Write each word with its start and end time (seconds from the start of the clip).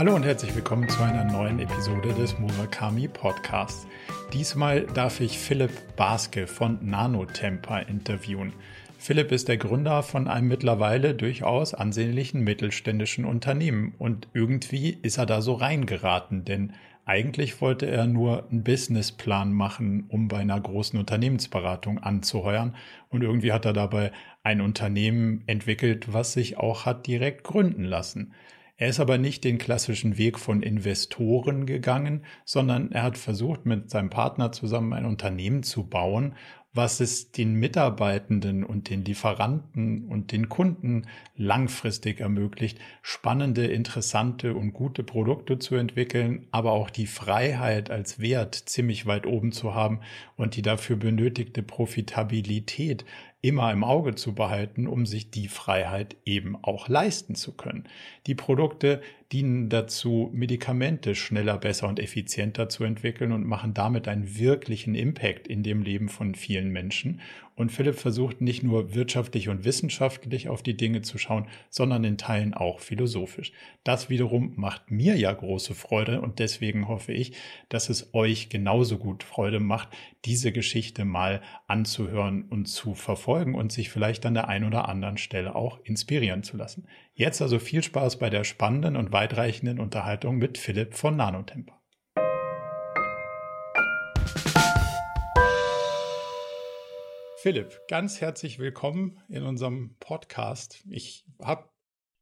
Hallo 0.00 0.14
und 0.14 0.24
herzlich 0.24 0.54
willkommen 0.54 0.88
zu 0.88 1.02
einer 1.02 1.24
neuen 1.24 1.58
Episode 1.58 2.14
des 2.14 2.38
Murakami 2.38 3.06
Podcasts. 3.06 3.86
Diesmal 4.32 4.86
darf 4.86 5.20
ich 5.20 5.38
Philipp 5.38 5.72
Baske 5.94 6.46
von 6.46 6.78
Nanotemper 6.80 7.86
interviewen. 7.86 8.54
Philipp 8.98 9.30
ist 9.30 9.48
der 9.48 9.58
Gründer 9.58 10.02
von 10.02 10.26
einem 10.26 10.48
mittlerweile 10.48 11.14
durchaus 11.14 11.74
ansehnlichen 11.74 12.40
mittelständischen 12.40 13.26
Unternehmen 13.26 13.94
und 13.98 14.26
irgendwie 14.32 14.96
ist 15.02 15.18
er 15.18 15.26
da 15.26 15.42
so 15.42 15.52
reingeraten, 15.52 16.46
denn 16.46 16.72
eigentlich 17.04 17.60
wollte 17.60 17.84
er 17.84 18.06
nur 18.06 18.48
einen 18.50 18.64
Businessplan 18.64 19.52
machen, 19.52 20.06
um 20.08 20.28
bei 20.28 20.38
einer 20.38 20.58
großen 20.58 20.98
Unternehmensberatung 20.98 21.98
anzuheuern 21.98 22.74
und 23.10 23.20
irgendwie 23.20 23.52
hat 23.52 23.66
er 23.66 23.74
dabei 23.74 24.12
ein 24.44 24.62
Unternehmen 24.62 25.42
entwickelt, 25.46 26.10
was 26.10 26.32
sich 26.32 26.56
auch 26.56 26.86
hat 26.86 27.06
direkt 27.06 27.44
gründen 27.44 27.84
lassen. 27.84 28.32
Er 28.80 28.88
ist 28.88 28.98
aber 28.98 29.18
nicht 29.18 29.44
den 29.44 29.58
klassischen 29.58 30.16
Weg 30.16 30.38
von 30.38 30.62
Investoren 30.62 31.66
gegangen, 31.66 32.24
sondern 32.46 32.92
er 32.92 33.02
hat 33.02 33.18
versucht, 33.18 33.66
mit 33.66 33.90
seinem 33.90 34.08
Partner 34.08 34.52
zusammen 34.52 34.94
ein 34.94 35.04
Unternehmen 35.04 35.62
zu 35.62 35.84
bauen, 35.84 36.34
was 36.72 37.00
es 37.00 37.30
den 37.30 37.56
Mitarbeitenden 37.56 38.64
und 38.64 38.88
den 38.88 39.04
Lieferanten 39.04 40.06
und 40.06 40.32
den 40.32 40.48
Kunden 40.48 41.06
langfristig 41.36 42.20
ermöglicht, 42.20 42.78
spannende, 43.02 43.66
interessante 43.66 44.54
und 44.54 44.72
gute 44.72 45.02
Produkte 45.02 45.58
zu 45.58 45.74
entwickeln, 45.74 46.46
aber 46.50 46.72
auch 46.72 46.88
die 46.88 47.06
Freiheit 47.06 47.90
als 47.90 48.18
Wert 48.18 48.54
ziemlich 48.54 49.04
weit 49.04 49.26
oben 49.26 49.52
zu 49.52 49.74
haben 49.74 50.00
und 50.36 50.56
die 50.56 50.62
dafür 50.62 50.96
benötigte 50.96 51.62
Profitabilität 51.62 53.04
immer 53.42 53.72
im 53.72 53.84
Auge 53.84 54.14
zu 54.14 54.34
behalten, 54.34 54.86
um 54.86 55.06
sich 55.06 55.30
die 55.30 55.48
Freiheit 55.48 56.16
eben 56.26 56.56
auch 56.62 56.88
leisten 56.88 57.34
zu 57.34 57.52
können. 57.52 57.84
Die 58.26 58.34
Produkte 58.34 59.00
dienen 59.32 59.70
dazu, 59.70 60.30
Medikamente 60.32 61.14
schneller, 61.14 61.56
besser 61.56 61.88
und 61.88 62.00
effizienter 62.00 62.68
zu 62.68 62.84
entwickeln 62.84 63.32
und 63.32 63.46
machen 63.46 63.72
damit 63.72 64.08
einen 64.08 64.36
wirklichen 64.38 64.94
Impact 64.94 65.48
in 65.48 65.62
dem 65.62 65.82
Leben 65.82 66.08
von 66.08 66.34
vielen 66.34 66.70
Menschen. 66.70 67.20
Und 67.60 67.70
Philipp 67.70 67.96
versucht 67.96 68.40
nicht 68.40 68.62
nur 68.62 68.94
wirtschaftlich 68.94 69.50
und 69.50 69.66
wissenschaftlich 69.66 70.48
auf 70.48 70.62
die 70.62 70.78
Dinge 70.78 71.02
zu 71.02 71.18
schauen, 71.18 71.46
sondern 71.68 72.04
in 72.04 72.16
Teilen 72.16 72.54
auch 72.54 72.80
philosophisch. 72.80 73.52
Das 73.84 74.08
wiederum 74.08 74.54
macht 74.56 74.90
mir 74.90 75.14
ja 75.18 75.30
große 75.30 75.74
Freude 75.74 76.22
und 76.22 76.38
deswegen 76.38 76.88
hoffe 76.88 77.12
ich, 77.12 77.34
dass 77.68 77.90
es 77.90 78.14
euch 78.14 78.48
genauso 78.48 78.96
gut 78.96 79.24
Freude 79.24 79.60
macht, 79.60 79.90
diese 80.24 80.52
Geschichte 80.52 81.04
mal 81.04 81.42
anzuhören 81.66 82.44
und 82.48 82.64
zu 82.64 82.94
verfolgen 82.94 83.54
und 83.54 83.72
sich 83.72 83.90
vielleicht 83.90 84.24
an 84.24 84.32
der 84.32 84.48
einen 84.48 84.64
oder 84.64 84.88
anderen 84.88 85.18
Stelle 85.18 85.54
auch 85.54 85.80
inspirieren 85.84 86.42
zu 86.42 86.56
lassen. 86.56 86.86
Jetzt 87.12 87.42
also 87.42 87.58
viel 87.58 87.82
Spaß 87.82 88.18
bei 88.18 88.30
der 88.30 88.44
spannenden 88.44 88.96
und 88.96 89.12
weitreichenden 89.12 89.80
Unterhaltung 89.80 90.38
mit 90.38 90.56
Philipp 90.56 90.94
von 90.94 91.14
Nanotemper. 91.14 91.79
Philipp, 97.42 97.80
ganz 97.88 98.20
herzlich 98.20 98.58
willkommen 98.58 99.18
in 99.30 99.44
unserem 99.44 99.96
Podcast. 99.98 100.84
Ich 100.90 101.24
habe 101.40 101.70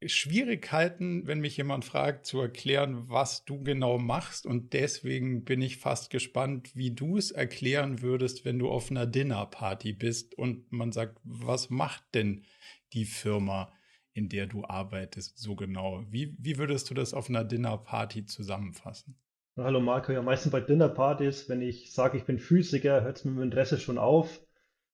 Schwierigkeiten, 0.05 1.27
wenn 1.27 1.41
mich 1.41 1.57
jemand 1.57 1.83
fragt, 1.83 2.25
zu 2.25 2.39
erklären, 2.39 3.09
was 3.09 3.43
du 3.43 3.61
genau 3.61 3.97
machst. 3.97 4.45
Und 4.45 4.71
deswegen 4.71 5.43
bin 5.43 5.61
ich 5.61 5.75
fast 5.75 6.09
gespannt, 6.09 6.73
wie 6.73 6.91
du 6.91 7.17
es 7.17 7.31
erklären 7.31 8.01
würdest, 8.01 8.45
wenn 8.45 8.59
du 8.59 8.69
auf 8.69 8.91
einer 8.91 9.05
Dinnerparty 9.05 9.91
bist 9.91 10.35
und 10.35 10.71
man 10.71 10.93
sagt, 10.93 11.19
was 11.25 11.69
macht 11.69 12.03
denn 12.13 12.45
die 12.93 13.03
Firma, 13.03 13.73
in 14.13 14.29
der 14.29 14.47
du 14.47 14.63
arbeitest, 14.63 15.37
so 15.37 15.57
genau? 15.57 16.01
Wie, 16.09 16.33
wie 16.39 16.57
würdest 16.57 16.89
du 16.89 16.93
das 16.93 17.13
auf 17.13 17.27
einer 17.27 17.43
Dinnerparty 17.43 18.25
zusammenfassen? 18.25 19.17
Hallo 19.57 19.81
Marco, 19.81 20.13
ja, 20.13 20.21
meistens 20.21 20.53
bei 20.53 20.61
Dinnerpartys, 20.61 21.49
wenn 21.49 21.61
ich 21.61 21.91
sage, 21.91 22.17
ich 22.17 22.23
bin 22.23 22.39
Physiker, 22.39 23.03
hört 23.03 23.17
es 23.17 23.25
mit 23.25 23.35
dem 23.35 23.43
Interesse 23.43 23.77
schon 23.79 23.97
auf. 23.97 24.39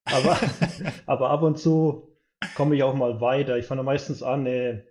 Aber, 0.05 0.39
aber 1.05 1.29
ab 1.29 1.41
und 1.41 1.57
zu 1.57 2.15
komme 2.55 2.75
ich 2.75 2.83
auch 2.83 2.95
mal 2.95 3.21
weiter. 3.21 3.57
Ich 3.57 3.65
fange 3.65 3.83
meistens 3.83 4.23
an, 4.23 4.45
äh, 4.45 4.83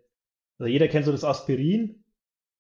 also 0.59 0.71
jeder 0.71 0.89
kennt 0.89 1.07
so 1.07 1.13
das 1.13 1.25
Aspirin. 1.25 2.05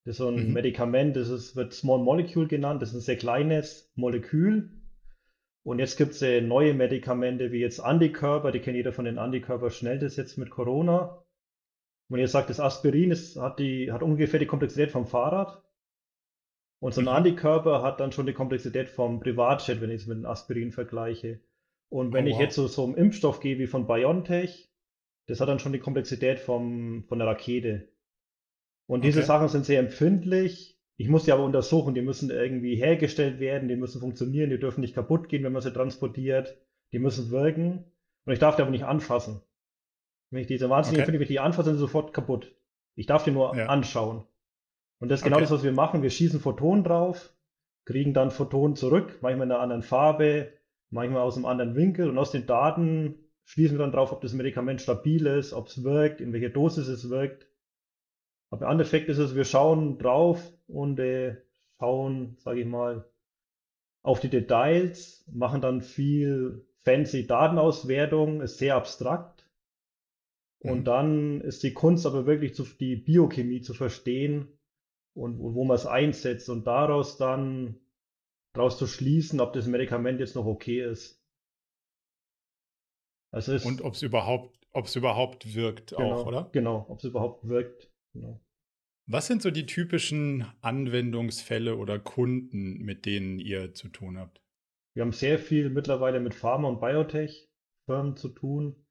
Das 0.04 0.12
ist 0.12 0.18
so 0.18 0.28
ein 0.28 0.48
mhm. 0.48 0.52
Medikament, 0.52 1.16
das 1.16 1.28
ist, 1.30 1.56
wird 1.56 1.72
Small 1.72 1.98
Molecule 1.98 2.46
genannt. 2.46 2.82
Das 2.82 2.90
ist 2.90 2.96
ein 2.96 3.00
sehr 3.00 3.16
kleines 3.16 3.90
Molekül. 3.94 4.70
Und 5.64 5.78
jetzt 5.78 5.96
gibt 5.96 6.12
es 6.12 6.20
äh, 6.20 6.42
neue 6.42 6.74
Medikamente 6.74 7.50
wie 7.50 7.60
jetzt 7.60 7.80
Antikörper. 7.80 8.52
Die 8.52 8.60
kennt 8.60 8.76
jeder 8.76 8.92
von 8.92 9.06
den 9.06 9.18
Antikörper 9.18 9.70
schnell, 9.70 9.98
das 9.98 10.16
jetzt 10.16 10.36
mit 10.36 10.50
Corona. 10.50 11.24
Wenn 12.10 12.20
ihr 12.20 12.28
sagt, 12.28 12.50
das 12.50 12.60
Aspirin 12.60 13.10
ist, 13.10 13.36
hat, 13.36 13.58
die, 13.58 13.90
hat 13.90 14.02
ungefähr 14.02 14.38
die 14.38 14.46
Komplexität 14.46 14.90
vom 14.90 15.06
Fahrrad. 15.06 15.62
Und 16.80 16.92
so 16.92 17.00
ein 17.00 17.04
mhm. 17.04 17.12
Antikörper 17.12 17.82
hat 17.82 18.00
dann 18.00 18.12
schon 18.12 18.26
die 18.26 18.34
Komplexität 18.34 18.90
vom 18.90 19.20
Privatjet, 19.20 19.80
wenn 19.80 19.88
ich 19.88 20.02
es 20.02 20.06
mit 20.06 20.18
dem 20.18 20.26
Aspirin 20.26 20.70
vergleiche. 20.70 21.40
Und 21.94 22.12
wenn 22.12 22.26
oh, 22.26 22.28
ich 22.28 22.38
jetzt 22.38 22.56
so, 22.56 22.66
so 22.66 22.82
einen 22.82 22.96
Impfstoff 22.96 23.38
gehe 23.38 23.56
wie 23.60 23.68
von 23.68 23.86
BioNTech, 23.86 24.68
das 25.28 25.38
hat 25.38 25.48
dann 25.48 25.60
schon 25.60 25.72
die 25.72 25.78
Komplexität 25.78 26.40
vom, 26.40 27.04
von 27.04 27.20
der 27.20 27.28
Rakete. 27.28 27.88
Und 28.88 29.04
diese 29.04 29.20
okay. 29.20 29.28
Sachen 29.28 29.46
sind 29.46 29.64
sehr 29.64 29.78
empfindlich. 29.78 30.76
Ich 30.96 31.08
muss 31.08 31.22
die 31.22 31.30
aber 31.30 31.44
untersuchen. 31.44 31.94
Die 31.94 32.02
müssen 32.02 32.30
irgendwie 32.30 32.74
hergestellt 32.74 33.38
werden, 33.38 33.68
die 33.68 33.76
müssen 33.76 34.00
funktionieren, 34.00 34.50
die 34.50 34.58
dürfen 34.58 34.80
nicht 34.80 34.96
kaputt 34.96 35.28
gehen, 35.28 35.44
wenn 35.44 35.52
man 35.52 35.62
sie 35.62 35.72
transportiert. 35.72 36.58
Die 36.90 36.98
müssen 36.98 37.30
wirken. 37.30 37.84
Und 38.24 38.32
ich 38.32 38.40
darf 38.40 38.56
die 38.56 38.62
aber 38.62 38.72
nicht 38.72 38.86
anfassen. 38.86 39.40
Wenn 40.30 40.40
ich 40.40 40.48
diese 40.48 40.68
wahnsinnig 40.68 40.98
okay. 40.98 41.02
empfindlich, 41.02 41.30
ich 41.30 41.34
die 41.36 41.38
anfasse, 41.38 41.66
sind 41.66 41.76
sie 41.76 41.82
sofort 41.82 42.12
kaputt. 42.12 42.56
Ich 42.96 43.06
darf 43.06 43.22
die 43.22 43.30
nur 43.30 43.56
ja. 43.56 43.66
anschauen. 43.66 44.24
Und 44.98 45.10
das 45.10 45.20
ist 45.20 45.24
genau 45.24 45.36
okay. 45.36 45.44
das, 45.44 45.52
was 45.52 45.62
wir 45.62 45.70
machen. 45.70 46.02
Wir 46.02 46.10
schießen 46.10 46.40
Photonen 46.40 46.82
drauf, 46.82 47.32
kriegen 47.84 48.14
dann 48.14 48.32
Photonen 48.32 48.74
zurück, 48.74 49.20
manchmal 49.22 49.46
in 49.46 49.52
einer 49.52 49.60
anderen 49.60 49.82
Farbe, 49.82 50.52
manchmal 50.94 51.22
aus 51.22 51.36
einem 51.36 51.46
anderen 51.46 51.74
Winkel. 51.74 52.08
Und 52.08 52.16
aus 52.16 52.30
den 52.30 52.46
Daten 52.46 53.16
schließen 53.44 53.76
wir 53.76 53.82
dann 53.82 53.92
drauf, 53.92 54.12
ob 54.12 54.22
das 54.22 54.32
Medikament 54.32 54.80
stabil 54.80 55.26
ist, 55.26 55.52
ob 55.52 55.66
es 55.66 55.82
wirkt, 55.82 56.20
in 56.20 56.32
welcher 56.32 56.48
Dosis 56.48 56.88
es 56.88 57.10
wirkt. 57.10 57.46
Aber 58.50 58.66
im 58.66 58.72
Endeffekt 58.72 59.08
ist 59.08 59.18
es, 59.18 59.34
wir 59.34 59.44
schauen 59.44 59.98
drauf 59.98 60.40
und 60.68 60.98
äh, 61.00 61.36
schauen, 61.78 62.36
sage 62.38 62.60
ich 62.60 62.66
mal, 62.66 63.04
auf 64.02 64.20
die 64.20 64.28
Details, 64.28 65.24
machen 65.32 65.60
dann 65.60 65.82
viel 65.82 66.64
fancy 66.82 67.26
Datenauswertung, 67.26 68.40
ist 68.40 68.58
sehr 68.58 68.76
abstrakt. 68.76 69.48
Und 70.60 70.80
mhm. 70.80 70.84
dann 70.84 71.40
ist 71.40 71.62
die 71.62 71.74
Kunst 71.74 72.06
aber 72.06 72.26
wirklich 72.26 72.54
zu, 72.54 72.64
die 72.78 72.96
Biochemie 72.96 73.62
zu 73.62 73.74
verstehen 73.74 74.48
und, 75.14 75.40
und 75.40 75.54
wo 75.54 75.64
man 75.64 75.74
es 75.74 75.86
einsetzt 75.86 76.48
und 76.48 76.66
daraus 76.66 77.16
dann 77.16 77.80
daraus 78.54 78.78
zu 78.78 78.86
schließen, 78.86 79.40
ob 79.40 79.52
das 79.52 79.66
Medikament 79.66 80.20
jetzt 80.20 80.34
noch 80.34 80.46
okay 80.46 80.82
ist. 80.82 81.20
Also 83.32 83.52
es, 83.52 83.66
und 83.66 83.82
ob 83.82 83.94
es 83.94 84.02
überhaupt, 84.02 84.56
überhaupt 84.94 85.54
wirkt 85.54 85.90
genau, 85.90 86.12
auch, 86.12 86.26
oder? 86.26 86.48
Genau, 86.52 86.86
ob 86.88 86.98
es 86.98 87.04
überhaupt 87.04 87.46
wirkt. 87.48 87.92
Genau. 88.14 88.40
Was 89.06 89.26
sind 89.26 89.42
so 89.42 89.50
die 89.50 89.66
typischen 89.66 90.46
Anwendungsfälle 90.62 91.76
oder 91.76 91.98
Kunden, 91.98 92.78
mit 92.78 93.04
denen 93.04 93.38
ihr 93.38 93.74
zu 93.74 93.88
tun 93.88 94.16
habt? 94.16 94.40
Wir 94.94 95.02
haben 95.02 95.12
sehr 95.12 95.38
viel 95.38 95.68
mittlerweile 95.68 96.20
mit 96.20 96.32
Pharma- 96.32 96.68
und 96.68 96.80
Biotech-Firmen 96.80 98.16
zu 98.16 98.28
tun 98.28 98.86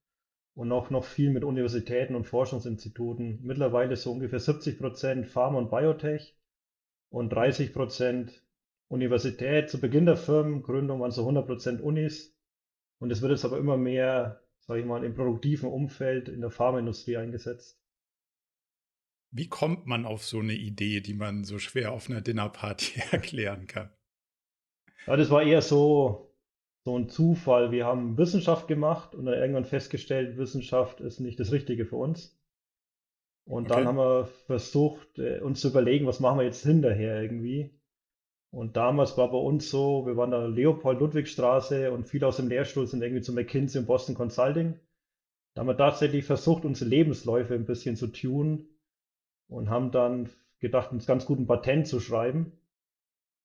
und 0.56 0.72
auch 0.72 0.90
noch 0.90 1.06
viel 1.06 1.32
mit 1.32 1.46
Universitäten 1.46 2.16
und 2.16 2.26
Forschungsinstituten. 2.26 3.40
Mittlerweile 3.42 3.96
so 3.96 4.12
ungefähr 4.12 4.40
70 4.40 4.78
Prozent 4.78 5.26
Pharma 5.26 5.58
und 5.58 5.72
Biotech 5.72 6.38
und 7.10 7.30
30 7.30 7.74
Prozent 7.74 8.43
Universität. 8.94 9.70
Zu 9.70 9.82
Beginn 9.82 10.06
der 10.06 10.18
Firmengründung 10.18 11.02
waren 11.02 11.12
so 11.12 11.22
100 11.22 11.46
Prozent 11.48 11.82
Unis 11.82 12.38
und 13.00 13.12
es 13.12 13.22
wird 13.22 13.32
jetzt 13.32 13.44
aber 13.44 13.58
immer 13.58 13.76
mehr, 13.76 14.42
sage 14.60 14.82
ich 14.82 14.86
mal, 14.86 15.04
im 15.04 15.16
produktiven 15.16 15.70
Umfeld 15.70 16.30
in 16.30 16.42
der 16.42 16.52
Pharmaindustrie 16.52 17.18
eingesetzt. 17.18 17.80
Wie 19.32 19.50
kommt 19.50 19.88
man 19.88 20.06
auf 20.06 20.24
so 20.24 20.40
eine 20.40 20.54
Idee, 20.54 21.02
die 21.02 21.16
man 21.16 21.44
so 21.44 21.58
schwer 21.58 21.92
auf 21.92 22.08
einer 22.08 22.22
Dinnerparty 22.22 23.02
erklären 23.12 23.66
kann? 23.66 23.90
Ja, 25.08 25.18
das 25.18 25.32
war 25.32 25.42
eher 25.42 25.64
so, 25.64 26.32
so 26.86 26.98
ein 26.98 27.10
Zufall. 27.10 27.72
Wir 27.72 27.86
haben 27.86 28.18
Wissenschaft 28.18 28.68
gemacht 28.68 29.16
und 29.16 29.26
dann 29.26 29.34
irgendwann 29.34 29.66
festgestellt, 29.66 30.38
Wissenschaft 30.38 31.02
ist 31.02 31.20
nicht 31.20 31.40
das 31.40 31.52
Richtige 31.52 31.86
für 31.86 31.96
uns. 31.96 32.40
Und 33.46 33.66
okay. 33.66 33.74
dann 33.74 33.88
haben 33.88 33.98
wir 33.98 34.26
versucht, 34.46 35.18
äh, 35.18 35.40
uns 35.40 35.62
zu 35.62 35.70
überlegen, 35.70 36.06
was 36.06 36.20
machen 36.20 36.38
wir 36.38 36.46
jetzt 36.46 36.64
hinterher 36.64 37.22
irgendwie. 37.22 37.78
Und 38.54 38.78
damals 38.78 39.18
war 39.18 39.32
bei 39.32 39.38
uns 39.38 39.72
so, 39.72 40.06
wir 40.06 40.16
waren 40.16 40.30
da 40.30 40.46
Leopold-Ludwig-Straße 40.46 41.92
und 41.92 42.08
viele 42.08 42.28
aus 42.28 42.38
dem 42.38 42.50
Lehrstuhl 42.50 42.86
sind 42.86 43.02
irgendwie 43.02 43.24
zu 43.24 43.34
McKinsey 43.34 43.80
und 43.80 43.88
Boston 43.88 44.14
Consulting. 44.14 44.80
Da 45.54 45.62
haben 45.62 45.68
wir 45.68 45.76
tatsächlich 45.76 46.24
versucht, 46.24 46.64
unsere 46.64 46.88
Lebensläufe 46.88 47.56
ein 47.56 47.66
bisschen 47.66 47.96
zu 47.96 48.06
tunen 48.06 48.68
und 49.48 49.72
haben 49.72 49.90
dann 49.90 50.30
gedacht, 50.60 50.92
uns 50.92 51.08
ganz 51.08 51.26
gut 51.26 51.40
ein 51.40 51.48
Patent 51.48 51.88
zu 51.88 52.00
schreiben. 52.00 52.52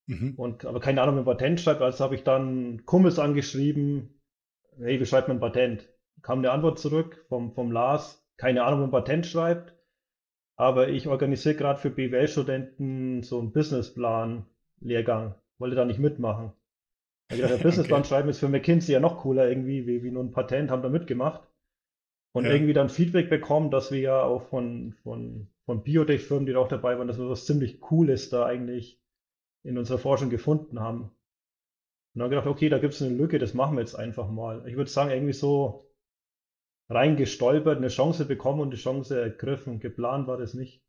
Mhm. 0.09 0.35
Und, 0.37 0.67
aber 0.67 0.79
keine 0.79 1.01
Ahnung, 1.01 1.15
wie 1.15 1.21
ein 1.21 1.25
Patent 1.25 1.59
schreibt, 1.63 1.81
also 1.81 2.05
habe 2.05 2.15
ich 2.15 2.23
dann 2.23 2.85
Kumpels 2.85 3.19
angeschrieben, 3.19 4.21
hey, 4.77 5.01
wie 5.01 5.07
schreibt 5.07 5.29
man 5.29 5.39
ein 5.39 5.41
Patent? 5.41 5.89
Kam 6.21 6.41
eine 6.41 6.51
Antwort 6.51 6.79
zurück 6.79 7.25
vom, 7.31 7.55
vom 7.55 7.73
Lars, 7.73 8.23
keine 8.37 8.63
Ahnung, 8.63 8.81
wie 8.81 8.85
ein 8.85 8.91
Patent 8.91 9.25
schreibt. 9.25 9.75
Aber 10.57 10.91
ich 10.91 11.09
organisiere 11.09 11.55
gerade 11.55 11.81
für 11.81 11.89
BWL-Studenten 11.89 13.23
so 13.23 13.39
einen 13.39 13.53
Businessplan-Lehrgang. 14.81 15.35
Wollte 15.59 15.77
da 15.77 15.85
nicht 15.85 15.99
mitmachen. 15.99 16.53
Ich 17.31 17.41
dachte, 17.41 17.57
der 17.57 17.63
Businessplan 17.69 18.01
okay. 18.01 18.09
schreiben 18.09 18.29
ist 18.29 18.39
für 18.39 18.49
McKinsey 18.49 18.93
ja 18.93 19.01
noch 19.01 19.19
cooler 19.19 19.49
irgendwie, 19.49 19.87
wie, 19.87 20.03
wie 20.03 20.11
nur 20.11 20.25
ein 20.25 20.33
Patent, 20.33 20.71
haben 20.71 20.83
da 20.83 20.89
mitgemacht. 20.89 21.43
Und 22.33 22.45
ja. 22.45 22.53
irgendwie 22.53 22.75
dann 22.75 22.89
Feedback 22.89 23.31
bekommen, 23.31 23.71
dass 23.71 23.91
wir 23.91 24.01
ja 24.01 24.23
auch 24.23 24.43
von, 24.43 24.93
von, 25.03 25.49
von 25.65 25.83
Biotech-Firmen, 25.83 26.47
die 26.47 26.53
da 26.53 26.59
auch 26.59 26.69
dabei 26.69 26.99
waren, 26.99 27.09
dass 27.09 27.19
wir 27.19 27.29
was 27.29 27.47
ziemlich 27.47 27.81
Cooles 27.81 28.31
da 28.31 28.47
eigentlich 28.47 29.01
in 29.65 29.79
unserer 29.79 29.99
Forschung 29.99 30.31
gefunden 30.31 30.81
haben. 30.81 31.11
Und 32.15 32.21
dann 32.21 32.31
gedacht, 32.31 32.47
okay, 32.47 32.69
da 32.69 32.79
gibt 32.79 32.95
es 32.95 33.03
eine 33.03 33.15
Lücke, 33.15 33.39
das 33.39 33.55
machen 33.55 33.77
wir 33.77 33.81
jetzt 33.81 33.95
einfach 33.95 34.31
mal. 34.31 34.67
Ich 34.69 34.77
würde 34.77 34.91
sagen, 34.91 35.11
irgendwie 35.11 35.33
so 35.33 35.91
reingestolpert, 36.91 37.79
eine 37.79 37.89
Chance 37.89 38.25
bekommen 38.25 38.61
und 38.61 38.71
die 38.71 38.77
Chance 38.77 39.21
ergriffen. 39.21 39.81
Geplant 39.81 40.27
war 40.27 40.37
das 40.37 40.55
nicht. 40.55 40.83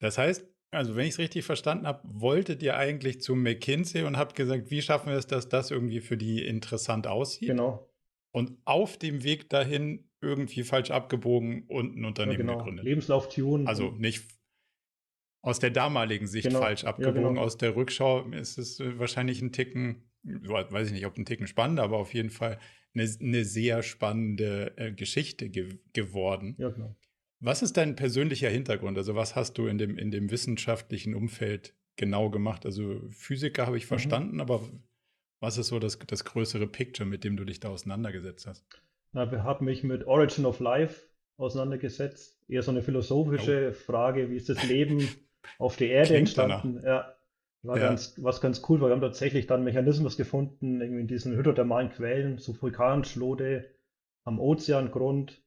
Das 0.00 0.18
heißt, 0.18 0.46
also 0.70 0.96
wenn 0.96 1.06
ich 1.06 1.14
es 1.14 1.18
richtig 1.18 1.44
verstanden 1.44 1.86
habe, 1.86 2.00
wolltet 2.04 2.62
ihr 2.62 2.76
eigentlich 2.76 3.20
zu 3.20 3.34
McKinsey 3.34 4.02
und 4.02 4.16
habt 4.16 4.34
gesagt, 4.34 4.70
wie 4.70 4.82
schaffen 4.82 5.10
wir 5.10 5.16
es, 5.16 5.26
dass 5.26 5.48
das 5.48 5.70
irgendwie 5.70 6.00
für 6.00 6.16
die 6.16 6.44
interessant 6.44 7.06
aussieht? 7.06 7.48
Genau. 7.48 7.88
Und 8.32 8.58
auf 8.64 8.98
dem 8.98 9.24
Weg 9.24 9.48
dahin 9.48 10.08
irgendwie 10.20 10.62
falsch 10.64 10.90
abgebogen 10.90 11.64
und 11.68 11.96
ein 11.96 12.04
Unternehmen 12.04 12.32
ja, 12.32 12.38
genau. 12.38 12.58
gegründet. 12.58 12.84
Lebenslauf 12.84 13.28
tun. 13.28 13.66
Also 13.66 13.92
nicht 13.92 14.24
aus 15.42 15.58
der 15.58 15.70
damaligen 15.70 16.26
Sicht 16.26 16.48
genau. 16.48 16.60
falsch 16.60 16.84
abgebogen. 16.84 17.22
Ja, 17.22 17.28
genau. 17.28 17.40
Aus 17.40 17.56
der 17.56 17.76
Rückschau 17.76 18.28
ist 18.30 18.58
es 18.58 18.80
äh, 18.80 18.98
wahrscheinlich 18.98 19.40
ein 19.40 19.52
Ticken, 19.52 20.10
weiß 20.22 20.88
ich 20.88 20.92
nicht, 20.92 21.06
ob 21.06 21.16
ein 21.16 21.24
Ticken 21.24 21.46
spannender, 21.46 21.84
aber 21.84 21.98
auf 21.98 22.12
jeden 22.12 22.30
Fall 22.30 22.58
eine, 22.94 23.08
eine 23.20 23.44
sehr 23.44 23.82
spannende 23.82 24.76
äh, 24.76 24.92
Geschichte 24.92 25.48
ge 25.48 25.78
geworden. 25.92 26.56
Ja, 26.58 26.70
genau. 26.70 26.96
Was 27.40 27.62
ist 27.62 27.76
dein 27.76 27.94
persönlicher 27.94 28.48
Hintergrund? 28.48 28.98
Also 28.98 29.14
was 29.14 29.36
hast 29.36 29.58
du 29.58 29.66
in 29.66 29.78
dem, 29.78 29.96
in 29.96 30.10
dem 30.10 30.30
wissenschaftlichen 30.30 31.14
Umfeld 31.14 31.74
genau 31.96 32.30
gemacht? 32.30 32.66
Also 32.66 33.00
Physiker 33.10 33.66
habe 33.66 33.76
ich 33.76 33.84
mhm. 33.84 33.88
verstanden, 33.88 34.40
aber 34.40 34.60
was 35.40 35.56
ist 35.56 35.68
so 35.68 35.78
das, 35.78 35.98
das 35.98 36.24
größere 36.24 36.66
Picture, 36.66 37.08
mit 37.08 37.24
dem 37.24 37.36
du 37.36 37.44
dich 37.44 37.60
da 37.60 37.68
auseinandergesetzt 37.68 38.46
hast? 38.46 38.66
Na, 39.12 39.30
wir 39.30 39.44
haben 39.44 39.66
mich 39.66 39.84
mit 39.84 40.06
Origin 40.06 40.46
of 40.46 40.58
Life 40.60 41.08
auseinandergesetzt. 41.36 42.38
Eher 42.48 42.62
so 42.62 42.72
eine 42.72 42.82
philosophische 42.82 43.70
oh. 43.70 43.72
Frage, 43.72 44.30
wie 44.30 44.36
ist 44.36 44.48
das 44.48 44.66
Leben 44.66 45.08
auf 45.58 45.76
der 45.76 45.90
Erde 45.90 46.08
Klingt 46.08 46.20
entstanden? 46.20 46.82
Ja, 46.84 47.14
war 47.62 47.78
ja. 47.78 47.88
ganz, 47.88 48.14
was 48.22 48.40
ganz 48.40 48.62
cool, 48.68 48.80
weil 48.80 48.90
wir 48.90 48.94
haben 48.94 49.00
tatsächlich 49.00 49.46
dann 49.46 49.64
Mechanismus 49.64 50.16
gefunden, 50.16 50.80
irgendwie 50.80 51.02
in 51.02 51.08
diesen 51.08 51.36
hydrothermalen 51.36 51.90
Quellen, 51.90 52.38
so 52.38 52.60
Vulkanschlode 52.60 53.70
am 54.24 54.40
Ozeangrund, 54.40 55.40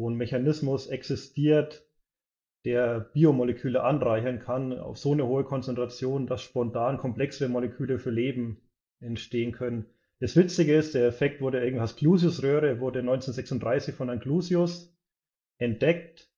wo 0.00 0.08
ein 0.08 0.16
Mechanismus 0.16 0.86
existiert, 0.86 1.86
der 2.64 3.00
Biomoleküle 3.00 3.82
anreichern 3.82 4.40
kann 4.40 4.78
auf 4.78 4.98
so 4.98 5.12
eine 5.12 5.26
hohe 5.26 5.44
Konzentration, 5.44 6.26
dass 6.26 6.42
spontan 6.42 6.98
komplexere 6.98 7.48
Moleküle 7.48 7.98
für 7.98 8.10
Leben 8.10 8.60
entstehen 9.00 9.52
können. 9.52 9.86
Das 10.18 10.36
Witzige 10.36 10.74
ist, 10.74 10.94
der 10.94 11.06
Effekt 11.06 11.40
wurde 11.40 11.64
irgendwas 11.64 11.96
Clusius-Röhre, 11.96 12.80
wurde 12.80 13.00
1936 13.00 13.94
von 13.94 14.10
einem 14.10 14.20
Clusius 14.20 14.94
entdeckt 15.58 16.30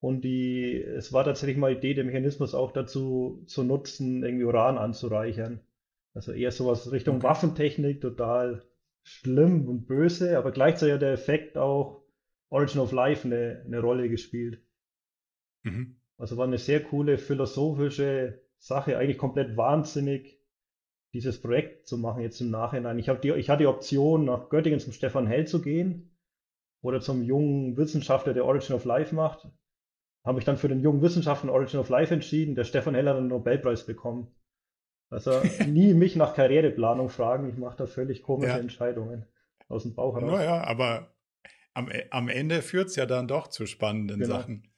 und 0.00 0.22
die, 0.22 0.80
es 0.80 1.12
war 1.12 1.24
tatsächlich 1.24 1.58
mal 1.58 1.72
Idee, 1.72 1.94
den 1.94 2.06
Mechanismus 2.06 2.54
auch 2.54 2.72
dazu 2.72 3.42
zu 3.46 3.64
nutzen, 3.64 4.22
irgendwie 4.22 4.44
Uran 4.44 4.78
anzureichern. 4.78 5.60
Also 6.14 6.32
eher 6.32 6.52
sowas 6.52 6.90
Richtung 6.92 7.16
okay. 7.16 7.26
Waffentechnik, 7.26 8.00
total 8.00 8.62
schlimm 9.02 9.68
und 9.68 9.86
böse, 9.86 10.38
aber 10.38 10.50
gleichzeitig 10.52 10.98
der 10.98 11.12
Effekt 11.12 11.58
auch 11.58 12.07
Origin 12.50 12.80
of 12.80 12.92
Life 12.92 13.26
eine, 13.26 13.62
eine 13.64 13.80
Rolle 13.80 14.08
gespielt. 14.08 14.62
Mhm. 15.64 15.96
Also 16.16 16.36
war 16.36 16.46
eine 16.46 16.58
sehr 16.58 16.82
coole 16.82 17.18
philosophische 17.18 18.40
Sache, 18.58 18.98
eigentlich 18.98 19.18
komplett 19.18 19.56
wahnsinnig 19.56 20.38
dieses 21.12 21.40
Projekt 21.40 21.86
zu 21.86 21.96
machen 21.96 22.22
jetzt 22.22 22.40
im 22.40 22.50
Nachhinein. 22.50 22.98
Ich, 22.98 23.06
die, 23.22 23.30
ich 23.32 23.48
hatte 23.48 23.62
die 23.62 23.66
Option, 23.66 24.24
nach 24.24 24.48
Göttingen 24.50 24.80
zum 24.80 24.92
Stefan 24.92 25.26
Hell 25.26 25.46
zu 25.46 25.62
gehen 25.62 26.16
oder 26.82 27.00
zum 27.00 27.22
jungen 27.22 27.76
Wissenschaftler, 27.76 28.34
der 28.34 28.44
Origin 28.44 28.76
of 28.76 28.84
Life 28.84 29.14
macht. 29.14 29.48
Habe 30.24 30.36
mich 30.36 30.44
dann 30.44 30.58
für 30.58 30.68
den 30.68 30.80
jungen 30.80 31.00
Wissenschaftler 31.00 31.52
Origin 31.52 31.80
of 31.80 31.88
Life 31.88 32.12
entschieden. 32.12 32.54
Der 32.54 32.64
Stefan 32.64 32.94
Hell 32.94 33.08
hat 33.08 33.16
einen 33.16 33.28
Nobelpreis 33.28 33.86
bekommen. 33.86 34.34
Also 35.10 35.40
nie 35.66 35.94
mich 35.94 36.16
nach 36.16 36.34
Karriereplanung 36.34 37.08
fragen. 37.08 37.48
Ich 37.48 37.56
mache 37.56 37.78
da 37.78 37.86
völlig 37.86 38.22
komische 38.22 38.52
ja. 38.52 38.58
Entscheidungen 38.58 39.24
aus 39.68 39.84
dem 39.84 39.94
Bauch 39.94 40.14
heraus. 40.16 40.30
Naja, 40.30 40.62
aber 40.64 41.14
am, 41.78 41.88
am 42.10 42.28
Ende 42.28 42.60
führt 42.60 42.88
es 42.88 42.96
ja 42.96 43.06
dann 43.06 43.28
doch 43.28 43.46
zu 43.46 43.66
spannenden 43.66 44.20
genau. 44.20 44.34
Sachen. 44.34 44.68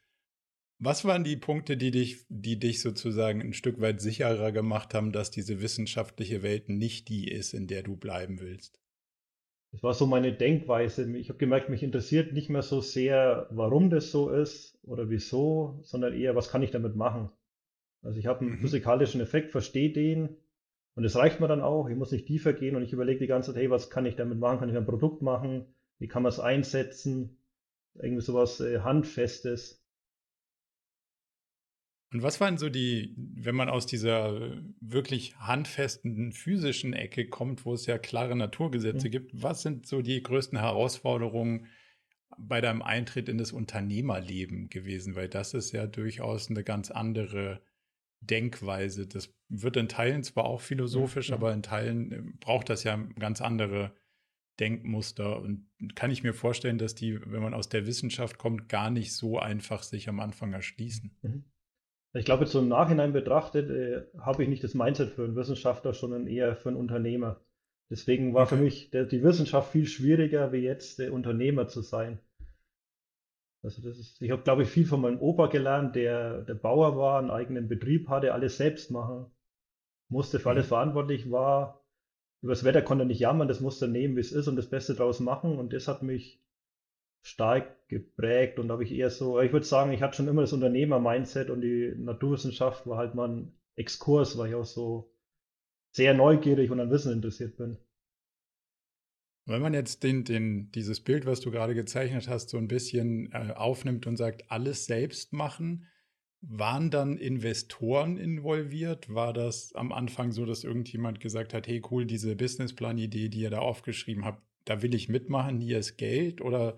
Was 0.78 1.04
waren 1.04 1.24
die 1.24 1.36
Punkte, 1.36 1.76
die 1.76 1.90
dich, 1.90 2.24
die 2.28 2.58
dich 2.58 2.80
sozusagen 2.80 3.40
ein 3.40 3.52
Stück 3.52 3.80
weit 3.80 4.00
sicherer 4.00 4.52
gemacht 4.52 4.94
haben, 4.94 5.12
dass 5.12 5.30
diese 5.30 5.60
wissenschaftliche 5.60 6.42
Welt 6.42 6.68
nicht 6.68 7.08
die 7.08 7.30
ist, 7.30 7.52
in 7.52 7.66
der 7.66 7.82
du 7.82 7.96
bleiben 7.96 8.40
willst? 8.40 8.80
Das 9.72 9.82
war 9.82 9.94
so 9.94 10.06
meine 10.06 10.32
Denkweise. 10.32 11.16
Ich 11.16 11.28
habe 11.28 11.38
gemerkt, 11.38 11.68
mich 11.68 11.82
interessiert 11.82 12.32
nicht 12.32 12.50
mehr 12.50 12.62
so 12.62 12.80
sehr, 12.80 13.46
warum 13.50 13.90
das 13.90 14.10
so 14.10 14.30
ist 14.30 14.78
oder 14.82 15.10
wieso, 15.10 15.78
sondern 15.82 16.12
eher, 16.12 16.34
was 16.34 16.50
kann 16.50 16.62
ich 16.62 16.70
damit 16.70 16.96
machen. 16.96 17.30
Also 18.02 18.18
ich 18.18 18.26
habe 18.26 18.40
einen 18.40 18.52
mhm. 18.52 18.58
physikalischen 18.58 19.20
Effekt, 19.20 19.52
verstehe 19.52 19.92
den 19.92 20.36
und 20.94 21.02
das 21.02 21.16
reicht 21.16 21.40
mir 21.40 21.48
dann 21.48 21.60
auch. 21.60 21.88
Ich 21.88 21.96
muss 21.96 22.10
nicht 22.10 22.26
tiefer 22.26 22.52
gehen 22.52 22.74
und 22.74 22.82
ich 22.82 22.92
überlege 22.92 23.20
die 23.20 23.26
ganze 23.26 23.52
Zeit, 23.52 23.62
hey, 23.62 23.70
was 23.70 23.90
kann 23.90 24.06
ich 24.06 24.16
damit 24.16 24.38
machen? 24.38 24.58
Kann 24.58 24.70
ich 24.70 24.76
ein 24.76 24.86
Produkt 24.86 25.22
machen? 25.22 25.66
Wie 26.00 26.08
kann 26.08 26.22
man 26.22 26.32
es 26.32 26.40
einsetzen? 26.40 27.38
Irgendwie 27.94 28.22
sowas 28.22 28.58
äh, 28.60 28.80
Handfestes. 28.80 29.84
Und 32.12 32.22
was 32.22 32.40
waren 32.40 32.58
so 32.58 32.68
die, 32.68 33.14
wenn 33.16 33.54
man 33.54 33.68
aus 33.68 33.86
dieser 33.86 34.60
wirklich 34.80 35.36
handfesten 35.36 36.32
physischen 36.32 36.92
Ecke 36.92 37.28
kommt, 37.28 37.64
wo 37.64 37.74
es 37.74 37.86
ja 37.86 37.98
klare 37.98 38.34
Naturgesetze 38.34 39.06
mhm. 39.06 39.10
gibt, 39.12 39.42
was 39.42 39.62
sind 39.62 39.86
so 39.86 40.02
die 40.02 40.20
größten 40.20 40.58
Herausforderungen 40.58 41.66
bei 42.36 42.60
deinem 42.60 42.82
Eintritt 42.82 43.28
in 43.28 43.38
das 43.38 43.52
Unternehmerleben 43.52 44.70
gewesen? 44.70 45.14
Weil 45.14 45.28
das 45.28 45.54
ist 45.54 45.70
ja 45.70 45.86
durchaus 45.86 46.50
eine 46.50 46.64
ganz 46.64 46.90
andere 46.90 47.60
Denkweise. 48.20 49.06
Das 49.06 49.32
wird 49.48 49.76
in 49.76 49.88
Teilen 49.88 50.24
zwar 50.24 50.46
auch 50.46 50.62
philosophisch, 50.62 51.28
ja. 51.28 51.36
aber 51.36 51.52
in 51.52 51.62
Teilen 51.62 52.12
äh, 52.12 52.22
braucht 52.40 52.70
das 52.70 52.84
ja 52.84 52.96
ganz 53.18 53.40
andere 53.40 53.94
Denkmuster. 54.60 55.40
Und 55.40 55.66
kann 55.94 56.10
ich 56.10 56.22
mir 56.22 56.34
vorstellen, 56.34 56.78
dass 56.78 56.94
die, 56.94 57.20
wenn 57.24 57.42
man 57.42 57.54
aus 57.54 57.68
der 57.68 57.86
Wissenschaft 57.86 58.38
kommt, 58.38 58.68
gar 58.68 58.90
nicht 58.90 59.14
so 59.14 59.38
einfach 59.38 59.82
sich 59.82 60.08
am 60.08 60.20
Anfang 60.20 60.52
erschließen. 60.52 61.16
Mhm. 61.22 61.44
Ich 62.12 62.24
glaube, 62.24 62.44
jetzt 62.44 62.52
so 62.52 62.58
im 62.58 62.68
Nachhinein 62.68 63.12
betrachtet, 63.12 63.70
äh, 63.70 64.02
habe 64.20 64.42
ich 64.42 64.48
nicht 64.48 64.64
das 64.64 64.74
Mindset 64.74 65.10
für 65.10 65.24
einen 65.24 65.36
Wissenschaftler, 65.36 65.94
sondern 65.94 66.26
eher 66.26 66.56
für 66.56 66.68
einen 66.68 66.78
Unternehmer. 66.78 67.40
Deswegen 67.88 68.34
war 68.34 68.46
okay. 68.46 68.56
für 68.56 68.62
mich 68.62 68.90
der, 68.90 69.04
die 69.04 69.22
Wissenschaft 69.22 69.72
viel 69.72 69.86
schwieriger, 69.86 70.52
wie 70.52 70.58
jetzt 70.58 70.98
der 70.98 71.12
Unternehmer 71.12 71.68
zu 71.68 71.82
sein. 71.82 72.18
Also 73.62 73.82
das 73.82 73.98
ist, 73.98 74.22
ich 74.22 74.30
habe, 74.30 74.42
glaube 74.42 74.62
ich, 74.62 74.68
viel 74.68 74.86
von 74.86 75.00
meinem 75.00 75.20
Opa 75.20 75.46
gelernt, 75.46 75.94
der, 75.94 76.42
der 76.42 76.54
Bauer 76.54 76.96
war, 76.96 77.18
einen 77.18 77.30
eigenen 77.30 77.68
Betrieb 77.68 78.08
hatte, 78.08 78.32
alles 78.32 78.56
selbst 78.56 78.90
machen 78.90 79.26
musste, 80.08 80.40
für 80.40 80.50
alles 80.50 80.66
mhm. 80.66 80.70
verantwortlich 80.70 81.30
war. 81.30 81.79
Über 82.42 82.52
das 82.52 82.64
Wetter 82.64 82.82
konnte 82.82 83.04
er 83.04 83.06
nicht 83.06 83.20
jammern, 83.20 83.48
das 83.48 83.60
musste 83.60 83.86
er 83.86 83.90
nehmen, 83.90 84.16
wie 84.16 84.20
es 84.20 84.32
ist 84.32 84.48
und 84.48 84.56
das 84.56 84.70
Beste 84.70 84.94
draus 84.94 85.20
machen. 85.20 85.58
Und 85.58 85.72
das 85.72 85.88
hat 85.88 86.02
mich 86.02 86.40
stark 87.22 87.88
geprägt 87.88 88.58
und 88.58 88.70
habe 88.70 88.84
ich 88.84 88.92
eher 88.92 89.10
so, 89.10 89.40
ich 89.40 89.52
würde 89.52 89.66
sagen, 89.66 89.92
ich 89.92 90.00
hatte 90.00 90.16
schon 90.16 90.28
immer 90.28 90.40
das 90.40 90.52
Unternehmer-Mindset 90.52 91.50
und 91.50 91.60
die 91.60 91.94
Naturwissenschaft 91.96 92.86
war 92.86 92.96
halt 92.96 93.14
mal 93.14 93.28
ein 93.28 93.58
Exkurs, 93.76 94.38
weil 94.38 94.48
ich 94.48 94.54
auch 94.54 94.64
so 94.64 95.12
sehr 95.92 96.14
neugierig 96.14 96.70
und 96.70 96.80
an 96.80 96.90
Wissen 96.90 97.12
interessiert 97.12 97.56
bin. 97.56 97.76
Wenn 99.46 99.62
man 99.62 99.74
jetzt 99.74 100.02
den, 100.02 100.24
den, 100.24 100.70
dieses 100.70 101.00
Bild, 101.00 101.26
was 101.26 101.40
du 101.40 101.50
gerade 101.50 101.74
gezeichnet 101.74 102.28
hast, 102.28 102.50
so 102.50 102.58
ein 102.58 102.68
bisschen 102.68 103.32
äh, 103.32 103.52
aufnimmt 103.54 104.06
und 104.06 104.16
sagt, 104.16 104.50
alles 104.50 104.86
selbst 104.86 105.32
machen, 105.32 105.86
waren 106.42 106.90
dann 106.90 107.16
Investoren 107.16 108.16
involviert? 108.16 109.12
War 109.12 109.32
das 109.32 109.74
am 109.74 109.92
Anfang 109.92 110.32
so, 110.32 110.46
dass 110.46 110.64
irgendjemand 110.64 111.20
gesagt 111.20 111.52
hat, 111.52 111.66
hey 111.66 111.82
cool, 111.90 112.06
diese 112.06 112.34
Businessplan-Idee, 112.36 113.28
die 113.28 113.40
ihr 113.40 113.50
da 113.50 113.58
aufgeschrieben 113.58 114.24
habt, 114.24 114.42
da 114.64 114.82
will 114.82 114.94
ich 114.94 115.08
mitmachen, 115.08 115.60
hier 115.60 115.78
ist 115.78 115.96
Geld? 115.96 116.40
Oder 116.40 116.76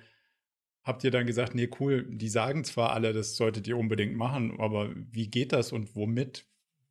habt 0.83 1.05
ihr 1.05 1.11
dann 1.11 1.27
gesagt, 1.27 1.55
nee, 1.55 1.71
cool, 1.81 2.07
die 2.09 2.29
sagen 2.29 2.65
zwar 2.65 2.93
alle, 2.93 3.13
das 3.13 3.37
solltet 3.37 3.69
ihr 3.69 3.77
unbedingt 3.77 4.17
machen, 4.17 4.59
aber 4.59 4.91
wie 4.95 5.29
geht 5.29 5.53
das 5.53 5.73
und 5.73 5.95
womit? 5.95 6.47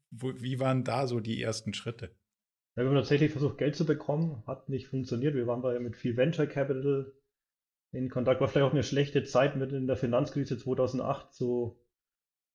Wo, 0.10 0.34
wie 0.42 0.60
waren 0.60 0.84
da 0.84 1.08
so 1.08 1.20
die 1.20 1.42
ersten 1.42 1.74
Schritte? 1.74 2.12
Ja, 2.76 2.84
wir 2.84 2.90
haben 2.90 2.96
tatsächlich 2.96 3.32
versucht, 3.32 3.58
Geld 3.58 3.76
zu 3.76 3.86
bekommen, 3.86 4.44
hat 4.48 4.70
nicht 4.70 4.88
funktioniert. 4.88 5.36
Wir 5.36 5.48
waren 5.48 5.62
da 5.62 5.78
mit 5.80 5.98
viel 5.98 6.16
Venture 6.16 6.48
Capital 6.48 7.12
in 7.92 8.10
Kontakt. 8.10 8.40
War 8.40 8.48
vielleicht 8.48 8.68
auch 8.68 8.74
eine 8.74 8.84
schlechte 8.84 9.24
Zeit 9.24 9.58
mit 9.58 9.74
in 9.74 9.88
der 9.88 9.98
Finanzkrise 9.98 10.58
2008 10.58 11.34
zu, 11.34 11.78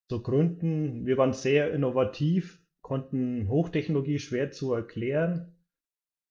zu 0.09 0.23
gründen. 0.23 1.07
Wir 1.07 1.19
waren 1.19 1.33
sehr 1.33 1.73
innovativ, 1.73 2.63
konnten 2.81 3.49
Hochtechnologie 3.49 4.19
schwer 4.19 4.51
zu 4.51 4.73
erklären, 4.73 5.57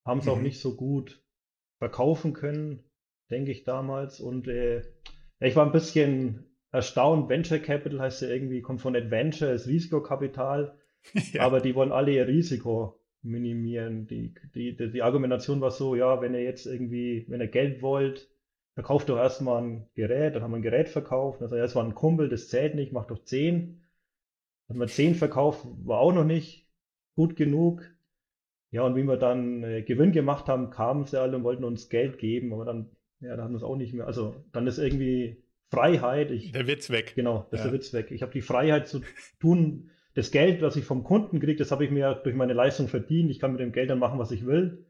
haben 0.05 0.19
es 0.19 0.25
mhm. 0.25 0.31
auch 0.31 0.41
nicht 0.41 0.59
so 0.59 0.75
gut 0.75 1.21
verkaufen 1.79 2.33
können 2.33 2.85
denke 3.29 3.51
ich 3.51 3.63
damals. 3.63 4.19
Und 4.19 4.47
äh, 4.47 4.81
ich 5.39 5.55
war 5.55 5.65
ein 5.65 5.71
bisschen 5.71 6.45
erstaunt. 6.71 7.29
Venture 7.29 7.59
Capital 7.59 7.99
heißt 7.99 8.21
ja 8.23 8.29
irgendwie, 8.29 8.61
kommt 8.61 8.81
von 8.81 8.95
Adventure, 8.95 9.51
ist 9.51 9.67
Risikokapital. 9.67 10.77
ja. 11.33 11.41
Aber 11.41 11.61
die 11.61 11.75
wollen 11.75 11.91
alle 11.91 12.13
ihr 12.13 12.27
Risiko 12.27 12.99
minimieren. 13.21 14.07
Die, 14.07 14.33
die, 14.53 14.75
die 14.75 15.01
Argumentation 15.01 15.61
war 15.61 15.71
so, 15.71 15.95
ja, 15.95 16.21
wenn 16.21 16.33
ihr 16.33 16.43
jetzt 16.43 16.65
irgendwie, 16.65 17.25
wenn 17.27 17.41
ihr 17.41 17.47
Geld 17.47 17.81
wollt, 17.81 18.29
verkauft 18.75 19.09
doch 19.09 19.17
erstmal 19.17 19.63
ein 19.63 19.89
Gerät, 19.95 20.35
dann 20.35 20.43
haben 20.43 20.51
wir 20.51 20.57
ein 20.57 20.61
Gerät 20.61 20.89
verkauft. 20.89 21.41
Also, 21.41 21.55
ja, 21.55 21.63
es 21.63 21.75
war 21.75 21.83
ein 21.83 21.95
Kumpel, 21.95 22.29
das 22.29 22.49
zählt 22.49 22.75
nicht, 22.75 22.91
macht 22.91 23.09
doch 23.09 23.23
10. 23.23 23.81
Dann 24.67 24.75
haben 24.75 24.81
wir 24.81 24.87
10 24.87 25.15
verkauft, 25.15 25.65
war 25.83 25.99
auch 25.99 26.13
noch 26.13 26.25
nicht 26.25 26.67
gut 27.15 27.35
genug. 27.35 27.83
Ja, 28.71 28.83
und 28.83 28.95
wie 28.95 29.03
wir 29.03 29.17
dann 29.17 29.63
äh, 29.63 29.81
Gewinn 29.83 30.11
gemacht 30.11 30.47
haben, 30.47 30.69
kamen 30.69 31.05
sie 31.05 31.19
alle 31.19 31.37
und 31.37 31.43
wollten 31.43 31.63
uns 31.63 31.87
Geld 31.89 32.17
geben, 32.17 32.51
aber 32.51 32.65
dann, 32.65 32.89
ja, 33.21 33.37
da 33.37 33.43
haben 33.43 33.53
wir 33.53 33.57
es 33.57 33.63
auch 33.63 33.77
nicht 33.77 33.93
mehr. 33.93 34.05
Also 34.05 34.35
dann 34.51 34.67
ist 34.67 34.77
irgendwie 34.77 35.41
Freiheit. 35.69 36.29
Ich, 36.31 36.51
der 36.51 36.67
Witz 36.67 36.89
weg. 36.89 37.13
Genau, 37.15 37.47
das 37.51 37.59
ja. 37.61 37.65
ist 37.65 37.71
der 37.71 37.79
Witz 37.79 37.93
weg. 37.93 38.11
Ich 38.11 38.21
habe 38.21 38.33
die 38.33 38.41
Freiheit 38.41 38.89
zu 38.89 39.01
tun, 39.39 39.89
das 40.13 40.31
Geld, 40.31 40.61
was 40.61 40.75
ich 40.75 40.83
vom 40.83 41.03
Kunden 41.03 41.39
kriege, 41.39 41.57
das 41.57 41.71
habe 41.71 41.85
ich 41.85 41.91
mir 41.91 42.15
durch 42.15 42.35
meine 42.35 42.53
Leistung 42.53 42.89
verdient. 42.89 43.31
Ich 43.31 43.39
kann 43.39 43.51
mit 43.51 43.61
dem 43.61 43.71
Geld 43.71 43.89
dann 43.89 43.99
machen, 43.99 44.19
was 44.19 44.31
ich 44.31 44.45
will. 44.45 44.85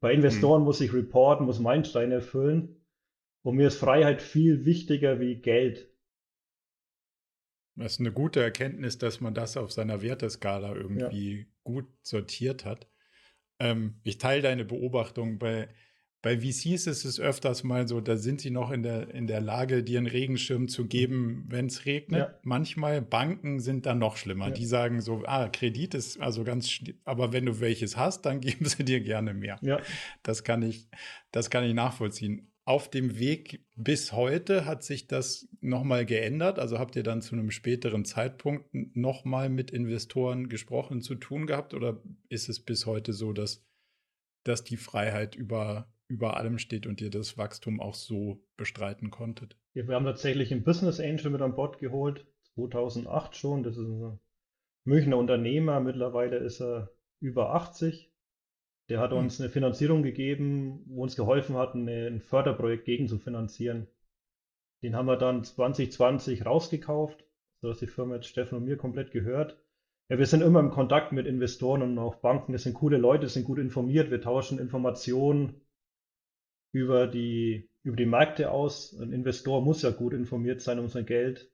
Bei 0.00 0.12
Investoren 0.12 0.60
hm. 0.60 0.64
muss 0.64 0.80
ich 0.80 0.92
reporten, 0.92 1.46
muss 1.46 1.58
Meilensteine 1.58 2.14
erfüllen. 2.14 2.83
Und 3.44 3.56
mir 3.56 3.68
ist 3.68 3.76
Freiheit 3.76 4.22
viel 4.22 4.64
wichtiger 4.64 5.20
wie 5.20 5.36
Geld. 5.36 5.90
Das 7.76 7.92
ist 7.92 8.00
eine 8.00 8.12
gute 8.12 8.42
Erkenntnis, 8.42 8.98
dass 8.98 9.20
man 9.20 9.34
das 9.34 9.56
auf 9.56 9.72
seiner 9.72 10.00
Werteskala 10.00 10.74
irgendwie 10.74 11.38
ja. 11.38 11.44
gut 11.62 11.86
sortiert 12.02 12.64
hat. 12.64 12.88
Ähm, 13.58 14.00
ich 14.02 14.18
teile 14.18 14.42
deine 14.42 14.64
Beobachtung 14.64 15.38
bei 15.38 15.68
bei 16.24 16.38
VCs 16.38 16.86
ist 16.86 17.04
es 17.04 17.20
öfters 17.20 17.64
mal 17.64 17.86
so, 17.86 18.00
da 18.00 18.16
sind 18.16 18.40
sie 18.40 18.48
noch 18.48 18.70
in 18.70 18.82
der, 18.82 19.12
in 19.12 19.26
der 19.26 19.42
Lage, 19.42 19.84
dir 19.84 19.98
einen 19.98 20.06
Regenschirm 20.06 20.68
zu 20.68 20.86
geben, 20.86 21.44
wenn 21.48 21.66
es 21.66 21.84
regnet. 21.84 22.18
Ja. 22.18 22.38
Manchmal 22.42 23.02
Banken 23.02 23.60
sind 23.60 23.84
dann 23.84 23.98
noch 23.98 24.16
schlimmer. 24.16 24.46
Ja. 24.46 24.54
Die 24.54 24.64
sagen 24.64 25.02
so, 25.02 25.22
ah, 25.26 25.50
Kredit 25.50 25.92
ist 25.92 26.18
also 26.18 26.42
ganz, 26.42 26.80
aber 27.04 27.34
wenn 27.34 27.44
du 27.44 27.60
welches 27.60 27.98
hast, 27.98 28.22
dann 28.22 28.40
geben 28.40 28.64
sie 28.64 28.86
dir 28.86 29.02
gerne 29.02 29.34
mehr. 29.34 29.58
Ja. 29.60 29.82
Das 30.22 30.44
kann 30.44 30.62
ich, 30.62 30.88
das 31.30 31.50
kann 31.50 31.62
ich 31.62 31.74
nachvollziehen. 31.74 32.50
Auf 32.66 32.88
dem 32.90 33.18
Weg 33.18 33.66
bis 33.76 34.12
heute 34.12 34.64
hat 34.64 34.82
sich 34.82 35.06
das 35.06 35.48
nochmal 35.60 36.06
geändert. 36.06 36.58
Also 36.58 36.78
habt 36.78 36.96
ihr 36.96 37.02
dann 37.02 37.20
zu 37.20 37.34
einem 37.34 37.50
späteren 37.50 38.04
Zeitpunkt 38.04 38.72
nochmal 38.96 39.50
mit 39.50 39.70
Investoren 39.70 40.48
gesprochen, 40.48 41.02
zu 41.02 41.14
tun 41.14 41.46
gehabt? 41.46 41.74
Oder 41.74 42.02
ist 42.28 42.48
es 42.48 42.60
bis 42.60 42.86
heute 42.86 43.12
so, 43.12 43.32
dass, 43.32 43.62
dass 44.44 44.64
die 44.64 44.78
Freiheit 44.78 45.34
über 45.34 45.94
über 46.08 46.36
allem 46.36 46.58
steht 46.58 46.86
und 46.86 47.00
ihr 47.00 47.10
das 47.10 47.38
Wachstum 47.38 47.80
auch 47.80 47.94
so 47.94 48.44
bestreiten 48.56 49.10
konntet? 49.10 49.56
Ja, 49.74 49.86
wir 49.86 49.94
haben 49.94 50.04
tatsächlich 50.04 50.52
einen 50.52 50.64
Business 50.64 51.00
Angel 51.00 51.30
mit 51.30 51.40
an 51.40 51.54
Bord 51.54 51.78
geholt, 51.78 52.26
2008 52.54 53.36
schon. 53.36 53.62
Das 53.62 53.76
ist 53.76 53.88
ein 53.88 54.20
Münchner 54.84 55.16
Unternehmer. 55.16 55.80
Mittlerweile 55.80 56.36
ist 56.36 56.60
er 56.60 56.90
über 57.20 57.54
80. 57.54 58.12
Der 58.88 59.00
hat 59.00 59.12
uns 59.12 59.40
eine 59.40 59.50
Finanzierung 59.50 60.02
gegeben, 60.02 60.84
wo 60.86 61.02
uns 61.02 61.16
geholfen 61.16 61.56
hat, 61.56 61.74
ein 61.74 62.20
Förderprojekt 62.20 62.84
gegen 62.84 63.08
zu 63.08 63.18
finanzieren. 63.18 63.86
Den 64.82 64.94
haben 64.94 65.06
wir 65.06 65.16
dann 65.16 65.42
2020 65.42 66.44
rausgekauft, 66.44 67.24
sodass 67.60 67.78
die 67.78 67.86
Firma 67.86 68.16
jetzt 68.16 68.26
Steffen 68.26 68.58
und 68.58 68.64
mir 68.64 68.76
komplett 68.76 69.10
gehört. 69.10 69.58
Ja, 70.10 70.18
wir 70.18 70.26
sind 70.26 70.42
immer 70.42 70.60
im 70.60 70.70
Kontakt 70.70 71.12
mit 71.12 71.26
Investoren 71.26 71.80
und 71.80 71.98
auch 71.98 72.16
Banken. 72.16 72.52
Das 72.52 72.64
sind 72.64 72.74
coole 72.74 72.98
Leute, 72.98 73.26
sind 73.28 73.44
gut 73.44 73.58
informiert. 73.58 74.10
Wir 74.10 74.20
tauschen 74.20 74.58
Informationen 74.58 75.62
über 76.72 77.06
die, 77.06 77.70
über 77.82 77.96
die 77.96 78.04
Märkte 78.04 78.50
aus. 78.50 78.94
Ein 79.00 79.12
Investor 79.14 79.62
muss 79.62 79.80
ja 79.80 79.90
gut 79.90 80.12
informiert 80.12 80.60
sein, 80.60 80.78
um 80.78 80.88
sein 80.88 81.06
Geld 81.06 81.50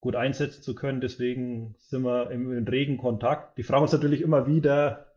gut 0.00 0.16
einsetzen 0.16 0.62
zu 0.62 0.74
können. 0.74 1.02
Deswegen 1.02 1.74
sind 1.76 2.02
wir 2.04 2.30
im, 2.30 2.50
im 2.56 2.66
regen 2.66 2.96
Kontakt. 2.96 3.58
Die 3.58 3.64
fragen 3.64 3.82
uns 3.82 3.92
natürlich 3.92 4.22
immer 4.22 4.46
wieder, 4.46 5.07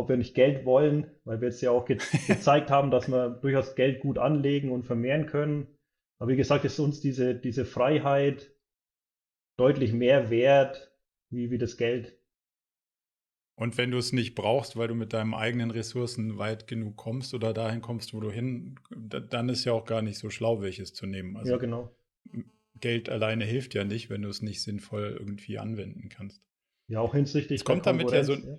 ob 0.00 0.08
wir 0.08 0.16
nicht 0.16 0.34
Geld 0.34 0.64
wollen, 0.64 1.10
weil 1.24 1.40
wir 1.40 1.48
jetzt 1.48 1.60
ja 1.60 1.70
auch 1.70 1.84
ge 1.84 1.98
gezeigt 2.26 2.70
haben, 2.70 2.90
dass 2.90 3.08
wir 3.08 3.30
durchaus 3.30 3.74
Geld 3.74 4.00
gut 4.00 4.18
anlegen 4.18 4.70
und 4.70 4.84
vermehren 4.84 5.26
können. 5.26 5.66
Aber 6.18 6.30
wie 6.30 6.36
gesagt, 6.36 6.64
ist 6.64 6.78
uns 6.78 7.00
diese, 7.00 7.34
diese 7.34 7.64
Freiheit 7.64 8.52
deutlich 9.56 9.92
mehr 9.92 10.30
wert, 10.30 10.92
wie, 11.30 11.50
wie 11.50 11.58
das 11.58 11.76
Geld. 11.76 12.18
Und 13.54 13.76
wenn 13.76 13.90
du 13.90 13.98
es 13.98 14.12
nicht 14.12 14.34
brauchst, 14.34 14.76
weil 14.76 14.88
du 14.88 14.94
mit 14.94 15.12
deinen 15.12 15.34
eigenen 15.34 15.70
Ressourcen 15.70 16.38
weit 16.38 16.66
genug 16.66 16.96
kommst 16.96 17.34
oder 17.34 17.52
dahin 17.52 17.82
kommst, 17.82 18.14
wo 18.14 18.20
du 18.20 18.30
hin, 18.30 18.76
dann 18.90 19.50
ist 19.50 19.66
ja 19.66 19.72
auch 19.72 19.84
gar 19.84 20.00
nicht 20.00 20.18
so 20.18 20.30
schlau, 20.30 20.62
welches 20.62 20.94
zu 20.94 21.04
nehmen. 21.04 21.36
Also 21.36 21.52
ja, 21.52 21.58
genau. 21.58 21.94
Geld 22.80 23.10
alleine 23.10 23.44
hilft 23.44 23.74
ja 23.74 23.84
nicht, 23.84 24.08
wenn 24.08 24.22
du 24.22 24.30
es 24.30 24.40
nicht 24.40 24.62
sinnvoll 24.62 25.14
irgendwie 25.18 25.58
anwenden 25.58 26.08
kannst. 26.08 26.42
Ja, 26.88 27.00
auch 27.00 27.14
hinsichtlich. 27.14 27.60
Es 27.60 27.64
kommt 27.64 27.84
damit 27.84 28.10
ja 28.10 28.24
so. 28.24 28.32
Ja. 28.32 28.58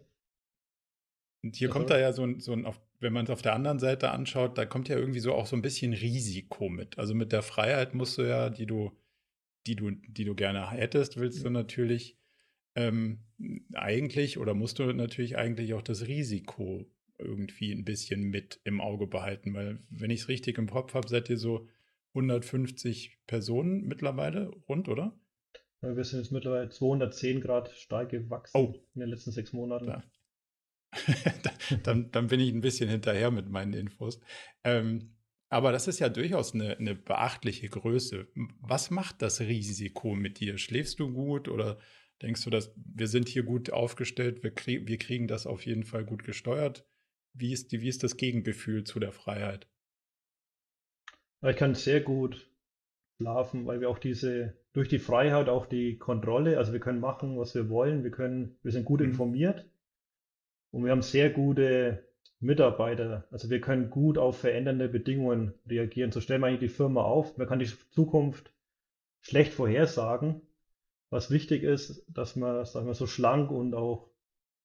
Und 1.43 1.55
hier 1.55 1.69
das 1.69 1.73
kommt 1.73 1.89
da 1.89 1.99
ja 1.99 2.13
so 2.13 2.23
ein, 2.23 2.39
so 2.39 2.53
ein 2.53 2.67
wenn 2.99 3.13
man 3.13 3.25
es 3.25 3.31
auf 3.31 3.41
der 3.41 3.53
anderen 3.53 3.79
Seite 3.79 4.11
anschaut, 4.11 4.57
da 4.57 4.65
kommt 4.65 4.87
ja 4.87 4.97
irgendwie 4.97 5.19
so 5.19 5.33
auch 5.33 5.47
so 5.47 5.55
ein 5.55 5.61
bisschen 5.61 5.93
Risiko 5.93 6.69
mit. 6.69 6.99
Also 6.99 7.15
mit 7.15 7.31
der 7.31 7.41
Freiheit 7.41 7.95
musst 7.95 8.17
du 8.17 8.21
ja, 8.21 8.49
die 8.49 8.67
du, 8.67 8.91
die 9.65 9.75
du, 9.75 9.91
die 9.91 10.23
du 10.23 10.35
gerne 10.35 10.69
hättest, 10.69 11.17
willst 11.17 11.39
ja. 11.39 11.45
du 11.45 11.49
natürlich 11.49 12.17
ähm, 12.75 13.19
eigentlich 13.73 14.37
oder 14.37 14.53
musst 14.53 14.79
du 14.79 14.91
natürlich 14.93 15.37
eigentlich 15.37 15.73
auch 15.73 15.81
das 15.81 16.07
Risiko 16.07 16.85
irgendwie 17.17 17.71
ein 17.71 17.85
bisschen 17.85 18.23
mit 18.23 18.59
im 18.63 18.81
Auge 18.81 19.07
behalten, 19.07 19.53
weil 19.53 19.79
wenn 19.89 20.11
ich 20.11 20.21
es 20.21 20.27
richtig 20.27 20.57
im 20.57 20.69
Kopf 20.69 20.93
habe, 20.93 21.07
seid 21.07 21.29
ihr 21.29 21.37
so 21.37 21.67
150 22.13 23.19
Personen 23.27 23.87
mittlerweile 23.87 24.47
rund, 24.67 24.89
oder? 24.89 25.17
Wir 25.81 26.03
sind 26.03 26.19
jetzt 26.19 26.31
mittlerweile 26.31 26.69
210 26.69 27.41
Grad 27.41 27.71
stark 27.71 28.09
gewachsen 28.09 28.57
oh. 28.57 28.73
in 28.93 29.01
den 29.01 29.09
letzten 29.09 29.31
sechs 29.31 29.53
Monaten. 29.53 29.87
Da. 29.87 30.03
dann, 31.83 32.11
dann 32.11 32.27
bin 32.27 32.39
ich 32.39 32.51
ein 32.53 32.61
bisschen 32.61 32.89
hinterher 32.89 33.31
mit 33.31 33.49
meinen 33.49 33.73
Infos. 33.73 34.19
Ähm, 34.63 35.15
aber 35.49 35.71
das 35.71 35.87
ist 35.87 35.99
ja 35.99 36.09
durchaus 36.09 36.53
eine, 36.53 36.77
eine, 36.77 36.95
beachtliche 36.95 37.67
Größe. 37.67 38.27
Was 38.59 38.89
macht 38.89 39.21
das 39.21 39.41
Risiko 39.41 40.15
mit 40.15 40.39
dir? 40.39 40.57
Schläfst 40.57 40.99
du 40.99 41.11
gut 41.11 41.49
oder 41.49 41.77
Denkst 42.21 42.43
du, 42.43 42.49
dass 42.51 42.73
wir 42.75 43.07
sind 43.07 43.27
hier 43.27 43.43
gut 43.43 43.71
aufgestellt, 43.71 44.43
wir, 44.43 44.51
krieg, 44.51 44.87
wir 44.87 44.97
kriegen 44.97 45.27
das 45.27 45.47
auf 45.47 45.65
jeden 45.65 45.83
Fall 45.83 46.05
gut 46.05 46.23
gesteuert? 46.23 46.85
Wie 47.33 47.51
ist, 47.51 47.71
die, 47.71 47.81
wie 47.81 47.87
ist 47.87 48.03
das 48.03 48.17
Gegengefühl 48.17 48.83
zu 48.83 48.99
der 48.99 49.11
Freiheit? 49.11 49.67
Ich 51.41 51.55
kann 51.55 51.73
sehr 51.73 52.01
gut 52.01 52.47
schlafen, 53.17 53.65
weil 53.65 53.81
wir 53.81 53.89
auch 53.89 53.97
diese, 53.97 54.55
durch 54.73 54.87
die 54.87 54.99
Freiheit 54.99 55.49
auch 55.49 55.65
die 55.65 55.97
Kontrolle, 55.97 56.59
also 56.59 56.73
wir 56.73 56.79
können 56.79 56.99
machen, 56.99 57.39
was 57.39 57.55
wir 57.55 57.69
wollen, 57.69 58.03
wir 58.03 58.11
können, 58.11 58.57
wir 58.61 58.71
sind 58.71 58.85
gut 58.85 58.99
mhm. 58.99 59.07
informiert 59.07 59.70
und 60.71 60.85
wir 60.85 60.91
haben 60.91 61.01
sehr 61.01 61.29
gute 61.29 62.03
Mitarbeiter. 62.39 63.27
Also 63.31 63.49
wir 63.49 63.61
können 63.61 63.89
gut 63.89 64.17
auf 64.17 64.39
verändernde 64.39 64.89
Bedingungen 64.89 65.53
reagieren. 65.67 66.11
So 66.11 66.21
stellen 66.21 66.41
wir 66.41 66.47
eigentlich 66.47 66.71
die 66.71 66.75
Firma 66.75 67.03
auf. 67.03 67.37
Man 67.37 67.47
kann 67.47 67.59
die 67.59 67.69
Zukunft 67.91 68.51
schlecht 69.21 69.53
vorhersagen, 69.53 70.41
was 71.09 71.29
wichtig 71.29 71.63
ist, 71.63 72.03
dass 72.07 72.35
man, 72.35 72.65
sagen 72.65 72.87
wir, 72.87 72.95
so 72.95 73.05
schlank 73.05 73.51
und 73.51 73.75
auch 73.75 74.09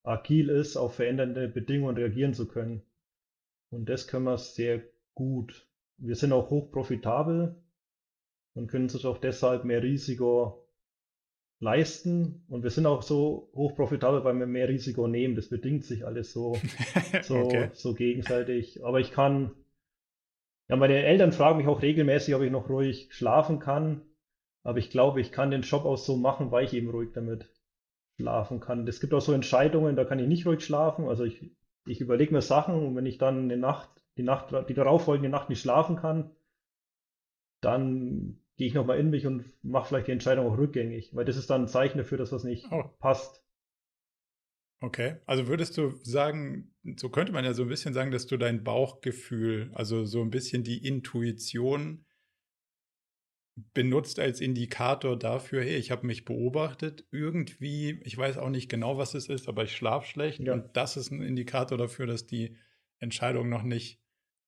agil 0.03 0.49
ist, 0.49 0.77
auf 0.77 0.95
verändernde 0.95 1.47
Bedingungen 1.47 1.97
reagieren 1.97 2.33
zu 2.33 2.47
können. 2.47 2.81
Und 3.69 3.89
das 3.89 4.07
können 4.07 4.25
wir 4.25 4.37
sehr 4.37 4.81
gut. 5.13 5.67
Wir 5.97 6.15
sind 6.15 6.31
auch 6.31 6.49
hoch 6.49 6.71
profitabel 6.71 7.55
und 8.53 8.67
können 8.67 8.89
sich 8.89 9.05
auch 9.05 9.17
deshalb 9.17 9.65
mehr 9.65 9.83
Risiko 9.83 10.66
leisten. 11.59 12.45
Und 12.49 12.63
wir 12.63 12.69
sind 12.69 12.85
auch 12.85 13.01
so 13.01 13.51
hoch 13.55 13.75
profitabel, 13.75 14.23
weil 14.23 14.35
wir 14.35 14.47
mehr 14.47 14.69
Risiko 14.69 15.07
nehmen. 15.07 15.35
Das 15.35 15.49
bedingt 15.49 15.85
sich 15.85 16.05
alles 16.05 16.31
so, 16.31 16.57
so, 17.21 17.37
okay. 17.37 17.69
so 17.73 17.93
gegenseitig. 17.93 18.83
Aber 18.83 18.99
ich 18.99 19.11
kann, 19.11 19.51
ja, 20.69 20.75
meine 20.75 21.03
Eltern 21.03 21.31
fragen 21.31 21.57
mich 21.57 21.67
auch 21.67 21.81
regelmäßig, 21.81 22.35
ob 22.35 22.41
ich 22.41 22.51
noch 22.51 22.69
ruhig 22.69 23.09
schlafen 23.11 23.59
kann. 23.59 24.01
Aber 24.63 24.79
ich 24.79 24.89
glaube, 24.89 25.21
ich 25.21 25.31
kann 25.31 25.51
den 25.51 25.61
Job 25.61 25.85
auch 25.85 25.97
so 25.97 26.17
machen, 26.17 26.51
weil 26.51 26.65
ich 26.65 26.73
eben 26.73 26.89
ruhig 26.89 27.11
damit 27.13 27.49
schlafen 28.19 28.59
kann. 28.59 28.87
Es 28.87 28.99
gibt 28.99 29.13
auch 29.13 29.21
so 29.21 29.31
Entscheidungen, 29.31 29.95
da 29.95 30.03
kann 30.03 30.19
ich 30.19 30.27
nicht 30.27 30.45
ruhig 30.45 30.63
schlafen. 30.63 31.07
Also 31.07 31.23
ich, 31.23 31.51
ich 31.85 32.01
überlege 32.01 32.33
mir 32.33 32.41
Sachen 32.41 32.75
und 32.75 32.95
wenn 32.95 33.05
ich 33.05 33.17
dann 33.17 33.43
eine 33.43 33.57
Nacht, 33.57 33.89
die 34.17 34.23
Nacht, 34.23 34.53
die 34.67 34.73
darauffolgende 34.73 35.29
Nacht 35.29 35.49
nicht 35.49 35.61
schlafen 35.61 35.95
kann, 35.95 36.31
dann 37.61 38.39
gehe 38.57 38.67
ich 38.67 38.73
nochmal 38.73 38.99
in 38.99 39.09
mich 39.09 39.25
und 39.25 39.45
mache 39.63 39.87
vielleicht 39.87 40.07
die 40.07 40.11
Entscheidung 40.11 40.47
auch 40.47 40.57
rückgängig, 40.57 41.15
weil 41.15 41.25
das 41.25 41.37
ist 41.37 41.49
dann 41.49 41.63
ein 41.63 41.67
Zeichen 41.67 41.99
dafür, 41.99 42.17
dass 42.17 42.31
was 42.31 42.43
nicht 42.43 42.65
oh. 42.71 42.83
passt. 42.99 43.43
Okay, 44.79 45.15
also 45.25 45.47
würdest 45.47 45.77
du 45.77 45.89
sagen, 46.03 46.75
so 46.97 47.09
könnte 47.09 47.31
man 47.31 47.45
ja 47.45 47.53
so 47.53 47.63
ein 47.63 47.69
bisschen 47.69 47.93
sagen, 47.93 48.11
dass 48.11 48.27
du 48.27 48.37
dein 48.37 48.63
Bauchgefühl, 48.63 49.71
also 49.73 50.05
so 50.05 50.21
ein 50.21 50.29
bisschen 50.29 50.63
die 50.63 50.85
Intuition 50.85 52.05
benutzt 53.73 54.19
als 54.19 54.39
Indikator 54.39 55.17
dafür, 55.17 55.63
hey, 55.63 55.77
ich 55.77 55.89
habe 55.89 56.05
mich 56.05 56.25
beobachtet, 56.25 57.07
irgendwie, 57.11 57.99
ich 58.03 58.15
weiß 58.15 58.37
auch 58.37 58.49
nicht 58.49 58.69
genau, 58.69 58.99
was 58.99 59.15
es 59.15 59.29
ist, 59.29 59.47
aber 59.47 59.63
ich 59.63 59.75
schlafe 59.75 60.05
schlecht 60.05 60.39
ja. 60.41 60.53
und 60.53 60.77
das 60.77 60.95
ist 60.95 61.11
ein 61.11 61.23
Indikator 61.23 61.77
dafür, 61.77 62.05
dass 62.05 62.27
die 62.27 62.55
Entscheidung 62.99 63.49
noch 63.49 63.63
nicht, 63.63 63.99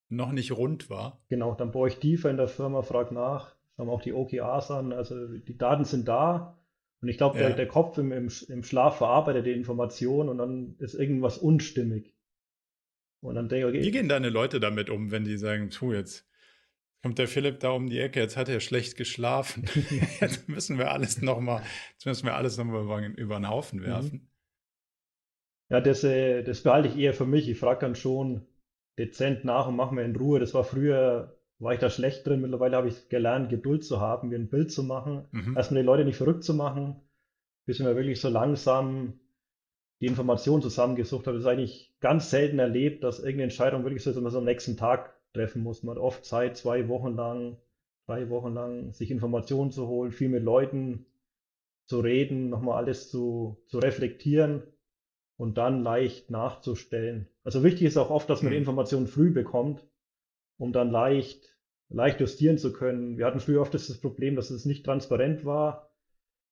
noch 0.10 0.32
nicht 0.32 0.52
rund 0.52 0.92
war. 0.92 1.24
Genau, 1.30 1.56
dann 1.56 1.72
bohre 1.72 1.90
ich 1.90 1.98
tiefer 1.98 2.30
in 2.30 2.38
der 2.38 2.48
Firma, 2.48 2.84
frage 2.84 3.16
nach, 3.16 3.56
wir 3.88 3.94
auch 3.94 4.02
die 4.02 4.14
OKRs 4.14 4.72
an. 4.72 4.94
Also 4.94 5.28
die 5.28 5.58
Daten 5.58 5.86
sind 5.86 6.08
da. 6.08 6.58
Und 7.02 7.08
ich 7.08 7.18
glaube, 7.18 7.38
der, 7.38 7.50
Ja. 7.50 7.56
der 7.56 7.68
Kopf 7.68 7.98
im, 7.98 8.12
im, 8.12 8.30
im 8.50 8.64
Schlaf 8.64 8.98
verarbeitet 8.98 9.46
die 9.46 9.52
Information 9.54 10.30
und 10.30 10.38
dann 10.38 10.76
ist 10.80 10.96
irgendwas 10.96 11.38
unstimmig. 11.38 12.14
Und 13.22 13.36
dann 13.36 13.50
denke 13.50 13.70
ich, 13.78 13.84
Wie 13.84 13.90
okay, 13.90 13.92
gehen 13.92 14.10
deine 14.10 14.30
Leute 14.30 14.60
damit 14.60 14.90
um, 14.90 15.12
wenn 15.12 15.24
die 15.24 15.38
sagen, 15.38 15.70
tu 15.70 15.94
jetzt 15.94 16.28
kommt 17.02 17.18
der 17.20 17.28
Philipp 17.30 17.60
da 17.62 17.72
um 17.72 17.90
die 17.90 18.00
Ecke, 18.00 18.20
jetzt 18.22 18.38
hat 18.38 18.50
er 18.50 18.60
schlecht 18.62 18.98
geschlafen. 18.98 19.66
Jetzt 20.22 20.50
müssen 20.50 20.78
wir 20.78 20.92
alles 20.92 21.22
nochmal, 21.22 21.64
jetzt 21.94 22.06
müssen 22.06 22.26
wir 22.26 22.36
alles 22.36 22.58
nochmal 22.58 22.84
über, 22.84 23.00
über 23.18 23.36
den 23.40 23.50
Haufen 23.50 23.80
Mhm. 23.84 23.84
werfen. 23.84 24.30
ja, 25.70 25.82
das, 25.82 26.04
äh, 26.04 26.44
das 26.44 26.64
behalte 26.64 26.88
ich 26.90 26.98
eher 26.98 27.14
für 27.14 27.26
mich. 27.26 27.48
Ich 27.50 27.60
frage 27.60 27.82
dann 27.82 27.96
schon 27.96 28.46
dezent 28.98 29.46
nach 29.46 29.68
und 29.68 29.76
mache 29.76 29.94
mir 29.96 30.04
in 30.04 30.16
Ruhe. 30.16 30.40
Das 30.40 30.54
war 30.54 30.64
früher, 30.64 31.39
war 31.60 31.74
ich 31.74 31.80
da 31.80 31.90
schlecht 31.90 32.26
drin. 32.26 32.42
Mittlerweile 32.42 32.78
habe 32.78 32.88
ich 32.88 33.10
gelernt, 33.10 33.50
Geduld 33.50 33.84
zu 33.84 34.00
haben, 34.00 34.30
mir 34.30 34.38
ein 34.40 34.50
Bild 34.50 34.72
zu 34.72 34.84
machen. 34.84 35.26
Mhm. 35.32 35.56
Erstmal 35.56 35.82
die 35.82 35.86
Leute 35.86 36.06
nicht 36.06 36.18
verrückt 36.18 36.44
zu 36.44 36.54
machen, 36.54 36.96
bis 37.66 37.80
wir 37.80 37.96
wirklich 37.96 38.20
so 38.22 38.30
langsam 38.30 39.20
die 40.02 40.06
Informationen 40.08 40.62
zusammengesucht 40.62 41.28
haben. 41.28 41.36
Das 41.36 41.44
ist 41.44 41.50
eigentlich 41.50 41.94
ganz 42.00 42.30
selten 42.30 42.60
erlebt, 42.60 43.04
dass 43.04 43.20
irgendeine 43.20 43.44
Entscheidung 43.44 43.84
wirklich 43.84 44.04
so 44.04 44.10
ist, 44.10 44.16
dass 44.16 44.24
man 44.24 44.32
so 44.32 44.40
am 44.40 44.46
nächsten 44.46 44.78
Tag 44.78 45.14
treffen 45.34 45.62
muss. 45.62 45.84
Man 45.84 45.96
hat 45.96 46.02
oft 46.02 46.24
Zeit, 46.26 46.56
zwei 46.56 46.88
Wochen 46.88 47.16
lang, 47.16 47.58
drei 48.08 48.30
Wochen 48.30 48.54
lang, 48.54 48.94
sich 48.94 49.12
Informationen 49.12 49.72
zu 49.72 49.88
holen, 49.88 50.12
viel 50.12 50.30
mit 50.30 50.44
Leuten 50.44 51.06
zu 51.86 52.00
reden, 52.00 52.50
nochmal 52.50 52.78
alles 52.78 53.10
zu, 53.10 53.58
zu 53.68 53.80
reflektieren 53.80 54.64
und 55.38 55.58
dann 55.58 55.84
leicht 55.84 56.32
nachzustellen. 56.32 57.28
Also 57.44 57.64
wichtig 57.64 57.88
ist 57.88 57.98
auch 57.98 58.10
oft, 58.10 58.30
dass 58.30 58.42
man 58.42 58.52
die 58.52 58.58
Mhm. 58.58 58.62
Informationen 58.62 59.08
früh 59.08 59.32
bekommt, 59.32 59.86
um 60.60 60.72
dann 60.72 60.92
leicht, 60.92 61.58
leicht 61.90 62.20
justieren 62.20 62.60
zu 62.60 62.72
können. 62.72 63.18
Wir 63.18 63.26
hatten 63.26 63.40
früher 63.40 63.62
oft 63.62 63.74
das 63.74 63.92
Problem, 64.00 64.36
dass 64.36 64.52
es 64.52 64.66
nicht 64.66 64.86
transparent 64.86 65.44
war 65.46 65.90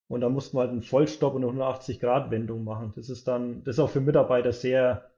und 0.08 0.22
da 0.22 0.30
musste 0.30 0.56
man 0.56 0.62
halt 0.62 0.72
einen 0.72 0.82
Vollstopp 0.82 1.36
und 1.36 1.44
eine 1.44 1.62
180-Grad-Wendung 1.62 2.64
machen. 2.64 2.94
Das 2.96 3.10
ist 3.10 3.28
dann, 3.28 3.64
das 3.64 3.76
ist 3.76 3.80
auch 3.80 3.90
für 3.90 4.02
Mitarbeiter 4.02 4.54
sehr, 4.54 5.12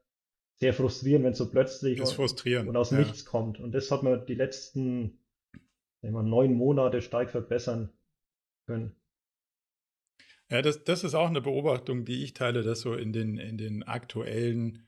sehr 0.56 0.74
frustrierend, 0.74 1.24
wenn 1.24 1.32
es 1.32 1.38
so 1.38 1.48
plötzlich 1.48 2.00
frustrierend. 2.00 2.68
und 2.68 2.76
aus 2.76 2.90
ja. 2.90 2.98
nichts 2.98 3.24
kommt. 3.24 3.60
Und 3.60 3.72
das 3.72 3.90
hat 3.90 4.02
man 4.02 4.26
die 4.26 4.34
letzten 4.34 5.20
sagen 6.00 6.14
wir, 6.14 6.22
mal, 6.22 6.28
neun 6.28 6.54
Monate 6.54 7.02
stark 7.02 7.30
verbessern 7.30 7.90
können. 8.66 8.96
Ja, 10.50 10.62
das, 10.62 10.82
das 10.82 11.04
ist 11.04 11.14
auch 11.14 11.28
eine 11.28 11.40
Beobachtung, 11.40 12.04
die 12.04 12.24
ich 12.24 12.34
teile, 12.34 12.62
dass 12.62 12.80
so 12.80 12.94
in 12.94 13.12
den, 13.12 13.38
in 13.38 13.56
den 13.56 13.84
aktuellen, 13.84 14.86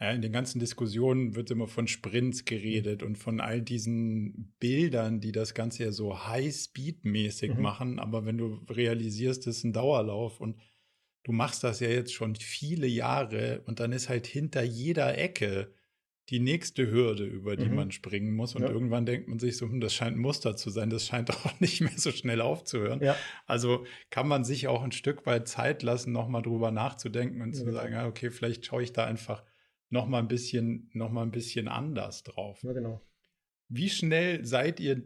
in 0.00 0.22
den 0.22 0.32
ganzen 0.32 0.58
Diskussionen 0.58 1.34
wird 1.34 1.50
immer 1.50 1.68
von 1.68 1.86
Sprints 1.86 2.44
geredet 2.44 3.02
und 3.02 3.16
von 3.16 3.40
all 3.40 3.62
diesen 3.62 4.54
Bildern, 4.58 5.20
die 5.20 5.32
das 5.32 5.54
Ganze 5.54 5.84
ja 5.84 5.92
so 5.92 6.26
High-Speed-mäßig 6.26 7.56
Mhm. 7.56 7.58
machen. 7.58 7.98
Aber 8.00 8.24
wenn 8.26 8.36
du 8.38 8.54
realisierst, 8.68 9.46
das 9.46 9.58
ist 9.58 9.64
ein 9.64 9.72
Dauerlauf 9.72 10.40
und 10.40 10.60
du 11.24 11.32
machst 11.32 11.64
das 11.64 11.80
ja 11.80 11.88
jetzt 11.88 12.12
schon 12.12 12.34
viele 12.36 12.86
Jahre 12.86 13.62
und 13.66 13.80
dann 13.80 13.92
ist 13.92 14.08
halt 14.08 14.26
hinter 14.26 14.62
jeder 14.62 15.16
Ecke 15.16 15.72
die 16.30 16.40
nächste 16.40 16.90
Hürde, 16.90 17.24
über 17.26 17.56
die 17.56 17.68
Mhm. 17.68 17.74
man 17.74 17.92
springen 17.92 18.34
muss. 18.34 18.54
Und 18.54 18.62
Ja. 18.62 18.68
irgendwann 18.70 19.04
denkt 19.06 19.28
man 19.28 19.38
sich 19.38 19.56
so, 19.58 19.66
hm, 19.66 19.80
das 19.80 19.92
scheint 19.94 20.16
ein 20.16 20.20
Muster 20.20 20.56
zu 20.56 20.70
sein, 20.70 20.88
das 20.90 21.06
scheint 21.06 21.30
auch 21.46 21.60
nicht 21.60 21.80
mehr 21.82 21.92
so 21.96 22.10
schnell 22.12 22.40
aufzuhören. 22.40 23.00
Ja, 23.00 23.24
Also 23.46 23.84
kann 24.10 24.26
man 24.28 24.44
sich 24.44 24.66
auch 24.68 24.82
ein 24.82 24.92
Stück 24.92 25.26
weit 25.26 25.48
Zeit 25.48 25.82
lassen, 25.82 26.12
nochmal 26.12 26.42
drüber 26.42 26.70
nachzudenken 26.70 27.42
und 27.42 27.52
Ja, 27.52 27.64
zu 27.64 27.70
sagen, 27.72 27.94
okay, 28.06 28.30
vielleicht 28.30 28.64
schaue 28.66 28.82
ich 28.82 28.92
da 28.92 29.04
einfach 29.04 29.44
nochmal 29.94 30.20
ein 30.20 30.28
bisschen, 30.28 30.90
noch 30.92 31.10
mal 31.10 31.22
ein 31.22 31.30
bisschen 31.30 31.68
anders 31.68 32.24
drauf. 32.24 32.62
ja, 32.62 32.72
genau. 32.72 33.00
Wie 33.68 33.88
schnell 33.88 34.44
seid 34.44 34.78
ihr 34.78 35.02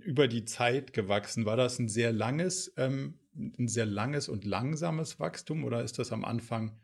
über 0.00 0.28
die 0.28 0.46
Zeit 0.46 0.94
gewachsen? 0.94 1.44
War 1.44 1.56
das 1.58 1.78
ein 1.78 1.88
sehr 1.88 2.10
langes, 2.10 2.72
ähm, 2.78 3.18
ein 3.36 3.68
sehr 3.68 3.84
langes 3.84 4.30
und 4.30 4.46
langsames 4.46 5.20
Wachstum 5.20 5.64
oder 5.64 5.82
ist 5.82 5.98
das 5.98 6.10
am 6.10 6.24
Anfang 6.24 6.80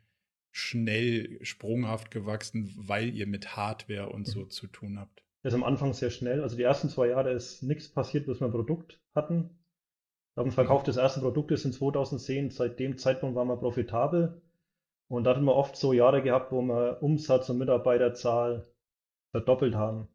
schnell, 0.51 1.39
sprunghaft 1.43 2.11
gewachsen, 2.11 2.75
weil 2.77 3.15
ihr 3.15 3.27
mit 3.27 3.57
Hardware 3.57 4.11
und 4.11 4.27
so 4.27 4.45
zu 4.45 4.67
tun 4.67 4.99
habt? 4.99 5.25
Das 5.43 5.53
ist 5.53 5.57
am 5.57 5.65
Anfang 5.65 5.95
sehr 5.95 6.11
schnell. 6.11 6.43
Also 6.43 6.57
die 6.57 6.63
ersten 6.63 6.91
zwei 6.91 7.09
Jahre 7.09 7.33
ist 7.33 7.63
nichts 7.63 7.89
passiert, 7.89 8.27
bis 8.27 8.41
wir 8.41 8.47
ein 8.47 8.53
Produkt 8.53 9.01
hatten. 9.15 9.51
Beim 10.35 10.51
Verkauf 10.51 10.83
des 10.83 10.97
ersten 10.97 11.21
Produktes 11.21 11.65
in 11.65 11.73
2010, 11.73 12.51
seit 12.51 12.79
dem 12.81 12.99
Zeitpunkt 12.99 13.37
waren 13.37 13.49
wir 13.49 13.57
profitabel. 13.57 14.43
Und 15.09 15.25
da 15.25 15.31
hatten 15.31 15.45
wir 15.45 15.55
oft 15.55 15.77
so 15.77 15.93
Jahre 15.93 16.23
gehabt, 16.23 16.53
wo 16.53 16.63
wir 16.63 17.03
Umsatz 17.03 17.49
und 17.51 17.59
Mitarbeiterzahl 17.59 18.67
verdoppelt 19.31 19.75
haben. 19.75 20.09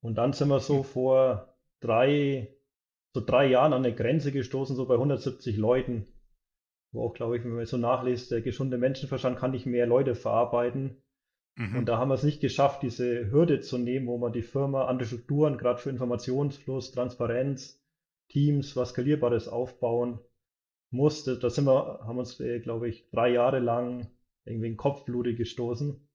Und 0.00 0.16
dann 0.16 0.32
sind 0.32 0.48
wir 0.48 0.60
so 0.60 0.82
vor 0.82 1.54
drei, 1.80 2.54
so 3.14 3.24
drei 3.24 3.46
Jahren 3.46 3.72
an 3.72 3.84
eine 3.84 3.94
Grenze 3.94 4.32
gestoßen, 4.32 4.76
so 4.76 4.86
bei 4.86 4.94
170 4.94 5.56
Leuten. 5.56 6.06
Wo 6.92 7.06
auch, 7.06 7.14
glaube 7.14 7.36
ich, 7.36 7.44
wenn 7.44 7.54
man 7.54 7.66
so 7.66 7.76
nachliest, 7.76 8.30
der 8.30 8.40
gesunde 8.40 8.78
Menschenverstand 8.78 9.38
kann 9.38 9.50
nicht 9.50 9.66
mehr 9.66 9.86
Leute 9.86 10.14
verarbeiten. 10.14 11.02
Mhm. 11.56 11.78
Und 11.78 11.86
da 11.86 11.98
haben 11.98 12.08
wir 12.08 12.14
es 12.14 12.22
nicht 12.22 12.40
geschafft, 12.40 12.82
diese 12.82 13.30
Hürde 13.30 13.60
zu 13.60 13.78
nehmen, 13.78 14.06
wo 14.06 14.18
man 14.18 14.32
die 14.32 14.42
Firma, 14.42 14.86
andere 14.86 15.06
Strukturen, 15.06 15.58
gerade 15.58 15.78
für 15.78 15.90
Informationsfluss, 15.90 16.92
Transparenz, 16.92 17.84
Teams, 18.28 18.76
was 18.76 18.90
Skalierbares 18.90 19.48
aufbauen 19.48 20.20
musste. 20.90 21.38
Da 21.38 21.50
sind 21.50 21.66
wir, 21.66 22.00
haben 22.02 22.18
uns, 22.18 22.40
äh, 22.40 22.60
glaube 22.60 22.88
ich, 22.88 23.08
drei 23.10 23.30
Jahre 23.30 23.58
lang 23.58 24.08
irgendwie 24.44 24.68
in 24.68 24.76
Kopfblute 24.76 25.34
gestoßen. 25.34 26.08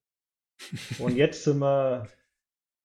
Und 1.00 1.16
jetzt 1.16 1.44
sind 1.44 1.60
wir 1.60 2.08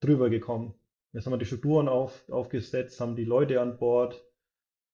drüber 0.01 0.31
gekommen. 0.31 0.75
Jetzt 1.13 1.27
haben 1.27 1.33
wir 1.33 1.39
die 1.39 1.47
Strukturen 1.47 1.89
auf, 1.89 2.29
aufgesetzt, 2.29 3.01
haben 3.01 3.17
die 3.17 3.25
Leute 3.25 3.61
an 3.61 3.79
Bord, 3.79 4.25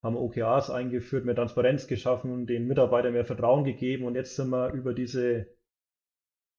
haben 0.02 0.16
OKRs 0.16 0.70
eingeführt, 0.70 1.24
mehr 1.24 1.34
Transparenz 1.34 1.86
geschaffen, 1.86 2.46
den 2.46 2.68
Mitarbeitern 2.68 3.12
mehr 3.12 3.24
Vertrauen 3.24 3.64
gegeben 3.64 4.04
und 4.04 4.14
jetzt 4.14 4.36
sind 4.36 4.50
wir 4.50 4.72
über 4.72 4.94
diese 4.94 5.48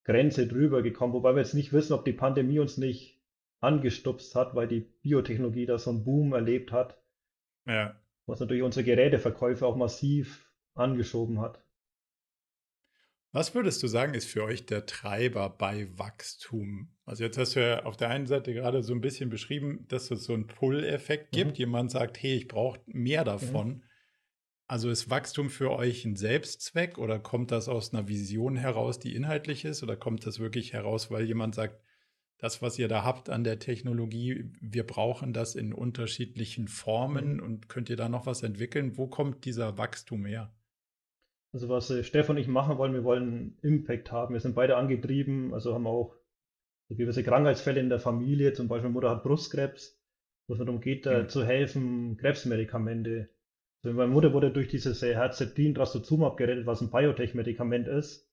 Grenze 0.04 0.48
drüber 0.48 0.82
gekommen, 0.82 1.14
wobei 1.14 1.34
wir 1.34 1.42
jetzt 1.42 1.54
nicht 1.54 1.74
wissen, 1.74 1.94
ob 1.94 2.06
die 2.06 2.14
Pandemie 2.14 2.60
uns 2.60 2.78
nicht 2.78 3.22
angestupst 3.62 4.36
hat, 4.36 4.56
weil 4.56 4.68
die 4.68 4.82
Biotechnologie 4.82 5.66
da 5.66 5.78
so 5.78 5.90
einen 5.90 6.04
Boom 6.04 6.34
erlebt 6.34 6.72
hat, 6.72 7.02
ja. 7.66 7.96
Was 8.26 8.40
natürlich 8.40 8.64
unsere 8.64 8.84
Geräteverkäufe 8.84 9.66
auch 9.66 9.76
massiv 9.76 10.52
angeschoben 10.74 11.40
hat. 11.40 11.64
Was 13.32 13.54
würdest 13.54 13.84
du 13.84 13.88
sagen, 13.88 14.14
ist 14.14 14.30
für 14.30 14.46
euch 14.46 14.66
der 14.66 14.86
Treiber 14.86 15.50
bei 15.50 15.90
Wachstum? 15.98 16.96
Also 17.04 17.26
jetzt 17.26 17.38
hast 17.38 17.58
du 17.58 17.60
ja 17.60 17.84
auf 17.84 17.98
der 17.98 18.10
einen 18.10 18.28
Seite 18.28 18.54
gerade 18.54 18.82
so 18.82 18.94
ein 18.94 19.02
bisschen 19.02 19.30
beschrieben, 19.30 19.86
dass 19.90 20.10
es 20.10 20.24
so 20.24 20.34
einen 20.34 20.48
Pull-Effekt 20.48 21.34
gibt. 21.34 21.52
Mhm. 21.52 21.58
Jemand 21.58 21.92
sagt, 21.92 22.22
hey, 22.22 22.36
ich 22.36 22.48
brauche 22.48 22.80
mehr 22.86 23.26
davon. 23.26 23.84
Also 24.68 24.90
ist 24.90 25.10
Wachstum 25.10 25.50
für 25.50 25.72
euch 25.72 26.06
ein 26.06 26.16
Selbstzweck 26.16 26.98
oder 26.98 27.20
kommt 27.20 27.52
das 27.52 27.68
aus 27.68 27.94
einer 27.94 28.08
Vision 28.08 28.56
heraus, 28.56 29.00
die 29.00 29.14
inhaltlich 29.14 29.66
ist? 29.66 29.84
Oder 29.84 29.98
kommt 29.98 30.26
das 30.26 30.40
wirklich 30.40 30.72
heraus, 30.72 31.12
weil 31.12 31.26
jemand 31.26 31.56
sagt, 31.56 31.85
das, 32.38 32.62
was 32.62 32.78
ihr 32.78 32.88
da 32.88 33.04
habt 33.04 33.30
an 33.30 33.44
der 33.44 33.60
Technologie, 33.60 34.52
wir 34.62 34.86
brauchen 34.86 35.32
das 35.34 35.56
in 35.56 35.74
unterschiedlichen 35.74 36.68
Formen 36.68 37.36
Mhm. 37.38 37.44
und 37.44 37.70
könnt 37.70 37.90
ihr 37.90 37.96
da 37.96 38.10
noch 38.10 38.26
was 38.26 38.44
entwickeln? 38.44 38.98
Wo 38.98 39.08
kommt 39.08 39.46
dieser 39.46 39.78
Wachstum 39.78 40.26
her? 40.26 40.54
Also 41.54 41.70
was 41.70 41.90
äh, 41.90 42.04
Stefan 42.04 42.36
und 42.36 42.42
ich 42.42 42.48
machen 42.50 42.78
wollen, 42.78 42.94
wir 42.94 43.04
wollen 43.06 43.58
Impact 43.62 44.12
haben. 44.12 44.34
Wir 44.34 44.42
sind 44.42 44.56
beide 44.56 44.76
angetrieben, 44.76 45.54
also 45.54 45.74
haben 45.74 45.88
auch 45.88 46.16
gewisse 46.90 47.24
Krankheitsfälle 47.24 47.80
in 47.80 47.90
der 47.90 48.00
Familie, 48.00 48.54
zum 48.54 48.68
Beispiel 48.68 48.90
Mutter 48.92 49.10
hat 49.10 49.24
Brustkrebs, 49.24 49.98
wo 50.48 50.54
es 50.54 50.60
darum 50.60 50.82
geht, 50.82 51.06
Mhm. 51.06 51.30
zu 51.30 51.46
helfen, 51.46 52.18
Krebsmedikamente. 52.18 53.30
Also 53.84 53.96
meine 53.96 54.12
Mutter 54.12 54.34
wurde 54.34 54.52
durch 54.52 54.68
dieses 54.68 55.02
äh, 55.04 55.14
Herceptin 55.16 55.74
Trastuzumab 55.76 56.36
gerettet, 56.38 56.66
was 56.66 56.82
ein 56.82 56.92
Biotech-Medikament 56.92 57.88
ist. 57.88 58.30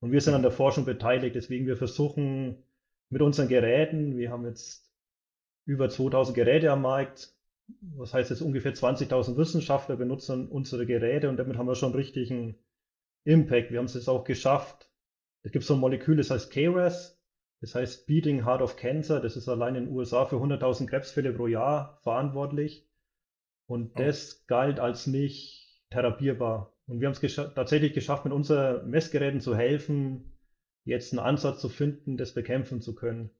Und 0.00 0.12
wir 0.12 0.20
sind 0.20 0.34
an 0.34 0.42
der 0.42 0.50
Forschung 0.52 0.84
beteiligt, 0.84 1.34
deswegen 1.34 1.66
wir 1.66 1.76
versuchen 1.76 2.62
mit 3.10 3.22
unseren 3.22 3.48
Geräten, 3.48 4.16
wir 4.16 4.30
haben 4.30 4.46
jetzt 4.46 4.90
über 5.64 5.88
2000 5.88 6.34
Geräte 6.34 6.70
am 6.70 6.82
Markt, 6.82 7.34
was 7.80 8.14
heißt 8.14 8.30
jetzt 8.30 8.40
ungefähr 8.40 8.74
20.000 8.74 9.36
Wissenschaftler 9.36 9.96
benutzen 9.96 10.48
unsere 10.48 10.86
Geräte 10.86 11.28
und 11.28 11.36
damit 11.36 11.56
haben 11.58 11.66
wir 11.66 11.74
schon 11.74 11.94
richtigen 11.94 12.56
Impact. 13.24 13.70
Wir 13.70 13.78
haben 13.78 13.86
es 13.86 13.94
jetzt 13.94 14.08
auch 14.08 14.24
geschafft. 14.24 14.90
Es 15.42 15.52
gibt 15.52 15.64
so 15.64 15.74
ein 15.74 15.80
Molekül, 15.80 16.16
das 16.16 16.30
heißt 16.30 16.50
KRAS, 16.50 17.20
das 17.60 17.74
heißt 17.74 18.06
Beating 18.06 18.44
Heart 18.44 18.62
of 18.62 18.76
Cancer. 18.76 19.20
Das 19.20 19.36
ist 19.36 19.48
allein 19.48 19.74
in 19.74 19.86
den 19.86 19.94
USA 19.94 20.24
für 20.24 20.36
100.000 20.36 20.86
Krebsfälle 20.86 21.32
pro 21.32 21.46
Jahr 21.46 21.98
verantwortlich. 22.02 22.88
Und 23.66 23.92
Oh. 23.94 23.98
das 23.98 24.46
galt 24.46 24.80
als 24.80 25.06
nicht 25.06 25.82
therapierbar. 25.90 26.74
Und 26.86 27.00
wir 27.00 27.06
haben 27.08 27.12
es 27.12 27.20
gescha 27.20 27.44
tatsächlich 27.48 27.92
geschafft, 27.92 28.24
mit 28.24 28.32
unseren 28.32 28.88
Messgeräten 28.88 29.40
zu 29.40 29.54
helfen, 29.54 30.37
jetzt 30.88 31.12
einen 31.12 31.20
Ansatz 31.20 31.60
zu 31.60 31.68
finden, 31.68 32.16
das 32.16 32.34
bekämpfen 32.34 32.80
zu 32.80 32.94
können. 32.94 33.30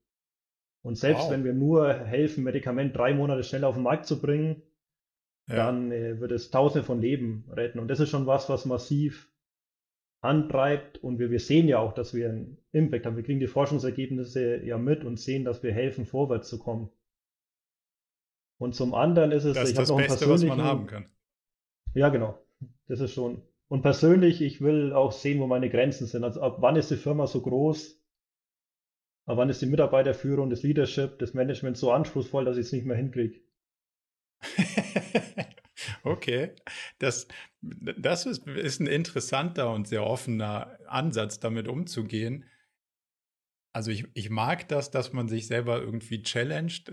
Und 0.82 0.96
selbst 0.96 1.24
Wow. 1.24 1.30
wenn 1.32 1.44
wir 1.44 1.52
nur 1.54 1.92
helfen, 1.92 2.44
Medikament 2.44 2.96
drei 2.96 3.12
Monate 3.14 3.42
schneller 3.42 3.68
auf 3.68 3.74
den 3.74 3.82
Markt 3.82 4.06
zu 4.06 4.20
bringen, 4.20 4.62
Ja. 5.48 5.56
dann 5.56 5.90
äh, 5.90 6.20
wird 6.20 6.30
es 6.30 6.50
Tausende 6.50 6.84
von 6.84 7.00
Leben 7.00 7.44
retten. 7.50 7.78
Und 7.78 7.88
das 7.88 8.00
ist 8.00 8.10
schon 8.10 8.26
was, 8.26 8.48
was 8.48 8.64
massiv 8.66 9.32
antreibt. 10.20 10.98
Und 11.02 11.18
wir, 11.18 11.30
wir 11.30 11.40
sehen 11.40 11.68
ja 11.68 11.78
auch, 11.78 11.94
dass 11.94 12.14
wir 12.14 12.28
einen 12.28 12.58
Impact 12.72 13.06
haben. 13.06 13.16
Wir 13.16 13.24
kriegen 13.24 13.40
die 13.40 13.46
Forschungsergebnisse 13.46 14.64
ja 14.64 14.78
mit 14.78 15.04
und 15.04 15.18
sehen, 15.18 15.44
dass 15.44 15.62
wir 15.62 15.72
helfen, 15.72 16.06
vorwärts 16.06 16.48
zu 16.48 16.58
kommen. 16.58 16.90
Und 18.60 18.74
zum 18.74 18.94
anderen 18.94 19.30
ist 19.32 19.44
es, 19.44 19.54
das 19.54 19.70
ich 19.70 19.76
habe 19.78 19.88
noch 19.88 19.96
Beste, 19.98 20.28
was 20.28 20.44
man 20.44 20.62
haben 20.62 20.86
kann. 20.86 21.06
Ja, 21.94 22.08
genau. 22.08 22.38
Das 22.88 23.00
ist 23.00 23.14
schon. 23.14 23.42
Und 23.68 23.82
persönlich, 23.82 24.40
ich 24.40 24.60
will 24.62 24.92
auch 24.92 25.12
sehen, 25.12 25.40
wo 25.40 25.46
meine 25.46 25.68
Grenzen 25.68 26.06
sind. 26.06 26.24
Also 26.24 26.40
ab 26.40 26.56
wann 26.60 26.76
ist 26.76 26.90
die 26.90 26.96
Firma 26.96 27.26
so 27.26 27.42
groß? 27.42 28.02
Ab 29.26 29.36
wann 29.36 29.50
ist 29.50 29.60
die 29.60 29.66
Mitarbeiterführung, 29.66 30.48
das 30.48 30.62
Leadership, 30.62 31.18
das 31.18 31.34
Management 31.34 31.76
so 31.76 31.92
anspruchsvoll, 31.92 32.46
dass 32.46 32.56
ich 32.56 32.66
es 32.66 32.72
nicht 32.72 32.86
mehr 32.86 32.96
hinkriege? 32.96 33.40
okay, 36.02 36.54
das, 36.98 37.28
das 37.60 38.24
ist, 38.24 38.46
ist 38.46 38.80
ein 38.80 38.86
interessanter 38.86 39.70
und 39.74 39.86
sehr 39.86 40.06
offener 40.06 40.78
Ansatz, 40.86 41.40
damit 41.40 41.68
umzugehen. 41.68 42.46
Also 43.74 43.90
ich, 43.90 44.06
ich 44.14 44.30
mag 44.30 44.66
das, 44.68 44.90
dass 44.90 45.12
man 45.12 45.28
sich 45.28 45.46
selber 45.46 45.80
irgendwie 45.80 46.22
challenged. 46.22 46.90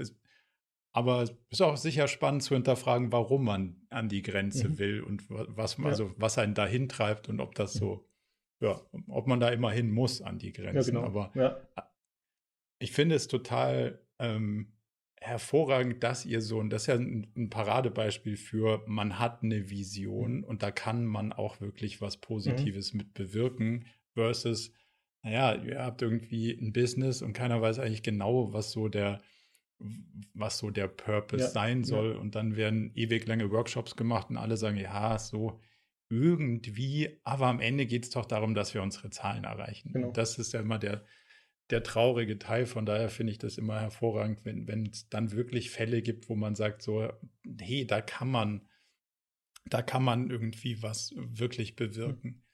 Aber 0.95 1.23
es 1.23 1.34
ist 1.49 1.62
auch 1.62 1.75
sicher 1.75 2.08
spannend 2.08 2.41
zu 2.41 2.53
hinterfragen, 2.55 3.12
warum 3.12 3.43
man 3.43 3.75
an 3.89 4.08
die 4.08 4.21
Grenze 4.21 4.69
mhm. 4.69 4.79
will 4.79 5.01
und 5.01 5.25
was, 5.29 5.77
also 5.84 6.15
was 6.15 6.38
einen 6.38 6.53
dahin 6.53 6.88
treibt 6.88 7.27
und 7.27 7.41
ob 7.41 7.53
das 7.53 7.75
mhm. 7.75 7.79
so, 7.79 8.08
ja, 8.62 8.81
ob 9.10 9.27
man 9.27 9.41
da 9.41 9.49
immer 9.49 9.71
hin 9.71 9.91
muss 9.91 10.21
an 10.21 10.39
die 10.39 10.53
Grenzen. 10.53 10.95
Ja, 10.95 11.01
genau. 11.01 11.03
Aber 11.03 11.31
ja. 11.36 11.60
ich 12.79 12.93
finde 12.93 13.15
es 13.15 13.27
total 13.27 13.99
ähm, 14.19 14.71
hervorragend, 15.19 16.01
dass 16.01 16.25
ihr 16.25 16.39
so, 16.39 16.60
und 16.60 16.69
das 16.69 16.84
ist 16.84 16.88
ja 16.88 16.95
ein, 16.95 17.27
ein, 17.36 17.49
Paradebeispiel 17.49 18.38
für, 18.38 18.81
man 18.88 19.19
hat 19.19 19.43
eine 19.43 19.69
Vision 19.69 20.38
mhm. 20.38 20.43
und 20.45 20.63
da 20.63 20.71
kann 20.71 21.03
man 21.03 21.34
auch 21.34 21.60
wirklich 21.60 21.99
was 21.99 22.15
mhm. 22.15 22.21
Positives 22.21 22.93
mhm. 22.93 22.99
mit 22.99 23.13
bewirken, 23.13 23.86
versus, 24.13 24.71
naja, 25.23 25.62
ihr 25.62 25.84
habt 25.84 26.01
irgendwie 26.01 26.51
ein 26.51 26.71
Business 26.71 27.21
und 27.21 27.34
keiner 27.34 27.62
weiß 27.62 27.79
eigentlich 27.79 28.01
genau, 28.01 28.53
was 28.53 28.71
so 28.71 28.88
der 28.88 29.21
was 30.34 30.58
so 30.58 30.70
der 30.70 30.88
Purpose 30.88 31.44
ja, 31.44 31.50
sein 31.50 31.84
soll. 31.84 32.14
Ja. 32.14 32.20
Und 32.20 32.36
dann 32.36 32.56
werden 32.56 32.92
ewig 32.96 33.26
lange 33.28 33.52
Workshops 33.52 33.96
gemacht 33.96 34.30
und 34.30 34.38
alle 34.38 34.58
sagen, 34.58 34.78
ja, 34.78 35.18
so 35.18 35.60
irgendwie, 36.10 37.20
aber 37.24 37.48
am 37.48 37.60
Ende 37.60 37.86
geht 37.86 38.04
es 38.06 38.10
doch 38.12 38.26
darum, 38.26 38.54
dass 38.54 38.74
wir 38.74 38.82
unsere 38.82 39.10
Zahlen 39.10 39.44
erreichen. 39.44 39.92
Genau. 39.92 40.12
das 40.12 40.38
ist 40.38 40.54
ja 40.54 40.60
immer 40.62 40.78
der, 40.78 41.04
der 41.72 41.84
traurige 41.84 42.38
Teil. 42.38 42.66
Von 42.66 42.86
daher 42.86 43.10
finde 43.10 43.32
ich 43.32 43.40
das 43.40 43.58
immer 43.58 43.80
hervorragend, 43.80 44.46
wenn 44.46 44.86
es 44.86 45.10
dann 45.10 45.32
wirklich 45.32 45.72
Fälle 45.72 46.02
gibt, 46.02 46.30
wo 46.30 46.36
man 46.36 46.56
sagt, 46.56 46.82
so, 46.82 47.12
hey, 47.60 47.88
da 47.88 48.02
kann 48.02 48.30
man, 48.30 48.68
da 49.66 49.82
kann 49.82 50.04
man 50.04 50.30
irgendwie 50.30 50.82
was 50.84 51.14
wirklich 51.16 51.76
bewirken. 51.76 52.44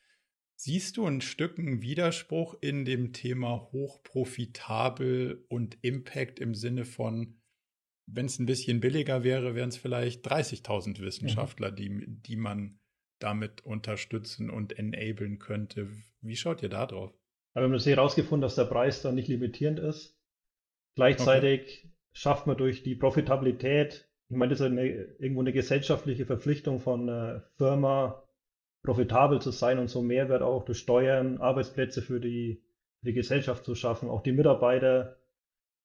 Siehst 0.63 0.97
du 0.97 1.07
ein 1.07 1.21
Stück 1.21 1.57
einen 1.57 1.81
Widerspruch 1.81 2.55
in 2.61 2.85
dem 2.85 3.13
Thema 3.13 3.71
hochprofitabel 3.71 5.43
und 5.49 5.79
Impact 5.81 6.39
im 6.39 6.53
Sinne 6.53 6.85
von, 6.85 7.41
wenn 8.05 8.27
es 8.27 8.37
ein 8.37 8.45
bisschen 8.45 8.79
billiger 8.79 9.23
wäre, 9.23 9.55
wären 9.55 9.69
es 9.69 9.77
vielleicht 9.77 10.23
30.000 10.23 10.99
Wissenschaftler, 10.99 11.71
mhm. 11.71 11.75
die, 11.77 12.05
die 12.07 12.35
man 12.35 12.79
damit 13.17 13.65
unterstützen 13.65 14.51
und 14.51 14.77
enablen 14.77 15.39
könnte. 15.39 15.89
Wie 16.21 16.35
schaut 16.35 16.61
ihr 16.61 16.69
da 16.69 16.85
drauf? 16.85 17.11
Aber 17.55 17.67
wir 17.67 17.79
haben 17.79 17.83
herausgefunden, 17.83 18.43
dass 18.43 18.53
der 18.53 18.65
Preis 18.65 19.01
dann 19.01 19.15
nicht 19.15 19.29
limitierend 19.29 19.79
ist. 19.79 20.15
Gleichzeitig 20.93 21.85
okay. 21.85 21.93
schafft 22.13 22.45
man 22.45 22.57
durch 22.57 22.83
die 22.83 22.93
Profitabilität, 22.93 24.07
ich 24.29 24.37
meine, 24.37 24.51
das 24.51 24.59
ist 24.59 24.67
eine, 24.67 24.85
irgendwo 24.85 25.41
eine 25.41 25.53
gesellschaftliche 25.53 26.27
Verpflichtung 26.27 26.79
von 26.79 27.09
einer 27.09 27.49
Firma, 27.57 28.21
profitabel 28.83 29.41
zu 29.41 29.51
sein 29.51 29.79
und 29.79 29.89
so 29.89 30.01
Mehrwert 30.01 30.41
auch 30.41 30.65
durch 30.65 30.79
Steuern, 30.79 31.37
Arbeitsplätze 31.37 32.01
für 32.01 32.19
die, 32.19 32.63
für 32.99 33.07
die 33.07 33.13
Gesellschaft 33.13 33.63
zu 33.63 33.75
schaffen, 33.75 34.09
auch 34.09 34.23
die 34.23 34.31
Mitarbeiter 34.31 35.17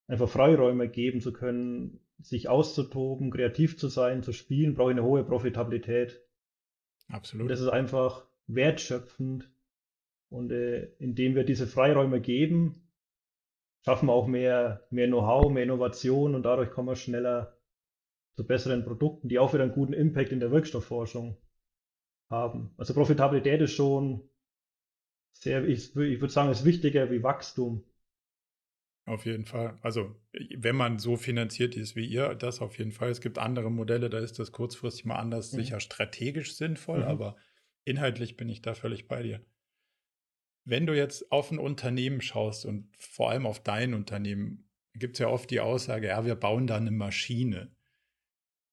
einfach 0.08 0.28
Freiräume 0.28 0.88
geben 0.88 1.20
zu 1.20 1.32
können, 1.32 2.00
sich 2.18 2.48
auszutoben, 2.48 3.30
kreativ 3.30 3.76
zu 3.78 3.88
sein, 3.88 4.22
zu 4.22 4.32
spielen, 4.32 4.74
brauche 4.74 4.92
ich 4.92 4.96
eine 4.96 5.06
hohe 5.06 5.24
Profitabilität. 5.24 6.22
Absolut. 7.08 7.42
Und 7.42 7.48
das 7.48 7.60
ist 7.60 7.68
einfach 7.68 8.26
wertschöpfend. 8.46 9.50
Und 10.28 10.50
äh, 10.50 10.86
indem 10.98 11.34
wir 11.34 11.44
diese 11.44 11.66
Freiräume 11.66 12.20
geben, 12.20 12.88
schaffen 13.84 14.08
wir 14.08 14.12
auch 14.12 14.26
mehr, 14.26 14.86
mehr 14.90 15.06
Know-how, 15.06 15.52
mehr 15.52 15.62
Innovation 15.62 16.34
und 16.34 16.42
dadurch 16.42 16.70
kommen 16.70 16.88
wir 16.88 16.96
schneller 16.96 17.56
zu 18.34 18.46
besseren 18.46 18.84
Produkten, 18.84 19.28
die 19.28 19.38
auch 19.38 19.52
wieder 19.54 19.62
einen 19.62 19.72
guten 19.72 19.92
Impact 19.92 20.32
in 20.32 20.40
der 20.40 20.50
Wirkstoffforschung 20.50 21.36
haben. 22.28 22.74
Also 22.76 22.94
Profitabilität 22.94 23.60
ist 23.60 23.72
schon 23.72 24.28
sehr, 25.32 25.64
ich, 25.64 25.94
ich 25.96 26.20
würde 26.20 26.32
sagen, 26.32 26.50
ist 26.50 26.64
wichtiger 26.64 27.10
wie 27.10 27.22
Wachstum. 27.22 27.84
Auf 29.06 29.24
jeden 29.24 29.44
Fall. 29.44 29.78
Also, 29.82 30.16
wenn 30.56 30.74
man 30.74 30.98
so 30.98 31.16
finanziert 31.16 31.76
ist 31.76 31.94
wie 31.94 32.06
ihr, 32.06 32.34
das 32.34 32.60
auf 32.60 32.76
jeden 32.76 32.90
Fall. 32.90 33.10
Es 33.10 33.20
gibt 33.20 33.38
andere 33.38 33.70
Modelle, 33.70 34.10
da 34.10 34.18
ist 34.18 34.40
das 34.40 34.50
kurzfristig 34.50 35.04
mal 35.04 35.14
anders, 35.14 35.52
mhm. 35.52 35.58
sicher 35.58 35.80
strategisch 35.80 36.56
sinnvoll, 36.56 37.00
mhm. 37.00 37.04
aber 37.04 37.36
inhaltlich 37.84 38.36
bin 38.36 38.48
ich 38.48 38.62
da 38.62 38.74
völlig 38.74 39.06
bei 39.06 39.22
dir. 39.22 39.40
Wenn 40.64 40.86
du 40.86 40.96
jetzt 40.96 41.30
auf 41.30 41.52
ein 41.52 41.60
Unternehmen 41.60 42.20
schaust 42.20 42.66
und 42.66 42.88
vor 42.98 43.30
allem 43.30 43.46
auf 43.46 43.62
dein 43.62 43.94
Unternehmen, 43.94 44.68
gibt 44.94 45.14
es 45.14 45.20
ja 45.20 45.28
oft 45.28 45.50
die 45.52 45.60
Aussage, 45.60 46.08
ja, 46.08 46.24
wir 46.24 46.34
bauen 46.34 46.66
da 46.66 46.76
eine 46.76 46.90
Maschine. 46.90 47.75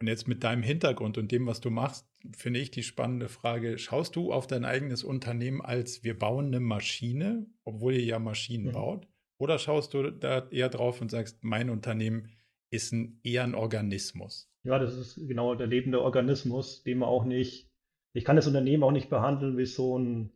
Und 0.03 0.07
jetzt 0.07 0.27
mit 0.27 0.43
deinem 0.43 0.63
Hintergrund 0.63 1.17
und 1.17 1.31
dem, 1.31 1.47
was 1.47 1.61
du 1.61 1.69
machst, 1.69 2.05
finde 2.35 2.59
ich 2.59 2.71
die 2.71 2.83
spannende 2.83 3.29
Frage, 3.29 3.77
schaust 3.77 4.17
du 4.17 4.33
auf 4.33 4.47
dein 4.47 4.65
eigenes 4.65 5.01
Unternehmen 5.01 5.61
als 5.61 6.03
wir 6.03 6.19
bauen 6.19 6.47
eine 6.47 6.59
Maschine, 6.59 7.45
obwohl 7.63 7.93
ihr 7.93 8.03
ja 8.03 8.19
Maschinen 8.19 8.65
mhm. 8.65 8.71
baut? 8.73 9.07
Oder 9.37 9.59
schaust 9.59 9.93
du 9.93 10.11
da 10.11 10.49
eher 10.49 10.67
drauf 10.67 10.99
und 10.99 11.09
sagst, 11.09 11.45
mein 11.45 11.69
Unternehmen 11.69 12.31
ist 12.69 12.91
ein, 12.91 13.21
eher 13.23 13.45
ein 13.45 13.55
Organismus? 13.55 14.51
Ja, 14.65 14.77
das 14.77 14.97
ist 14.97 15.25
genau 15.25 15.55
der 15.55 15.67
lebende 15.67 16.01
Organismus, 16.01 16.83
den 16.83 16.97
man 16.97 17.07
auch 17.07 17.23
nicht, 17.23 17.71
ich 18.11 18.25
kann 18.25 18.35
das 18.35 18.47
Unternehmen 18.47 18.83
auch 18.83 18.91
nicht 18.91 19.09
behandeln 19.09 19.55
wie 19.55 19.65
so 19.65 19.97
ein, 19.97 20.33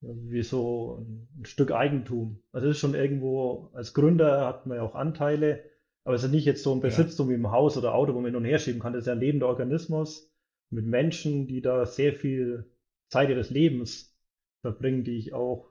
wie 0.00 0.42
so 0.42 1.06
ein 1.38 1.44
Stück 1.44 1.70
Eigentum. 1.70 2.42
Also 2.50 2.66
es 2.66 2.74
ist 2.74 2.80
schon 2.80 2.96
irgendwo, 2.96 3.70
als 3.72 3.94
Gründer 3.94 4.48
hat 4.48 4.66
man 4.66 4.78
ja 4.78 4.82
auch 4.82 4.96
Anteile, 4.96 5.69
aber 6.04 6.14
es 6.14 6.24
ist 6.24 6.30
nicht 6.30 6.46
jetzt 6.46 6.62
so 6.62 6.74
ein 6.74 6.80
Besitztum 6.80 7.28
ja. 7.28 7.32
wie 7.32 7.40
im 7.40 7.50
Haus 7.50 7.76
oder 7.76 7.94
Auto, 7.94 8.14
wo 8.14 8.20
man 8.20 8.26
hin 8.26 8.36
und 8.36 8.44
her 8.44 8.58
schieben 8.58 8.80
kann. 8.80 8.92
Das 8.92 9.02
ist 9.02 9.06
ja 9.06 9.12
ein 9.12 9.20
lebender 9.20 9.48
Organismus 9.48 10.30
mit 10.70 10.86
Menschen, 10.86 11.46
die 11.46 11.60
da 11.60 11.84
sehr 11.84 12.14
viel 12.14 12.70
Zeit 13.08 13.28
ihres 13.28 13.50
Lebens 13.50 14.16
verbringen, 14.62 15.04
die 15.04 15.18
ich 15.18 15.32
auch, 15.32 15.68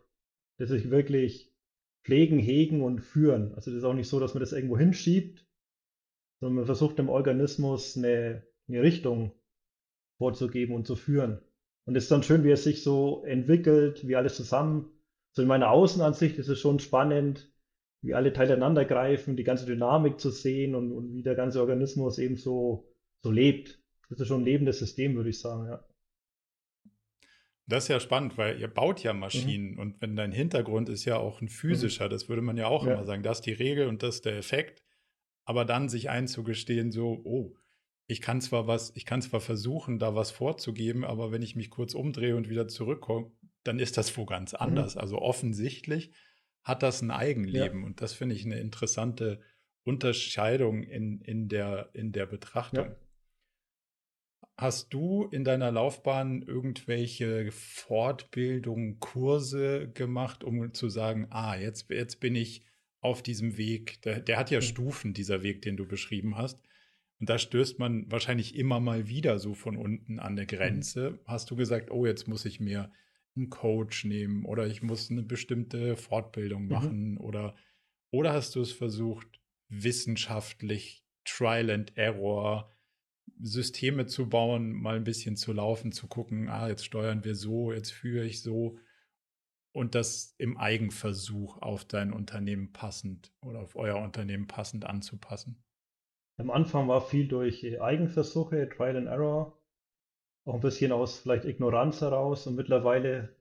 dass 0.58 0.72
ich 0.72 0.92
wirklich 0.92 1.54
pflegen, 2.04 2.40
hegen 2.40 2.84
und 2.84 3.02
führen. 3.02 3.54
Also 3.56 3.72
das 3.72 3.80
ist 3.80 3.84
auch 3.84 3.94
nicht 3.94 4.10
so, 4.10 4.20
dass 4.20 4.34
man 4.34 4.42
das 4.42 4.54
irgendwo 4.54 4.78
hinschiebt, 4.78 5.46
sondern 6.40 6.56
man 6.56 6.66
versucht 6.66 6.98
dem 6.98 7.10
Organismus 7.10 7.98
eine, 7.98 8.44
eine 8.68 8.82
Richtung 8.82 9.34
vorzugeben 10.18 10.76
und 10.76 10.86
zu 10.86 10.96
führen. 10.96 11.40
Und 11.86 11.96
es 11.96 12.04
ist 12.04 12.12
dann 12.12 12.24
schön, 12.24 12.44
wie 12.44 12.52
es 12.52 12.64
sich 12.64 12.84
so 12.84 13.24
entwickelt, 13.24 14.08
wie 14.08 14.16
alles 14.16 14.36
zusammen. 14.36 14.92
So 15.32 15.42
in 15.42 15.48
meiner 15.48 15.72
Außenansicht 15.72 16.38
ist 16.38 16.50
es 16.50 16.60
schon 16.60 16.80
spannend, 16.80 17.52
wie 18.02 18.14
alle 18.14 18.34
Teile 18.34 18.54
ineinander 18.54 18.86
greifen, 18.86 19.36
die 19.36 19.44
ganze 19.44 19.66
Dynamik 19.66 20.20
zu 20.20 20.30
sehen 20.32 20.76
und, 20.76 20.92
und 20.92 21.14
wie 21.14 21.24
der 21.24 21.36
ganze 21.36 21.60
Organismus 21.60 22.18
eben 22.18 22.38
so, 22.38 22.88
so 23.22 23.32
lebt. 23.32 23.80
Das 24.10 24.20
ist 24.20 24.28
schon 24.28 24.42
ein 24.42 24.46
lebendes 24.46 24.80
System, 24.80 25.16
würde 25.16 25.30
ich 25.30 25.40
sagen, 25.40 25.68
ja. 25.68 25.86
Das 27.68 27.84
ist 27.84 27.90
ja 27.90 28.00
spannend, 28.00 28.36
weil 28.36 28.60
ihr 28.60 28.68
baut 28.68 29.04
ja 29.04 29.14
Maschinen 29.14 29.74
mhm. 29.74 29.80
und 29.80 30.02
wenn 30.02 30.16
dein 30.16 30.32
Hintergrund 30.32 30.90
ist 30.90 31.06
ja 31.06 31.18
auch 31.18 31.40
ein 31.40 31.50
physischer, 31.50 32.06
mhm. 32.06 32.10
das 32.10 32.28
würde 32.28 32.42
man 32.42 32.58
ja 32.58 32.68
auch 32.68 32.86
ja. 32.86 32.94
immer 32.94 33.06
sagen, 33.06 33.22
das 33.22 33.40
ist 33.40 33.46
die 33.46 33.54
Regel 33.54 33.88
und 33.88 34.02
das 34.02 34.16
ist 34.16 34.26
der 34.26 34.38
Effekt. 34.38 34.82
Aber 35.46 35.66
dann 35.66 35.88
sich 35.88 36.10
einzugestehen, 36.10 36.92
so, 36.92 37.22
oh, 37.24 37.56
ich 38.08 38.22
kann 38.22 38.42
zwar 38.42 38.66
was, 38.66 38.92
ich 38.96 39.06
kann 39.06 39.22
zwar 39.22 39.40
versuchen, 39.40 40.00
da 40.00 40.16
was 40.16 40.32
vorzugeben, 40.32 41.04
aber 41.04 41.32
wenn 41.32 41.44
ich 41.44 41.56
mich 41.56 41.70
kurz 41.70 41.94
umdrehe 41.94 42.36
und 42.36 42.50
wieder 42.50 42.68
zurückkomme, 42.68 43.32
dann 43.64 43.78
ist 43.78 43.98
das 43.98 44.18
wo 44.18 44.26
ganz 44.26 44.54
mhm. 44.54 44.60
anders. 44.60 44.96
Mhm. 44.96 45.02
Also 45.02 45.20
offensichtlich 45.20 46.12
hat 46.64 46.84
das 46.84 47.02
ein 47.02 47.12
Eigenleben. 47.12 47.82
Ja. 47.82 47.86
Und 47.86 48.02
das 48.02 48.14
finde 48.14 48.36
ich 48.36 48.46
eine 48.46 48.60
interessante 48.60 49.42
Unterscheidung 49.84 50.84
in, 50.84 51.22
in, 51.22 51.48
der, 51.48 51.90
in 51.94 52.12
der 52.12 52.26
Betrachtung. 52.26 52.86
Ja. 52.86 52.96
Hast 54.58 54.94
du 54.94 55.26
in 55.32 55.46
deiner 55.46 55.72
Laufbahn 55.72 56.42
irgendwelche 56.42 57.50
Fortbildungen, 57.52 59.00
Kurse 59.00 59.90
gemacht, 59.94 60.44
um 60.44 60.74
zu 60.74 60.90
sagen, 60.90 61.28
ah, 61.30 61.56
jetzt, 61.56 61.90
jetzt 61.90 62.20
bin 62.20 62.36
ich 62.36 62.66
auf 63.00 63.24
diesem 63.24 63.58
Weg. 63.58 64.02
Der, 64.02 64.20
der 64.20 64.38
hat 64.38 64.52
ja 64.52 64.60
mhm. 64.60 64.64
Stufen, 64.64 65.14
dieser 65.14 65.44
Weg, 65.44 65.62
den 65.62 65.78
du 65.78 65.88
beschrieben 65.88 66.38
hast. 66.38 66.60
Und 67.20 67.30
da 67.30 67.38
stößt 67.38 67.80
man 67.80 68.10
wahrscheinlich 68.12 68.56
immer 68.56 68.80
mal 68.80 69.08
wieder 69.08 69.40
so 69.40 69.54
von 69.54 69.78
unten 69.78 70.20
an 70.20 70.36
der 70.36 70.46
mhm. 70.46 70.50
Grenze. 70.50 71.12
Mhm. 71.12 71.20
Hast 71.26 71.50
du 71.52 71.56
gesagt, 71.56 71.90
oh, 71.92 72.06
jetzt 72.06 72.28
muss 72.28 72.46
ich 72.46 72.60
mir 72.60 72.92
einen 73.36 73.50
Coach 73.50 74.06
nehmen 74.06 74.46
oder 74.46 74.68
ich 74.68 74.82
muss 74.82 75.10
eine 75.10 75.24
bestimmte 75.24 75.96
Fortbildung 75.96 76.64
mhm. 76.64 76.70
machen 76.70 77.12
mhm. 77.12 77.18
oder, 77.20 77.56
oder 78.12 78.34
hast 78.34 78.56
du 78.56 78.62
es 78.62 78.72
versucht, 78.72 79.40
wissenschaftlich 79.70 81.06
Trial 81.26 81.70
and 81.70 81.96
Error 81.98 82.72
Systeme 83.42 84.06
zu 84.06 84.28
bauen, 84.28 84.74
mal 84.74 84.96
ein 84.96 85.04
bisschen 85.04 85.38
zu 85.38 85.54
laufen, 85.54 85.92
zu 85.92 86.08
gucken, 86.08 86.50
ah, 86.50 86.68
jetzt 86.68 86.86
steuern 86.86 87.24
wir 87.24 87.36
so, 87.36 87.72
jetzt 87.72 87.92
führe 87.92 88.26
ich 88.26 88.42
so 88.42 88.78
und 89.72 89.96
das 89.96 90.36
im 90.38 90.58
Eigenversuch 90.58 91.62
auf 91.62 91.86
dein 91.86 92.12
Unternehmen 92.12 92.74
passend 92.74 93.32
oder 93.42 93.60
auf 93.60 93.76
euer 93.76 93.98
Unternehmen 93.98 94.48
passend 94.48 94.86
anzupassen? 94.86 95.64
Am 96.38 96.52
Anfang 96.52 96.88
war 96.88 97.02
viel 97.02 97.28
durch 97.28 97.82
Eigenversuche, 97.82 98.70
Trial 98.70 98.98
and 98.98 99.08
Error, 99.08 99.59
auch 100.46 100.56
ein 100.56 100.62
bisschen 100.62 100.92
aus 100.92 101.20
vielleicht 101.20 101.46
Ignoranz 101.46 102.02
heraus 102.02 102.48
und 102.48 102.56
mittlerweile 102.56 103.36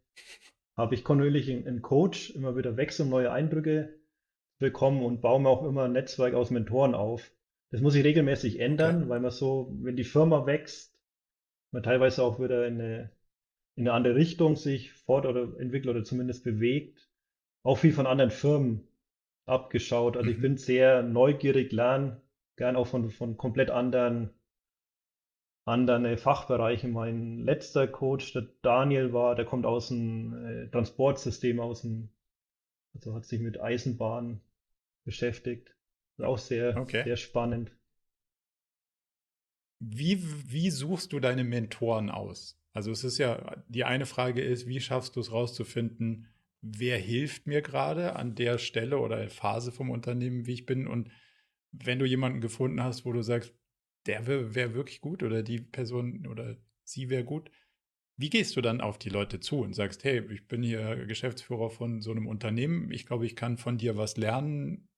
habe 0.76 0.94
ich 0.94 1.04
kontinuierlich 1.04 1.50
einen 1.50 1.82
Coach, 1.82 2.30
immer 2.30 2.56
wieder 2.56 2.76
wechseln, 2.76 3.06
um 3.06 3.10
neue 3.10 3.32
Eindrücke 3.32 3.98
bekommen 4.58 5.02
und 5.02 5.20
baue 5.20 5.40
mir 5.40 5.48
auch 5.48 5.64
immer 5.64 5.84
ein 5.84 5.92
Netzwerk 5.92 6.34
aus 6.34 6.50
Mentoren 6.50 6.94
auf. 6.94 7.30
Das 7.70 7.80
muss 7.80 7.94
ich 7.94 8.04
regelmäßig 8.04 8.60
ändern, 8.60 9.02
okay. 9.02 9.08
weil 9.08 9.20
man 9.20 9.30
so, 9.30 9.74
wenn 9.80 9.96
die 9.96 10.04
Firma 10.04 10.46
wächst, 10.46 10.98
man 11.72 11.82
teilweise 11.82 12.22
auch 12.22 12.40
wieder 12.40 12.66
in 12.66 12.80
eine, 12.80 13.10
in 13.76 13.86
eine 13.86 13.92
andere 13.92 14.14
Richtung 14.14 14.56
sich 14.56 14.92
fort 14.92 15.26
oder 15.26 15.58
entwickelt 15.58 15.94
oder 15.94 16.04
zumindest 16.04 16.44
bewegt, 16.44 17.10
auch 17.62 17.76
viel 17.76 17.92
von 17.92 18.06
anderen 18.06 18.30
Firmen 18.30 18.88
abgeschaut. 19.46 20.16
Also 20.16 20.30
mhm. 20.30 20.36
ich 20.36 20.40
bin 20.40 20.56
sehr 20.56 21.02
neugierig, 21.02 21.72
lerne 21.72 22.20
gern 22.56 22.76
auch 22.76 22.86
von, 22.86 23.10
von 23.10 23.36
komplett 23.36 23.70
anderen, 23.70 24.30
anderen 25.68 26.04
äh, 26.04 26.16
Fachbereichen. 26.16 26.92
Mein 26.92 27.44
letzter 27.44 27.86
Coach, 27.86 28.32
der 28.32 28.48
Daniel 28.62 29.12
war, 29.12 29.34
der 29.34 29.44
kommt 29.44 29.66
aus 29.66 29.88
dem 29.88 30.34
äh, 30.34 30.68
Transportsystem, 30.70 31.60
aus 31.60 31.82
dem, 31.82 32.10
also 32.94 33.14
hat 33.14 33.24
sich 33.24 33.40
mit 33.40 33.60
Eisenbahn 33.60 34.40
beschäftigt. 35.04 35.74
Auch 36.18 36.38
sehr, 36.38 36.76
okay. 36.76 37.04
sehr 37.04 37.16
spannend. 37.16 37.70
Wie, 39.78 40.20
wie 40.50 40.70
suchst 40.70 41.12
du 41.12 41.20
deine 41.20 41.44
Mentoren 41.44 42.10
aus? 42.10 42.60
Also 42.72 42.90
es 42.90 43.04
ist 43.04 43.18
ja, 43.18 43.56
die 43.68 43.84
eine 43.84 44.06
Frage 44.06 44.42
ist, 44.42 44.66
wie 44.66 44.80
schaffst 44.80 45.16
du 45.16 45.20
es 45.20 45.32
rauszufinden, 45.32 46.28
wer 46.60 46.98
hilft 46.98 47.46
mir 47.46 47.62
gerade 47.62 48.16
an 48.16 48.34
der 48.34 48.58
Stelle 48.58 48.98
oder 48.98 49.28
Phase 49.28 49.70
vom 49.70 49.90
Unternehmen, 49.90 50.46
wie 50.46 50.54
ich 50.54 50.66
bin? 50.66 50.86
Und 50.88 51.10
wenn 51.70 51.98
du 51.98 52.04
jemanden 52.04 52.40
gefunden 52.40 52.82
hast, 52.82 53.04
wo 53.04 53.12
du 53.12 53.22
sagst, 53.22 53.54
der 54.08 54.26
wäre 54.26 54.54
wär 54.56 54.74
wirklich 54.74 55.00
gut 55.00 55.22
oder 55.22 55.42
die 55.44 55.60
Person 55.60 56.26
oder 56.26 56.56
sie 56.84 57.10
wäre 57.10 57.24
gut, 57.24 57.50
wie 58.16 58.30
gehst 58.30 58.56
du 58.56 58.60
dann 58.60 58.80
auf 58.80 58.98
die 58.98 59.10
Leute 59.10 59.38
zu 59.38 59.60
und 59.60 59.74
sagst, 59.74 60.02
hey, 60.02 60.20
ich 60.32 60.48
bin 60.48 60.64
hier 60.64 61.06
Geschäftsführer 61.06 61.70
von 61.70 62.00
so 62.00 62.10
einem 62.10 62.26
Unternehmen, 62.26 62.90
ich 62.90 63.06
glaube, 63.06 63.26
ich 63.26 63.36
kann 63.36 63.58
von 63.58 63.78
dir 63.78 63.96
was 63.96 64.16
lernen, 64.16 64.88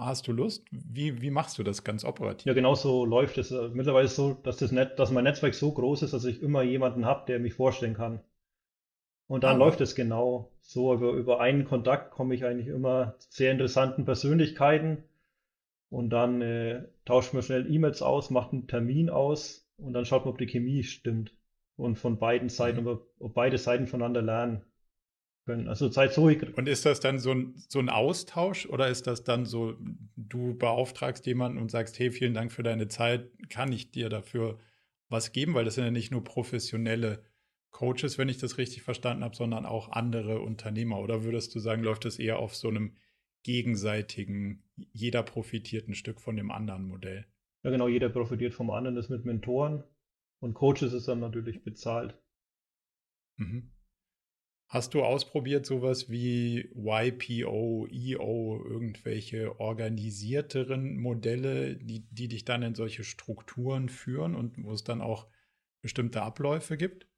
Hast 0.00 0.26
du 0.26 0.32
Lust? 0.32 0.64
Wie, 0.70 1.20
wie 1.20 1.30
machst 1.30 1.58
du 1.58 1.62
das 1.62 1.84
ganz 1.84 2.04
operativ? 2.04 2.46
Ja, 2.46 2.54
genau 2.54 2.74
so 2.74 3.04
läuft 3.04 3.36
es. 3.36 3.50
Äh, 3.50 3.68
mittlerweile 3.74 4.06
ist 4.06 4.12
es 4.12 4.16
so, 4.16 4.32
dass, 4.32 4.56
das 4.56 4.72
Net, 4.72 4.98
dass 4.98 5.10
mein 5.10 5.24
Netzwerk 5.24 5.54
so 5.54 5.72
groß 5.72 6.02
ist, 6.02 6.14
dass 6.14 6.24
ich 6.24 6.42
immer 6.42 6.62
jemanden 6.62 7.04
habe, 7.04 7.26
der 7.26 7.38
mich 7.38 7.54
vorstellen 7.54 7.94
kann. 7.94 8.20
Und 9.28 9.44
dann 9.44 9.56
Aber. 9.56 9.66
läuft 9.66 9.80
es 9.82 9.94
genau 9.94 10.50
so. 10.62 10.94
Über, 10.94 11.12
über 11.12 11.40
einen 11.40 11.64
Kontakt 11.64 12.12
komme 12.12 12.34
ich 12.34 12.44
eigentlich 12.44 12.68
immer 12.68 13.14
zu 13.18 13.28
sehr 13.30 13.52
interessanten 13.52 14.04
Persönlichkeiten. 14.06 15.04
Und 15.90 16.10
dann 16.10 16.40
äh, 16.40 16.84
tauscht 17.04 17.34
man 17.34 17.42
schnell 17.42 17.70
E-Mails 17.70 18.00
aus, 18.00 18.30
macht 18.30 18.52
einen 18.52 18.68
Termin 18.68 19.10
aus 19.10 19.68
und 19.76 19.92
dann 19.92 20.06
schaut 20.06 20.24
man, 20.24 20.32
ob 20.32 20.38
die 20.38 20.46
Chemie 20.46 20.84
stimmt. 20.84 21.34
Und 21.76 21.98
von 21.98 22.18
beiden 22.18 22.48
Seiten, 22.48 22.82
mhm. 22.82 22.88
ob, 22.88 23.10
ob 23.18 23.34
beide 23.34 23.58
Seiten 23.58 23.86
voneinander 23.86 24.22
lernen 24.22 24.62
können. 25.46 25.68
Also 25.68 25.88
Zeit 25.88 26.12
so. 26.12 26.24
Und 26.24 26.68
ist 26.68 26.86
das 26.86 27.00
dann 27.00 27.18
so 27.18 27.32
ein, 27.32 27.54
so 27.68 27.78
ein 27.80 27.88
Austausch 27.88 28.66
oder 28.66 28.88
ist 28.88 29.06
das 29.06 29.24
dann 29.24 29.46
so, 29.46 29.74
du 30.16 30.54
beauftragst 30.56 31.26
jemanden 31.26 31.58
und 31.58 31.70
sagst, 31.70 31.98
hey, 31.98 32.10
vielen 32.10 32.34
Dank 32.34 32.52
für 32.52 32.62
deine 32.62 32.88
Zeit, 32.88 33.30
kann 33.48 33.72
ich 33.72 33.90
dir 33.90 34.08
dafür 34.08 34.58
was 35.08 35.32
geben? 35.32 35.54
Weil 35.54 35.64
das 35.64 35.74
sind 35.74 35.84
ja 35.84 35.90
nicht 35.90 36.12
nur 36.12 36.22
professionelle 36.22 37.24
Coaches, 37.70 38.18
wenn 38.18 38.28
ich 38.28 38.38
das 38.38 38.58
richtig 38.58 38.82
verstanden 38.82 39.24
habe, 39.24 39.34
sondern 39.34 39.66
auch 39.66 39.90
andere 39.90 40.40
Unternehmer. 40.40 41.00
Oder 41.00 41.24
würdest 41.24 41.54
du 41.54 41.58
sagen, 41.58 41.82
läuft 41.82 42.04
das 42.04 42.18
eher 42.18 42.38
auf 42.38 42.54
so 42.54 42.68
einem 42.68 42.94
gegenseitigen, 43.42 44.62
jeder 44.92 45.22
profitiert 45.22 45.88
ein 45.88 45.94
Stück 45.94 46.20
von 46.20 46.36
dem 46.36 46.50
anderen 46.50 46.84
Modell? 46.84 47.26
Ja, 47.62 47.70
genau, 47.70 47.88
jeder 47.88 48.08
profitiert 48.08 48.54
vom 48.54 48.70
anderen, 48.70 48.96
das 48.96 49.08
mit 49.08 49.24
Mentoren. 49.24 49.84
Und 50.40 50.54
Coaches 50.54 50.92
ist 50.92 51.08
dann 51.08 51.20
natürlich 51.20 51.62
bezahlt. 51.62 52.18
Mhm. 53.36 53.70
Hast 54.68 54.94
du 54.94 55.02
ausprobiert 55.02 55.66
sowas 55.66 56.08
wie 56.10 56.70
YPO, 56.76 57.88
EO, 57.90 58.64
irgendwelche 58.64 59.58
organisierteren 59.58 60.96
Modelle, 60.96 61.76
die, 61.76 62.06
die 62.10 62.28
dich 62.28 62.44
dann 62.44 62.62
in 62.62 62.76
solche 62.76 63.02
Strukturen 63.02 63.88
führen 63.88 64.36
und 64.36 64.62
wo 64.62 64.72
es 64.72 64.84
dann 64.84 65.00
auch 65.00 65.26
bestimmte 65.82 66.22
Abläufe 66.22 66.76
gibt? 66.76 67.08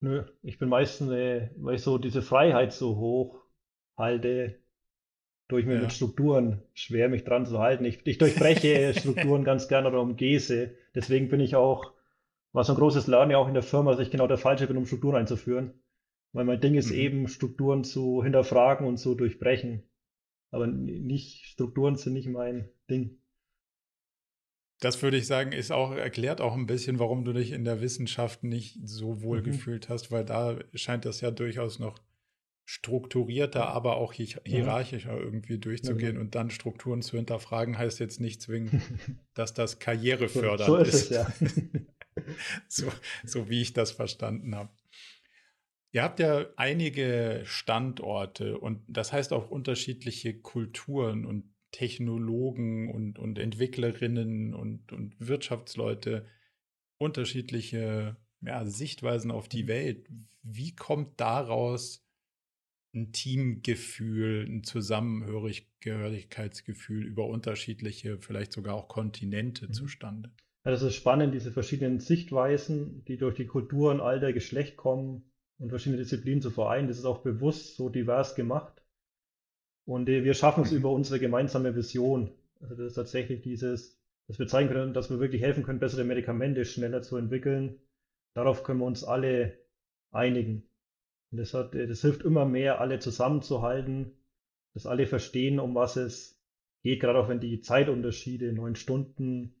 Nö, 0.00 0.24
ich 0.42 0.58
bin 0.58 0.68
meistens, 0.68 1.10
äh, 1.10 1.50
weil 1.56 1.76
ich 1.76 1.82
so 1.82 1.96
diese 1.96 2.22
Freiheit 2.22 2.72
so 2.72 2.96
hoch 2.96 3.44
halte, 3.96 4.59
durch 5.50 5.66
mir 5.66 5.74
ja. 5.74 5.82
mit 5.82 5.92
Strukturen 5.92 6.62
schwer, 6.74 7.08
mich 7.08 7.24
dran 7.24 7.46
zu 7.46 7.58
halten. 7.58 7.84
Ich, 7.84 8.06
ich 8.06 8.18
durchbreche 8.18 8.94
Strukturen 8.98 9.44
ganz 9.44 9.68
gerne 9.68 9.88
oder 9.88 10.00
umgehe 10.00 10.40
sie. 10.40 10.70
Deswegen 10.94 11.28
bin 11.28 11.40
ich 11.40 11.56
auch, 11.56 11.92
was 12.52 12.68
so 12.68 12.72
ein 12.72 12.78
großes 12.78 13.06
Lernen 13.06 13.32
ja 13.32 13.38
auch 13.38 13.48
in 13.48 13.54
der 13.54 13.62
Firma, 13.62 13.92
dass 13.92 14.00
ich 14.00 14.10
genau 14.10 14.26
der 14.26 14.38
Falsche 14.38 14.66
bin, 14.66 14.76
um 14.76 14.86
Strukturen 14.86 15.16
einzuführen. 15.16 15.74
Weil 16.32 16.44
mein 16.44 16.60
Ding 16.60 16.74
ist 16.74 16.90
mhm. 16.90 16.98
eben, 16.98 17.28
Strukturen 17.28 17.84
zu 17.84 18.22
hinterfragen 18.22 18.86
und 18.86 18.98
zu 18.98 19.14
durchbrechen. 19.14 19.82
Aber 20.50 20.66
nicht, 20.66 21.46
Strukturen 21.46 21.96
sind 21.96 22.12
nicht 22.12 22.28
mein 22.28 22.68
Ding. 22.88 23.18
Das 24.80 25.02
würde 25.02 25.18
ich 25.18 25.26
sagen, 25.26 25.52
ist 25.52 25.72
auch, 25.72 25.92
erklärt 25.92 26.40
auch 26.40 26.54
ein 26.54 26.66
bisschen, 26.66 26.98
warum 26.98 27.24
du 27.24 27.32
dich 27.32 27.52
in 27.52 27.64
der 27.64 27.80
Wissenschaft 27.80 28.44
nicht 28.44 28.78
so 28.82 29.22
wohl 29.22 29.40
mhm. 29.40 29.44
gefühlt 29.44 29.88
hast, 29.88 30.10
weil 30.10 30.24
da 30.24 30.58
scheint 30.74 31.04
das 31.04 31.20
ja 31.20 31.30
durchaus 31.30 31.78
noch 31.78 31.98
strukturierter, 32.70 33.66
aber 33.66 33.96
auch 33.96 34.12
hierarchischer 34.12 35.18
irgendwie 35.18 35.58
durchzugehen 35.58 36.14
ja. 36.14 36.20
und 36.20 36.36
dann 36.36 36.50
Strukturen 36.50 37.02
zu 37.02 37.16
hinterfragen, 37.16 37.76
heißt 37.76 37.98
jetzt 37.98 38.20
nicht 38.20 38.40
zwingend, 38.40 38.80
dass 39.34 39.54
das 39.54 39.80
karrierefördernd 39.80 40.68
so, 40.68 40.76
so 40.76 40.80
ist. 40.80 40.94
ist. 40.94 41.10
Es, 41.10 41.10
ja. 41.10 41.32
so, 42.68 42.92
so 43.24 43.50
wie 43.50 43.60
ich 43.60 43.72
das 43.72 43.90
verstanden 43.90 44.54
habe. 44.54 44.70
Ihr 45.90 46.04
habt 46.04 46.20
ja 46.20 46.46
einige 46.54 47.42
Standorte 47.44 48.56
und 48.56 48.84
das 48.86 49.12
heißt 49.12 49.32
auch 49.32 49.50
unterschiedliche 49.50 50.38
Kulturen 50.38 51.26
und 51.26 51.52
Technologen 51.72 52.88
und, 52.94 53.18
und 53.18 53.40
Entwicklerinnen 53.40 54.54
und, 54.54 54.92
und 54.92 55.16
Wirtschaftsleute, 55.18 56.24
unterschiedliche 56.98 58.16
ja, 58.42 58.64
Sichtweisen 58.64 59.32
auf 59.32 59.48
die 59.48 59.66
Welt. 59.66 60.08
Wie 60.44 60.76
kommt 60.76 61.20
daraus 61.20 62.06
ein 62.94 63.12
Teamgefühl, 63.12 64.46
ein 64.48 64.64
Zusammenhörigkeitsgefühl 64.64 67.06
über 67.06 67.26
unterschiedliche, 67.26 68.18
vielleicht 68.18 68.52
sogar 68.52 68.74
auch 68.74 68.88
Kontinente 68.88 69.68
mhm. 69.68 69.72
zustande? 69.72 70.30
Ja, 70.64 70.72
das 70.72 70.82
ist 70.82 70.94
spannend, 70.94 71.34
diese 71.34 71.52
verschiedenen 71.52 72.00
Sichtweisen, 72.00 73.04
die 73.06 73.16
durch 73.16 73.36
die 73.36 73.46
Kulturen, 73.46 74.00
Alter, 74.00 74.32
Geschlecht 74.32 74.76
kommen 74.76 75.22
und 75.58 75.70
verschiedene 75.70 76.02
Disziplinen 76.02 76.42
zu 76.42 76.50
vereinen. 76.50 76.88
Das 76.88 76.98
ist 76.98 77.04
auch 77.04 77.22
bewusst 77.22 77.76
so 77.76 77.88
divers 77.88 78.34
gemacht. 78.34 78.82
Und 79.86 80.08
äh, 80.08 80.24
wir 80.24 80.34
schaffen 80.34 80.64
es 80.64 80.72
mhm. 80.72 80.78
über 80.78 80.90
unsere 80.90 81.18
gemeinsame 81.18 81.74
Vision. 81.76 82.30
Also 82.60 82.74
das 82.74 82.88
ist 82.88 82.94
tatsächlich 82.94 83.40
dieses, 83.40 83.98
dass 84.26 84.38
wir 84.38 84.46
zeigen 84.46 84.68
können, 84.68 84.92
dass 84.92 85.10
wir 85.10 85.18
wirklich 85.18 85.42
helfen 85.42 85.62
können, 85.62 85.80
bessere 85.80 86.04
Medikamente 86.04 86.64
schneller 86.64 87.02
zu 87.02 87.16
entwickeln. 87.16 87.80
Darauf 88.34 88.62
können 88.62 88.80
wir 88.80 88.86
uns 88.86 89.02
alle 89.02 89.58
einigen. 90.10 90.69
Und 91.30 91.38
das, 91.38 91.54
hat, 91.54 91.74
äh, 91.74 91.86
das 91.86 92.02
hilft 92.02 92.22
immer 92.22 92.44
mehr, 92.44 92.80
alle 92.80 92.98
zusammenzuhalten, 92.98 94.12
dass 94.74 94.86
alle 94.86 95.06
verstehen, 95.06 95.58
um 95.60 95.74
was 95.74 95.96
es 95.96 96.40
geht, 96.82 97.00
gerade 97.00 97.18
auch 97.18 97.28
wenn 97.28 97.40
die 97.40 97.60
Zeitunterschiede 97.60 98.52
neun 98.52 98.74
Stunden 98.74 99.54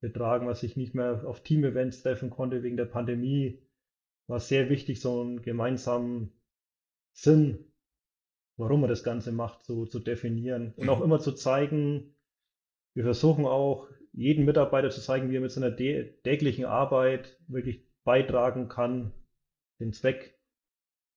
betragen, 0.00 0.46
was 0.46 0.62
ich 0.62 0.76
nicht 0.76 0.94
mehr 0.94 1.24
auf 1.26 1.42
Team-Events 1.42 2.02
treffen 2.02 2.30
konnte 2.30 2.62
wegen 2.62 2.76
der 2.76 2.84
Pandemie, 2.84 3.62
war 4.26 4.40
sehr 4.40 4.68
wichtig, 4.68 5.00
so 5.00 5.20
einen 5.20 5.42
gemeinsamen 5.42 6.32
Sinn, 7.12 7.72
warum 8.56 8.80
man 8.80 8.90
das 8.90 9.02
Ganze 9.02 9.32
macht, 9.32 9.64
so 9.64 9.86
zu 9.86 9.98
definieren 9.98 10.74
und 10.76 10.88
auch 10.88 11.00
immer 11.00 11.18
zu 11.18 11.32
zeigen, 11.32 12.14
wir 12.94 13.04
versuchen 13.04 13.44
auch 13.44 13.88
jeden 14.12 14.44
Mitarbeiter 14.44 14.90
zu 14.90 15.00
zeigen, 15.00 15.30
wie 15.30 15.36
er 15.36 15.40
mit 15.40 15.52
seiner 15.52 15.74
täglichen 15.76 16.64
Arbeit 16.64 17.38
wirklich 17.46 17.86
beitragen 18.04 18.68
kann, 18.68 19.12
den 19.80 19.92
Zweck 19.92 20.37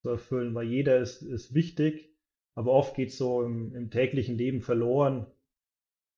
zu 0.02 0.10
erfüllen, 0.10 0.54
weil 0.54 0.66
jeder 0.66 0.98
ist, 0.98 1.22
ist 1.22 1.54
wichtig, 1.54 2.10
aber 2.54 2.72
oft 2.72 2.94
geht 2.94 3.12
so 3.12 3.42
im, 3.42 3.74
im 3.74 3.90
täglichen 3.90 4.36
Leben 4.36 4.60
verloren. 4.60 5.26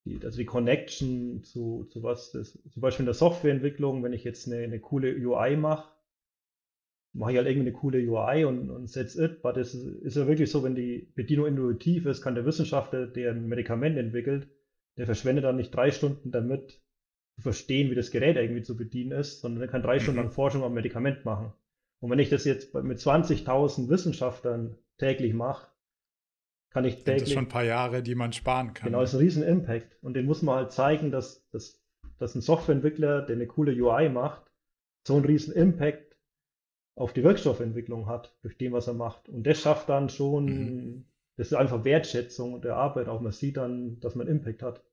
Die, 0.04 0.20
also 0.22 0.36
die 0.36 0.44
Connection 0.44 1.44
zu, 1.44 1.84
zu 1.84 2.02
was, 2.02 2.32
das, 2.32 2.52
zum 2.52 2.82
Beispiel 2.82 3.04
in 3.04 3.06
der 3.06 3.14
Softwareentwicklung, 3.14 4.02
wenn 4.02 4.12
ich 4.12 4.24
jetzt 4.24 4.46
eine, 4.46 4.62
eine 4.62 4.80
coole 4.80 5.14
UI 5.14 5.56
mache, 5.56 5.94
mache 7.14 7.32
ich 7.32 7.36
halt 7.38 7.46
irgendwie 7.46 7.68
eine 7.68 7.76
coole 7.76 7.98
UI 7.98 8.44
und, 8.44 8.70
und 8.70 8.92
that's 8.92 9.16
it. 9.16 9.38
Aber 9.42 9.52
das 9.52 9.74
ist, 9.74 9.84
ist 10.02 10.16
ja 10.16 10.26
wirklich 10.26 10.50
so, 10.50 10.62
wenn 10.64 10.74
die 10.74 11.12
Bedienung 11.14 11.46
intuitiv 11.46 12.06
ist, 12.06 12.22
kann 12.22 12.34
der 12.34 12.44
Wissenschaftler, 12.44 13.06
der 13.06 13.30
ein 13.30 13.46
Medikament 13.46 13.96
entwickelt, 13.96 14.48
der 14.96 15.06
verschwendet 15.06 15.44
dann 15.44 15.56
nicht 15.56 15.74
drei 15.74 15.90
Stunden 15.90 16.30
damit, 16.32 16.80
zu 17.36 17.42
verstehen, 17.42 17.90
wie 17.90 17.96
das 17.96 18.10
Gerät 18.10 18.36
irgendwie 18.36 18.62
zu 18.62 18.76
bedienen 18.76 19.12
ist, 19.12 19.40
sondern 19.40 19.62
er 19.62 19.68
kann 19.68 19.82
drei 19.82 19.96
mhm. 19.96 20.00
Stunden 20.00 20.20
lang 20.20 20.30
Forschung 20.30 20.62
am 20.62 20.74
Medikament 20.74 21.24
machen. 21.24 21.52
Und 22.04 22.10
wenn 22.10 22.18
ich 22.18 22.28
das 22.28 22.44
jetzt 22.44 22.74
mit 22.74 22.98
20.000 22.98 23.88
Wissenschaftlern 23.88 24.76
täglich 24.98 25.32
mache, 25.32 25.68
kann 26.70 26.84
ich 26.84 26.96
täglich. 26.96 27.14
Das 27.14 27.28
sind 27.28 27.34
schon 27.34 27.44
ein 27.44 27.48
paar 27.48 27.64
Jahre, 27.64 28.02
die 28.02 28.14
man 28.14 28.32
sparen 28.32 28.74
kann. 28.74 28.86
Genau, 28.86 29.00
das 29.00 29.14
ist 29.14 29.18
ein 29.18 29.24
riesen 29.24 29.42
Impact. 29.42 29.96
Und 30.02 30.14
den 30.14 30.26
muss 30.26 30.42
man 30.42 30.56
halt 30.56 30.72
zeigen, 30.72 31.10
dass, 31.10 31.48
dass 31.50 31.82
dass 32.18 32.34
ein 32.34 32.40
Softwareentwickler, 32.40 33.22
der 33.22 33.36
eine 33.36 33.46
coole 33.46 33.72
UI 33.72 34.08
macht, 34.08 34.50
so 35.06 35.14
einen 35.16 35.24
riesen 35.24 35.54
Impact 35.54 36.16
auf 36.96 37.12
die 37.12 37.24
Wirkstoffentwicklung 37.24 38.06
hat, 38.06 38.36
durch 38.42 38.56
dem, 38.56 38.72
was 38.72 38.86
er 38.86 38.94
macht. 38.94 39.28
Und 39.28 39.46
das 39.46 39.60
schafft 39.60 39.88
dann 39.88 40.08
schon, 40.08 40.44
mhm. 40.44 41.04
das 41.36 41.48
ist 41.48 41.54
einfach 41.54 41.84
Wertschätzung 41.84 42.62
der 42.62 42.76
Arbeit, 42.76 43.08
auch 43.08 43.20
man 43.20 43.32
sieht 43.32 43.56
dann, 43.56 43.98
dass 44.00 44.14
man 44.14 44.28
Impact 44.28 44.62
hat. 44.62 44.84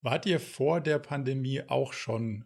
Wart 0.00 0.26
ihr 0.26 0.40
vor 0.40 0.80
der 0.80 0.98
Pandemie 0.98 1.62
auch 1.66 1.92
schon 1.92 2.44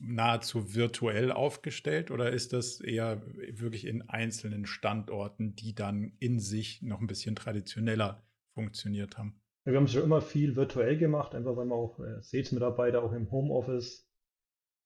nahezu 0.00 0.74
virtuell 0.74 1.30
aufgestellt 1.30 2.10
oder 2.10 2.32
ist 2.32 2.52
das 2.52 2.80
eher 2.80 3.22
wirklich 3.50 3.86
in 3.86 4.08
einzelnen 4.08 4.66
Standorten, 4.66 5.54
die 5.54 5.74
dann 5.74 6.12
in 6.18 6.40
sich 6.40 6.82
noch 6.82 7.00
ein 7.00 7.06
bisschen 7.06 7.36
traditioneller 7.36 8.22
funktioniert 8.54 9.18
haben? 9.18 9.40
Wir 9.64 9.76
haben 9.76 9.88
schon 9.88 10.02
immer 10.02 10.22
viel 10.22 10.56
virtuell 10.56 10.96
gemacht, 10.96 11.34
einfach 11.34 11.56
weil 11.56 11.66
wir 11.66 11.74
auch 11.74 11.98
äh, 12.00 12.22
Sales-Mitarbeiter 12.22 13.02
auch 13.02 13.12
im 13.12 13.30
Homeoffice 13.30 14.08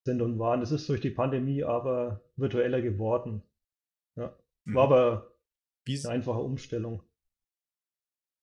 sind 0.04 0.20
und 0.20 0.38
waren. 0.38 0.62
Es 0.62 0.72
ist 0.72 0.88
durch 0.88 1.00
die 1.00 1.10
Pandemie 1.10 1.62
aber 1.62 2.22
virtueller 2.36 2.82
geworden. 2.82 3.42
Ja. 4.16 4.36
War 4.64 4.86
mhm. 4.86 4.92
aber 4.92 5.36
wie, 5.84 5.98
eine 5.98 6.14
einfache 6.14 6.40
Umstellung. 6.40 7.02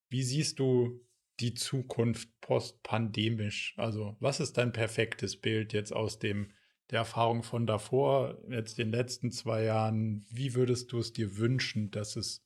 Wie 0.10 0.24
siehst 0.24 0.60
du 0.60 1.02
die 1.40 1.54
Zukunft 1.54 2.30
postpandemisch? 2.42 3.74
Also, 3.78 4.16
was 4.20 4.40
ist 4.40 4.58
dein 4.58 4.74
perfektes 4.74 5.38
Bild 5.38 5.74
jetzt 5.74 5.94
aus 5.94 6.20
dem 6.20 6.52
der 6.92 7.00
Erfahrung 7.00 7.42
von 7.44 7.66
davor, 7.66 8.38
jetzt 8.50 8.78
den 8.78 8.92
letzten 8.92 9.32
zwei 9.32 9.64
Jahren? 9.64 10.26
Wie 10.30 10.56
würdest 10.56 10.92
du 10.92 11.00
es 11.00 11.14
dir 11.14 11.38
wünschen, 11.38 11.90
dass 11.92 12.16
es 12.16 12.46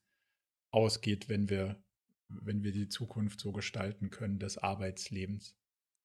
ausgeht, 0.71 1.29
wenn 1.29 1.49
wir, 1.49 1.81
wenn 2.29 2.63
wir 2.63 2.71
die 2.71 2.87
Zukunft 2.87 3.39
so 3.39 3.51
gestalten 3.51 4.11
können 4.11 4.39
des 4.39 4.57
Arbeitslebens? 4.57 5.57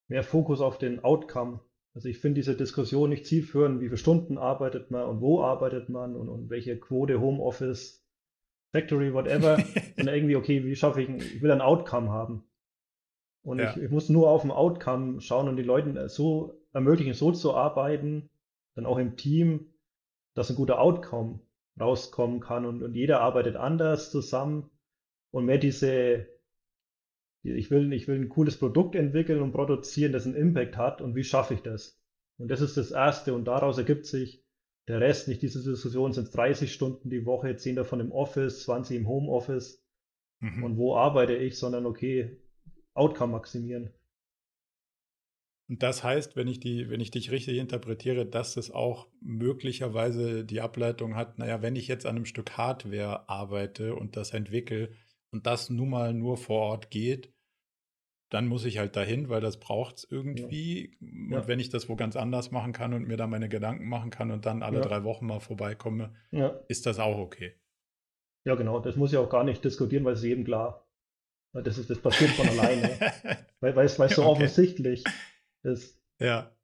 Mehr 0.08 0.24
Fokus 0.24 0.60
auf 0.60 0.78
den 0.78 1.04
Outcome. 1.04 1.60
Also 1.92 2.08
ich 2.08 2.18
finde 2.18 2.40
diese 2.40 2.56
Diskussion 2.56 3.10
nicht 3.10 3.26
zielführend, 3.26 3.80
wie 3.80 3.86
viele 3.86 3.96
Stunden 3.96 4.38
arbeitet 4.38 4.90
man 4.90 5.04
und 5.04 5.20
wo 5.20 5.42
arbeitet 5.42 5.88
man 5.88 6.16
und, 6.16 6.28
und 6.28 6.48
welche 6.48 6.78
Quote 6.78 7.20
Homeoffice, 7.20 8.04
Factory, 8.72 9.12
whatever. 9.12 9.56
und 9.98 10.06
irgendwie, 10.06 10.36
okay, 10.36 10.64
wie 10.64 10.76
schaffe 10.76 11.02
ich, 11.02 11.08
ich 11.08 11.42
will 11.42 11.50
ein 11.50 11.60
Outcome 11.60 12.10
haben. 12.10 12.44
Und 13.42 13.58
ja. 13.58 13.70
ich, 13.70 13.82
ich, 13.82 13.90
muss 13.90 14.08
nur 14.08 14.28
auf 14.28 14.44
ein 14.44 14.50
Outcome 14.50 15.20
schauen 15.20 15.48
und 15.48 15.56
die 15.56 15.62
Leuten 15.62 16.08
so 16.08 16.60
ermöglichen, 16.72 17.14
so 17.14 17.32
zu 17.32 17.54
arbeiten, 17.54 18.28
dann 18.74 18.86
auch 18.86 18.98
im 18.98 19.16
Team, 19.16 19.72
dass 20.34 20.50
ein 20.50 20.56
guter 20.56 20.80
Outcome 20.80 21.40
rauskommen 21.80 22.40
kann 22.40 22.66
und, 22.66 22.82
und 22.82 22.94
jeder 22.94 23.20
arbeitet 23.20 23.56
anders 23.56 24.10
zusammen 24.10 24.70
und 25.30 25.46
mehr 25.46 25.58
diese, 25.58 26.26
ich 27.42 27.70
will, 27.70 27.92
ich 27.92 28.06
will 28.08 28.20
ein 28.20 28.28
cooles 28.28 28.58
Produkt 28.58 28.94
entwickeln 28.94 29.40
und 29.40 29.52
produzieren, 29.52 30.12
das 30.12 30.26
einen 30.26 30.34
Impact 30.34 30.76
hat 30.76 31.00
und 31.00 31.14
wie 31.14 31.24
schaffe 31.24 31.54
ich 31.54 31.62
das? 31.62 31.98
Und 32.38 32.48
das 32.50 32.60
ist 32.60 32.76
das 32.76 32.90
Erste 32.90 33.34
und 33.34 33.46
daraus 33.46 33.78
ergibt 33.78 34.06
sich 34.06 34.44
der 34.88 35.00
Rest, 35.00 35.28
nicht 35.28 35.42
diese 35.42 35.62
Diskussion 35.62 36.12
sind 36.12 36.34
30 36.34 36.72
Stunden 36.72 37.10
die 37.10 37.24
Woche, 37.24 37.54
10 37.54 37.76
davon 37.76 38.00
im 38.00 38.12
Office, 38.12 38.64
20 38.64 38.96
im 38.96 39.08
Homeoffice 39.08 39.84
mhm. 40.40 40.64
und 40.64 40.76
wo 40.76 40.96
arbeite 40.96 41.34
ich, 41.36 41.58
sondern 41.58 41.86
okay, 41.86 42.40
Outcome 42.94 43.32
maximieren. 43.32 43.90
Und 45.68 45.84
das 45.84 46.02
heißt, 46.02 46.34
wenn 46.34 46.48
ich, 46.48 46.58
die, 46.58 46.90
wenn 46.90 47.00
ich 47.00 47.12
dich 47.12 47.30
richtig 47.30 47.56
interpretiere, 47.58 48.26
dass 48.26 48.56
es 48.56 48.72
auch 48.72 49.06
möglicherweise 49.20 50.44
die 50.44 50.60
Ableitung 50.60 51.14
hat, 51.14 51.38
naja, 51.38 51.62
wenn 51.62 51.76
ich 51.76 51.86
jetzt 51.86 52.06
an 52.06 52.16
einem 52.16 52.24
Stück 52.24 52.58
Hardware 52.58 53.28
arbeite 53.28 53.94
und 53.94 54.16
das 54.16 54.32
entwickle 54.32 54.90
und 55.30 55.46
das 55.46 55.70
nun 55.70 55.90
mal 55.90 56.12
nur 56.12 56.36
vor 56.38 56.60
Ort 56.62 56.90
geht, 56.90 57.32
dann 58.30 58.48
muss 58.48 58.64
ich 58.64 58.78
halt 58.78 58.96
dahin, 58.96 59.28
weil 59.28 59.40
das 59.40 59.60
braucht 59.60 59.98
es 59.98 60.04
irgendwie. 60.10 60.96
Ja. 61.00 61.06
Und 61.08 61.32
ja. 61.32 61.48
wenn 61.48 61.60
ich 61.60 61.68
das 61.68 61.88
wo 61.88 61.94
ganz 61.94 62.16
anders 62.16 62.50
machen 62.50 62.72
kann 62.72 62.92
und 62.92 63.06
mir 63.06 63.16
da 63.16 63.28
meine 63.28 63.48
Gedanken 63.48 63.88
machen 63.88 64.10
kann 64.10 64.32
und 64.32 64.46
dann 64.46 64.64
alle 64.64 64.78
ja. 64.78 64.84
drei 64.84 65.04
Wochen 65.04 65.26
mal 65.26 65.40
vorbeikomme, 65.40 66.14
ist 66.66 66.86
das 66.86 66.98
auch 66.98 67.18
okay. 67.18 67.54
Ja, 68.44 68.56
genau. 68.56 68.80
Das 68.80 68.96
muss 68.96 69.12
ich 69.12 69.18
auch 69.18 69.30
gar 69.30 69.44
nicht 69.44 69.64
diskutieren, 69.64 70.04
weil 70.04 70.14
es 70.14 70.24
jedem 70.24 70.44
klar. 70.44 70.89
Das, 71.52 71.78
ist, 71.78 71.90
das 71.90 72.00
passiert 72.00 72.30
von 72.30 72.48
alleine. 72.48 72.98
weil, 73.60 73.74
weil, 73.74 73.86
es, 73.86 73.98
weil 73.98 74.08
es 74.08 74.16
so 74.16 74.22
okay. 74.22 74.30
offensichtlich 74.30 75.04
ist. 75.62 75.98
Ja. 76.18 76.54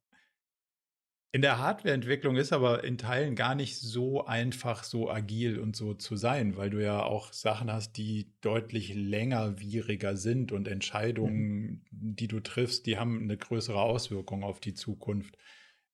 In 1.32 1.42
der 1.42 1.58
Hardwareentwicklung 1.58 2.36
ist 2.36 2.52
aber 2.52 2.82
in 2.84 2.96
Teilen 2.96 3.34
gar 3.34 3.54
nicht 3.54 3.78
so 3.78 4.24
einfach, 4.24 4.84
so 4.84 5.10
agil 5.10 5.58
und 5.58 5.76
so 5.76 5.92
zu 5.92 6.16
sein, 6.16 6.56
weil 6.56 6.70
du 6.70 6.82
ja 6.82 7.02
auch 7.02 7.32
Sachen 7.32 7.70
hast, 7.70 7.98
die 7.98 8.32
deutlich 8.40 8.94
längerwieriger 8.94 10.16
sind 10.16 10.50
und 10.52 10.66
Entscheidungen, 10.66 11.84
mhm. 11.90 12.16
die 12.16 12.28
du 12.28 12.40
triffst, 12.40 12.86
die 12.86 12.96
haben 12.96 13.20
eine 13.20 13.36
größere 13.36 13.82
Auswirkung 13.82 14.44
auf 14.44 14.60
die 14.60 14.72
Zukunft. 14.72 15.36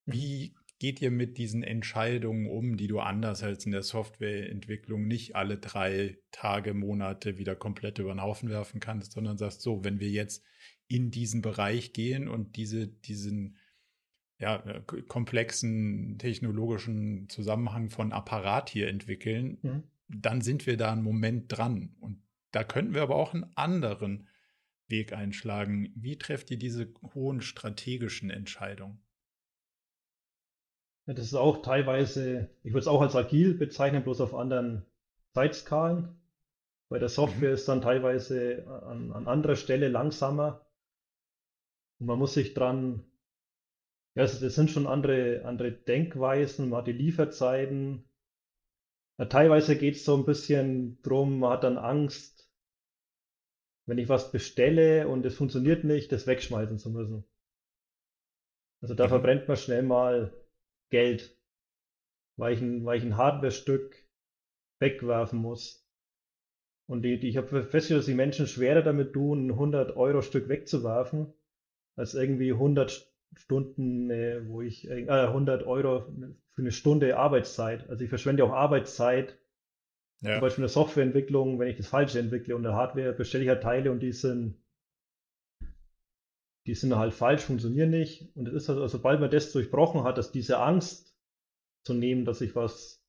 Wie 0.05 0.55
geht 0.83 1.01
ihr 1.01 1.13
mit 1.13 1.39
diesen 1.39 1.63
Entscheidungen 1.63 2.49
um, 2.49 2.77
die 2.77 2.89
du 2.89 2.99
anders 2.99 3.45
als 3.45 3.65
in 3.65 3.71
der 3.71 3.85
Softwareentwicklung 3.85 5.07
nicht 5.07 5.37
alle 5.37 5.57
drei 5.57 6.19
Tage, 6.33 6.75
Monate 6.75 7.39
wieder 7.39 7.55
komplett 7.55 8.01
über 8.01 8.13
den 8.13 8.21
Haufen 8.21 8.49
werfen 8.49 8.81
kannst, 8.81 9.13
sondern 9.13 9.39
sagst 9.39 9.63
so, 9.63 9.85
wenn 9.85 10.01
wir 10.01 10.11
jetzt 10.11 10.43
in 10.89 11.13
diesen 11.13 11.41
Bereich 11.41 11.93
gehen 11.93 12.27
und 12.27 12.57
diese, 12.57 12.89
diesen 12.89 13.59
ja, 14.41 14.57
äh, 14.57 14.81
komplexen 15.07 16.19
technologischen 16.19 17.29
Zusammenhang 17.29 17.89
von 17.89 18.13
Apparat 18.13 18.69
hier 18.69 18.89
entwickeln, 18.89 19.59
mhm. 19.63 19.83
dann 20.09 20.41
sind 20.41 20.67
wir 20.67 20.77
da 20.77 20.91
einen 20.91 21.05
Moment 21.05 21.45
dran. 21.47 21.95
Und 22.01 22.25
da 22.51 22.65
könnten 22.65 22.95
wir 22.95 23.03
aber 23.03 23.15
auch 23.15 23.35
einen 23.35 23.53
anderen 23.55 24.27
Weg 24.89 25.13
einschlagen. 25.13 25.93
Wie 25.95 26.19
trefft 26.19 26.51
ihr 26.51 26.59
diese 26.59 26.93
hohen 27.15 27.41
strategischen 27.41 28.31
Entscheidungen? 28.31 28.99
Das 31.07 31.19
ist 31.19 31.35
auch 31.35 31.63
teilweise, 31.63 32.49
ich 32.63 32.73
würde 32.73 32.81
es 32.81 32.87
auch 32.87 33.01
als 33.01 33.17
agil 33.17 33.55
bezeichnen, 33.55 34.05
bloß 34.05 34.21
auf 34.21 34.35
anderen 34.35 34.87
Zeitskalen. 35.35 36.17
Bei 36.89 36.99
der 36.99 37.09
Software 37.09 37.49
mhm. 37.49 37.55
ist 37.55 37.69
dann 37.69 37.83
teilweise 37.83 38.67
an, 38.85 39.13
an 39.13 39.27
anderer 39.27 39.57
Stelle 39.57 39.89
langsamer. 39.89 40.65
Und 41.99 42.07
man 42.07 42.19
muss 42.19 42.35
sich 42.35 42.55
dran, 42.55 43.05
ja, 44.15 44.25
das 44.25 44.41
sind 44.41 44.71
schon 44.71 44.87
andere, 44.87 45.45
andere 45.45 45.73
Denkweisen, 45.73 46.69
man 46.69 46.81
hat 46.81 46.87
die 46.87 46.93
Lieferzeiten. 46.93 48.05
Ja, 49.19 49.25
teilweise 49.25 49.77
geht 49.77 49.97
es 49.97 50.05
so 50.05 50.17
ein 50.17 50.25
bisschen 50.25 51.01
drum, 51.03 51.41
man 51.41 51.53
hat 51.53 51.65
dann 51.65 51.79
Angst, 51.79 52.49
wenn 53.87 53.99
ich 53.99 54.09
was 54.09 54.31
bestelle 54.31 55.09
und 55.09 55.27
es 55.27 55.35
funktioniert 55.35 55.83
nicht, 55.83 56.13
das 56.13 56.27
wegschmeißen 56.27 56.79
zu 56.79 56.91
müssen. 56.91 57.25
Also 58.81 58.95
da 58.95 59.07
mhm. 59.07 59.11
verbrennt 59.11 59.49
man 59.49 59.57
schnell 59.57 59.83
mal 59.83 60.33
Geld, 60.93 61.37
weil 62.37 62.53
ich 62.55 62.61
ein, 62.61 62.85
weil 62.85 62.99
ich 62.99 63.05
ein 63.05 63.17
Hardware-Stück 63.17 63.97
wegwerfen 64.79 65.41
muss. 65.41 65.89
Und 66.87 67.03
die, 67.03 67.19
die, 67.19 67.29
ich 67.29 67.37
habe 67.37 67.49
festgestellt, 67.49 68.01
dass 68.01 68.07
die 68.07 68.15
Menschen 68.15 68.47
schwerer 68.47 68.83
damit 68.83 69.13
tun, 69.13 69.49
ein 69.49 69.53
100-Euro-Stück 69.53 70.49
wegzuwerfen, 70.49 71.33
als 71.97 72.15
irgendwie 72.15 72.53
100 72.53 73.11
Stunden, 73.35 74.11
äh, 74.11 74.47
wo 74.47 74.61
ich, 74.61 74.89
äh, 74.89 75.09
100 75.09 75.65
Euro 75.65 76.13
für 76.53 76.63
eine 76.63 76.73
Stunde 76.73 77.17
Arbeitszeit. 77.17 77.89
Also 77.89 78.05
ich 78.05 78.11
verschwende 78.11 78.45
auch 78.45 78.53
Arbeitszeit. 78.53 79.39
Ja. 80.21 80.35
Zum 80.35 80.41
Beispiel 80.43 80.63
in 80.63 80.69
der 80.69 80.69
Softwareentwicklung, 80.69 81.59
wenn 81.59 81.69
ich 81.69 81.77
das 81.77 81.89
Falsche 81.89 82.19
entwickle 82.19 82.55
und 82.55 82.61
in 82.61 82.71
der 82.71 82.75
Hardware 82.75 83.13
bestelle 83.13 83.45
ich 83.45 83.49
halt 83.49 83.63
Teile 83.63 83.91
und 83.91 84.01
die 84.01 84.13
sind 84.13 84.62
die 86.67 86.75
sind 86.75 86.95
halt 86.97 87.15
falsch, 87.15 87.43
funktionieren 87.43 87.91
nicht. 87.91 88.35
Und 88.37 88.49
es 88.49 88.55
ist 88.55 88.71
also, 88.71 88.87
sobald 88.87 89.21
man 89.21 89.31
das 89.31 89.53
durchbrochen 89.53 90.05
hat, 90.05 90.19
dass 90.19 90.33
diese 90.33 90.59
Angst 90.59 91.15
zu 91.85 91.95
nehmen, 91.95 92.25
dass 92.25 92.41
ich 92.41 92.55
was 92.55 93.03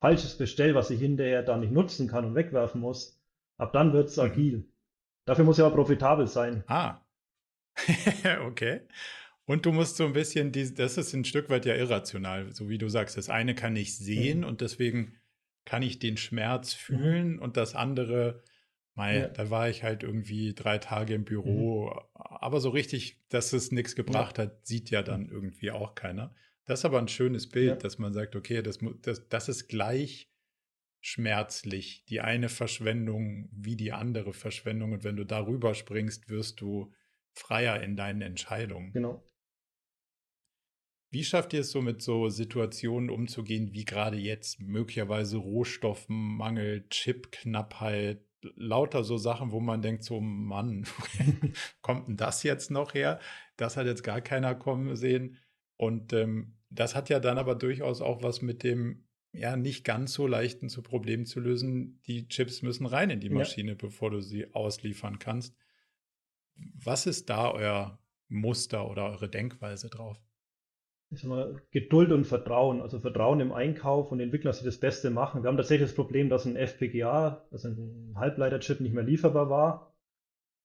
Falsches 0.00 0.36
bestelle, 0.36 0.74
was 0.74 0.90
ich 0.90 1.00
hinterher 1.00 1.42
dann 1.42 1.60
nicht 1.60 1.72
nutzen 1.72 2.08
kann 2.08 2.24
und 2.24 2.34
wegwerfen 2.34 2.80
muss, 2.80 3.20
ab 3.58 3.72
dann 3.72 3.92
wird 3.92 4.08
es 4.08 4.16
mhm. 4.16 4.22
agil. 4.22 4.68
Dafür 5.26 5.44
muss 5.44 5.58
ja 5.58 5.66
aber 5.66 5.76
profitabel 5.76 6.26
sein. 6.26 6.64
Ah. 6.66 7.00
okay. 8.46 8.80
Und 9.44 9.66
du 9.66 9.72
musst 9.72 9.96
so 9.96 10.04
ein 10.04 10.12
bisschen, 10.12 10.52
das 10.52 10.98
ist 10.98 11.12
ein 11.12 11.24
Stück 11.24 11.50
weit 11.50 11.66
ja 11.66 11.74
irrational, 11.74 12.52
so 12.52 12.68
wie 12.68 12.78
du 12.78 12.88
sagst. 12.88 13.16
Das 13.16 13.28
eine 13.28 13.54
kann 13.54 13.76
ich 13.76 13.96
sehen 13.96 14.40
mhm. 14.40 14.44
und 14.44 14.60
deswegen 14.60 15.16
kann 15.64 15.82
ich 15.82 15.98
den 15.98 16.16
Schmerz 16.16 16.74
mhm. 16.74 16.78
fühlen 16.78 17.32
mhm. 17.34 17.38
und 17.42 17.56
das 17.56 17.74
andere 17.74 18.42
Mei, 18.94 19.20
ja. 19.20 19.28
da 19.28 19.48
war 19.48 19.70
ich 19.70 19.82
halt 19.82 20.02
irgendwie 20.02 20.54
drei 20.54 20.78
Tage 20.78 21.14
im 21.14 21.24
Büro, 21.24 21.90
mhm. 21.90 22.00
aber 22.14 22.60
so 22.60 22.68
richtig, 22.70 23.22
dass 23.28 23.52
es 23.52 23.72
nichts 23.72 23.96
gebracht 23.96 24.38
ja. 24.38 24.44
hat, 24.44 24.66
sieht 24.66 24.90
ja 24.90 25.02
dann 25.02 25.28
irgendwie 25.28 25.70
auch 25.70 25.94
keiner. 25.94 26.34
Das 26.64 26.80
ist 26.80 26.84
aber 26.84 26.98
ein 26.98 27.08
schönes 27.08 27.48
Bild, 27.48 27.68
ja. 27.68 27.76
dass 27.76 27.98
man 27.98 28.12
sagt, 28.12 28.36
okay, 28.36 28.62
das, 28.62 28.78
das, 29.00 29.28
das 29.28 29.48
ist 29.48 29.68
gleich 29.68 30.30
schmerzlich, 31.00 32.04
die 32.08 32.20
eine 32.20 32.48
Verschwendung 32.48 33.48
wie 33.52 33.76
die 33.76 33.92
andere 33.92 34.32
Verschwendung. 34.32 34.92
Und 34.92 35.04
wenn 35.04 35.16
du 35.16 35.24
darüber 35.24 35.74
springst, 35.74 36.28
wirst 36.28 36.60
du 36.60 36.92
freier 37.32 37.82
in 37.82 37.96
deinen 37.96 38.22
Entscheidungen. 38.22 38.92
Genau. 38.92 39.28
Wie 41.10 41.24
schafft 41.24 41.52
ihr 41.52 41.60
es 41.60 41.70
so 41.70 41.82
mit 41.82 42.00
so 42.00 42.28
Situationen 42.28 43.10
umzugehen, 43.10 43.72
wie 43.72 43.84
gerade 43.84 44.16
jetzt 44.16 44.60
möglicherweise 44.60 45.36
Rohstoffmangel, 45.36 46.88
Chipknappheit, 46.88 48.24
lauter 48.56 49.04
so 49.04 49.16
Sachen, 49.18 49.52
wo 49.52 49.60
man 49.60 49.82
denkt, 49.82 50.04
so 50.04 50.20
Mann, 50.20 50.86
kommt 51.82 52.08
denn 52.08 52.16
das 52.16 52.42
jetzt 52.42 52.70
noch 52.70 52.94
her? 52.94 53.20
Das 53.56 53.76
hat 53.76 53.86
jetzt 53.86 54.02
gar 54.02 54.20
keiner 54.20 54.54
kommen 54.54 54.96
sehen. 54.96 55.38
Und 55.76 56.12
ähm, 56.12 56.58
das 56.70 56.94
hat 56.94 57.08
ja 57.08 57.20
dann 57.20 57.38
aber 57.38 57.54
durchaus 57.54 58.00
auch 58.00 58.22
was 58.22 58.42
mit 58.42 58.62
dem 58.62 59.04
ja 59.32 59.56
nicht 59.56 59.84
ganz 59.84 60.12
so 60.12 60.26
leichten 60.26 60.68
zu 60.68 60.82
Problem 60.82 61.24
zu 61.24 61.40
lösen. 61.40 62.00
Die 62.06 62.28
Chips 62.28 62.62
müssen 62.62 62.86
rein 62.86 63.10
in 63.10 63.20
die 63.20 63.30
Maschine, 63.30 63.72
ja. 63.72 63.78
bevor 63.78 64.10
du 64.10 64.20
sie 64.20 64.52
ausliefern 64.54 65.18
kannst. 65.18 65.56
Was 66.54 67.06
ist 67.06 67.30
da 67.30 67.50
euer 67.50 67.98
Muster 68.28 68.88
oder 68.88 69.06
eure 69.10 69.28
Denkweise 69.28 69.88
drauf? 69.88 70.20
Ich 71.12 71.20
sag 71.20 71.28
mal, 71.28 71.60
Geduld 71.70 72.10
und 72.10 72.24
Vertrauen. 72.24 72.80
Also 72.80 72.98
Vertrauen 72.98 73.40
im 73.40 73.52
Einkauf 73.52 74.10
und 74.12 74.20
Entwickler, 74.20 74.50
dass 74.50 74.60
sie 74.60 74.64
das 74.64 74.78
Beste 74.78 75.10
machen. 75.10 75.42
Wir 75.42 75.48
haben 75.48 75.58
tatsächlich 75.58 75.90
das 75.90 75.94
Problem, 75.94 76.30
dass 76.30 76.46
ein 76.46 76.56
FPGA, 76.56 77.44
also 77.50 77.68
ein 77.68 78.14
Halbleiterchip, 78.16 78.80
nicht 78.80 78.94
mehr 78.94 79.04
lieferbar 79.04 79.50
war. 79.50 79.94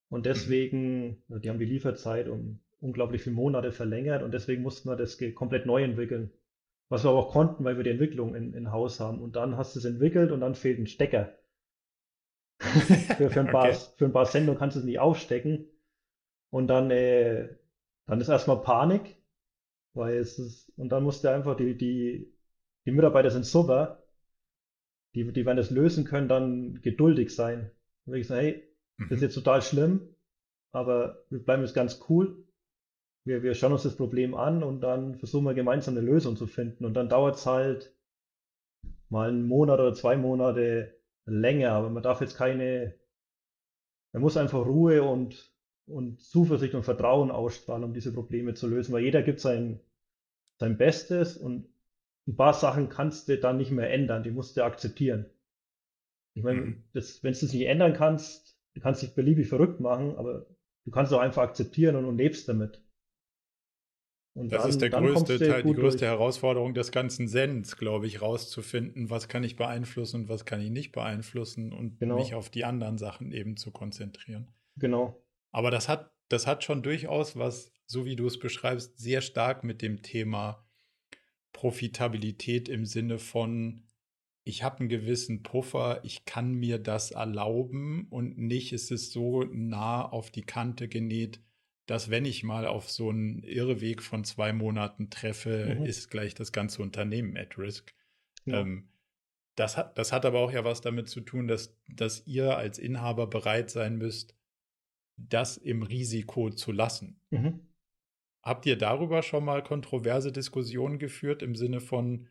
Und 0.08 0.24
deswegen, 0.24 1.22
also 1.28 1.38
die 1.38 1.50
haben 1.50 1.58
die 1.58 1.66
Lieferzeit 1.66 2.28
um 2.28 2.60
unglaublich 2.80 3.22
viele 3.22 3.36
Monate 3.36 3.72
verlängert 3.72 4.22
und 4.22 4.32
deswegen 4.32 4.62
mussten 4.62 4.88
wir 4.88 4.96
das 4.96 5.18
komplett 5.34 5.66
neu 5.66 5.82
entwickeln. 5.82 6.30
Was 6.88 7.04
wir 7.04 7.10
aber 7.10 7.18
auch 7.18 7.32
konnten, 7.32 7.64
weil 7.64 7.76
wir 7.76 7.84
die 7.84 7.90
Entwicklung 7.90 8.34
in, 8.34 8.54
in 8.54 8.72
Haus 8.72 9.00
haben. 9.00 9.20
Und 9.20 9.36
dann 9.36 9.58
hast 9.58 9.74
du 9.74 9.80
es 9.80 9.84
entwickelt 9.84 10.32
und 10.32 10.40
dann 10.40 10.54
fehlt 10.54 10.78
ein 10.78 10.86
Stecker. 10.86 11.34
für, 12.60 13.28
für, 13.28 13.40
ein 13.40 13.48
paar, 13.48 13.68
okay. 13.68 13.78
für 13.96 14.06
ein 14.06 14.12
paar 14.12 14.24
Sendungen 14.24 14.58
kannst 14.58 14.76
du 14.76 14.80
es 14.80 14.86
nicht 14.86 14.98
aufstecken. 14.98 15.66
Und 16.48 16.68
dann, 16.68 16.90
äh, 16.90 17.50
dann 18.06 18.22
ist 18.22 18.30
erstmal 18.30 18.62
Panik, 18.62 19.17
weil 19.98 20.16
es 20.18 20.38
ist, 20.38 20.72
und 20.78 20.90
dann 20.90 21.02
musste 21.02 21.30
einfach 21.30 21.56
die, 21.56 21.76
die, 21.76 22.32
die 22.86 22.92
Mitarbeiter 22.92 23.30
sind 23.30 23.44
super, 23.44 24.02
die, 25.14 25.30
die 25.32 25.44
werden 25.44 25.56
das 25.56 25.70
lösen 25.70 26.04
können, 26.04 26.28
dann 26.28 26.80
geduldig 26.80 27.34
sein. 27.34 27.70
Und 28.06 28.14
ich 28.14 28.26
sage, 28.26 28.40
hey, 28.40 28.68
das 28.98 29.10
ist 29.10 29.16
mhm. 29.18 29.22
jetzt 29.24 29.34
total 29.34 29.62
schlimm, 29.62 30.14
aber 30.72 31.24
wir 31.30 31.40
bleiben 31.44 31.62
jetzt 31.62 31.74
ganz 31.74 32.00
cool. 32.08 32.44
Wir, 33.24 33.42
wir 33.42 33.54
schauen 33.54 33.72
uns 33.72 33.82
das 33.82 33.96
Problem 33.96 34.34
an 34.34 34.62
und 34.62 34.80
dann 34.80 35.16
versuchen 35.16 35.44
wir 35.44 35.54
gemeinsam 35.54 35.96
eine 35.96 36.06
Lösung 36.06 36.36
zu 36.36 36.46
finden. 36.46 36.84
Und 36.84 36.94
dann 36.94 37.08
dauert 37.08 37.36
es 37.36 37.44
halt 37.44 37.92
mal 39.08 39.28
einen 39.28 39.46
Monat 39.46 39.80
oder 39.80 39.94
zwei 39.94 40.16
Monate 40.16 40.94
länger, 41.26 41.72
aber 41.72 41.90
man 41.90 42.02
darf 42.02 42.20
jetzt 42.20 42.36
keine, 42.36 42.94
man 44.12 44.22
muss 44.22 44.36
einfach 44.36 44.64
Ruhe 44.64 45.02
und 45.02 45.52
und 45.88 46.20
Zuversicht 46.20 46.74
und 46.74 46.84
Vertrauen 46.84 47.30
ausstrahlen, 47.30 47.84
um 47.84 47.94
diese 47.94 48.12
Probleme 48.12 48.54
zu 48.54 48.68
lösen, 48.68 48.92
weil 48.92 49.04
jeder 49.04 49.22
gibt 49.22 49.40
sein, 49.40 49.80
sein 50.58 50.76
Bestes 50.76 51.36
und 51.36 51.68
ein 52.26 52.36
paar 52.36 52.52
Sachen 52.52 52.88
kannst 52.88 53.28
du 53.28 53.38
dann 53.38 53.56
nicht 53.56 53.70
mehr 53.70 53.90
ändern, 53.90 54.22
die 54.22 54.30
musst 54.30 54.56
du 54.56 54.64
akzeptieren. 54.64 55.26
Ich 56.34 56.42
meine, 56.42 56.60
mhm. 56.60 56.84
das, 56.92 57.22
wenn 57.22 57.32
du 57.32 57.38
es 57.44 57.52
nicht 57.52 57.66
ändern 57.66 57.94
kannst, 57.94 58.58
du 58.74 58.80
kannst 58.80 59.02
dich 59.02 59.14
beliebig 59.14 59.48
verrückt 59.48 59.80
machen, 59.80 60.14
aber 60.16 60.46
du 60.84 60.90
kannst 60.90 61.10
es 61.10 61.18
auch 61.18 61.22
einfach 61.22 61.42
akzeptieren 61.42 61.96
und, 61.96 62.04
und 62.04 62.16
lebst 62.16 62.48
damit. 62.48 62.82
Und 64.34 64.52
das 64.52 64.62
dann, 64.62 64.70
ist 64.70 64.80
der 64.80 64.90
größte 64.90 65.38
Teil, 65.38 65.62
die 65.64 65.72
größte 65.72 66.00
durch. 66.00 66.10
Herausforderung 66.10 66.72
des 66.74 66.92
ganzen 66.92 67.26
Sens, 67.26 67.76
glaube 67.76 68.06
ich, 68.06 68.22
rauszufinden, 68.22 69.10
was 69.10 69.26
kann 69.26 69.42
ich 69.42 69.56
beeinflussen 69.56 70.22
und 70.22 70.28
was 70.28 70.44
kann 70.44 70.60
ich 70.60 70.70
nicht 70.70 70.92
beeinflussen 70.92 71.72
und 71.72 71.98
genau. 71.98 72.16
mich 72.16 72.34
auf 72.34 72.48
die 72.48 72.64
anderen 72.64 72.98
Sachen 72.98 73.32
eben 73.32 73.56
zu 73.56 73.72
konzentrieren. 73.72 74.48
Genau. 74.76 75.20
Aber 75.50 75.72
das 75.72 75.88
hat, 75.88 76.12
das 76.28 76.46
hat 76.46 76.64
schon 76.64 76.82
durchaus 76.82 77.36
was, 77.36 77.72
so 77.86 78.04
wie 78.04 78.16
du 78.16 78.26
es 78.26 78.38
beschreibst, 78.38 78.98
sehr 78.98 79.20
stark 79.20 79.64
mit 79.64 79.82
dem 79.82 80.02
Thema 80.02 80.64
Profitabilität 81.52 82.68
im 82.68 82.84
Sinne 82.84 83.18
von, 83.18 83.82
ich 84.44 84.62
habe 84.62 84.80
einen 84.80 84.88
gewissen 84.88 85.42
Puffer, 85.42 86.00
ich 86.04 86.24
kann 86.24 86.54
mir 86.54 86.78
das 86.78 87.10
erlauben 87.10 88.06
und 88.10 88.38
nicht 88.38 88.72
ist 88.72 88.90
es 88.90 89.12
so 89.12 89.42
nah 89.44 90.02
auf 90.02 90.30
die 90.30 90.42
Kante 90.42 90.88
genäht, 90.88 91.40
dass 91.86 92.10
wenn 92.10 92.26
ich 92.26 92.44
mal 92.44 92.66
auf 92.66 92.90
so 92.90 93.08
einen 93.08 93.42
Irreweg 93.42 94.02
von 94.02 94.22
zwei 94.22 94.52
Monaten 94.52 95.10
treffe, 95.10 95.76
mhm. 95.78 95.86
ist 95.86 96.10
gleich 96.10 96.34
das 96.34 96.52
ganze 96.52 96.82
Unternehmen 96.82 97.36
at 97.36 97.58
risk. 97.58 97.94
Ja. 98.44 98.60
Ähm, 98.60 98.88
das, 99.54 99.76
hat, 99.76 99.98
das 99.98 100.12
hat 100.12 100.24
aber 100.24 100.38
auch 100.40 100.52
ja 100.52 100.64
was 100.64 100.82
damit 100.82 101.08
zu 101.08 101.22
tun, 101.22 101.48
dass, 101.48 101.76
dass 101.88 102.26
ihr 102.26 102.56
als 102.56 102.78
Inhaber 102.78 103.26
bereit 103.26 103.70
sein 103.70 103.96
müsst, 103.96 104.37
das 105.18 105.56
im 105.56 105.82
Risiko 105.82 106.50
zu 106.50 106.72
lassen. 106.72 107.20
Mhm. 107.30 107.60
Habt 108.42 108.66
ihr 108.66 108.76
darüber 108.76 109.22
schon 109.22 109.44
mal 109.44 109.62
kontroverse 109.62 110.32
Diskussionen 110.32 110.98
geführt 110.98 111.42
im 111.42 111.54
Sinne 111.54 111.80
von, 111.80 112.28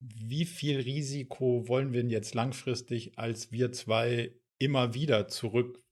wie 0.00 0.44
viel 0.44 0.80
Risiko 0.80 1.68
wollen 1.68 1.92
wir 1.92 2.00
denn 2.00 2.10
jetzt 2.10 2.34
langfristig 2.34 3.18
als 3.18 3.52
wir 3.52 3.72
zwei 3.72 4.34
immer 4.58 4.94
wieder 4.94 5.28
zurück 5.28 5.82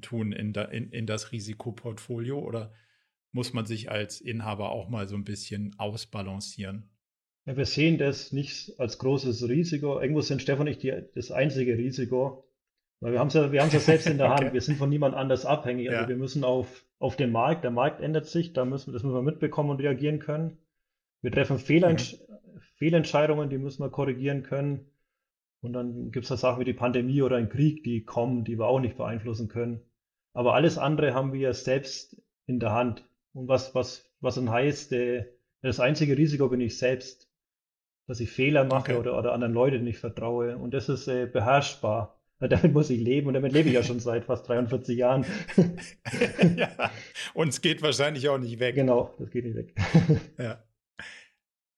tun 0.00 0.32
in, 0.32 0.52
da, 0.52 0.64
in, 0.64 0.90
in 0.90 1.06
das 1.06 1.32
Risikoportfolio 1.32 2.38
oder 2.38 2.72
muss 3.32 3.52
man 3.52 3.66
sich 3.66 3.90
als 3.90 4.20
Inhaber 4.20 4.70
auch 4.70 4.88
mal 4.88 5.08
so 5.08 5.16
ein 5.16 5.24
bisschen 5.24 5.74
ausbalancieren? 5.78 6.90
Ja, 7.46 7.56
wir 7.56 7.66
sehen 7.66 7.98
das 7.98 8.32
nicht 8.32 8.78
als 8.78 8.98
großes 8.98 9.48
Risiko. 9.48 10.00
Irgendwo 10.00 10.20
sind 10.20 10.42
Stefan 10.42 10.66
und 10.66 10.72
ich 10.72 10.78
die, 10.78 10.92
das 11.14 11.30
einzige 11.30 11.76
Risiko. 11.76 12.47
Weil 13.00 13.12
wir 13.12 13.20
haben 13.20 13.28
es 13.28 13.34
ja, 13.34 13.52
wir 13.52 13.60
haben 13.60 13.68
es 13.68 13.74
ja 13.74 13.80
selbst 13.80 14.06
in 14.08 14.18
der 14.18 14.30
Hand. 14.30 14.52
Wir 14.52 14.60
sind 14.60 14.76
von 14.76 14.88
niemand 14.88 15.14
anders 15.14 15.46
abhängig. 15.46 15.88
Also 15.90 16.02
ja. 16.02 16.08
wir 16.08 16.16
müssen 16.16 16.42
auf, 16.42 16.84
auf 16.98 17.14
den 17.14 17.30
Markt. 17.30 17.62
Der 17.62 17.70
Markt 17.70 18.00
ändert 18.00 18.26
sich. 18.26 18.52
Da 18.52 18.64
müssen, 18.64 18.92
das 18.92 19.04
müssen 19.04 19.14
wir 19.14 19.22
mitbekommen 19.22 19.70
und 19.70 19.80
reagieren 19.80 20.18
können. 20.18 20.58
Wir 21.22 21.30
treffen 21.30 21.58
Fehlentsch 21.58 22.14
mhm. 22.14 22.28
Fehlentscheidungen, 22.78 23.50
die 23.50 23.58
müssen 23.58 23.82
wir 23.82 23.90
korrigieren 23.90 24.42
können. 24.42 24.90
Und 25.60 25.72
dann 25.72 26.12
gibt 26.12 26.24
es 26.24 26.28
da 26.28 26.36
Sachen 26.36 26.60
wie 26.60 26.64
die 26.64 26.72
Pandemie 26.72 27.22
oder 27.22 27.36
ein 27.36 27.48
Krieg, 27.48 27.82
die 27.82 28.04
kommen, 28.04 28.44
die 28.44 28.58
wir 28.58 28.66
auch 28.66 28.80
nicht 28.80 28.96
beeinflussen 28.96 29.48
können. 29.48 29.82
Aber 30.32 30.54
alles 30.54 30.78
andere 30.78 31.14
haben 31.14 31.32
wir 31.32 31.52
selbst 31.54 32.22
in 32.46 32.60
der 32.60 32.72
Hand. 32.72 33.04
Und 33.32 33.48
was, 33.48 33.74
was, 33.74 34.08
was 34.20 34.36
dann 34.36 34.50
heißt, 34.50 34.92
äh, 34.92 35.26
das 35.60 35.80
einzige 35.80 36.16
Risiko 36.16 36.48
bin 36.48 36.60
ich 36.60 36.78
selbst, 36.78 37.28
dass 38.06 38.20
ich 38.20 38.30
Fehler 38.30 38.64
mache 38.64 38.92
okay. 38.92 39.00
oder, 39.00 39.18
oder 39.18 39.32
anderen 39.32 39.52
Leuten 39.52 39.82
nicht 39.82 39.98
vertraue. 39.98 40.56
Und 40.56 40.72
das 40.72 40.88
ist 40.88 41.08
äh, 41.08 41.26
beherrschbar. 41.26 42.17
Damit 42.40 42.72
muss 42.72 42.88
ich 42.90 43.00
leben 43.00 43.26
und 43.26 43.34
damit 43.34 43.52
lebe 43.52 43.68
ich 43.68 43.74
ja 43.74 43.82
schon 43.82 43.98
seit 43.98 44.24
fast 44.24 44.48
43 44.48 44.96
Jahren. 44.96 45.26
ja, 46.56 46.92
und 47.34 47.48
es 47.48 47.60
geht 47.60 47.82
wahrscheinlich 47.82 48.28
auch 48.28 48.38
nicht 48.38 48.60
weg. 48.60 48.76
Genau, 48.76 49.14
das 49.18 49.30
geht 49.30 49.44
nicht 49.44 49.56
weg. 49.56 49.74
ja. 50.38 50.62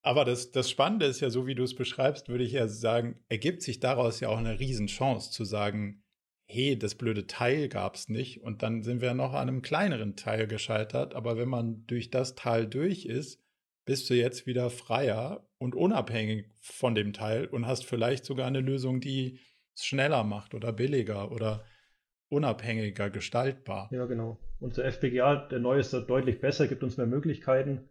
Aber 0.02 0.24
das, 0.24 0.50
das 0.50 0.70
Spannende 0.70 1.06
ist 1.06 1.20
ja, 1.20 1.30
so 1.30 1.46
wie 1.46 1.54
du 1.54 1.62
es 1.62 1.74
beschreibst, 1.74 2.28
würde 2.28 2.44
ich 2.44 2.52
ja 2.52 2.68
sagen, 2.68 3.18
ergibt 3.28 3.62
sich 3.62 3.80
daraus 3.80 4.20
ja 4.20 4.28
auch 4.28 4.38
eine 4.38 4.58
Riesenchance 4.60 5.30
zu 5.30 5.44
sagen, 5.44 6.02
hey, 6.46 6.78
das 6.78 6.94
blöde 6.94 7.26
Teil 7.26 7.68
gab 7.68 7.94
es 7.94 8.08
nicht 8.08 8.42
und 8.42 8.62
dann 8.62 8.82
sind 8.82 9.00
wir 9.00 9.14
noch 9.14 9.34
an 9.34 9.48
einem 9.48 9.62
kleineren 9.62 10.16
Teil 10.16 10.46
gescheitert. 10.46 11.14
Aber 11.14 11.38
wenn 11.38 11.48
man 11.48 11.86
durch 11.86 12.10
das 12.10 12.34
Teil 12.34 12.66
durch 12.66 13.06
ist, 13.06 13.40
bist 13.86 14.10
du 14.10 14.14
jetzt 14.14 14.46
wieder 14.46 14.68
freier 14.68 15.48
und 15.58 15.74
unabhängig 15.74 16.46
von 16.60 16.94
dem 16.94 17.12
Teil 17.12 17.46
und 17.46 17.66
hast 17.66 17.84
vielleicht 17.84 18.24
sogar 18.24 18.46
eine 18.46 18.60
Lösung, 18.60 19.00
die 19.00 19.38
schneller 19.84 20.24
macht 20.24 20.54
oder 20.54 20.72
billiger 20.72 21.30
oder 21.32 21.64
unabhängiger 22.28 23.10
gestaltbar. 23.10 23.88
Ja, 23.92 24.06
genau. 24.06 24.38
Unser 24.60 24.84
FPGA, 24.84 25.48
der 25.48 25.58
neue 25.58 25.80
ist 25.80 25.92
deutlich 25.92 26.40
besser, 26.40 26.68
gibt 26.68 26.82
uns 26.82 26.96
mehr 26.96 27.06
Möglichkeiten. 27.06 27.88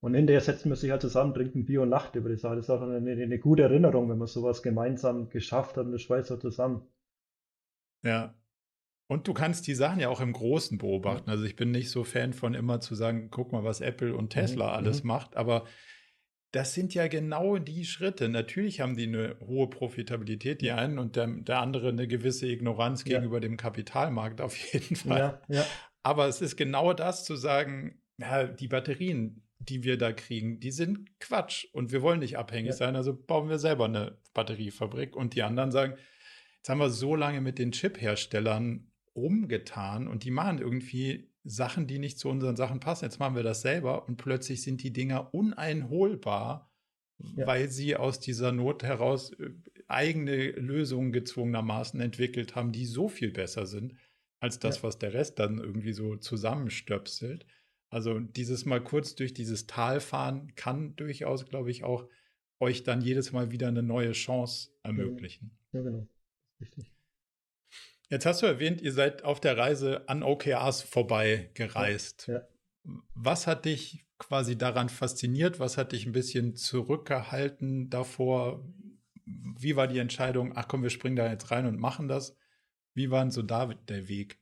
Und 0.00 0.14
hinterher 0.14 0.40
setzen 0.40 0.68
wir 0.68 0.76
sich 0.76 0.90
halt 0.90 1.02
zusammen, 1.02 1.34
trinken 1.34 1.64
Bier 1.64 1.82
und 1.82 1.88
Nacht 1.88 2.14
über 2.14 2.28
die 2.28 2.36
Sache. 2.36 2.56
Das 2.56 2.66
ist 2.66 2.70
auch 2.70 2.82
eine, 2.82 3.10
eine 3.10 3.38
gute 3.38 3.62
Erinnerung, 3.62 4.08
wenn 4.08 4.18
man 4.18 4.28
sowas 4.28 4.62
gemeinsam 4.62 5.30
geschafft 5.30 5.76
hat 5.76 5.86
und 5.86 5.92
das 5.92 6.02
schweißt 6.02 6.28
so 6.28 6.36
zusammen. 6.36 6.86
Ja. 8.02 8.34
Und 9.08 9.28
du 9.28 9.34
kannst 9.34 9.66
die 9.66 9.74
Sachen 9.74 10.00
ja 10.00 10.08
auch 10.08 10.20
im 10.20 10.32
Großen 10.32 10.78
beobachten. 10.78 11.30
Also 11.30 11.44
ich 11.44 11.56
bin 11.56 11.70
nicht 11.70 11.90
so 11.90 12.04
Fan 12.04 12.32
von 12.32 12.54
immer 12.54 12.80
zu 12.80 12.94
sagen, 12.94 13.28
guck 13.30 13.52
mal, 13.52 13.64
was 13.64 13.80
Apple 13.80 14.14
und 14.14 14.24
mhm, 14.24 14.30
Tesla 14.30 14.66
mhm. 14.66 14.74
alles 14.74 15.04
macht, 15.04 15.36
aber 15.36 15.64
das 16.52 16.74
sind 16.74 16.94
ja 16.94 17.08
genau 17.08 17.58
die 17.58 17.84
Schritte. 17.84 18.28
Natürlich 18.28 18.80
haben 18.80 18.96
die 18.96 19.06
eine 19.06 19.36
hohe 19.40 19.68
Profitabilität, 19.68 20.60
die 20.60 20.70
einen, 20.70 20.98
und 20.98 21.16
der, 21.16 21.26
der 21.26 21.60
andere 21.60 21.88
eine 21.88 22.06
gewisse 22.06 22.46
Ignoranz 22.46 23.04
ja. 23.04 23.16
gegenüber 23.16 23.40
dem 23.40 23.56
Kapitalmarkt 23.56 24.40
auf 24.40 24.56
jeden 24.72 24.96
Fall. 24.96 25.18
Ja, 25.18 25.42
ja. 25.48 25.66
Aber 26.02 26.28
es 26.28 26.40
ist 26.40 26.56
genau 26.56 26.92
das 26.92 27.24
zu 27.24 27.36
sagen, 27.36 28.00
ja, 28.18 28.44
die 28.44 28.68
Batterien, 28.68 29.42
die 29.58 29.82
wir 29.82 29.98
da 29.98 30.12
kriegen, 30.12 30.60
die 30.60 30.70
sind 30.70 31.18
Quatsch 31.18 31.66
und 31.72 31.92
wir 31.92 32.02
wollen 32.02 32.20
nicht 32.20 32.38
abhängig 32.38 32.74
sein, 32.74 32.94
also 32.94 33.14
bauen 33.14 33.48
wir 33.48 33.58
selber 33.58 33.86
eine 33.86 34.18
Batteriefabrik 34.32 35.16
und 35.16 35.34
die 35.34 35.42
anderen 35.42 35.72
sagen, 35.72 35.96
jetzt 36.58 36.68
haben 36.68 36.78
wir 36.78 36.90
so 36.90 37.16
lange 37.16 37.40
mit 37.40 37.58
den 37.58 37.72
Chip-Herstellern 37.72 38.90
rumgetan 39.14 40.08
und 40.08 40.24
die 40.24 40.30
machen 40.30 40.58
irgendwie 40.58 41.30
Sachen, 41.46 41.86
die 41.86 41.98
nicht 41.98 42.18
zu 42.18 42.28
unseren 42.28 42.56
Sachen 42.56 42.80
passen. 42.80 43.04
Jetzt 43.04 43.20
machen 43.20 43.36
wir 43.36 43.42
das 43.42 43.62
selber 43.62 44.08
und 44.08 44.16
plötzlich 44.16 44.62
sind 44.62 44.82
die 44.82 44.92
Dinger 44.92 45.32
uneinholbar, 45.32 46.72
ja. 47.18 47.46
weil 47.46 47.68
sie 47.68 47.96
aus 47.96 48.18
dieser 48.18 48.52
Not 48.52 48.82
heraus 48.82 49.32
äh, 49.32 49.50
eigene 49.86 50.50
Lösungen 50.50 51.12
gezwungenermaßen 51.12 52.00
entwickelt 52.00 52.56
haben, 52.56 52.72
die 52.72 52.84
so 52.84 53.08
viel 53.08 53.30
besser 53.30 53.66
sind 53.66 53.94
als 54.40 54.58
das, 54.58 54.78
ja. 54.78 54.82
was 54.82 54.98
der 54.98 55.14
Rest 55.14 55.38
dann 55.38 55.58
irgendwie 55.58 55.92
so 55.92 56.16
zusammenstöpselt. 56.16 57.46
Also 57.88 58.18
dieses 58.18 58.66
mal 58.66 58.82
kurz 58.82 59.14
durch 59.14 59.32
dieses 59.32 59.66
Tal 59.66 60.00
fahren 60.00 60.54
kann 60.56 60.96
durchaus, 60.96 61.46
glaube 61.46 61.70
ich, 61.70 61.84
auch 61.84 62.08
euch 62.58 62.82
dann 62.82 63.00
jedes 63.00 63.32
Mal 63.32 63.52
wieder 63.52 63.68
eine 63.68 63.82
neue 63.82 64.12
Chance 64.12 64.70
ermöglichen. 64.82 65.56
Ja, 65.72 65.82
genau. 65.82 66.08
Richtig. 66.60 66.95
Jetzt 68.08 68.26
hast 68.26 68.42
du 68.42 68.46
erwähnt, 68.46 68.80
ihr 68.80 68.92
seid 68.92 69.24
auf 69.24 69.40
der 69.40 69.56
Reise 69.56 70.08
an 70.08 70.22
OKRs 70.22 70.82
vorbei 70.82 71.50
gereist. 71.54 72.28
Ja. 72.28 72.42
Was 73.14 73.46
hat 73.46 73.64
dich 73.64 74.06
quasi 74.18 74.56
daran 74.56 74.88
fasziniert? 74.88 75.58
Was 75.58 75.76
hat 75.76 75.92
dich 75.92 76.06
ein 76.06 76.12
bisschen 76.12 76.54
zurückgehalten 76.54 77.90
davor? 77.90 78.64
Wie 79.24 79.74
war 79.74 79.88
die 79.88 79.98
Entscheidung, 79.98 80.52
ach 80.54 80.68
komm, 80.68 80.84
wir 80.84 80.90
springen 80.90 81.16
da 81.16 81.28
jetzt 81.28 81.50
rein 81.50 81.66
und 81.66 81.80
machen 81.80 82.06
das? 82.06 82.36
Wie 82.94 83.10
war 83.10 83.22
denn 83.22 83.32
so 83.32 83.42
da 83.42 83.66
der 83.66 84.08
Weg? 84.08 84.38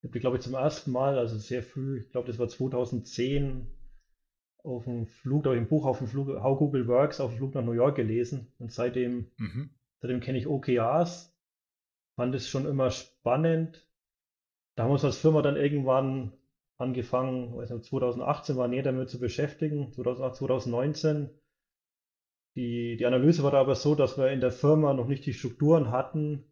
Ich 0.00 0.08
habe, 0.08 0.20
glaube 0.20 0.36
ich, 0.38 0.42
zum 0.42 0.54
ersten 0.54 0.90
Mal, 0.90 1.18
also 1.18 1.36
sehr 1.36 1.62
früh, 1.62 2.00
ich 2.00 2.10
glaube, 2.10 2.28
das 2.28 2.38
war 2.38 2.48
2010, 2.48 3.66
auf 4.64 4.84
dem 4.84 5.06
Flug, 5.06 5.44
da 5.44 5.54
im 5.54 5.68
Buch 5.68 5.86
auf 5.86 5.98
dem 5.98 6.06
Flug, 6.06 6.28
How 6.28 6.58
Google 6.58 6.86
Works, 6.88 7.20
auf 7.20 7.30
dem 7.30 7.38
Flug 7.38 7.54
nach 7.54 7.64
New 7.64 7.72
York 7.72 7.96
gelesen. 7.96 8.52
Und 8.58 8.72
seitdem, 8.72 9.30
mhm. 9.36 9.70
seitdem 10.00 10.20
kenne 10.20 10.38
ich 10.38 10.46
OKRs, 10.46 11.34
fand 12.18 12.34
es 12.34 12.48
schon 12.48 12.66
immer 12.66 12.90
spannend. 12.90 13.88
Da 14.74 14.82
haben 14.82 14.90
wir 14.90 14.94
uns 14.94 15.04
als 15.04 15.18
Firma 15.18 15.40
dann 15.40 15.54
irgendwann 15.54 16.32
angefangen, 16.76 17.56
also 17.60 17.78
2018 17.78 18.56
war 18.56 18.66
näher 18.66 18.82
damit 18.82 19.08
zu 19.08 19.20
beschäftigen, 19.20 19.92
2008, 19.92 20.34
2019. 20.34 21.30
Die, 22.56 22.96
die 22.96 23.06
Analyse 23.06 23.44
war 23.44 23.52
da 23.52 23.60
aber 23.60 23.76
so, 23.76 23.94
dass 23.94 24.18
wir 24.18 24.32
in 24.32 24.40
der 24.40 24.50
Firma 24.50 24.94
noch 24.94 25.06
nicht 25.06 25.26
die 25.26 25.32
Strukturen 25.32 25.92
hatten, 25.92 26.42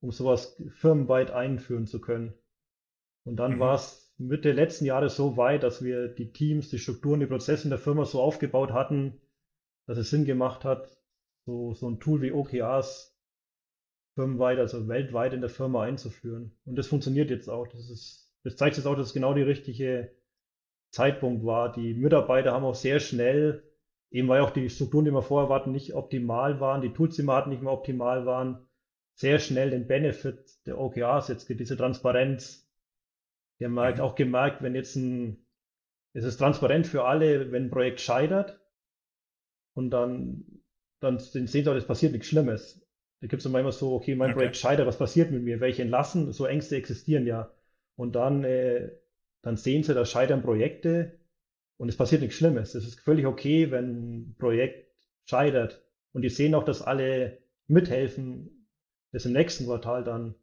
um 0.00 0.12
sowas 0.12 0.62
firmenweit 0.68 1.32
einführen 1.32 1.86
zu 1.86 2.00
können. 2.00 2.32
Und 3.24 3.38
dann 3.38 3.56
mhm. 3.56 3.58
war 3.58 3.74
es 3.74 4.14
Mitte 4.18 4.52
letzten 4.52 4.84
Jahres 4.84 5.16
so 5.16 5.36
weit, 5.36 5.64
dass 5.64 5.82
wir 5.82 6.06
die 6.06 6.32
Teams, 6.32 6.70
die 6.70 6.78
Strukturen, 6.78 7.18
die 7.18 7.26
Prozesse 7.26 7.64
in 7.64 7.70
der 7.70 7.80
Firma 7.80 8.04
so 8.04 8.20
aufgebaut 8.20 8.70
hatten, 8.70 9.20
dass 9.88 9.98
es 9.98 10.10
Sinn 10.10 10.26
gemacht 10.26 10.64
hat, 10.64 10.96
so, 11.44 11.74
so 11.74 11.90
ein 11.90 11.98
Tool 11.98 12.22
wie 12.22 12.30
OKRs 12.30 13.17
firmenweit, 14.18 14.58
also 14.58 14.88
weltweit 14.88 15.32
in 15.32 15.40
der 15.40 15.50
Firma 15.50 15.82
einzuführen. 15.82 16.56
Und 16.64 16.76
das 16.76 16.88
funktioniert 16.88 17.30
jetzt 17.30 17.48
auch. 17.48 17.68
Das, 17.68 17.88
ist, 17.88 18.32
das 18.42 18.56
zeigt 18.56 18.76
jetzt 18.76 18.86
auch, 18.86 18.96
dass 18.96 19.08
es 19.08 19.14
genau 19.14 19.34
der 19.34 19.46
richtige 19.46 20.10
Zeitpunkt 20.90 21.44
war. 21.44 21.70
Die 21.72 21.94
Mitarbeiter 21.94 22.52
haben 22.52 22.64
auch 22.64 22.74
sehr 22.74 22.98
schnell, 22.98 23.62
eben 24.10 24.28
weil 24.28 24.40
auch 24.40 24.50
die 24.50 24.70
Strukturen, 24.70 25.04
die 25.04 25.12
wir 25.12 25.22
vorher 25.22 25.54
hatten, 25.54 25.72
nicht 25.72 25.94
optimal 25.94 26.60
waren, 26.60 26.82
die 26.82 26.92
Tools, 26.92 27.16
die 27.16 27.22
wir 27.22 27.36
hatten, 27.36 27.50
nicht 27.50 27.62
mehr 27.62 27.72
optimal 27.72 28.26
waren, 28.26 28.66
sehr 29.14 29.38
schnell 29.38 29.70
den 29.70 29.86
Benefit 29.86 30.66
der 30.66 30.78
OKRs 30.78 31.28
jetzt 31.28 31.48
diese 31.48 31.76
Transparenz 31.76 32.68
die 33.58 33.64
haben 33.64 33.78
halt 33.78 34.00
auch 34.00 34.14
gemerkt, 34.14 34.62
wenn 34.62 34.74
jetzt 34.74 34.96
ein, 34.96 35.44
es 36.12 36.24
ist 36.24 36.38
transparent 36.38 36.86
für 36.86 37.04
alle, 37.04 37.50
wenn 37.52 37.64
ein 37.64 37.70
Projekt 37.70 38.00
scheitert 38.00 38.60
und 39.74 39.90
dann, 39.90 40.62
dann 41.00 41.18
sehen 41.18 41.46
sie 41.46 41.66
auch, 41.68 41.74
es 41.74 41.86
passiert 41.86 42.12
nichts 42.12 42.28
Schlimmes. 42.28 42.80
Da 43.20 43.26
gibt 43.26 43.40
es 43.40 43.46
immer 43.46 43.60
immer 43.60 43.72
so, 43.72 43.94
okay, 43.94 44.14
mein 44.14 44.30
okay. 44.30 44.38
Projekt 44.38 44.56
scheitert, 44.56 44.86
was 44.86 44.98
passiert 44.98 45.30
mit 45.30 45.42
mir? 45.42 45.60
Welche 45.60 45.82
entlassen? 45.82 46.32
So 46.32 46.46
Ängste 46.46 46.76
existieren 46.76 47.26
ja. 47.26 47.52
Und 47.96 48.14
dann, 48.14 48.44
äh, 48.44 48.92
dann 49.42 49.56
sehen 49.56 49.82
sie, 49.82 49.94
da 49.94 50.04
scheitern 50.04 50.42
Projekte 50.42 51.18
und 51.78 51.88
es 51.88 51.96
passiert 51.96 52.20
nichts 52.20 52.36
Schlimmes. 52.36 52.74
Es 52.74 52.86
ist 52.86 53.00
völlig 53.00 53.26
okay, 53.26 53.70
wenn 53.70 54.18
ein 54.18 54.36
Projekt 54.38 54.92
scheitert. 55.24 55.82
Und 56.12 56.22
die 56.22 56.28
sehen 56.28 56.54
auch, 56.54 56.64
dass 56.64 56.82
alle 56.82 57.38
mithelfen, 57.66 58.68
das 59.12 59.26
im 59.26 59.32
nächsten 59.32 59.66
Quartal 59.66 60.04
dann 60.04 60.34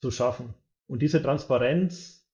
zu 0.00 0.10
schaffen. 0.10 0.54
Und 0.86 1.02
diese 1.02 1.22
Transparenz 1.22 2.26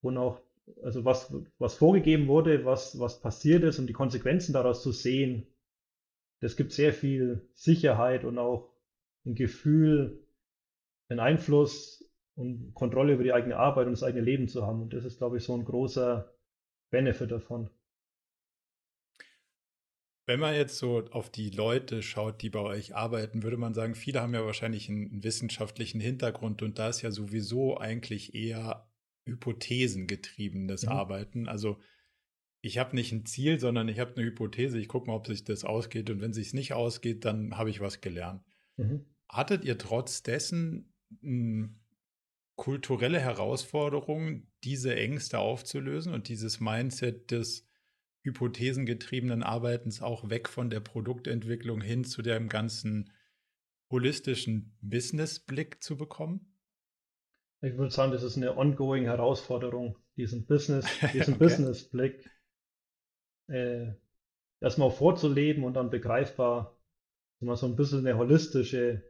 und 0.00 0.16
auch, 0.16 0.40
also 0.82 1.04
was, 1.04 1.34
was 1.58 1.74
vorgegeben 1.74 2.28
wurde, 2.28 2.64
was, 2.64 2.98
was 2.98 3.20
passiert 3.20 3.62
ist 3.64 3.78
und 3.78 3.86
die 3.86 3.92
Konsequenzen 3.92 4.52
daraus 4.52 4.82
zu 4.82 4.92
sehen, 4.92 5.46
das 6.44 6.56
gibt 6.56 6.72
sehr 6.72 6.92
viel 6.92 7.48
Sicherheit 7.54 8.22
und 8.22 8.36
auch 8.36 8.70
ein 9.24 9.34
Gefühl, 9.34 10.28
einen 11.08 11.18
Einfluss 11.18 12.04
und 12.34 12.74
Kontrolle 12.74 13.14
über 13.14 13.24
die 13.24 13.32
eigene 13.32 13.56
Arbeit 13.56 13.86
und 13.86 13.92
das 13.92 14.02
eigene 14.02 14.22
Leben 14.22 14.46
zu 14.46 14.66
haben. 14.66 14.82
Und 14.82 14.92
das 14.92 15.06
ist, 15.06 15.16
glaube 15.16 15.38
ich, 15.38 15.44
so 15.44 15.56
ein 15.56 15.64
großer 15.64 16.30
Benefit 16.90 17.30
davon. 17.30 17.70
Wenn 20.26 20.38
man 20.38 20.54
jetzt 20.54 20.76
so 20.76 21.06
auf 21.12 21.30
die 21.30 21.48
Leute 21.48 22.02
schaut, 22.02 22.42
die 22.42 22.50
bei 22.50 22.60
euch 22.60 22.94
arbeiten, 22.94 23.42
würde 23.42 23.56
man 23.56 23.72
sagen, 23.72 23.94
viele 23.94 24.20
haben 24.20 24.34
ja 24.34 24.44
wahrscheinlich 24.44 24.90
einen, 24.90 25.24
wissenschaftlichen 25.24 26.00
Hintergrund 26.00 26.60
und 26.60 26.78
da 26.78 26.90
ist 26.90 27.00
ja 27.00 27.10
sowieso 27.10 27.78
eigentlich 27.78 28.34
eher 28.34 28.86
hypothesengetriebenes 29.24 30.82
mhm. 30.82 30.92
Arbeiten. 30.92 31.48
Also 31.48 31.78
ich 32.64 32.78
habe 32.78 32.96
nicht 32.96 33.12
ein 33.12 33.26
Ziel, 33.26 33.60
sondern 33.60 33.88
ich 33.88 33.98
habe 33.98 34.16
eine 34.16 34.24
Hypothese. 34.24 34.78
Ich 34.78 34.88
gucke 34.88 35.06
mal, 35.06 35.16
ob 35.16 35.26
sich 35.26 35.44
das 35.44 35.64
ausgeht 35.64 36.08
und 36.08 36.22
wenn 36.22 36.32
sich 36.32 36.54
nicht 36.54 36.72
ausgeht, 36.72 37.26
dann 37.26 37.58
habe 37.58 37.68
ich 37.68 37.80
was 37.80 38.00
gelernt. 38.00 38.42
Mhm. 38.76 39.04
Hattet 39.28 39.66
ihr 39.66 39.76
trotz 39.76 40.22
dessen 40.22 40.90
m, 41.22 41.78
kulturelle 42.56 43.20
Herausforderungen, 43.20 44.50
diese 44.64 44.96
Ängste 44.96 45.40
aufzulösen 45.40 46.14
und 46.14 46.28
dieses 46.28 46.58
Mindset 46.60 47.30
des 47.30 47.68
hypothesengetriebenen 48.22 49.42
Arbeitens 49.42 50.00
auch 50.00 50.30
weg 50.30 50.48
von 50.48 50.70
der 50.70 50.80
Produktentwicklung 50.80 51.82
hin 51.82 52.04
zu 52.04 52.22
dem 52.22 52.48
ganzen 52.48 53.12
holistischen 53.90 54.74
Business-Blick 54.80 55.82
zu 55.82 55.98
bekommen? 55.98 56.54
Ich 57.60 57.76
würde 57.76 57.92
sagen, 57.92 58.12
das 58.12 58.22
ist 58.22 58.38
eine 58.38 58.56
ongoing 58.56 59.04
Herausforderung, 59.04 59.98
diesen 60.16 60.46
Business, 60.46 60.86
diesen 61.12 61.34
okay. 61.34 61.44
Business-Blick 61.44 62.30
äh, 63.48 63.92
erstmal 64.60 64.90
vorzuleben 64.90 65.64
und 65.64 65.74
dann 65.74 65.90
begreifbar, 65.90 66.76
immer 67.40 67.56
so 67.56 67.66
ein 67.66 67.76
bisschen 67.76 68.00
eine 68.00 68.16
holistische 68.16 69.02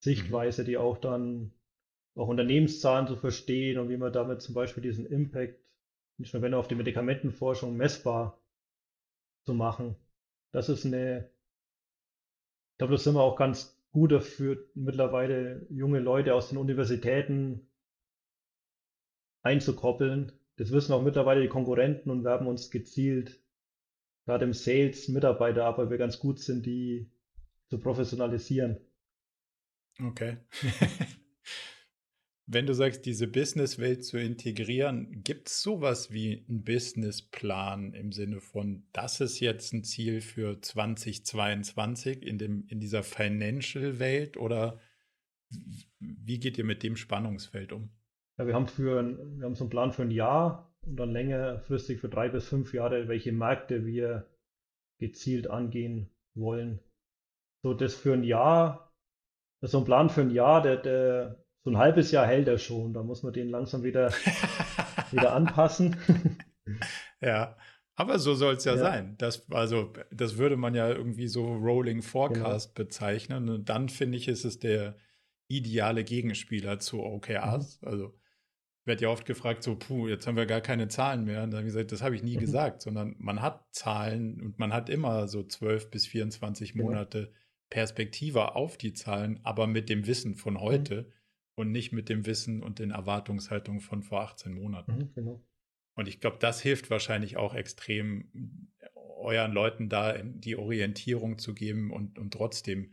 Sichtweise, 0.00 0.62
mhm. 0.62 0.66
die 0.66 0.76
auch 0.76 0.98
dann 0.98 1.52
auch 2.14 2.28
Unternehmenszahlen 2.28 3.06
zu 3.08 3.16
verstehen 3.16 3.78
und 3.78 3.88
wie 3.88 3.96
man 3.96 4.12
damit 4.12 4.40
zum 4.40 4.54
Beispiel 4.54 4.82
diesen 4.82 5.06
Impact 5.06 5.60
nicht 6.18 6.32
nur 6.32 6.42
wenn 6.42 6.54
auf 6.54 6.68
die 6.68 6.74
Medikamentenforschung 6.74 7.76
messbar 7.76 8.40
zu 9.44 9.54
machen. 9.54 9.96
Das 10.52 10.68
ist 10.68 10.86
eine, 10.86 11.30
ich 12.72 12.78
glaube, 12.78 12.94
das 12.94 13.04
sind 13.04 13.14
wir 13.14 13.22
auch 13.22 13.36
ganz 13.36 13.78
gut 13.92 14.12
dafür, 14.12 14.64
mittlerweile 14.74 15.66
junge 15.70 16.00
Leute 16.00 16.34
aus 16.34 16.48
den 16.48 16.58
Universitäten 16.58 17.68
einzukoppeln. 19.42 20.32
Das 20.56 20.72
wissen 20.72 20.92
auch 20.92 21.02
mittlerweile 21.02 21.42
die 21.42 21.48
Konkurrenten 21.48 22.10
und 22.10 22.24
werben 22.24 22.46
uns 22.46 22.70
gezielt, 22.70 23.40
gerade 24.24 24.44
im 24.44 24.52
Sales, 24.52 25.08
Mitarbeiter 25.08 25.64
ab, 25.64 25.78
weil 25.78 25.90
wir 25.90 25.98
ganz 25.98 26.18
gut 26.18 26.40
sind, 26.40 26.66
die 26.66 27.10
zu 27.68 27.78
professionalisieren. 27.78 28.78
Okay. 30.02 30.38
Wenn 32.48 32.66
du 32.66 32.74
sagst, 32.74 33.04
diese 33.06 33.26
Businesswelt 33.26 34.04
zu 34.04 34.18
integrieren, 34.18 35.24
gibt 35.24 35.48
es 35.48 35.62
sowas 35.62 36.12
wie 36.12 36.44
einen 36.48 36.62
Businessplan 36.62 37.92
im 37.92 38.12
Sinne 38.12 38.40
von, 38.40 38.86
das 38.92 39.20
ist 39.20 39.40
jetzt 39.40 39.72
ein 39.72 39.82
Ziel 39.82 40.20
für 40.20 40.60
2022 40.60 42.24
in, 42.24 42.38
dem, 42.38 42.64
in 42.68 42.78
dieser 42.78 43.02
Financial-Welt 43.02 44.36
oder 44.36 44.78
wie 45.98 46.38
geht 46.38 46.56
ihr 46.56 46.64
mit 46.64 46.84
dem 46.84 46.96
Spannungsfeld 46.96 47.72
um? 47.72 47.90
Ja, 48.38 48.46
wir 48.46 48.54
haben, 48.54 48.66
für 48.66 49.00
ein, 49.00 49.38
wir 49.38 49.46
haben 49.46 49.54
so 49.54 49.64
einen 49.64 49.70
Plan 49.70 49.92
für 49.92 50.02
ein 50.02 50.10
Jahr 50.10 50.74
und 50.84 50.96
dann 50.96 51.10
längerfristig 51.10 52.00
für 52.00 52.08
drei 52.08 52.28
bis 52.28 52.48
fünf 52.48 52.74
Jahre, 52.74 53.08
welche 53.08 53.32
Märkte 53.32 53.86
wir 53.86 54.28
gezielt 54.98 55.48
angehen 55.48 56.10
wollen. 56.34 56.80
So, 57.62 57.74
das 57.74 57.94
für 57.94 58.12
ein 58.12 58.24
Jahr, 58.24 58.94
so 59.62 59.78
ein 59.78 59.84
Plan 59.84 60.10
für 60.10 60.20
ein 60.20 60.30
Jahr, 60.30 60.62
der, 60.62 60.76
der 60.76 61.44
so 61.64 61.70
ein 61.70 61.78
halbes 61.78 62.12
Jahr 62.12 62.26
hält 62.26 62.46
er 62.46 62.58
schon. 62.58 62.92
Da 62.92 63.02
muss 63.02 63.22
man 63.22 63.32
den 63.32 63.48
langsam 63.48 63.82
wieder, 63.82 64.12
wieder 65.10 65.32
anpassen. 65.32 65.96
ja. 67.20 67.56
Aber 67.98 68.18
so 68.18 68.34
soll 68.34 68.54
es 68.54 68.64
ja, 68.64 68.74
ja, 68.74 68.78
sein. 68.78 69.16
Das, 69.16 69.50
also, 69.50 69.92
das 70.12 70.36
würde 70.36 70.58
man 70.58 70.74
ja 70.74 70.90
irgendwie 70.90 71.28
so 71.28 71.54
Rolling 71.54 72.02
Forecast 72.02 72.74
genau. 72.74 72.86
bezeichnen. 72.86 73.48
Und 73.48 73.70
dann 73.70 73.88
finde 73.88 74.18
ich, 74.18 74.28
ist 74.28 74.44
es 74.44 74.58
der 74.58 74.96
ideale 75.48 76.04
Gegenspieler 76.04 76.78
zu 76.78 77.02
OKRs. 77.02 77.80
Mhm. 77.80 77.88
Also, 77.88 78.14
werde 78.86 79.02
ja 79.02 79.08
oft 79.08 79.26
gefragt, 79.26 79.62
so, 79.62 79.76
puh, 79.76 80.08
jetzt 80.08 80.26
haben 80.26 80.36
wir 80.36 80.46
gar 80.46 80.60
keine 80.60 80.88
Zahlen 80.88 81.24
mehr. 81.24 81.42
Und 81.42 81.50
dann 81.50 81.58
habe 81.58 81.68
ich 81.68 81.74
gesagt, 81.74 81.92
das 81.92 82.02
habe 82.02 82.14
ich 82.14 82.22
nie 82.22 82.36
mhm. 82.36 82.40
gesagt, 82.40 82.82
sondern 82.82 83.16
man 83.18 83.42
hat 83.42 83.66
Zahlen 83.72 84.40
und 84.40 84.58
man 84.58 84.72
hat 84.72 84.88
immer 84.88 85.28
so 85.28 85.42
12 85.42 85.90
bis 85.90 86.06
24 86.06 86.74
Monate 86.74 87.18
ja. 87.18 87.38
Perspektive 87.68 88.54
auf 88.54 88.76
die 88.76 88.92
Zahlen, 88.92 89.40
aber 89.42 89.66
mit 89.66 89.88
dem 89.88 90.06
Wissen 90.06 90.34
von 90.34 90.54
mhm. 90.54 90.60
heute. 90.60 91.02
Mhm 91.02 91.12
und 91.56 91.72
nicht 91.72 91.92
mit 91.92 92.08
dem 92.08 92.26
Wissen 92.26 92.62
und 92.62 92.78
den 92.78 92.90
Erwartungshaltungen 92.90 93.80
von 93.80 94.02
vor 94.02 94.20
18 94.20 94.52
Monaten. 94.52 94.96
Mhm, 94.96 95.12
genau. 95.14 95.44
Und 95.94 96.08
ich 96.08 96.20
glaube, 96.20 96.36
das 96.38 96.60
hilft 96.60 96.90
wahrscheinlich 96.90 97.38
auch 97.38 97.54
extrem, 97.54 98.70
euren 98.94 99.52
Leuten 99.52 99.88
da 99.88 100.18
die 100.22 100.56
Orientierung 100.56 101.38
zu 101.38 101.54
geben 101.54 101.90
und, 101.90 102.18
und 102.18 102.32
trotzdem 102.32 102.92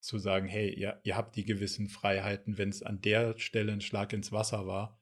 zu 0.00 0.18
sagen, 0.18 0.46
hey, 0.46 0.70
ihr, 0.70 1.00
ihr 1.02 1.16
habt 1.16 1.36
die 1.36 1.46
gewissen 1.46 1.88
Freiheiten, 1.88 2.58
wenn 2.58 2.68
es 2.68 2.82
an 2.82 3.00
der 3.00 3.38
Stelle 3.38 3.72
ein 3.72 3.80
Schlag 3.80 4.12
ins 4.12 4.30
Wasser 4.30 4.66
war, 4.66 5.00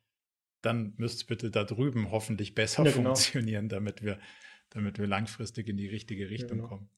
dann 0.63 0.95
müsst 0.97 1.17
es 1.17 1.25
bitte 1.25 1.51
da 1.51 1.65
drüben 1.65 2.11
hoffentlich 2.11 2.55
besser 2.55 2.85
ja, 2.85 2.93
genau. 2.93 3.11
funktionieren, 3.11 3.69
damit 3.69 4.03
wir, 4.03 4.19
damit 4.71 4.99
wir 4.99 5.07
langfristig 5.07 5.69
in 5.69 5.77
die 5.77 5.89
richtige 5.89 6.31
Richtung 6.31 6.59
ja, 6.59 6.65
genau. 6.65 6.69
kommen. 6.69 6.91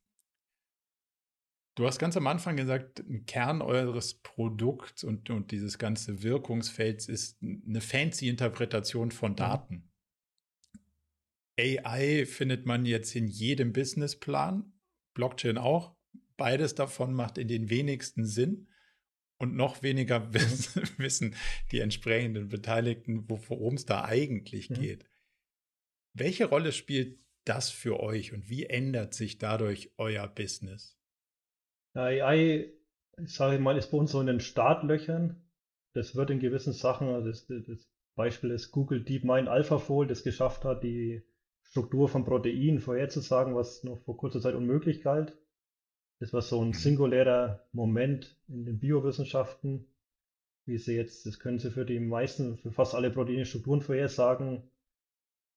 Du 1.77 1.87
hast 1.87 1.99
ganz 1.99 2.17
am 2.17 2.29
Anfang 2.29 2.57
gesagt, 2.57 3.01
ein 3.01 3.27
Kern 3.27 3.61
eures 3.61 4.15
Produkts 4.15 5.03
und, 5.03 5.29
und 5.31 5.51
dieses 5.51 5.79
ganze 5.79 6.23
Wirkungsfelds 6.23 7.09
ist 7.09 7.43
eine 7.43 7.81
fancy 7.81 8.29
Interpretation 8.29 9.11
von 9.11 9.33
mhm. 9.33 9.37
Daten. 9.37 9.91
AI 11.59 12.27
findet 12.27 12.67
man 12.67 12.85
jetzt 12.85 13.15
in 13.17 13.27
jedem 13.27 13.73
Businessplan, 13.73 14.73
Blockchain 15.15 15.59
auch. 15.59 15.97
Beides 16.37 16.75
davon 16.75 17.15
macht 17.15 17.39
in 17.39 17.49
den 17.49 17.71
wenigsten 17.71 18.25
Sinn 18.25 18.69
und 19.45 19.57
noch 19.57 19.83
weniger 19.83 20.33
wissen 20.99 21.35
die 21.71 21.81
entsprechenden 21.81 22.49
Beteiligten, 22.49 23.25
worum 23.29 23.75
es 23.75 23.85
da 23.85 24.05
eigentlich 24.05 24.71
mhm. 24.71 24.75
geht. 24.75 25.05
Welche 26.15 26.47
Rolle 26.47 26.73
spielt 26.73 27.19
das 27.45 27.71
für 27.71 28.01
euch 28.01 28.33
und 28.33 28.49
wie 28.49 28.65
ändert 28.65 29.13
sich 29.13 29.39
dadurch 29.39 29.93
euer 29.99 30.27
Business? 30.27 30.99
AI, 31.93 32.73
sage 33.27 33.57
ich 33.57 33.61
mal, 33.61 33.77
ist 33.77 33.91
bei 33.91 33.99
uns 33.99 34.13
so 34.13 34.21
in 34.21 34.27
den 34.27 34.41
Startlöchern. 34.41 35.43
Das 35.93 36.17
wird 36.17 36.31
in 36.31 36.41
gewissen 36.41 36.73
Sachen, 36.73 37.09
also 37.09 37.29
das, 37.29 37.47
das 37.47 37.89
Beispiel 38.17 38.51
ist 38.51 38.73
Google 38.73 39.05
DeepMind 39.05 39.49
AlphaFold, 39.49 40.11
das 40.11 40.25
geschafft 40.25 40.65
hat, 40.65 40.83
die 40.83 41.23
Struktur 41.63 42.09
von 42.09 42.25
Proteinen 42.25 42.81
vorherzusagen, 42.81 43.55
was 43.55 43.85
noch 43.85 43.99
vor 44.05 44.17
kurzer 44.17 44.41
Zeit 44.41 44.55
unmöglich 44.55 45.03
galt. 45.03 45.37
Das 46.21 46.33
war 46.33 46.43
so 46.43 46.61
ein 46.63 46.69
mhm. 46.69 46.75
singulärer 46.75 47.67
Moment 47.73 48.37
in 48.49 48.65
den 48.65 48.79
Biowissenschaften, 48.79 49.87
wie 50.67 50.79
sie 50.79 50.97
jetzt, 50.97 51.27
das 51.27 51.39
können 51.39 51.59
sie 51.59 51.71
für 51.71 51.85
die 51.85 52.01
meisten, 52.01 52.57
für 52.57 52.71
fast 52.71 52.95
alle 52.95 53.11
Proteine 53.11 53.45
Strukturen 53.45 53.83
vorhersagen. 53.83 54.71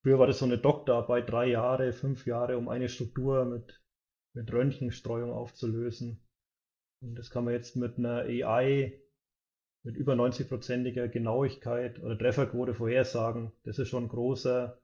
Früher 0.03 0.19
war 0.19 0.27
das 0.27 0.39
so 0.39 0.45
eine 0.45 0.57
Doktorarbeit, 0.57 1.29
drei 1.29 1.47
Jahre, 1.47 1.93
fünf 1.93 2.25
Jahre, 2.25 2.57
um 2.57 2.69
eine 2.69 2.89
Struktur 2.89 3.45
mit, 3.45 3.81
mit 4.33 4.51
Röntgenstreuung 4.51 5.31
aufzulösen. 5.31 6.21
Und 7.01 7.15
das 7.15 7.29
kann 7.29 7.45
man 7.45 7.53
jetzt 7.53 7.75
mit 7.75 7.97
einer 7.97 8.21
AI 8.21 8.99
mit 9.83 9.95
über 9.95 10.13
90-prozentiger 10.13 11.07
Genauigkeit 11.07 12.03
oder 12.03 12.17
Trefferquote 12.17 12.73
vorhersagen. 12.73 13.53
Das 13.63 13.79
ist 13.79 13.87
schon 13.87 14.05
ein 14.05 14.09
großer 14.09 14.81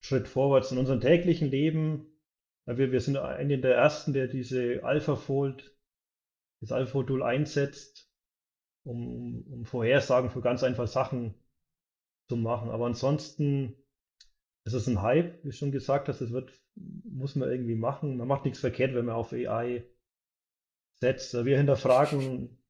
Schritt 0.00 0.28
vorwärts 0.28 0.70
in 0.70 0.78
unserem 0.78 1.00
täglichen 1.00 1.50
Leben. 1.50 2.11
Wir, 2.66 2.92
wir 2.92 3.00
sind 3.00 3.16
einer 3.16 3.56
der 3.56 3.74
ersten, 3.74 4.12
der 4.12 4.28
diese 4.28 4.84
AlphaFold, 4.84 5.76
das 6.60 6.72
AlphaFold-Tool 6.72 7.22
einsetzt, 7.22 8.08
um, 8.84 9.42
um 9.48 9.64
Vorhersagen 9.64 10.30
für 10.30 10.40
ganz 10.40 10.62
einfache 10.62 10.86
Sachen 10.86 11.34
zu 12.28 12.36
machen. 12.36 12.70
Aber 12.70 12.86
ansonsten 12.86 13.76
ist 14.64 14.74
es 14.74 14.86
ein 14.86 15.02
Hype, 15.02 15.42
wie 15.42 15.48
du 15.48 15.52
schon 15.52 15.72
gesagt 15.72 16.08
hast, 16.08 16.20
das 16.20 16.30
wird, 16.30 16.52
muss 16.74 17.34
man 17.34 17.50
irgendwie 17.50 17.74
machen. 17.74 18.16
Man 18.16 18.28
macht 18.28 18.44
nichts 18.44 18.60
verkehrt, 18.60 18.94
wenn 18.94 19.06
man 19.06 19.16
auf 19.16 19.32
AI 19.32 19.84
setzt. 21.00 21.34
Wir 21.44 21.56
hinterfragen 21.56 22.62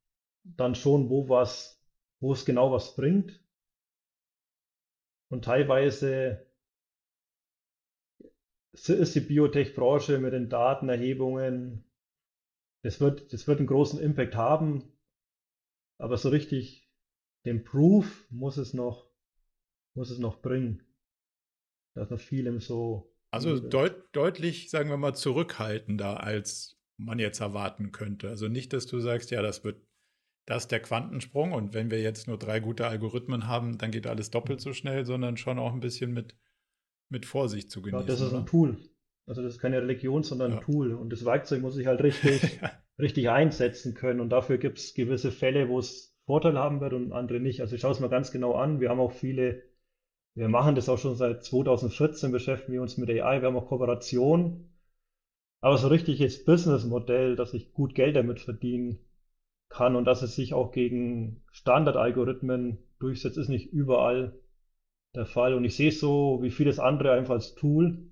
dann 0.44 0.74
schon, 0.74 1.10
wo 1.10 1.28
was, 1.28 1.84
wo 2.20 2.32
es 2.32 2.44
genau 2.44 2.72
was 2.72 2.96
bringt. 2.96 3.44
Und 5.30 5.44
teilweise 5.44 6.46
ist 8.72 9.14
die 9.14 9.20
Biotech-Branche 9.20 10.18
mit 10.18 10.32
den 10.32 10.48
Datenerhebungen, 10.48 11.84
das 12.82 13.00
wird, 13.00 13.32
das 13.32 13.46
wird 13.46 13.58
einen 13.58 13.68
großen 13.68 14.00
Impact 14.00 14.34
haben, 14.34 14.92
aber 15.98 16.16
so 16.16 16.30
richtig 16.30 16.90
den 17.44 17.64
Proof 17.64 18.26
muss 18.30 18.56
es 18.56 18.74
noch, 18.74 19.08
muss 19.94 20.10
es 20.10 20.18
noch 20.18 20.40
bringen. 20.40 20.82
Da 21.94 22.02
ist 22.02 22.10
noch 22.10 22.20
vielem 22.20 22.60
so. 22.60 23.14
Also 23.30 23.58
deut, 23.58 24.08
deutlich, 24.12 24.70
sagen 24.70 24.90
wir 24.90 24.96
mal, 24.96 25.14
zurückhaltender, 25.14 26.22
als 26.22 26.80
man 26.96 27.18
jetzt 27.18 27.40
erwarten 27.40 27.92
könnte. 27.92 28.28
Also 28.28 28.48
nicht, 28.48 28.72
dass 28.72 28.86
du 28.86 29.00
sagst, 29.00 29.30
ja, 29.30 29.42
das 29.42 29.64
wird 29.64 29.86
das 30.46 30.66
der 30.66 30.80
Quantensprung 30.80 31.52
und 31.52 31.72
wenn 31.72 31.90
wir 31.90 32.00
jetzt 32.02 32.26
nur 32.26 32.36
drei 32.36 32.58
gute 32.58 32.86
Algorithmen 32.86 33.46
haben, 33.46 33.78
dann 33.78 33.92
geht 33.92 34.08
alles 34.08 34.30
doppelt 34.30 34.60
so 34.60 34.72
schnell, 34.72 35.06
sondern 35.06 35.36
schon 35.36 35.58
auch 35.58 35.72
ein 35.72 35.80
bisschen 35.80 36.12
mit 36.12 36.36
mit 37.12 37.26
Vorsicht 37.26 37.70
zu 37.70 37.82
genießen. 37.82 38.00
Ja, 38.00 38.06
das 38.06 38.20
ist 38.20 38.34
ein 38.34 38.46
Tool. 38.46 38.76
Also 39.26 39.42
das 39.42 39.54
ist 39.54 39.60
keine 39.60 39.80
Religion, 39.80 40.24
sondern 40.24 40.52
ja. 40.52 40.58
ein 40.58 40.64
Tool. 40.64 40.94
Und 40.94 41.12
das 41.12 41.24
Werkzeug 41.24 41.62
muss 41.62 41.76
ich 41.76 41.86
halt 41.86 42.02
richtig, 42.02 42.58
richtig 42.98 43.30
einsetzen 43.30 43.94
können. 43.94 44.20
Und 44.20 44.30
dafür 44.30 44.58
gibt 44.58 44.78
es 44.78 44.94
gewisse 44.94 45.30
Fälle, 45.30 45.68
wo 45.68 45.78
es 45.78 46.16
Vorteile 46.24 46.58
haben 46.58 46.80
wird 46.80 46.94
und 46.94 47.12
andere 47.12 47.38
nicht. 47.38 47.60
Also 47.60 47.76
ich 47.76 47.82
schaue 47.82 47.92
es 47.92 48.00
mal 48.00 48.08
ganz 48.08 48.32
genau 48.32 48.54
an. 48.54 48.80
Wir 48.80 48.88
haben 48.88 48.98
auch 48.98 49.12
viele, 49.12 49.62
wir 50.34 50.48
machen 50.48 50.74
das 50.74 50.88
auch 50.88 50.98
schon 50.98 51.14
seit 51.14 51.44
2014, 51.44 52.32
beschäftigen 52.32 52.72
wir 52.72 52.82
uns 52.82 52.96
mit 52.96 53.10
AI. 53.10 53.40
Wir 53.40 53.48
haben 53.48 53.56
auch 53.56 53.68
Kooperation. 53.68 54.70
Aber 55.60 55.78
so 55.78 55.86
richtiges 55.88 56.44
Businessmodell, 56.44 57.36
dass 57.36 57.54
ich 57.54 57.72
gut 57.72 57.94
Geld 57.94 58.16
damit 58.16 58.40
verdienen 58.40 58.98
kann 59.68 59.94
und 59.94 60.04
dass 60.04 60.22
es 60.22 60.34
sich 60.34 60.54
auch 60.54 60.72
gegen 60.72 61.44
Standardalgorithmen 61.52 62.78
durchsetzt, 62.98 63.38
ist 63.38 63.48
nicht 63.48 63.72
überall 63.72 64.41
der 65.14 65.26
Fall. 65.26 65.54
Und 65.54 65.64
ich 65.64 65.76
sehe 65.76 65.88
es 65.88 66.00
so 66.00 66.38
wie 66.42 66.50
vieles 66.50 66.78
andere 66.78 67.12
einfach 67.12 67.34
als 67.34 67.54
Tool, 67.54 68.10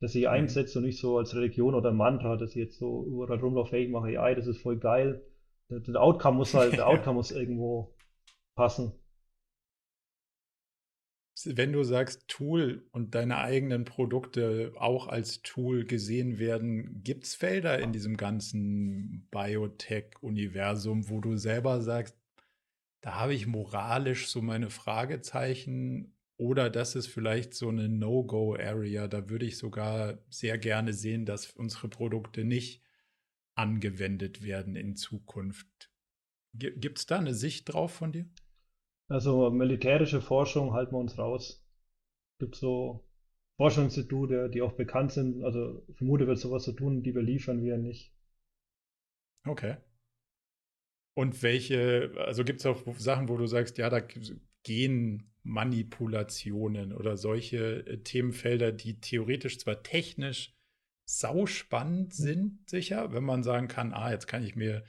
das 0.00 0.14
ich 0.14 0.24
mhm. 0.24 0.30
einsetze 0.30 0.78
und 0.78 0.84
nicht 0.84 1.00
so 1.00 1.18
als 1.18 1.34
Religion 1.34 1.74
oder 1.74 1.92
Mantra, 1.92 2.36
dass 2.36 2.50
ich 2.50 2.56
jetzt 2.56 2.78
so 2.78 3.04
überall 3.06 3.38
rumlaufe, 3.38 3.76
ich 3.76 3.90
mache 3.90 4.18
AI, 4.20 4.34
das 4.34 4.46
ist 4.46 4.60
voll 4.60 4.78
geil. 4.78 5.24
Der, 5.70 5.80
der 5.80 6.00
Outcome 6.00 6.38
muss 6.38 6.54
halt, 6.54 6.74
der 6.74 6.86
Outcome 6.88 7.16
muss 7.16 7.30
irgendwo 7.30 7.94
passen. 8.54 8.92
Wenn 11.44 11.74
du 11.74 11.82
sagst 11.82 12.28
Tool 12.28 12.88
und 12.92 13.14
deine 13.14 13.36
eigenen 13.36 13.84
Produkte 13.84 14.72
auch 14.78 15.06
als 15.06 15.42
Tool 15.42 15.84
gesehen 15.84 16.38
werden, 16.38 17.02
gibt 17.04 17.24
es 17.24 17.34
Felder 17.34 17.78
in 17.78 17.92
diesem 17.92 18.16
ganzen 18.16 19.28
Biotech-Universum, 19.30 21.10
wo 21.10 21.20
du 21.20 21.36
selber 21.36 21.82
sagst, 21.82 22.16
da 23.02 23.16
habe 23.16 23.34
ich 23.34 23.46
moralisch 23.46 24.28
so 24.28 24.40
meine 24.40 24.70
Fragezeichen 24.70 26.15
oder 26.38 26.68
das 26.68 26.94
ist 26.94 27.06
vielleicht 27.06 27.54
so 27.54 27.68
eine 27.68 27.88
No-Go-Area. 27.88 29.08
Da 29.08 29.28
würde 29.30 29.46
ich 29.46 29.56
sogar 29.56 30.18
sehr 30.28 30.58
gerne 30.58 30.92
sehen, 30.92 31.24
dass 31.24 31.52
unsere 31.52 31.88
Produkte 31.88 32.44
nicht 32.44 32.82
angewendet 33.54 34.42
werden 34.42 34.76
in 34.76 34.96
Zukunft. 34.96 35.90
Gibt 36.52 36.98
es 36.98 37.06
da 37.06 37.18
eine 37.18 37.34
Sicht 37.34 37.72
drauf 37.72 37.92
von 37.92 38.12
dir? 38.12 38.28
Also 39.08 39.50
militärische 39.50 40.20
Forschung 40.20 40.72
halten 40.72 40.92
wir 40.92 40.98
uns 40.98 41.16
raus. 41.16 41.64
Es 42.34 42.38
gibt 42.46 42.56
so 42.56 43.08
Forschungsinstitute, 43.56 44.50
die 44.50 44.62
auch 44.62 44.72
bekannt 44.72 45.12
sind. 45.12 45.42
Also 45.42 45.86
vermute 45.94 46.26
wird 46.26 46.38
sowas 46.38 46.64
zu 46.64 46.72
tun, 46.72 47.02
die 47.02 47.14
wir 47.14 47.22
liefern 47.22 47.62
wir 47.62 47.78
nicht. 47.78 48.12
Okay. 49.46 49.76
Und 51.14 51.42
welche, 51.42 52.12
also 52.18 52.44
gibt 52.44 52.60
es 52.60 52.66
auch 52.66 52.82
Sachen, 52.98 53.28
wo 53.30 53.38
du 53.38 53.46
sagst, 53.46 53.78
ja, 53.78 53.88
da 53.88 54.00
gehen 54.66 55.30
Manipulationen 55.44 56.92
oder 56.92 57.16
solche 57.16 57.86
äh, 57.86 57.98
Themenfelder, 57.98 58.72
die 58.72 59.00
theoretisch 59.00 59.60
zwar 59.60 59.84
technisch 59.84 60.52
sauspannend 61.04 62.08
mhm. 62.08 62.24
sind, 62.24 62.68
sicher, 62.68 63.12
wenn 63.12 63.22
man 63.22 63.44
sagen 63.44 63.68
kann, 63.68 63.94
ah, 63.94 64.10
jetzt 64.10 64.26
kann 64.26 64.42
ich 64.42 64.56
mir 64.56 64.82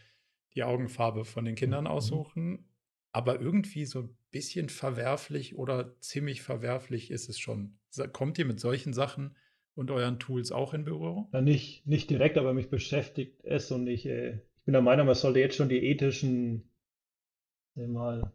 die 0.56 0.64
Augenfarbe 0.64 1.26
von 1.26 1.46
den 1.46 1.54
Kindern 1.54 1.84
mhm. 1.84 1.92
aussuchen, 1.92 2.66
aber 3.12 3.40
irgendwie 3.40 3.86
so 3.86 4.00
ein 4.00 4.18
bisschen 4.32 4.70
verwerflich 4.70 5.56
oder 5.56 5.96
ziemlich 6.00 6.42
verwerflich 6.42 7.12
ist 7.12 7.30
es 7.30 7.38
schon. 7.38 7.78
Kommt 8.14 8.40
ihr 8.40 8.46
mit 8.46 8.60
solchen 8.60 8.94
Sachen 8.94 9.36
und 9.76 9.92
euren 9.92 10.18
Tools 10.18 10.52
auch 10.52 10.74
in 10.74 10.86
Berührung? 10.86 11.30
Ja, 11.34 11.42
nicht, 11.42 11.86
nicht 11.86 12.10
direkt, 12.10 12.40
aber 12.40 12.56
mich 12.56 12.72
beschäftigt 12.72 13.44
es 13.44 13.72
und 13.72 13.86
ich, 13.86 14.08
äh, 14.08 14.38
ich 14.56 14.64
bin 14.66 14.74
der 14.74 14.82
Meinung, 14.82 15.06
man 15.06 15.14
sollte 15.14 15.40
jetzt 15.40 15.56
schon 15.56 15.70
die 15.70 15.86
ethischen 15.86 16.68
mal, 17.76 18.34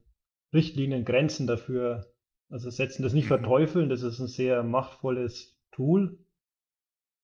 Richtlinien, 0.53 1.05
Grenzen 1.05 1.47
dafür 1.47 2.13
also 2.53 2.69
setzen 2.69 3.03
das 3.03 3.15
nicht 3.15 3.25
mhm. 3.25 3.29
verteufeln, 3.29 3.89
das 3.89 4.03
ist 4.03 4.21
ein 4.21 4.27
sehr 4.27 4.63
machtvolles 4.63 5.59
Tool. 5.73 6.19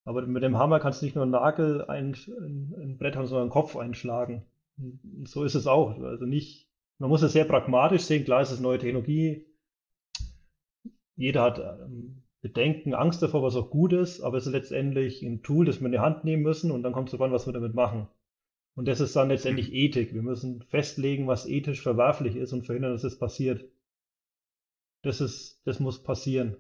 Aber 0.05 0.27
mit 0.27 0.43
dem 0.43 0.57
Hammer 0.57 0.81
kannst 0.81 1.03
du 1.03 1.05
nicht 1.05 1.15
nur 1.15 1.23
einen 1.23 1.33
Nagel 1.33 1.85
ein, 1.85 2.17
ein, 2.41 2.75
ein 2.81 2.97
Brett 2.97 3.15
haben, 3.15 3.27
sondern 3.27 3.43
einen 3.43 3.53
Kopf 3.53 3.77
einschlagen. 3.77 4.47
Und 4.79 5.29
so 5.29 5.45
ist 5.45 5.55
es 5.55 5.67
auch. 5.67 6.01
Also 6.01 6.25
nicht, 6.25 6.71
man 6.97 7.11
muss 7.11 7.21
es 7.21 7.35
sehr 7.35 7.45
pragmatisch 7.45 8.05
sehen. 8.05 8.25
Klar 8.25 8.41
ist 8.41 8.53
es 8.53 8.61
neue 8.61 8.79
Technologie. 8.79 9.45
Jeder 11.15 11.43
hat 11.43 11.59
ähm, 11.59 12.23
Bedenken, 12.41 12.95
Angst 12.95 13.21
davor, 13.21 13.43
was 13.43 13.55
auch 13.55 13.69
gut 13.69 13.93
ist, 13.93 14.23
aber 14.23 14.39
es 14.39 14.47
ist 14.47 14.53
letztendlich 14.53 15.21
ein 15.21 15.43
Tool, 15.43 15.67
das 15.67 15.81
wir 15.81 15.87
in 15.87 15.93
die 15.93 15.99
Hand 15.99 16.25
nehmen 16.25 16.43
müssen 16.43 16.71
und 16.71 16.83
dann 16.83 16.95
kommt 16.95 17.09
es 17.09 17.11
darauf 17.11 17.27
an, 17.27 17.33
was 17.33 17.47
wir 17.47 17.53
damit 17.53 17.75
machen. 17.75 18.09
Und 18.79 18.87
das 18.87 19.01
ist 19.01 19.17
dann 19.17 19.29
letztendlich 19.29 19.71
mhm. 19.71 19.75
Ethik. 19.75 20.15
Wir 20.15 20.23
müssen 20.23 20.63
festlegen, 20.63 21.27
was 21.27 21.49
ethisch 21.49 21.83
verwerflich 21.83 22.37
ist 22.37 22.53
und 22.53 22.65
verhindern, 22.65 22.93
dass 22.93 23.03
es 23.03 23.19
passiert. 23.19 23.65
Das 25.03 25.21
ist, 25.21 25.61
das 25.65 25.81
muss 25.81 26.01
passieren. 26.05 26.57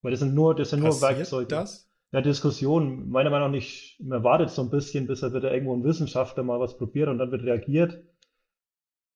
Weil 0.00 0.10
das 0.10 0.18
sind 0.18 0.34
nur, 0.34 0.56
das 0.56 0.70
sind 0.70 0.80
nur 0.80 1.00
Werkzeuge. 1.00 1.46
Das? 1.46 1.88
Ja, 2.10 2.22
Diskussion, 2.22 3.08
meiner 3.08 3.30
Meinung 3.30 3.50
nach 3.50 3.54
nicht, 3.54 4.00
man 4.00 4.24
wartet 4.24 4.50
so 4.50 4.62
ein 4.62 4.70
bisschen, 4.70 5.06
bis 5.06 5.22
er 5.22 5.32
wieder 5.32 5.54
irgendwo 5.54 5.76
ein 5.76 5.84
Wissenschaftler 5.84 6.42
mal 6.42 6.58
was 6.58 6.76
probiert 6.76 7.08
und 7.08 7.18
dann 7.18 7.30
wird 7.30 7.44
reagiert. 7.44 8.02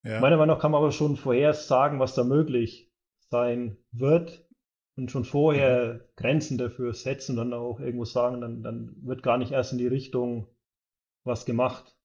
Ja. 0.05 0.21
Meiner 0.21 0.37
Meinung 0.37 0.55
nach 0.55 0.63
kann 0.63 0.71
man 0.71 0.83
aber 0.83 0.93
schon 0.93 1.17
vorher 1.17 1.55
sagen, 1.55 1.99
was 1.99 2.15
da 2.15 2.23
möglich 2.23 2.89
sein 3.31 3.79
wird 3.91 4.47
und 4.95 5.11
schon 5.11 5.25
vorher 5.25 5.95
mhm. 5.95 6.01
Grenzen 6.15 6.57
dafür 6.57 6.95
setzen 6.95 7.33
und 7.33 7.51
dann 7.51 7.53
auch 7.53 7.81
irgendwo 7.81 8.05
sagen, 8.05 8.41
dann, 8.43 8.63
dann 8.63 8.95
wird 9.03 9.25
gar 9.25 9.39
nicht 9.39 9.51
erst 9.51 9.73
in 9.73 9.79
die 9.79 9.89
Richtung 9.89 10.47
was 11.25 11.47
gemacht. 11.47 11.96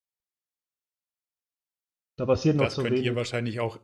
Da 2.16 2.26
passiert 2.26 2.56
noch 2.56 2.64
Das 2.64 2.74
so 2.74 2.82
könnt 2.82 2.96
ihr 2.98 3.04
wenig. 3.04 3.16
wahrscheinlich 3.16 3.60
auch 3.60 3.80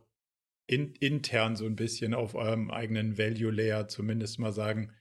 in, 0.67 0.93
intern 0.95 1.55
so 1.55 1.65
ein 1.65 1.75
bisschen 1.75 2.13
auf 2.13 2.35
eurem 2.35 2.69
eigenen 2.71 3.17
Value 3.17 3.51
Layer 3.51 3.87
zumindest 3.87 4.37
mal 4.39 4.51
sagen, 4.53 4.93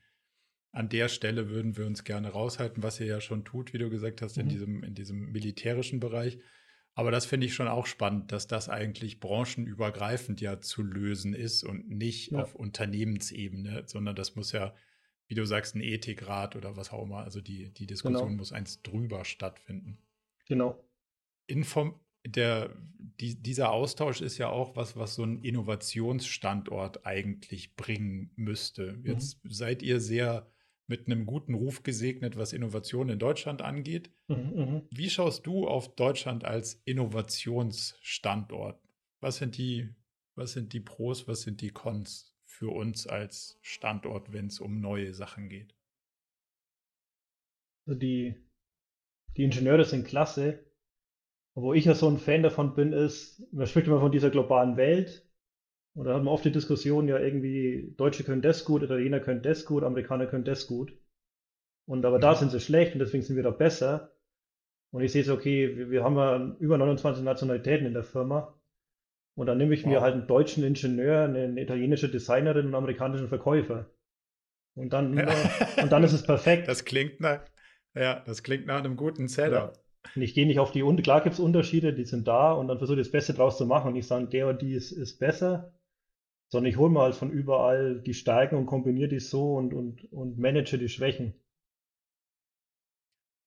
an 0.72 0.88
der 0.88 1.08
Stelle 1.08 1.48
würden 1.50 1.76
wir 1.76 1.86
uns 1.86 2.04
gerne 2.04 2.30
raushalten, 2.30 2.82
was 2.82 3.00
ihr 3.00 3.06
ja 3.06 3.20
schon 3.20 3.44
tut, 3.44 3.72
wie 3.72 3.78
du 3.78 3.90
gesagt 3.90 4.22
hast, 4.22 4.38
in 4.38 4.46
Mhm. 4.46 4.50
diesem, 4.50 4.82
in 4.84 4.94
diesem 4.94 5.32
militärischen 5.32 6.00
Bereich. 6.00 6.38
Aber 6.94 7.10
das 7.10 7.26
finde 7.26 7.46
ich 7.46 7.54
schon 7.54 7.68
auch 7.68 7.86
spannend, 7.86 8.32
dass 8.32 8.46
das 8.48 8.68
eigentlich 8.68 9.20
branchenübergreifend 9.20 10.40
ja 10.40 10.60
zu 10.60 10.82
lösen 10.82 11.32
ist 11.34 11.64
und 11.64 11.88
nicht 11.88 12.32
Ja. 12.32 12.42
auf 12.42 12.54
Unternehmensebene, 12.54 13.84
sondern 13.86 14.16
das 14.16 14.36
muss 14.36 14.52
ja, 14.52 14.74
wie 15.28 15.34
du 15.34 15.44
sagst, 15.44 15.74
ein 15.74 15.80
Ethikrat 15.80 16.56
oder 16.56 16.76
was 16.76 16.90
auch 16.92 17.04
immer. 17.04 17.18
Also 17.18 17.40
die, 17.40 17.72
die 17.72 17.86
Diskussion 17.86 18.28
Genau. 18.28 18.36
muss 18.38 18.52
eins 18.52 18.82
drüber 18.82 19.24
stattfinden. 19.24 19.98
Genau. 20.46 20.82
Inform 21.46 22.00
der, 22.26 22.76
die, 23.20 23.40
dieser 23.40 23.72
Austausch 23.72 24.20
ist 24.20 24.38
ja 24.38 24.48
auch 24.48 24.76
was, 24.76 24.96
was 24.96 25.14
so 25.14 25.24
ein 25.24 25.42
Innovationsstandort 25.42 27.06
eigentlich 27.06 27.76
bringen 27.76 28.32
müsste. 28.36 28.98
Jetzt 29.04 29.40
seid 29.44 29.82
ihr 29.82 30.00
sehr 30.00 30.50
mit 30.88 31.06
einem 31.06 31.26
guten 31.26 31.54
Ruf 31.54 31.82
gesegnet, 31.82 32.36
was 32.36 32.52
Innovation 32.52 33.08
in 33.10 33.18
Deutschland 33.18 33.62
angeht. 33.62 34.10
Mhm, 34.26 34.52
mhm. 34.54 34.82
Wie 34.90 35.10
schaust 35.10 35.46
du 35.46 35.68
auf 35.68 35.94
Deutschland 35.94 36.44
als 36.44 36.80
Innovationsstandort? 36.86 38.80
Was 39.20 39.36
sind 39.36 39.58
die, 39.58 39.94
was 40.34 40.52
sind 40.52 40.72
die 40.72 40.80
Pros, 40.80 41.28
was 41.28 41.42
sind 41.42 41.60
die 41.60 41.70
Cons 41.70 42.34
für 42.44 42.70
uns 42.70 43.06
als 43.06 43.58
Standort, 43.60 44.32
wenn 44.32 44.46
es 44.46 44.60
um 44.60 44.80
neue 44.80 45.12
Sachen 45.12 45.50
geht? 45.50 45.74
Also 47.86 47.98
die, 47.98 48.34
die 49.36 49.44
Ingenieure 49.44 49.84
sind 49.84 50.06
klasse. 50.06 50.67
Wo 51.60 51.74
ich 51.74 51.86
ja 51.86 51.94
so 51.94 52.08
ein 52.08 52.18
Fan 52.18 52.42
davon 52.44 52.74
bin, 52.74 52.92
ist, 52.92 53.42
man 53.52 53.66
spricht 53.66 53.88
immer 53.88 54.00
von 54.00 54.12
dieser 54.12 54.30
globalen 54.30 54.76
Welt. 54.76 55.26
Und 55.96 56.04
da 56.04 56.14
hat 56.14 56.22
man 56.22 56.32
oft 56.32 56.44
die 56.44 56.52
Diskussion, 56.52 57.08
ja 57.08 57.18
irgendwie, 57.18 57.94
Deutsche 57.96 58.22
können 58.22 58.42
das 58.42 58.64
gut, 58.64 58.82
Italiener 58.84 59.18
können 59.18 59.42
das 59.42 59.64
gut, 59.64 59.82
Amerikaner 59.82 60.26
können 60.26 60.44
das 60.44 60.68
gut. 60.68 60.92
Und 61.88 62.04
aber 62.04 62.20
da 62.20 62.32
Mhm. 62.32 62.36
sind 62.36 62.50
sie 62.52 62.60
schlecht 62.60 62.92
und 62.92 63.00
deswegen 63.00 63.24
sind 63.24 63.34
wir 63.34 63.42
da 63.42 63.50
besser. 63.50 64.12
Und 64.92 65.02
ich 65.02 65.10
sehe 65.10 65.24
so, 65.24 65.34
okay, 65.34 65.76
wir, 65.76 65.90
wir 65.90 66.04
haben 66.04 66.16
ja 66.16 66.56
über 66.60 66.78
29 66.78 67.24
Nationalitäten 67.24 67.86
in 67.86 67.94
der 67.94 68.04
Firma. 68.04 68.54
Und 69.36 69.46
dann 69.46 69.58
nehme 69.58 69.74
ich 69.74 69.84
mir 69.84 69.96
Wow. 69.96 70.02
halt 70.02 70.14
einen 70.14 70.26
deutschen 70.28 70.62
Ingenieur, 70.64 71.22
eine, 71.24 71.44
eine 71.44 71.60
italienische 71.60 72.08
Designerin 72.08 72.60
und 72.60 72.66
einen 72.66 72.74
amerikanischen 72.76 73.28
Verkäufer. 73.28 73.90
Und 74.76 74.92
dann, 74.92 75.16
Ja. 75.16 75.24
äh, 75.24 75.82
und 75.82 75.90
dann 75.90 76.04
ist 76.04 76.12
es 76.12 76.22
perfekt. 76.32 76.68
Das 76.68 76.84
klingt 76.84 77.20
nach, 77.20 77.40
ja, 77.94 78.20
das 78.26 78.44
klingt 78.44 78.66
nach 78.66 78.78
einem 78.78 78.96
guten 78.96 79.26
Setup. 79.26 79.72
Und 79.72 79.87
ich 80.22 80.34
gehe 80.34 80.46
nicht 80.46 80.58
auf 80.60 80.72
die, 80.72 80.82
Un- 80.82 81.02
klar 81.02 81.22
gibt 81.22 81.34
es 81.34 81.40
Unterschiede, 81.40 81.92
die 81.94 82.04
sind 82.04 82.28
da 82.28 82.52
und 82.52 82.68
dann 82.68 82.78
versuche 82.78 83.00
ich 83.00 83.06
das 83.06 83.12
Beste 83.12 83.34
draus 83.34 83.58
zu 83.58 83.66
machen 83.66 83.88
und 83.88 83.94
nicht 83.94 84.06
sagen, 84.06 84.30
der 84.30 84.48
oder 84.48 84.58
die 84.58 84.72
ist, 84.74 84.92
ist 84.92 85.18
besser, 85.18 85.72
sondern 86.50 86.70
ich 86.70 86.78
hole 86.78 86.90
mal 86.90 87.04
halt 87.04 87.16
von 87.16 87.30
überall 87.32 88.00
die 88.02 88.14
Stärken 88.14 88.56
und 88.56 88.66
kombiniere 88.66 89.08
die 89.10 89.20
so 89.20 89.56
und, 89.56 89.74
und, 89.74 90.12
und 90.12 90.38
manage 90.38 90.78
die 90.78 90.88
Schwächen. 90.90 91.34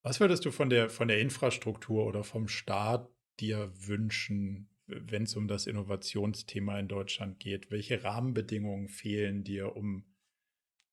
Was 0.03 0.19
würdest 0.19 0.45
du 0.45 0.51
von 0.51 0.69
der, 0.69 0.89
von 0.89 1.07
der 1.07 1.19
Infrastruktur 1.19 2.05
oder 2.05 2.23
vom 2.23 2.47
Staat 2.47 3.09
dir 3.39 3.71
wünschen, 3.87 4.69
wenn 4.87 5.23
es 5.23 5.35
um 5.35 5.47
das 5.47 5.67
Innovationsthema 5.67 6.79
in 6.79 6.87
Deutschland 6.87 7.39
geht? 7.39 7.71
Welche 7.71 8.03
Rahmenbedingungen 8.03 8.87
fehlen 8.89 9.43
dir, 9.43 9.75
um, 9.75 10.05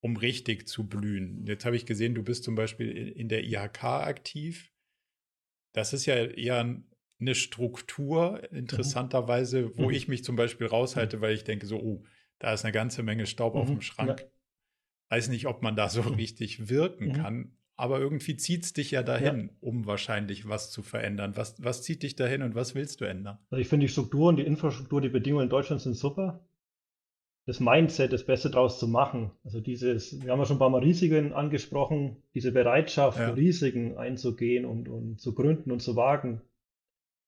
um 0.00 0.16
richtig 0.16 0.68
zu 0.68 0.88
blühen? 0.88 1.46
Jetzt 1.46 1.64
habe 1.64 1.76
ich 1.76 1.86
gesehen, 1.86 2.14
du 2.14 2.22
bist 2.22 2.44
zum 2.44 2.54
Beispiel 2.54 2.90
in 2.90 3.28
der 3.28 3.44
IHK 3.44 3.84
aktiv. 4.06 4.72
Das 5.72 5.92
ist 5.92 6.06
ja 6.06 6.14
eher 6.16 6.58
ein- 6.58 6.84
eine 7.20 7.34
Struktur, 7.34 8.42
interessanterweise, 8.52 9.76
wo 9.76 9.86
Mhm. 9.88 9.90
ich 9.94 10.08
mich 10.08 10.24
zum 10.24 10.36
Beispiel 10.36 10.66
raushalte, 10.66 11.20
weil 11.20 11.34
ich 11.34 11.44
denke 11.44 11.66
so, 11.66 11.78
oh, 11.80 12.04
da 12.38 12.52
ist 12.52 12.64
eine 12.64 12.72
ganze 12.72 13.02
Menge 13.02 13.26
Staub 13.26 13.54
auf 13.56 13.68
Mhm. 13.68 13.74
dem 13.74 13.80
Schrank. 13.80 14.20
Ja. 14.20 14.26
Weiß 15.16 15.28
nicht, 15.28 15.46
ob 15.46 15.62
man 15.62 15.74
da 15.74 15.88
so 15.88 16.02
Mhm. 16.02 16.14
richtig 16.14 16.68
wirken 16.68 17.08
Mhm. 17.08 17.12
kann, 17.14 17.56
aber 17.76 17.98
irgendwie 17.98 18.36
zieht 18.36 18.64
es 18.64 18.72
dich 18.72 18.90
ja 18.92 19.02
dahin, 19.02 19.50
um 19.60 19.86
wahrscheinlich 19.86 20.48
was 20.48 20.70
zu 20.70 20.82
verändern. 20.82 21.36
Was, 21.36 21.62
was 21.62 21.82
zieht 21.82 22.02
dich 22.02 22.14
dahin 22.16 22.42
und 22.42 22.54
was 22.54 22.74
willst 22.74 23.00
du 23.00 23.04
ändern? 23.04 23.38
Also 23.50 23.60
ich 23.60 23.68
finde 23.68 23.86
die 23.86 23.92
Strukturen, 23.92 24.36
die 24.36 24.42
Infrastruktur, 24.44 25.00
die 25.00 25.08
Bedingungen 25.08 25.44
in 25.44 25.50
Deutschland 25.50 25.80
sind 25.82 25.94
super. 25.94 26.47
Das 27.48 27.60
Mindset, 27.60 28.12
das 28.12 28.26
Beste 28.26 28.50
draus 28.50 28.78
zu 28.78 28.86
machen. 28.86 29.30
Also 29.42 29.62
dieses, 29.62 30.22
wir 30.22 30.32
haben 30.32 30.38
ja 30.38 30.44
schon 30.44 30.56
ein 30.56 30.58
paar 30.58 30.68
Mal 30.68 30.82
Risiken 30.82 31.32
angesprochen, 31.32 32.22
diese 32.34 32.52
Bereitschaft, 32.52 33.18
Ja. 33.18 33.30
Risiken 33.30 33.96
einzugehen 33.96 34.66
und, 34.66 34.90
und 34.90 35.18
zu 35.18 35.34
gründen 35.34 35.72
und 35.72 35.80
zu 35.80 35.96
wagen. 35.96 36.42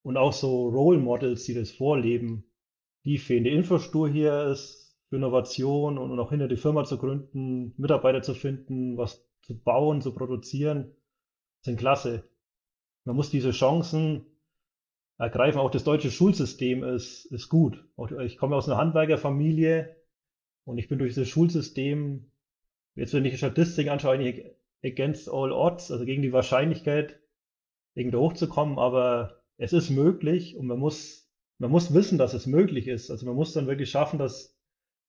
Und 0.02 0.18
auch 0.18 0.34
so 0.34 0.68
Role 0.68 0.98
Models, 0.98 1.44
die 1.44 1.54
das 1.54 1.70
vorleben, 1.70 2.44
die 3.06 3.16
fehlen. 3.16 3.44
Die 3.44 3.50
Infrastruktur 3.50 4.10
hier 4.10 4.44
ist 4.48 4.94
für 5.08 5.16
Innovation 5.16 5.96
und, 5.96 6.10
und 6.10 6.20
auch 6.20 6.28
hinter 6.28 6.48
die 6.48 6.58
Firma 6.58 6.84
zu 6.84 6.98
gründen, 6.98 7.72
Mitarbeiter 7.78 8.20
zu 8.20 8.34
finden, 8.34 8.98
was 8.98 9.26
zu 9.40 9.58
bauen, 9.58 10.02
zu 10.02 10.12
produzieren, 10.12 10.94
sind 11.62 11.78
klasse. 11.78 12.24
Man 13.06 13.16
muss 13.16 13.30
diese 13.30 13.52
Chancen 13.52 14.26
ergreifen. 15.16 15.60
Auch 15.60 15.70
das 15.70 15.84
deutsche 15.84 16.10
Schulsystem 16.10 16.84
ist, 16.84 17.24
ist 17.24 17.48
gut. 17.48 17.82
Ich 18.22 18.36
komme 18.36 18.56
aus 18.56 18.68
einer 18.68 18.76
Handwerkerfamilie 18.76 19.96
und 20.64 20.78
ich 20.78 20.88
bin 20.88 20.98
durch 20.98 21.14
das 21.14 21.28
Schulsystem, 21.28 22.30
jetzt 22.94 23.14
wenn 23.14 23.24
ich 23.24 23.32
die 23.32 23.38
Statistik 23.38 23.88
anschaue, 23.88 24.14
eigentlich 24.14 24.44
against 24.84 25.28
all 25.28 25.52
odds, 25.52 25.90
also 25.90 26.04
gegen 26.04 26.22
die 26.22 26.32
Wahrscheinlichkeit, 26.32 27.20
irgendwie 27.94 28.16
hochzukommen, 28.18 28.78
aber 28.78 29.42
es 29.58 29.72
ist 29.72 29.90
möglich 29.90 30.56
und 30.56 30.66
man 30.66 30.78
muss, 30.78 31.28
man 31.58 31.70
muss 31.70 31.92
wissen, 31.92 32.18
dass 32.18 32.34
es 32.34 32.46
möglich 32.46 32.88
ist. 32.88 33.10
Also 33.10 33.26
man 33.26 33.34
muss 33.34 33.52
dann 33.52 33.66
wirklich 33.66 33.90
schaffen, 33.90 34.18
dass, 34.18 34.56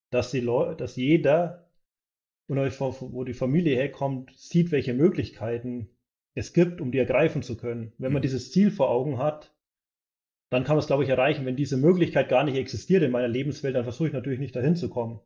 dass 0.10 0.32
die 0.32 0.42
Leute, 0.42 0.76
dass 0.76 0.96
jeder, 0.96 1.70
unabhängig 2.48 2.76
von 2.76 2.94
wo 3.14 3.24
die 3.24 3.34
Familie 3.34 3.76
herkommt, 3.76 4.32
sieht, 4.36 4.72
welche 4.72 4.94
Möglichkeiten 4.94 5.90
es 6.34 6.54
gibt, 6.54 6.82
um 6.82 6.92
die 6.92 6.98
ergreifen 6.98 7.44
zu 7.44 7.56
können. 7.58 7.94
Wenn 7.98 8.12
man 8.12 8.22
Mhm. 8.22 8.24
dieses 8.24 8.52
Ziel 8.52 8.72
vor 8.72 8.90
Augen 8.90 9.18
hat, 9.18 9.54
dann 10.50 10.64
kann 10.64 10.76
man 10.76 10.80
es, 10.80 10.88
glaube 10.88 11.04
ich, 11.04 11.10
erreichen. 11.10 11.46
Wenn 11.46 11.56
diese 11.56 11.78
Möglichkeit 11.78 12.28
gar 12.30 12.44
nicht 12.44 12.58
existiert 12.58 13.04
in 13.04 13.12
meiner 13.12 13.28
Lebenswelt, 13.30 13.76
dann 13.76 13.84
versuche 13.86 14.08
ich 14.10 14.14
natürlich 14.14 14.40
nicht 14.40 14.56
dahin 14.56 14.76
zu 14.76 14.90
kommen. 14.90 15.22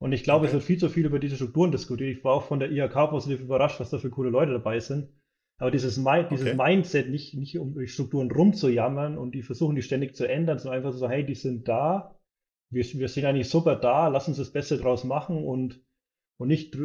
Und 0.00 0.12
ich 0.12 0.22
glaube, 0.22 0.46
es 0.46 0.50
Okay. 0.50 0.56
wird 0.58 0.64
viel 0.64 0.78
zu 0.78 0.88
viel 0.88 1.06
über 1.06 1.18
diese 1.18 1.36
Strukturen 1.36 1.72
diskutiert. 1.72 2.16
Ich 2.16 2.24
war 2.24 2.32
auch 2.34 2.42
von 2.42 2.60
der 2.60 2.70
IHK 2.70 3.10
positiv 3.10 3.40
überrascht, 3.40 3.80
was 3.80 3.90
da 3.90 3.98
für 3.98 4.10
coole 4.10 4.30
Leute 4.30 4.52
dabei 4.52 4.80
sind. 4.80 5.08
Aber 5.58 5.70
dieses, 5.72 5.96
Mi 5.98 6.24
dieses 6.30 6.48
Okay. 6.48 6.56
Mindset, 6.56 7.08
nicht, 7.10 7.34
nicht 7.34 7.58
um 7.58 7.84
Strukturen 7.86 8.30
rumzujammern 8.30 9.18
und 9.18 9.34
die 9.34 9.42
versuchen, 9.42 9.74
die 9.74 9.82
ständig 9.82 10.14
zu 10.14 10.28
ändern, 10.28 10.58
sondern 10.58 10.78
einfach 10.78 10.92
so, 10.92 10.98
sagen, 10.98 11.12
hey, 11.12 11.26
die 11.26 11.34
sind 11.34 11.66
da, 11.66 12.14
wir, 12.70 12.84
wir 12.84 13.08
sind 13.08 13.24
eigentlich 13.24 13.48
super 13.48 13.74
da, 13.74 14.06
lass 14.08 14.28
uns 14.28 14.36
das 14.36 14.52
Beste 14.52 14.76
draus 14.78 15.02
machen 15.02 15.44
und, 15.44 15.80
und 16.38 16.48
nicht 16.48 16.76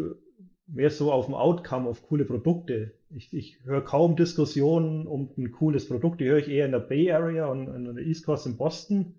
mehr 0.65 0.89
so 0.89 1.11
auf 1.11 1.25
dem 1.25 1.35
Outcome, 1.35 1.87
auf 1.89 2.01
coole 2.01 2.25
Produkte. 2.25 2.93
Ich, 3.09 3.31
ich 3.33 3.59
höre 3.63 3.81
kaum 3.83 4.15
Diskussionen 4.15 5.05
um 5.05 5.29
ein 5.37 5.51
cooles 5.51 5.87
Produkt, 5.87 6.19
die 6.21 6.25
höre 6.25 6.39
ich 6.39 6.47
eher 6.47 6.65
in 6.65 6.71
der 6.71 6.79
Bay 6.79 7.11
Area 7.11 7.45
und 7.47 7.67
in 7.67 7.95
der 7.95 8.03
East 8.05 8.25
Coast 8.25 8.47
in 8.47 8.57
Boston. 8.57 9.13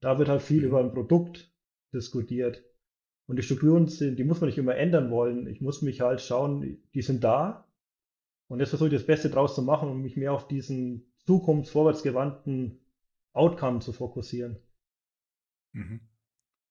Da 0.00 0.18
wird 0.18 0.28
halt 0.28 0.42
viel 0.42 0.60
Mhm. 0.60 0.66
über 0.66 0.80
ein 0.80 0.92
Produkt 0.92 1.50
diskutiert. 1.92 2.62
Und 3.26 3.36
die 3.36 3.42
Strukturen 3.42 3.88
sind, 3.88 4.18
die 4.18 4.24
muss 4.24 4.40
man 4.40 4.48
nicht 4.48 4.58
immer 4.58 4.76
ändern 4.76 5.10
wollen. 5.10 5.46
Ich 5.46 5.60
muss 5.60 5.82
mich 5.82 6.00
halt 6.00 6.20
schauen, 6.20 6.82
die 6.94 7.02
sind 7.02 7.22
da. 7.24 7.68
Und 8.48 8.60
jetzt 8.60 8.70
versuche 8.70 8.88
ich 8.88 8.94
das 8.94 9.06
Beste 9.06 9.30
draus 9.30 9.54
zu 9.54 9.62
machen 9.62 9.88
und 9.88 10.02
mich 10.02 10.16
mehr 10.16 10.32
auf 10.32 10.48
diesen 10.48 11.12
zukunftsvorwärtsgewandten 11.24 12.80
Outcome 13.32 13.80
zu 13.80 13.92
fokussieren. 13.92 14.58
Mhm. 15.72 16.00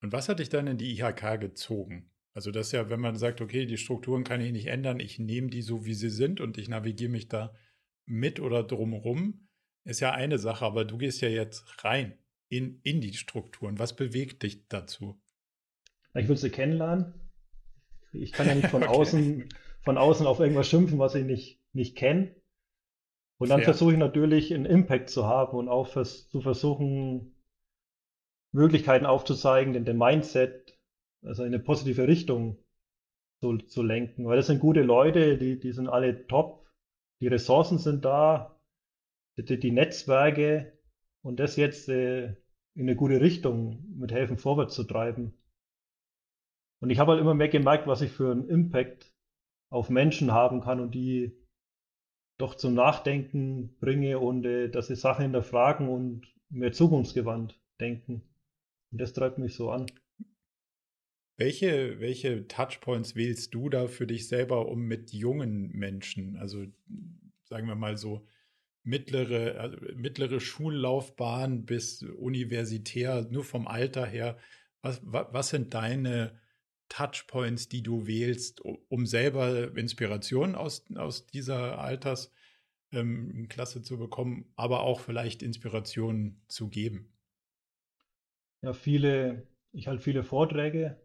Und 0.02 0.12
was 0.12 0.30
hat 0.30 0.40
dich 0.40 0.50
dann 0.50 0.68
in 0.68 0.78
die 0.78 1.00
IHK 1.00 1.40
gezogen? 1.40 2.12
Also 2.34 2.52
das 2.52 2.68
ist 2.68 2.74
ja, 2.74 2.90
wenn 2.90 3.00
man 3.00 3.16
sagt, 3.16 3.42
okay, 3.42 3.66
die 3.66 3.78
Strukturen 3.78 4.24
kann 4.24 4.42
ich 4.42 4.52
nicht 4.52 4.68
ändern, 4.68 5.00
ich 5.00 5.20
nehme 5.20 5.50
die 5.50 5.62
so, 5.62 5.86
wie 5.86 5.94
sie 5.94 6.10
sind 6.10 6.40
und 6.40 6.58
ich 6.58 6.70
navigiere 6.70 7.12
mich 7.12 7.28
da 7.28 7.54
mit 8.06 8.40
oder 8.40 8.64
drumherum, 8.64 9.48
ist 9.84 10.00
ja 10.00 10.12
eine 10.12 10.38
Sache, 10.38 10.66
aber 10.66 10.86
du 10.86 10.98
gehst 10.98 11.22
ja 11.22 11.30
jetzt 11.30 11.84
rein 11.84 12.18
in, 12.48 12.80
in 12.84 13.02
die 13.02 13.14
Strukturen. 13.14 13.80
Was 13.80 13.96
bewegt 13.96 14.44
dich 14.44 14.68
dazu? 14.68 15.21
Ich 16.14 16.28
will 16.28 16.38
sie 16.38 16.50
kennenlernen. 16.50 17.14
Ich 18.14 18.34
kann 18.34 18.48
ja 18.48 18.56
nicht 18.56 18.68
von 18.68 18.84
Okay. 18.88 18.98
außen, 18.98 19.50
von 19.84 19.98
außen 19.98 20.28
auf 20.28 20.40
irgendwas 20.40 20.68
schimpfen, 20.68 21.00
was 21.00 21.16
ich 21.16 21.26
nicht, 21.26 21.60
nicht 21.74 21.96
kenne. 21.96 22.36
Und 23.38 23.50
dann 23.50 23.60
Fair. 23.60 23.74
versuche 23.74 23.94
ich 23.94 23.98
natürlich 23.98 24.54
einen 24.54 24.66
Impact 24.66 25.10
zu 25.10 25.26
haben 25.26 25.58
und 25.58 25.68
auch 25.68 25.88
vers 25.88 26.30
zu 26.30 26.42
versuchen, 26.42 27.36
Möglichkeiten 28.52 29.06
aufzuzeigen, 29.06 29.74
den, 29.74 29.86
den 29.86 29.98
Mindset, 29.98 30.78
also 31.24 31.44
in 31.44 31.54
eine 31.54 31.64
positive 31.64 32.08
Richtung 32.08 32.58
zu, 33.40 33.58
zu 33.58 33.82
lenken. 33.82 34.26
Weil 34.26 34.38
das 34.38 34.48
sind 34.48 34.60
gute 34.60 34.82
Leute, 34.84 35.38
die, 35.38 35.60
die 35.60 35.72
sind 35.72 35.88
alle 35.88 36.28
top, 36.28 36.68
die 37.22 37.28
Ressourcen 37.28 37.78
sind 37.78 38.06
da, 38.06 38.60
die, 39.38 39.60
die 39.60 39.72
Netzwerke 39.72 40.74
und 41.24 41.40
das 41.40 41.56
jetzt 41.56 41.90
äh, 41.90 42.36
in 42.76 42.84
eine 42.84 42.96
gute 42.96 43.22
Richtung 43.22 43.84
mit 43.98 44.12
helfen, 44.12 44.38
vorwärts 44.38 44.76
zu 44.76 44.84
treiben. 44.84 45.34
Und 46.82 46.90
ich 46.90 47.00
habe 47.00 47.12
halt 47.12 47.22
immer 47.22 47.36
mehr 47.36 47.50
gemerkt, 47.50 47.88
was 47.88 48.02
ich 48.02 48.12
für 48.12 48.32
einen 48.32 48.50
Impact 48.50 49.14
auf 49.70 49.90
Menschen 49.90 50.32
haben 50.32 50.62
kann 50.62 50.80
und 50.80 50.94
die 50.94 51.38
doch 52.38 52.56
zum 52.56 52.74
Nachdenken 52.74 53.78
bringe 53.78 54.20
und 54.20 54.46
äh, 54.46 54.70
dass 54.70 54.88
sie 54.88 54.96
Sachen 54.96 55.22
hinterfragen 55.22 55.88
und 55.88 56.28
mehr 56.50 56.72
zukunftsgewandt 56.72 57.62
denken. 57.80 58.24
Und 58.92 59.00
das 59.00 59.14
treibt 59.14 59.38
mich 59.38 59.56
so 59.56 59.70
an. 59.70 59.86
Welche, 61.38 62.00
welche 62.00 62.48
Touchpoints 62.48 63.16
wählst 63.16 63.54
du 63.54 63.70
da 63.70 63.88
für 63.88 64.08
dich 64.08 64.28
selber, 64.28 64.68
um 64.68 64.82
mit 64.82 65.12
jungen 65.14 65.70
Menschen, 65.70 66.36
also 66.38 66.66
sagen 67.44 67.68
wir 67.68 67.76
mal 67.76 67.96
so 67.98 68.28
mittlere, 68.84 69.60
also 69.60 69.78
mittlere 69.96 70.40
Schullaufbahn 70.40 71.66
bis 71.66 72.04
universitär, 72.04 73.28
nur 73.30 73.44
vom 73.44 73.68
Alter 73.68 74.06
her, 74.06 74.38
was, 74.82 75.00
was, 75.04 75.28
was 75.32 75.50
sind 75.50 75.74
deine 75.74 76.41
Touchpoints, 76.92 77.70
die 77.70 77.84
du 77.84 78.06
wählst, 78.06 78.62
um 78.90 79.06
selber 79.06 79.76
Inspiration 79.78 80.56
aus, 80.56 80.84
aus 80.96 81.26
dieser 81.26 81.80
Altersklasse 81.80 82.34
ähm, 83.80 83.84
zu 83.84 83.98
bekommen, 83.98 84.52
aber 84.58 84.82
auch 84.82 85.00
vielleicht 85.00 85.42
Inspiration 85.42 86.42
zu 86.50 86.68
geben? 86.68 87.14
Ja, 88.62 88.74
viele, 88.74 89.48
ich 89.72 89.88
halte 89.88 90.04
viele 90.04 90.24
Vorträge 90.24 91.00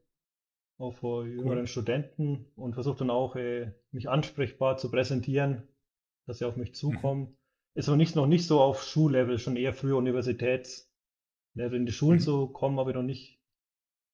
auch 0.78 0.95
vor 0.95 1.24
jüngeren 1.24 1.61
cool. 1.61 1.66
Studenten 1.68 2.47
und 2.57 2.74
versuche 2.74 2.99
dann 2.99 3.11
auch, 3.11 3.37
äh, 3.37 3.72
mich 3.93 4.09
ansprechbar 4.09 4.76
zu 4.78 4.91
präsentieren, 4.91 5.62
dass 6.26 6.39
sie 6.39 6.45
auf 6.47 6.57
mich 6.57 6.70
mhm. 6.70 6.74
zukommen. 6.74 7.22
Mhm. 7.22 7.37
Ist 7.74 7.89
aber 7.89 7.97
nicht, 7.97 8.16
noch 8.16 8.26
nicht 8.26 8.47
so 8.47 8.61
auf 8.61 8.82
Schullevel, 8.82 9.39
schon 9.39 9.57
eher 9.57 9.72
früher 9.72 9.97
Universitätslevel. 9.99 11.78
In 11.78 11.87
die 11.87 11.93
Schulen 11.93 12.18
mhm. 12.18 12.22
zu 12.22 12.49
kommen, 12.49 12.80
habe 12.80 12.91
ich 12.91 12.97
noch 12.97 13.05
nicht 13.05 13.36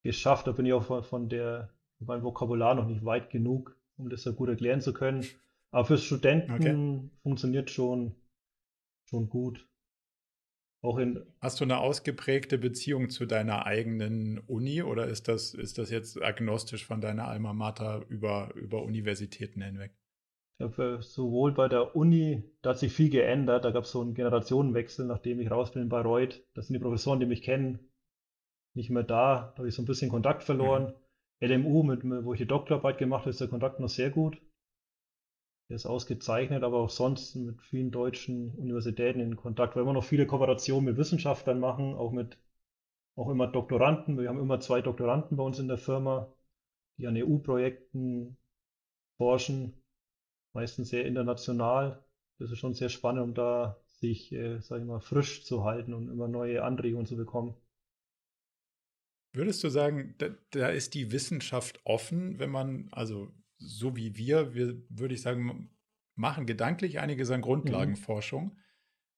geschafft. 0.03 0.47
Da 0.47 0.53
bin 0.53 0.67
ich 0.67 0.73
auch 0.73 0.85
von, 0.85 1.03
von 1.03 1.29
der, 1.29 1.71
mein 1.99 2.23
Vokabular 2.23 2.75
noch 2.75 2.87
nicht 2.87 3.05
weit 3.05 3.31
genug, 3.31 3.77
um 3.97 4.09
das 4.09 4.23
so 4.23 4.33
gut 4.33 4.49
erklären 4.49 4.81
zu 4.81 4.93
können. 4.93 5.25
Aber 5.71 5.87
fürs 5.87 6.05
Studenten 6.05 6.53
okay. 6.53 7.11
funktioniert 7.23 7.71
schon, 7.71 8.15
schon 9.05 9.29
gut. 9.29 9.69
Auch 10.83 10.99
in 10.99 11.25
Hast 11.41 11.61
du 11.61 11.65
eine 11.65 11.79
ausgeprägte 11.79 12.59
Beziehung 12.59 13.09
zu 13.09 13.25
deiner 13.25 13.67
eigenen 13.67 14.39
Uni 14.49 14.83
oder 14.83 15.07
ist 15.07 15.29
das, 15.29 15.55
ist 15.55 15.79
das 15.79 15.91
jetzt 15.91 16.21
agnostisch 16.21 16.85
von 16.85 17.01
deiner 17.01 17.29
Alma 17.29 17.53
Mater 17.53 18.05
über, 18.09 18.53
über 18.57 18.83
Universitäten 18.83 19.63
hinweg? 19.63 19.93
Glaube, 20.59 20.99
sowohl 21.01 21.53
bei 21.53 21.69
der 21.69 21.95
Uni, 21.95 22.43
da 22.63 22.71
hat 22.71 22.79
sich 22.79 22.93
viel 22.93 23.11
geändert. 23.11 23.65
Da 23.65 23.71
gab 23.71 23.85
es 23.85 23.93
so 23.93 24.01
einen 24.01 24.15
Generationenwechsel, 24.15 25.07
nachdem 25.07 25.41
ich 25.41 25.51
raus 25.51 25.73
bin 25.73 25.83
in 25.83 25.89
Bayreuth. 25.89 26.43
Das 26.55 26.67
sind 26.67 26.75
die 26.75 26.81
Professoren, 26.81 27.21
die 27.21 27.27
mich 27.27 27.43
kennen, 27.43 27.92
nicht 28.75 28.91
mehr 28.91 29.03
da. 29.03 29.53
Da 29.53 29.59
habe 29.59 29.69
ich 29.69 29.75
so 29.75 29.83
ein 29.83 29.87
bisschen 29.87 30.11
Kontakt 30.11 30.43
verloren. 30.43 30.95
Mhm. 31.41 31.49
LMU, 31.49 31.83
mit, 31.83 32.05
wo 32.05 32.33
ich 32.33 32.39
die 32.39 32.47
Doktorarbeit 32.47 32.99
gemacht 32.99 33.23
habe, 33.23 33.31
ist 33.31 33.41
der 33.41 33.49
Kontakt 33.49 33.81
noch 33.81 33.89
sehr 33.89 34.11
gut. 34.11 34.41
Der 35.69 35.77
ist 35.77 35.87
ausgezeichnet, 35.87 36.63
aber 36.63 36.79
auch 36.79 36.91
sonst 36.91 37.35
mit 37.35 37.61
vielen 37.63 37.91
deutschen 37.91 38.55
Universitäten 38.57 39.21
in 39.21 39.37
Kontakt, 39.37 39.75
weil 39.75 39.87
wir 39.87 39.93
noch 39.93 40.05
viele 40.05 40.27
Kooperationen 40.27 40.85
mit 40.85 40.99
Wissenschaftlern 40.99 41.59
machen, 41.59 41.95
auch 41.95 42.13
mit 42.13 42.39
auch 43.17 43.29
immer 43.29 43.47
Doktoranden. 43.47 44.19
Wir 44.19 44.29
haben 44.29 44.41
immer 44.41 44.61
zwei 44.61 44.83
Doktoranden 44.83 45.37
bei 45.37 45.43
uns 45.43 45.59
in 45.59 45.69
der 45.69 45.79
Firma, 45.79 46.33
die 46.99 47.07
an 47.07 47.17
EU-Projekten 47.17 48.37
forschen, 49.19 49.75
meistens 50.53 50.91
sehr 50.91 51.07
international. 51.07 52.05
Das 52.39 52.51
ist 52.51 52.59
schon 52.59 52.75
sehr 52.75 52.89
spannend, 52.89 53.23
um 53.23 53.35
da 53.35 53.77
sich, 53.87 54.33
äh, 54.33 54.61
sage 54.61 54.83
ich 54.83 54.89
mal, 54.89 55.01
frisch 55.01 55.45
zu 55.45 55.65
halten 55.65 55.95
und 55.95 56.09
immer 56.09 56.29
neue 56.29 56.65
Anregungen 56.65 57.07
zu 57.07 57.17
bekommen. 57.17 57.55
Würdest 59.33 59.65
du 59.65 59.71
sagen, 59.71 60.15
da, 60.19 60.29
da, 60.51 60.69
ist 60.69 60.95
die 60.95 61.11
Wissenschaft 61.11 61.81
offen, 61.85 62.39
wenn 62.39 62.51
man, 62.51 62.89
also 62.93 63.33
so 63.57 63.97
wie 63.97 64.17
wir, 64.17 64.55
wir 64.55 64.83
würde 64.91 65.15
ich 65.15 65.23
sagen, 65.23 65.71
machen 66.15 66.47
gedanklich 66.47 67.01
einiges 67.01 67.31
an 67.31 67.41
Grundlagenforschung, 67.41 68.45
mhm. 68.45 68.59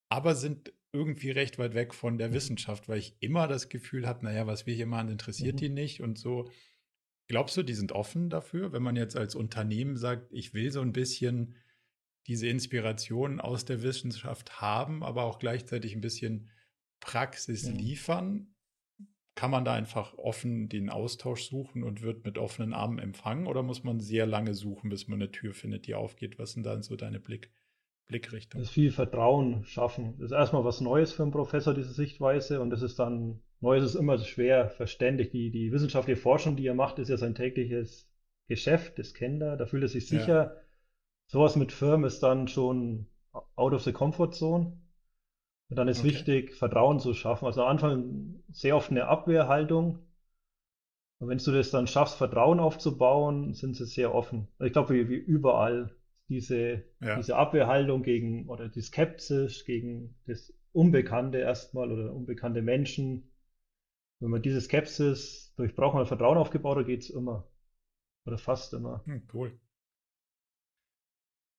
aber 0.08 0.34
sind 0.34 0.72
irgendwie 0.92 1.30
recht 1.30 1.58
weit 1.58 1.74
weg 1.74 1.92
von 1.92 2.18
der 2.18 2.28
mhm. 2.28 2.34
Wissenschaft, 2.34 2.88
weil 2.88 2.98
ich 2.98 3.16
immer 3.20 3.48
das 3.48 3.68
Gefühl 3.68 4.06
habe, 4.06 4.24
naja, 4.24 4.46
was 4.46 4.66
wir 4.66 4.74
hier 4.74 4.86
machen, 4.86 5.08
interessiert 5.08 5.54
mhm. 5.54 5.58
die 5.58 5.68
nicht 5.68 6.00
und 6.00 6.18
so. 6.18 6.48
Glaubst 7.26 7.56
du, 7.56 7.62
die 7.62 7.74
sind 7.74 7.90
offen 7.90 8.30
dafür, 8.30 8.72
wenn 8.72 8.82
man 8.82 8.96
jetzt 8.96 9.16
als 9.16 9.34
Unternehmen 9.34 9.96
sagt, 9.96 10.32
ich 10.32 10.54
will 10.54 10.70
so 10.70 10.82
ein 10.82 10.92
bisschen 10.92 11.56
diese 12.26 12.46
Inspiration 12.46 13.40
aus 13.40 13.64
der 13.64 13.82
Wissenschaft 13.82 14.60
haben, 14.60 15.02
aber 15.02 15.24
auch 15.24 15.38
gleichzeitig 15.38 15.94
ein 15.94 16.00
bisschen 16.00 16.50
Praxis 17.00 17.66
mhm. 17.66 17.76
liefern? 17.76 18.53
Kann 19.34 19.50
man 19.50 19.64
da 19.64 19.74
einfach 19.74 20.16
offen 20.16 20.68
den 20.68 20.90
Austausch 20.90 21.48
suchen 21.48 21.82
und 21.82 22.02
wird 22.02 22.24
mit 22.24 22.38
offenen 22.38 22.72
Armen 22.72 22.98
empfangen 22.98 23.46
oder 23.48 23.62
muss 23.62 23.82
man 23.82 23.98
sehr 23.98 24.26
lange 24.26 24.54
suchen, 24.54 24.90
bis 24.90 25.08
man 25.08 25.20
eine 25.20 25.32
Tür 25.32 25.54
findet, 25.54 25.86
die 25.86 25.94
aufgeht? 25.94 26.38
Was 26.38 26.52
sind 26.52 26.64
dann 26.64 26.82
so 26.82 26.94
deine 26.94 27.18
Blick, 27.18 27.50
Blickrichtung? 28.06 28.60
Das 28.60 28.68
ist 28.68 28.74
viel 28.74 28.92
Vertrauen 28.92 29.64
schaffen. 29.64 30.14
Das 30.18 30.26
ist 30.26 30.36
erstmal 30.36 30.64
was 30.64 30.80
Neues 30.80 31.12
für 31.12 31.24
einen 31.24 31.32
Professor, 31.32 31.74
diese 31.74 31.92
Sichtweise, 31.92 32.60
und 32.60 32.70
das 32.70 32.82
ist 32.82 32.98
dann, 33.00 33.40
Neues 33.60 33.84
ist 33.84 33.96
immer 33.96 34.18
schwer 34.18 34.68
verständlich. 34.68 35.30
Die, 35.30 35.50
die 35.50 35.72
wissenschaftliche 35.72 36.20
Forschung, 36.20 36.54
die 36.54 36.66
er 36.66 36.74
macht, 36.74 37.00
ist 37.00 37.08
ja 37.08 37.16
sein 37.16 37.34
tägliches 37.34 38.08
Geschäft, 38.46 38.98
das 38.98 39.14
kennt 39.14 39.42
er, 39.42 39.56
da 39.56 39.66
fühlt 39.66 39.82
er 39.82 39.88
sich 39.88 40.06
sicher. 40.06 40.44
Ja. 40.44 40.56
Sowas 41.26 41.56
mit 41.56 41.72
Firmen 41.72 42.06
ist 42.06 42.22
dann 42.22 42.46
schon 42.46 43.06
out 43.56 43.72
of 43.72 43.82
the 43.82 43.92
comfort 43.92 44.32
zone. 44.32 44.78
Und 45.74 45.78
dann 45.78 45.88
ist 45.88 46.04
okay. 46.04 46.10
wichtig, 46.10 46.54
Vertrauen 46.54 47.00
zu 47.00 47.14
schaffen. 47.14 47.46
Also 47.46 47.64
am 47.64 47.68
Anfang 47.68 48.44
sehr 48.52 48.76
oft 48.76 48.92
eine 48.92 49.08
Abwehrhaltung. 49.08 49.98
Und 51.18 51.28
wenn 51.28 51.38
du 51.38 51.50
das 51.50 51.72
dann 51.72 51.88
schaffst, 51.88 52.14
Vertrauen 52.16 52.60
aufzubauen, 52.60 53.54
sind 53.54 53.74
sie 53.74 53.84
sehr 53.84 54.14
offen. 54.14 54.46
Ich 54.60 54.72
glaube, 54.72 54.94
wie, 54.94 55.08
wie 55.08 55.16
überall 55.16 55.90
diese, 56.28 56.84
ja. 57.00 57.16
diese 57.16 57.34
Abwehrhaltung 57.34 58.04
gegen 58.04 58.48
oder 58.48 58.68
die 58.68 58.82
Skepsis 58.82 59.64
gegen 59.64 60.14
das 60.28 60.54
Unbekannte 60.70 61.38
erstmal 61.38 61.90
oder 61.90 62.14
unbekannte 62.14 62.62
Menschen. 62.62 63.32
Wenn 64.20 64.30
man 64.30 64.42
diese 64.42 64.60
Skepsis 64.60 65.54
durchbraucht 65.56 65.98
und 65.98 66.06
Vertrauen 66.06 66.38
aufgebaut 66.38 66.78
hat, 66.78 66.86
geht 66.86 67.00
es 67.00 67.10
immer. 67.10 67.48
Oder 68.26 68.38
fast 68.38 68.74
immer. 68.74 69.02
Hm, 69.06 69.26
cool. 69.34 69.58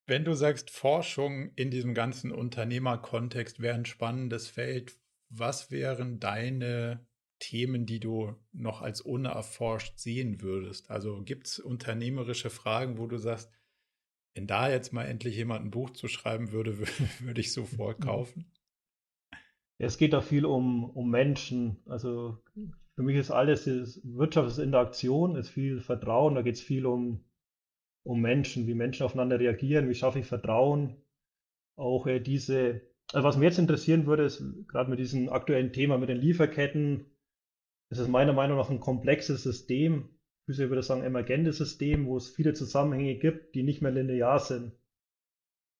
Wenn 0.08 0.24
du 0.24 0.34
sagst, 0.34 0.70
Forschung 0.70 1.52
in 1.56 1.72
diesem 1.72 1.96
ganzen 1.96 2.32
Unternehmerkontext 2.32 3.60
wäre 3.60 3.76
ein 3.76 3.86
spannendes 3.86 4.48
Feld, 4.48 5.00
was 5.30 5.72
wären 5.72 6.20
deine 6.20 7.08
Themen, 7.40 7.88
die 7.88 8.00
du 8.00 8.36
noch 8.52 8.84
als 8.84 9.02
unerforscht 9.02 9.98
sehen 9.98 10.42
würdest? 10.42 10.92
Also 10.92 11.24
gibt 11.24 11.48
es 11.48 11.60
unternehmerische 11.60 12.52
Fragen, 12.52 13.00
wo 13.00 13.08
du 13.08 13.18
sagst, 13.18 13.52
wenn 14.36 14.46
da 14.46 14.70
jetzt 14.70 14.94
mal 14.94 15.06
endlich 15.06 15.36
jemand 15.36 15.66
ein 15.66 15.72
Buch 15.72 15.90
zu 15.92 16.08
schreiben 16.08 16.52
würde, 16.52 16.78
würde 17.22 17.42
ich 17.42 17.52
sofort 17.52 18.00
kaufen? 18.00 18.52
Es 19.80 19.98
geht 19.98 20.14
da 20.14 20.22
viel 20.22 20.46
um, 20.46 20.84
um 20.84 21.10
Menschen. 21.10 21.78
Also 21.88 22.44
für 22.96 23.02
mich 23.02 23.18
ist 23.18 23.32
alles, 23.32 23.66
ist, 23.66 24.02
Wirtschaft 24.04 24.50
ist 24.50 24.60
Interaktion, 24.60 25.36
ist 25.36 25.50
viel 25.50 25.82
Vertrauen, 25.82 26.36
da 26.36 26.44
geht 26.44 26.56
es 26.56 26.62
viel 26.62 26.86
um 26.86 27.24
um 28.06 28.22
Menschen, 28.22 28.68
wie 28.68 28.76
Menschen 28.76 29.04
aufeinander 29.04 29.40
reagieren, 29.40 29.90
wie 29.90 29.96
schaffe 29.96 30.20
ich 30.20 30.26
Vertrauen. 30.26 30.96
Auch 31.76 32.08
äh, 32.08 32.20
diese, 32.20 32.82
also 33.12 33.28
was 33.28 33.36
mich 33.36 33.46
jetzt 33.46 33.60
interessieren 33.60 34.06
würde, 34.06 34.24
ist 34.24 34.44
gerade 34.68 34.90
mit 34.90 35.00
diesem 35.00 35.28
aktuellen 35.30 35.74
Thema 35.74 35.98
mit 35.98 36.10
den 36.10 36.18
Lieferketten, 36.18 37.06
ist 37.90 38.00
es 38.00 38.08
meiner 38.08 38.34
Meinung 38.34 38.58
nach 38.58 38.70
ein 38.70 38.80
komplexes 38.80 39.44
System, 39.44 40.10
ich 40.48 40.60
würde 40.60 40.84
sagen 40.84 41.02
emergentes 41.02 41.58
System, 41.58 42.06
wo 42.06 42.18
es 42.18 42.30
viele 42.30 42.54
Zusammenhänge 42.54 43.16
gibt, 43.16 43.56
die 43.56 43.64
nicht 43.64 43.82
mehr 43.82 43.92
linear 43.92 44.40
sind. 44.40 44.74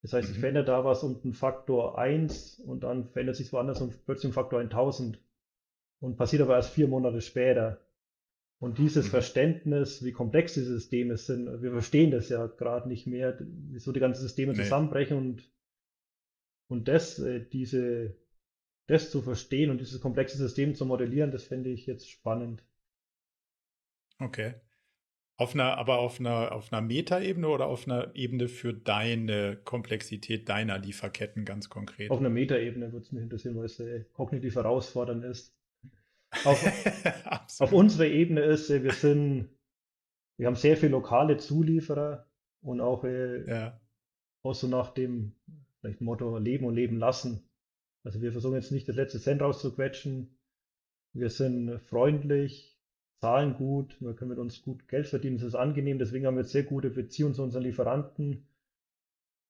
Das 0.02 0.14
heißt, 0.14 0.30
ich 0.30 0.38
mhm. 0.38 0.40
verändere 0.40 0.66
da 0.66 0.84
was 0.84 1.04
um 1.04 1.22
einen 1.24 1.34
Faktor 1.34 2.00
1 2.00 2.60
und 2.62 2.84
dann 2.84 3.10
verändert 3.10 3.36
sich 3.36 3.48
es 3.48 3.54
woanders 3.54 3.82
um 3.82 3.94
plötzlich 4.06 4.26
um 4.26 4.34
Faktor 4.34 4.60
1000 4.60 5.20
und 6.00 6.18
passiert 6.18 6.42
aber 6.42 6.56
erst 6.56 6.74
vier 6.74 6.88
Monate 6.88 7.22
später. 7.22 7.85
Und 8.60 8.78
dieses 8.78 9.08
mhm. 9.08 9.10
Verständnis, 9.10 10.04
wie 10.04 10.12
komplex 10.12 10.54
die 10.54 10.62
Systeme 10.62 11.18
sind, 11.18 11.62
wir 11.62 11.72
verstehen 11.72 12.12
das 12.12 12.30
ja 12.30 12.48
gerade 12.48 12.88
nicht 12.88 13.06
mehr, 13.06 13.38
wieso 13.40 13.92
die 13.92 14.00
ganzen 14.00 14.22
Systeme 14.22 14.54
nee. 14.54 14.64
zusammenbrechen 14.64 15.18
und, 15.18 15.52
und 16.68 16.88
das, 16.88 17.20
äh, 17.20 17.46
diese, 17.46 18.16
das 18.88 19.12
zu 19.12 19.22
verstehen 19.22 19.72
und 19.72 19.82
dieses 19.82 20.00
komplexe 20.00 20.38
System 20.38 20.74
zu 20.74 20.86
modellieren, 20.86 21.32
das 21.32 21.44
finde 21.44 21.70
ich 21.70 21.86
jetzt 21.86 22.10
spannend. 22.10 22.64
Okay. 24.20 24.54
Auf 25.38 25.54
einer, 25.54 25.78
aber 25.78 25.98
auf 25.98 26.22
einer, 26.22 26.54
auf 26.54 26.72
einer 26.72 26.82
Metaebene 26.82 27.50
oder 27.50 27.66
auf 27.66 27.88
einer 27.88 28.16
Ebene 28.16 28.48
für 28.48 28.74
deine 28.74 29.58
Komplexität 29.58 30.48
deiner 30.48 30.80
Lieferketten 30.80 31.44
ganz 31.44 31.68
konkret? 31.68 32.10
Auf 32.10 32.20
einer 32.20 32.30
Metaebene 32.30 32.94
würde 32.94 33.06
es 33.06 33.12
mich 33.12 33.24
interessieren, 33.24 33.58
weil 33.58 33.66
es 33.66 33.78
äh, 33.82 34.06
kognitiv 34.14 34.56
herausfordernd 34.56 35.26
ist 35.26 35.55
auf, 36.44 37.60
auf 37.60 37.72
unserer 37.72 38.08
Ebene 38.08 38.42
ist, 38.42 38.70
äh, 38.70 38.84
wir 38.84 38.94
sind, 38.94 39.50
wir 40.38 40.48
haben 40.48 40.56
sehr 40.56 40.78
viele 40.78 40.92
lokale 40.92 41.38
Zulieferer 41.38 42.28
und 42.62 42.82
auch, 42.82 43.04
äh, 43.04 43.48
ja. 43.48 43.82
auch 44.44 44.54
so 44.54 44.68
nach 44.68 44.94
dem 44.94 45.34
vielleicht 45.80 46.02
Motto 46.02 46.38
Leben 46.38 46.66
und 46.66 46.76
Leben 46.76 46.98
lassen. 46.98 47.48
Also 48.04 48.22
wir 48.22 48.32
versuchen 48.32 48.56
jetzt 48.56 48.72
nicht 48.72 48.88
das 48.88 48.96
letzte 48.96 49.20
Cent 49.20 49.42
rauszuquetschen. 49.42 50.38
Wir 51.14 51.30
sind 51.30 51.80
freundlich, 51.82 52.78
zahlen 53.22 53.56
gut, 53.56 54.00
wir 54.02 54.14
können 54.14 54.30
mit 54.30 54.40
uns 54.40 54.62
gut 54.62 54.88
Geld 54.88 55.08
verdienen, 55.08 55.38
das 55.38 55.48
ist 55.48 55.56
angenehm, 55.56 55.98
deswegen 55.98 56.26
haben 56.26 56.36
wir 56.36 56.44
sehr 56.44 56.64
gute 56.64 56.90
Beziehungen 56.90 57.34
zu 57.34 57.42
unseren 57.42 57.64
Lieferanten. 57.64 58.48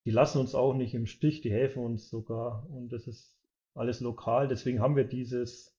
die 0.06 0.12
lassen 0.12 0.38
uns 0.38 0.54
auch 0.54 0.76
nicht 0.76 0.94
im 0.94 1.08
Stich, 1.08 1.42
die 1.42 1.52
helfen 1.52 1.84
uns 1.84 2.10
sogar. 2.10 2.70
Und 2.70 2.94
das 2.94 3.08
ist 3.08 3.36
alles 3.74 4.02
lokal. 4.02 4.48
Deswegen 4.48 4.80
haben 4.80 4.96
wir 4.96 5.04
dieses, 5.04 5.74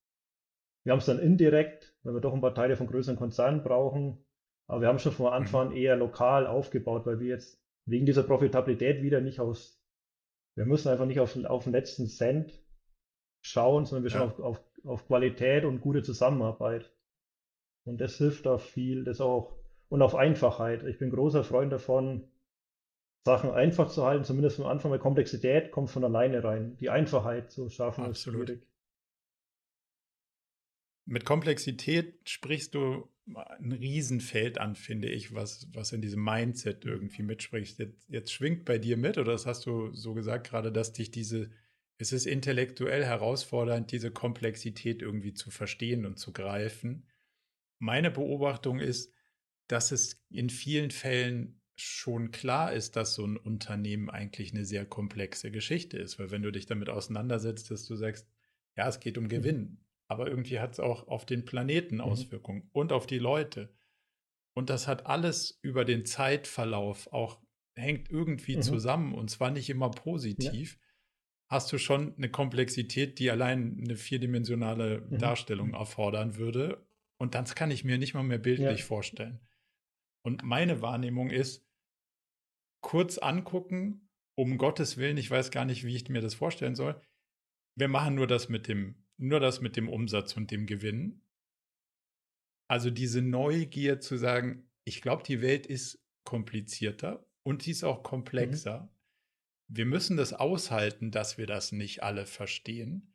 wir 0.86 0.92
haben 0.92 1.00
es 1.00 1.06
dann 1.06 1.18
indirekt, 1.18 1.96
weil 2.04 2.14
wir 2.14 2.20
doch 2.20 2.32
ein 2.32 2.40
paar 2.40 2.54
Teile 2.54 2.76
von 2.76 2.86
größeren 2.86 3.16
Konzernen 3.16 3.64
brauchen. 3.64 4.24
Aber 4.68 4.82
wir 4.82 4.88
haben 4.88 5.00
schon 5.00 5.10
von 5.10 5.32
Anfang 5.32 5.62
an 5.62 5.68
mhm. 5.70 5.78
eher 5.78 5.96
lokal 5.96 6.46
aufgebaut, 6.46 7.06
weil 7.06 7.18
wir 7.18 7.26
jetzt 7.26 7.60
wegen 7.86 8.06
dieser 8.06 8.22
Profitabilität 8.22 9.02
wieder 9.02 9.20
nicht 9.20 9.40
aus, 9.40 9.82
wir 10.54 10.64
müssen 10.64 10.88
einfach 10.88 11.06
nicht 11.06 11.18
auf, 11.18 11.36
auf 11.44 11.64
den 11.64 11.72
letzten 11.72 12.06
Cent 12.06 12.62
schauen, 13.42 13.84
sondern 13.84 14.04
wir 14.04 14.10
schauen 14.10 14.32
ja. 14.38 14.44
auf, 14.44 14.58
auf, 14.58 14.64
auf 14.84 15.06
Qualität 15.08 15.64
und 15.64 15.80
gute 15.80 16.04
Zusammenarbeit. 16.04 16.94
Und 17.84 18.00
das 18.00 18.16
hilft 18.18 18.46
da 18.46 18.56
viel, 18.56 19.02
das 19.02 19.20
auch, 19.20 19.58
und 19.88 20.02
auf 20.02 20.14
Einfachheit. 20.14 20.84
Ich 20.84 20.98
bin 20.98 21.10
großer 21.10 21.42
Freund 21.42 21.72
davon, 21.72 22.28
Sachen 23.24 23.50
einfach 23.50 23.88
zu 23.88 24.04
halten, 24.04 24.22
zumindest 24.22 24.60
am 24.60 24.66
Anfang, 24.66 24.92
weil 24.92 25.00
Komplexität 25.00 25.72
kommt 25.72 25.90
von 25.90 26.04
alleine 26.04 26.44
rein. 26.44 26.76
Die 26.76 26.90
Einfachheit 26.90 27.50
zu 27.50 27.70
schaffen 27.70 28.04
Absolut. 28.04 28.42
ist 28.42 28.46
schwierig. 28.46 28.75
Mit 31.06 31.24
Komplexität 31.24 32.28
sprichst 32.28 32.74
du 32.74 33.08
ein 33.34 33.72
Riesenfeld 33.72 34.58
an, 34.58 34.76
finde 34.76 35.08
ich, 35.08 35.34
was, 35.34 35.68
was 35.72 35.92
in 35.92 36.00
diesem 36.00 36.22
Mindset 36.22 36.84
irgendwie 36.84 37.22
mitspricht. 37.22 37.78
Jetzt, 37.78 38.08
jetzt 38.08 38.32
schwingt 38.32 38.64
bei 38.64 38.78
dir 38.78 38.96
mit, 38.96 39.18
oder 39.18 39.32
das 39.32 39.46
hast 39.46 39.66
du 39.66 39.92
so 39.92 40.14
gesagt 40.14 40.48
gerade, 40.48 40.70
dass 40.70 40.92
dich 40.92 41.10
diese, 41.10 41.50
es 41.98 42.12
ist 42.12 42.26
intellektuell 42.26 43.04
herausfordernd, 43.04 43.90
diese 43.90 44.10
Komplexität 44.10 45.02
irgendwie 45.02 45.34
zu 45.34 45.50
verstehen 45.50 46.06
und 46.06 46.18
zu 46.18 46.32
greifen. 46.32 47.06
Meine 47.78 48.10
Beobachtung 48.10 48.80
ist, 48.80 49.12
dass 49.68 49.90
es 49.92 50.24
in 50.30 50.50
vielen 50.50 50.90
Fällen 50.90 51.60
schon 51.74 52.30
klar 52.30 52.72
ist, 52.72 52.96
dass 52.96 53.14
so 53.14 53.26
ein 53.26 53.36
Unternehmen 53.36 54.08
eigentlich 54.08 54.52
eine 54.52 54.64
sehr 54.64 54.86
komplexe 54.86 55.50
Geschichte 55.50 55.98
ist. 55.98 56.18
Weil 56.18 56.30
wenn 56.30 56.42
du 56.42 56.50
dich 56.50 56.66
damit 56.66 56.88
auseinandersetzt, 56.88 57.70
dass 57.70 57.86
du 57.86 57.96
sagst, 57.96 58.28
ja, 58.76 58.88
es 58.88 59.00
geht 59.00 59.18
um 59.18 59.24
mhm. 59.24 59.28
Gewinn. 59.28 59.78
Aber 60.08 60.28
irgendwie 60.28 60.60
hat 60.60 60.72
es 60.72 60.80
auch 60.80 61.08
auf 61.08 61.26
den 61.26 61.44
Planeten 61.44 61.96
mhm. 61.96 62.02
Auswirkungen 62.02 62.64
mhm. 62.64 62.70
und 62.72 62.92
auf 62.92 63.06
die 63.06 63.18
Leute. 63.18 63.74
Und 64.54 64.70
das 64.70 64.88
hat 64.88 65.06
alles 65.06 65.58
über 65.62 65.84
den 65.84 66.04
Zeitverlauf 66.04 67.12
auch, 67.12 67.42
hängt 67.74 68.10
irgendwie 68.10 68.56
mhm. 68.56 68.62
zusammen 68.62 69.14
und 69.14 69.30
zwar 69.30 69.50
nicht 69.50 69.68
immer 69.68 69.90
positiv. 69.90 70.74
Ja. 70.74 70.80
Hast 71.48 71.72
du 71.72 71.78
schon 71.78 72.16
eine 72.16 72.30
Komplexität, 72.30 73.18
die 73.18 73.30
allein 73.30 73.78
eine 73.84 73.96
vierdimensionale 73.96 75.02
mhm. 75.02 75.18
Darstellung 75.18 75.74
erfordern 75.74 76.36
würde. 76.36 76.88
Und 77.18 77.34
das 77.34 77.54
kann 77.54 77.70
ich 77.70 77.84
mir 77.84 77.98
nicht 77.98 78.14
mal 78.14 78.22
mehr 78.22 78.38
bildlich 78.38 78.80
ja. 78.80 78.84
vorstellen. 78.84 79.40
Und 80.24 80.42
meine 80.42 80.82
Wahrnehmung 80.82 81.30
ist, 81.30 81.64
kurz 82.80 83.18
angucken, 83.18 84.08
um 84.36 84.58
Gottes 84.58 84.96
Willen, 84.96 85.16
ich 85.16 85.30
weiß 85.30 85.50
gar 85.50 85.64
nicht, 85.64 85.84
wie 85.84 85.96
ich 85.96 86.08
mir 86.08 86.20
das 86.20 86.34
vorstellen 86.34 86.74
soll. 86.74 87.00
Wir 87.76 87.88
machen 87.88 88.14
nur 88.14 88.26
das 88.26 88.48
mit 88.48 88.68
dem, 88.68 89.05
nur 89.18 89.40
das 89.40 89.60
mit 89.60 89.76
dem 89.76 89.88
Umsatz 89.88 90.36
und 90.36 90.50
dem 90.50 90.66
Gewinn. 90.66 91.22
Also 92.68 92.90
diese 92.90 93.22
Neugier 93.22 94.00
zu 94.00 94.16
sagen, 94.16 94.68
ich 94.84 95.02
glaube, 95.02 95.22
die 95.22 95.40
Welt 95.40 95.66
ist 95.66 96.02
komplizierter 96.24 97.26
und 97.42 97.62
sie 97.62 97.70
ist 97.70 97.84
auch 97.84 98.02
komplexer. 98.02 98.82
Mhm. 98.82 98.88
Wir 99.68 99.86
müssen 99.86 100.16
das 100.16 100.32
aushalten, 100.32 101.10
dass 101.10 101.38
wir 101.38 101.46
das 101.46 101.72
nicht 101.72 102.02
alle 102.02 102.26
verstehen. 102.26 103.14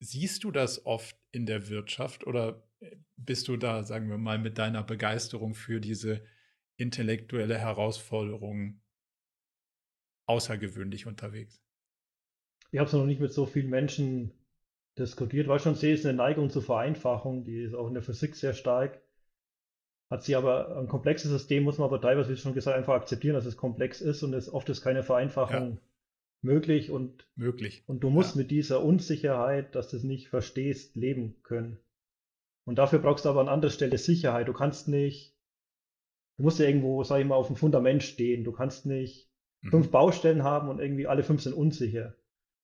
Siehst 0.00 0.44
du 0.44 0.50
das 0.50 0.84
oft 0.84 1.16
in 1.32 1.46
der 1.46 1.68
Wirtschaft 1.68 2.26
oder 2.26 2.66
bist 3.16 3.48
du 3.48 3.56
da, 3.56 3.82
sagen 3.82 4.08
wir 4.10 4.18
mal, 4.18 4.38
mit 4.38 4.58
deiner 4.58 4.82
Begeisterung 4.82 5.54
für 5.54 5.80
diese 5.80 6.24
intellektuelle 6.76 7.58
Herausforderung 7.58 8.82
außergewöhnlich 10.26 11.06
unterwegs? 11.06 11.62
Ich 12.70 12.78
habe 12.78 12.88
es 12.88 12.92
noch 12.92 13.06
nicht 13.06 13.20
mit 13.20 13.32
so 13.32 13.46
vielen 13.46 13.70
Menschen 13.70 14.32
diskutiert, 14.98 15.48
weil 15.48 15.58
schon 15.58 15.74
sehe, 15.74 15.94
ist 15.94 16.06
eine 16.06 16.16
Neigung 16.16 16.50
zur 16.50 16.62
Vereinfachung, 16.62 17.44
die 17.44 17.62
ist 17.62 17.74
auch 17.74 17.88
in 17.88 17.94
der 17.94 18.02
Physik 18.02 18.36
sehr 18.36 18.54
stark. 18.54 19.00
Hat 20.10 20.22
sie 20.22 20.36
aber 20.36 20.76
ein 20.76 20.86
komplexes 20.86 21.30
System, 21.30 21.64
muss 21.64 21.78
man 21.78 21.88
aber 21.88 22.00
teilweise, 22.00 22.30
wie 22.30 22.36
schon 22.36 22.54
gesagt, 22.54 22.76
einfach 22.76 22.94
akzeptieren, 22.94 23.34
dass 23.34 23.46
es 23.46 23.56
komplex 23.56 24.00
ist 24.00 24.22
und 24.22 24.34
es 24.34 24.52
oft 24.52 24.68
ist 24.68 24.82
keine 24.82 25.02
Vereinfachung 25.02 25.72
ja. 25.72 25.80
möglich 26.42 26.90
und 26.90 27.26
möglich. 27.34 27.82
Und 27.86 28.00
du 28.00 28.10
musst 28.10 28.36
ja. 28.36 28.42
mit 28.42 28.50
dieser 28.50 28.84
Unsicherheit, 28.84 29.74
dass 29.74 29.88
du 29.88 29.96
es 29.96 30.04
nicht 30.04 30.28
verstehst, 30.28 30.94
leben 30.94 31.42
können. 31.42 31.78
Und 32.64 32.78
dafür 32.78 32.98
brauchst 32.98 33.24
du 33.24 33.30
aber 33.30 33.40
an 33.40 33.48
anderer 33.48 33.70
Stelle 33.70 33.98
Sicherheit. 33.98 34.46
Du 34.48 34.52
kannst 34.52 34.88
nicht, 34.88 35.36
du 36.36 36.44
musst 36.44 36.58
ja 36.58 36.66
irgendwo, 36.66 37.02
sag 37.02 37.20
ich 37.20 37.26
mal, 37.26 37.34
auf 37.34 37.48
dem 37.48 37.56
Fundament 37.56 38.02
stehen. 38.02 38.44
Du 38.44 38.52
kannst 38.52 38.86
nicht 38.86 39.30
mhm. 39.62 39.70
fünf 39.70 39.90
Baustellen 39.90 40.44
haben 40.44 40.68
und 40.68 40.80
irgendwie 40.80 41.06
alle 41.06 41.24
fünf 41.24 41.42
sind 41.42 41.54
unsicher. 41.54 42.14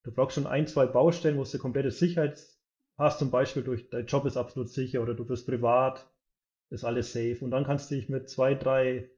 Du 0.03 0.13
brauchst 0.13 0.35
schon 0.35 0.47
ein, 0.47 0.67
zwei 0.67 0.87
Baustellen, 0.87 1.39
wo 1.39 1.45
du 1.45 1.59
komplette 1.59 1.91
Sicherheit 1.91 2.41
hast, 2.97 3.19
zum 3.19 3.31
Beispiel 3.31 3.63
durch 3.63 3.91
dein 3.91 4.07
Job 4.07 4.25
ist 4.27 4.37
absolut 4.37 4.71
sicher 4.71 5.03
oder 5.03 5.15
du 5.15 5.25
bist 5.25 5.47
privat, 5.47 6.11
ist 6.71 6.85
alles 6.85 7.13
safe. 7.13 7.39
Und 7.41 7.51
dann 7.51 7.65
kannst 7.65 7.91
du 7.91 7.95
dich 7.95 8.09
mit 8.09 8.29
zwei, 8.29 8.55
drei 8.55 9.11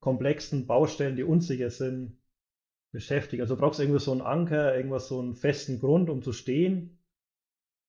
komplexen 0.00 0.66
Baustellen, 0.66 1.16
die 1.16 1.24
unsicher 1.24 1.70
sind, 1.70 2.16
beschäftigen. 2.92 3.42
Also 3.42 3.54
du 3.54 3.60
brauchst 3.60 3.80
irgendwie 3.80 4.00
so 4.00 4.12
einen 4.12 4.22
Anker, 4.22 4.76
irgendwas, 4.76 5.08
so 5.08 5.20
einen 5.20 5.34
festen 5.34 5.78
Grund, 5.78 6.10
um 6.10 6.22
zu 6.22 6.32
stehen. 6.32 6.98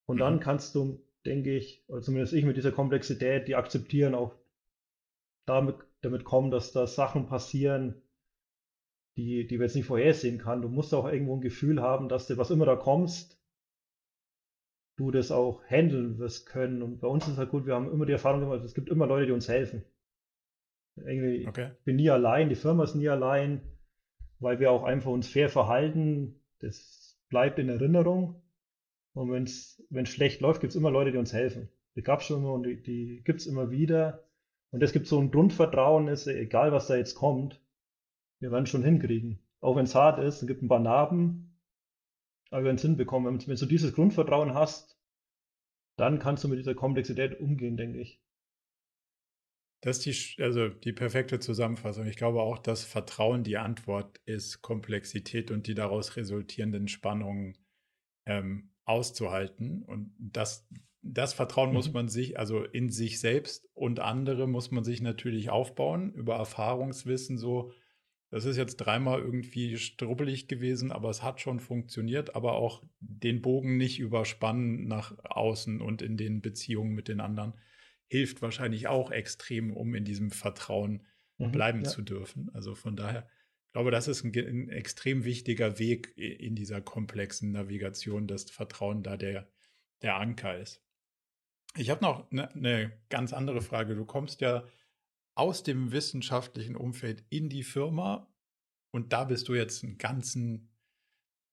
Und 0.06 0.18
mhm. 0.18 0.20
dann 0.20 0.40
kannst 0.40 0.76
du 0.76 1.04
denke 1.26 1.56
ich, 1.56 1.84
oder 1.88 2.02
zumindest 2.02 2.34
ich 2.34 2.46
mit 2.46 2.58
dieser 2.58 2.72
Komplexität, 2.72 3.48
die 3.48 3.56
akzeptieren 3.56 4.16
auch 4.16 4.36
damit, 5.46 5.76
damit 6.02 6.24
kommen, 6.24 6.52
dass 6.52 6.72
da 6.72 6.88
Sachen 6.88 7.28
passieren, 7.28 8.02
die, 9.24 9.48
die 9.48 9.60
wir 9.60 9.66
jetzt 9.66 9.76
nicht 9.76 9.86
vorhersehen 9.86 10.38
kann. 10.38 10.62
Du 10.62 10.70
musst 10.70 10.94
auch 10.94 11.06
irgendwo 11.06 11.36
ein 11.36 11.42
Gefühl 11.42 11.82
haben, 11.82 12.10
dass 12.10 12.28
du, 12.28 12.38
was 12.38 12.52
immer 12.52 12.66
da 12.66 12.76
kommst, 12.76 13.40
du 14.98 15.12
das 15.12 15.32
auch 15.32 15.64
handeln 15.66 16.18
wirst 16.18 16.46
können. 16.48 16.82
Und 16.82 17.00
bei 17.00 17.08
uns 17.08 17.26
ist 17.26 17.34
es 17.34 17.38
halt 17.38 17.52
gut, 17.52 17.66
wir 17.66 17.76
haben 17.76 17.92
immer 17.92 18.06
die 18.06 18.14
Erfahrung 18.14 18.42
gemacht, 18.42 18.64
es 18.64 18.74
gibt 18.74 18.90
immer 18.90 19.08
Leute, 19.08 19.28
die 19.28 19.32
uns 19.32 19.48
helfen. 19.48 19.84
Irgendwie, 20.96 21.48
okay. 21.48 21.72
Ich 21.80 21.86
bin 21.86 21.96
nie 21.96 22.10
allein, 22.10 22.50
die 22.50 22.56
Firma 22.56 22.84
ist 22.84 22.96
nie 22.96 23.10
allein, 23.10 23.62
weil 24.40 24.60
wir 24.60 24.72
auch 24.72 24.84
einfach 24.84 25.12
uns 25.12 25.28
fair 25.28 25.50
verhalten. 25.50 26.42
Das 26.60 27.20
bleibt 27.30 27.60
in 27.60 27.70
Erinnerung. 27.70 28.42
Und 29.14 29.32
wenn 29.32 29.44
es 29.44 30.10
schlecht 30.10 30.42
läuft, 30.42 30.62
gibt 30.62 30.72
es 30.72 30.78
immer 30.78 30.92
Leute, 30.92 31.12
die 31.12 31.18
uns 31.18 31.34
helfen. 31.34 31.70
Die 31.96 32.02
gab 32.02 32.22
es 32.22 32.28
schon 32.28 32.40
immer 32.40 32.54
und 32.54 32.64
die, 32.64 32.82
die 32.82 33.22
gibt 33.24 33.42
es 33.42 33.48
immer 33.48 33.72
wieder. 33.72 34.24
Und 34.72 34.82
es 34.82 34.94
gibt 34.94 35.08
so 35.08 35.20
ein 35.20 35.32
Grundvertrauen, 35.32 36.08
ist 36.08 36.28
egal 36.28 36.72
was 36.72 36.88
da 36.88 36.96
jetzt 36.96 37.16
kommt, 37.16 37.62
wir 38.42 38.52
werden 38.52 38.66
schon 38.66 38.84
hinkriegen. 38.84 39.40
Auch 39.62 39.76
wenn 39.76 39.86
es 39.86 39.96
hart 39.96 40.20
ist, 40.20 40.42
es 40.42 40.48
gibt 40.48 40.62
ein 40.62 40.68
paar 40.68 40.80
Narben, 40.80 41.58
aber 42.50 42.62
wir 42.62 42.66
werden 42.66 42.76
es 42.76 42.82
hinbekommen. 42.82 43.40
Wenn, 43.40 43.48
wenn 43.48 43.56
du 43.56 43.66
dieses 43.66 43.94
Grundvertrauen 43.94 44.54
hast, 44.54 45.00
dann 45.98 46.20
kannst 46.20 46.44
du 46.44 46.48
mit 46.48 46.60
dieser 46.60 46.76
Komplexität 46.76 47.40
umgehen, 47.40 47.78
denke 47.78 48.02
ich. 48.02 48.20
Das 49.82 49.98
ist 49.98 50.38
die, 50.38 50.44
also 50.44 50.70
die 50.70 50.94
perfekte 50.94 51.40
Zusammenfassung. 51.40 52.06
Ich 52.06 52.16
glaube 52.16 52.42
auch, 52.42 52.60
dass 52.60 52.84
Vertrauen 52.84 53.44
die 53.44 53.58
Antwort 53.58 54.20
ist, 54.26 54.62
Komplexität 54.62 55.50
und 55.50 55.66
die 55.68 55.74
daraus 55.74 56.18
resultierenden 56.18 56.88
Spannungen 56.88 57.58
ähm, 58.28 58.72
auszuhalten. 58.86 59.84
Und 59.84 60.14
das, 60.20 60.68
das 61.02 61.34
Vertrauen 61.34 61.70
mhm. 61.70 61.76
muss 61.76 61.94
man 61.94 62.10
sich, 62.10 62.38
also 62.38 62.64
in 62.64 62.90
sich 62.90 63.20
selbst 63.20 63.70
und 63.74 64.00
andere 64.00 64.48
muss 64.48 64.70
man 64.72 64.84
sich 64.84 65.02
natürlich 65.02 65.50
aufbauen 65.50 66.14
über 66.14 66.36
Erfahrungswissen 66.36 67.38
so. 67.38 67.72
Das 68.32 68.46
ist 68.46 68.58
jetzt 68.58 68.78
dreimal 68.78 69.20
irgendwie 69.20 69.78
strubbelig 69.78 70.48
gewesen, 70.48 70.92
aber 70.92 71.10
es 71.10 71.22
hat 71.22 71.42
schon 71.42 71.60
funktioniert, 71.60 72.36
aber 72.36 72.54
auch 72.54 72.82
den 73.00 73.42
Bogen 73.42 73.78
nicht 73.78 74.00
überspannen 74.00 74.88
nach 74.88 75.14
außen 75.24 75.82
und 75.82 76.02
in 76.02 76.18
den 76.18 76.42
Beziehungen 76.42 76.94
mit 76.94 77.10
den 77.10 77.20
anderen 77.20 77.54
hilft 78.08 78.42
wahrscheinlich 78.42 78.88
auch 78.88 79.12
extrem, 79.12 79.76
um 79.76 79.94
in 79.96 80.06
diesem 80.06 80.32
Vertrauen 80.32 81.06
mhm, 81.38 81.52
bleiben 81.52 81.84
ja. 81.84 81.90
zu 81.90 82.02
dürfen. 82.02 82.50
Also 82.54 82.74
von 82.74 82.96
daher 82.96 83.28
ich 83.72 83.74
glaube, 83.74 83.92
das 83.92 84.10
ist 84.10 84.26
ein, 84.26 84.34
ein, 84.36 84.68
extrem 84.68 85.24
wichtiger 85.24 85.80
Weg 85.80 86.14
in 86.18 86.56
dieser 86.56 86.82
komplexen 86.82 87.54
Navigation, 87.54 88.28
dass 88.28 88.52
Vertrauen 88.52 89.02
da 89.02 89.16
der, 89.16 89.48
der 90.02 90.18
Anker 90.18 90.58
ist. 90.58 90.84
Ich 91.78 91.90
habe 91.90 92.04
noch 92.04 92.30
eine, 92.32 92.54
eine 92.54 92.92
ganz 93.08 93.32
andere 93.32 93.62
Frage. 93.62 93.96
Du 93.96 94.04
kommst 94.04 94.42
ja 94.42 94.66
aus 95.36 95.64
dem 95.64 95.92
wissenschaftlichen 95.92 96.76
Umfeld 96.76 97.24
in 97.30 97.50
die 97.50 97.64
Firma 97.64 98.32
und 98.92 99.14
da 99.14 99.24
bist 99.24 99.48
du 99.48 99.56
jetzt 99.56 99.84
einen 99.84 99.98
ganzen, 99.98 100.76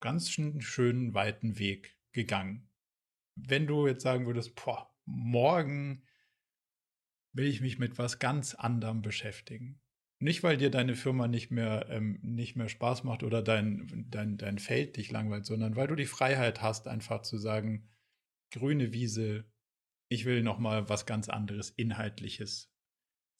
ganz 0.00 0.30
schönen 0.30 1.14
weiten 1.14 1.58
Weg 1.58 1.96
gegangen. 2.12 2.68
Wenn 3.36 3.66
du 3.66 3.86
jetzt 3.86 4.02
sagen 4.02 4.26
würdest, 4.26 4.54
boah, 4.56 4.92
morgen 5.04 6.04
will 7.32 7.46
ich 7.46 7.60
mich 7.60 7.78
mit 7.78 7.98
was 7.98 8.18
ganz 8.18 8.54
anderem 8.54 9.02
beschäftigen. 9.02 9.80
Nicht, 10.20 10.42
weil 10.42 10.56
dir 10.56 10.70
deine 10.70 10.96
Firma 10.96 11.28
nicht 11.28 11.52
mehr, 11.52 11.86
ähm, 11.90 12.18
nicht 12.22 12.56
mehr 12.56 12.68
Spaß 12.68 13.04
macht 13.04 13.22
oder 13.22 13.40
dein, 13.40 14.06
dein, 14.10 14.36
dein 14.36 14.58
Feld 14.58 14.96
dich 14.96 15.12
langweilt, 15.12 15.46
sondern 15.46 15.76
weil 15.76 15.86
du 15.86 15.94
die 15.94 16.06
Freiheit 16.06 16.60
hast, 16.60 16.88
einfach 16.88 17.22
zu 17.22 17.38
sagen, 17.38 17.88
grüne 18.50 18.92
Wiese, 18.92 19.44
ich 20.10 20.24
will 20.24 20.42
noch 20.42 20.58
mal 20.58 20.88
was 20.88 21.06
ganz 21.06 21.28
anderes, 21.28 21.70
Inhaltliches 21.70 22.72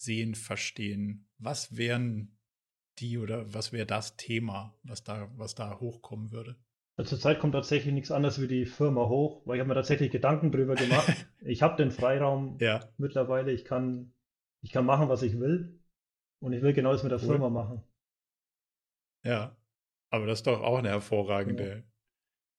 sehen, 0.00 0.34
verstehen. 0.34 1.28
Was 1.38 1.76
wären 1.76 2.38
die 2.98 3.18
oder 3.18 3.52
was 3.52 3.72
wäre 3.72 3.86
das 3.86 4.16
Thema, 4.16 4.74
was 4.82 5.04
da, 5.04 5.30
was 5.36 5.54
da 5.54 5.78
hochkommen 5.78 6.32
würde? 6.32 6.56
Zurzeit 7.04 7.38
kommt 7.38 7.52
tatsächlich 7.52 7.94
nichts 7.94 8.10
anderes 8.10 8.40
wie 8.40 8.48
die 8.48 8.66
Firma 8.66 9.08
hoch, 9.08 9.42
weil 9.44 9.56
ich 9.56 9.60
habe 9.60 9.68
mir 9.68 9.74
tatsächlich 9.74 10.10
Gedanken 10.10 10.50
drüber 10.50 10.74
gemacht. 10.74 11.26
ich 11.44 11.62
habe 11.62 11.76
den 11.76 11.92
Freiraum 11.92 12.58
ja. 12.60 12.88
mittlerweile, 12.96 13.52
ich 13.52 13.64
kann, 13.64 14.12
ich 14.62 14.72
kann 14.72 14.84
machen, 14.84 15.08
was 15.08 15.22
ich 15.22 15.38
will. 15.38 15.80
Und 16.40 16.52
ich 16.52 16.62
will 16.62 16.72
genau 16.72 16.92
das 16.92 17.04
mit 17.04 17.12
der 17.12 17.20
cool. 17.20 17.28
Firma 17.28 17.50
machen. 17.50 17.84
Ja, 19.24 19.56
aber 20.10 20.26
das 20.26 20.40
ist 20.40 20.46
doch 20.46 20.60
auch 20.60 20.78
eine 20.78 20.88
hervorragende. 20.88 21.84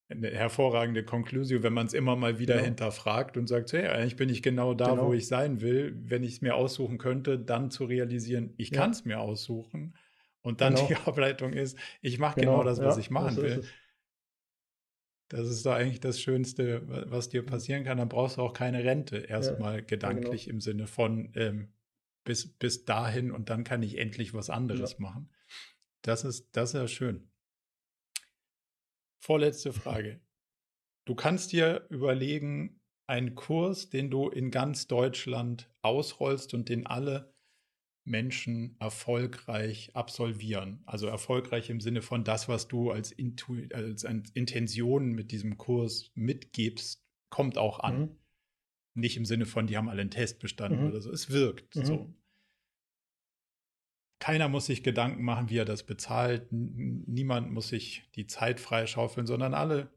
Eine 0.09 0.29
hervorragende 0.31 1.03
Konklusion, 1.03 1.61
wenn 1.61 1.73
man 1.73 1.85
es 1.85 1.93
immer 1.93 2.15
mal 2.15 2.39
wieder 2.39 2.57
ja. 2.57 2.63
hinterfragt 2.63 3.37
und 3.37 3.47
sagt, 3.47 3.73
hey, 3.73 3.87
eigentlich 3.87 4.15
bin 4.15 4.29
ich 4.29 4.41
genau 4.41 4.73
da, 4.73 4.91
genau. 4.91 5.07
wo 5.07 5.13
ich 5.13 5.27
sein 5.27 5.61
will. 5.61 5.95
Wenn 6.03 6.23
ich 6.23 6.33
es 6.33 6.41
mir 6.41 6.55
aussuchen 6.55 6.97
könnte, 6.97 7.37
dann 7.37 7.69
zu 7.69 7.85
realisieren, 7.85 8.53
ich 8.57 8.71
ja. 8.71 8.81
kann 8.81 8.91
es 8.91 9.05
mir 9.05 9.19
aussuchen. 9.19 9.95
Und 10.41 10.61
dann 10.61 10.75
genau. 10.75 10.87
die 10.87 10.95
Ableitung 11.05 11.53
ist, 11.53 11.77
ich 12.01 12.17
mache 12.17 12.39
genau. 12.39 12.59
genau. 12.59 12.63
das, 12.63 12.81
was 12.81 12.97
ich 12.97 13.11
machen 13.11 13.37
will. 13.37 13.63
Das 15.27 15.47
ist 15.47 15.63
doch 15.63 15.73
eigentlich 15.73 15.99
das 15.99 16.19
Schönste, 16.19 16.81
was 16.87 17.29
dir 17.29 17.45
passieren 17.45 17.83
kann. 17.83 17.99
Dann 17.99 18.09
brauchst 18.09 18.37
du 18.37 18.41
auch 18.41 18.53
keine 18.53 18.83
Rente. 18.83 19.17
Erstmal 19.17 19.75
ja, 19.75 19.81
gedanklich 19.81 20.45
genau. 20.45 20.55
im 20.55 20.61
Sinne 20.61 20.87
von 20.87 21.31
ähm, 21.35 21.67
bis, 22.23 22.47
bis 22.47 22.83
dahin 22.85 23.31
und 23.31 23.51
dann 23.51 23.63
kann 23.63 23.83
ich 23.83 23.99
endlich 23.99 24.33
was 24.33 24.49
anderes 24.49 24.93
ja. 24.93 24.97
machen. 25.01 25.29
Das 26.01 26.25
ist, 26.25 26.49
das 26.55 26.69
ist 26.69 26.81
ja 26.81 26.87
schön. 26.87 27.28
Vorletzte 29.21 29.73
Frage. 29.73 30.21
Du 31.05 31.15
kannst 31.15 31.51
dir 31.51 31.85
überlegen, 31.89 32.79
einen 33.09 33.33
Kurs, 33.33 33.89
den 33.89 34.11
du 34.11 34.29
in 34.29 34.51
ganz 34.51 34.87
Deutschland 34.87 35.67
ausrollst 35.81 36.53
und 36.53 36.69
den 36.69 36.85
alle 36.85 37.33
Menschen 38.05 38.75
erfolgreich 38.79 39.95
absolvieren. 39.95 40.83
Also 40.85 41.07
erfolgreich 41.07 41.71
im 41.71 41.81
Sinne 41.81 42.03
von 42.03 42.23
das, 42.23 42.47
was 42.47 42.67
du 42.67 42.91
als, 42.91 43.11
Intu 43.11 43.57
als 43.73 44.03
Intention 44.03 45.13
mit 45.13 45.31
diesem 45.31 45.57
Kurs 45.57 46.11
mitgibst, 46.13 47.03
kommt 47.31 47.57
auch 47.57 47.79
an. 47.79 47.99
Mhm. 47.99 48.17
Nicht 48.95 49.17
im 49.17 49.25
Sinne 49.25 49.45
von, 49.45 49.65
die 49.65 49.75
haben 49.75 49.89
alle 49.89 50.01
einen 50.01 50.11
Test 50.11 50.39
bestanden 50.39 50.81
mhm. 50.81 50.89
oder 50.89 51.01
so. 51.01 51.11
Es 51.11 51.31
wirkt 51.31 51.75
mhm. 51.75 51.85
so. 51.85 52.13
Keiner 54.19 54.49
muss 54.49 54.65
sich 54.65 54.83
Gedanken 54.83 55.23
machen, 55.23 55.49
wie 55.49 55.57
er 55.57 55.65
das 55.65 55.83
bezahlt. 55.83 56.47
Niemand 56.51 57.51
muss 57.51 57.69
sich 57.69 58.03
die 58.15 58.27
Zeit 58.27 58.59
freischaufeln, 58.59 59.25
sondern 59.25 59.53
alle 59.53 59.89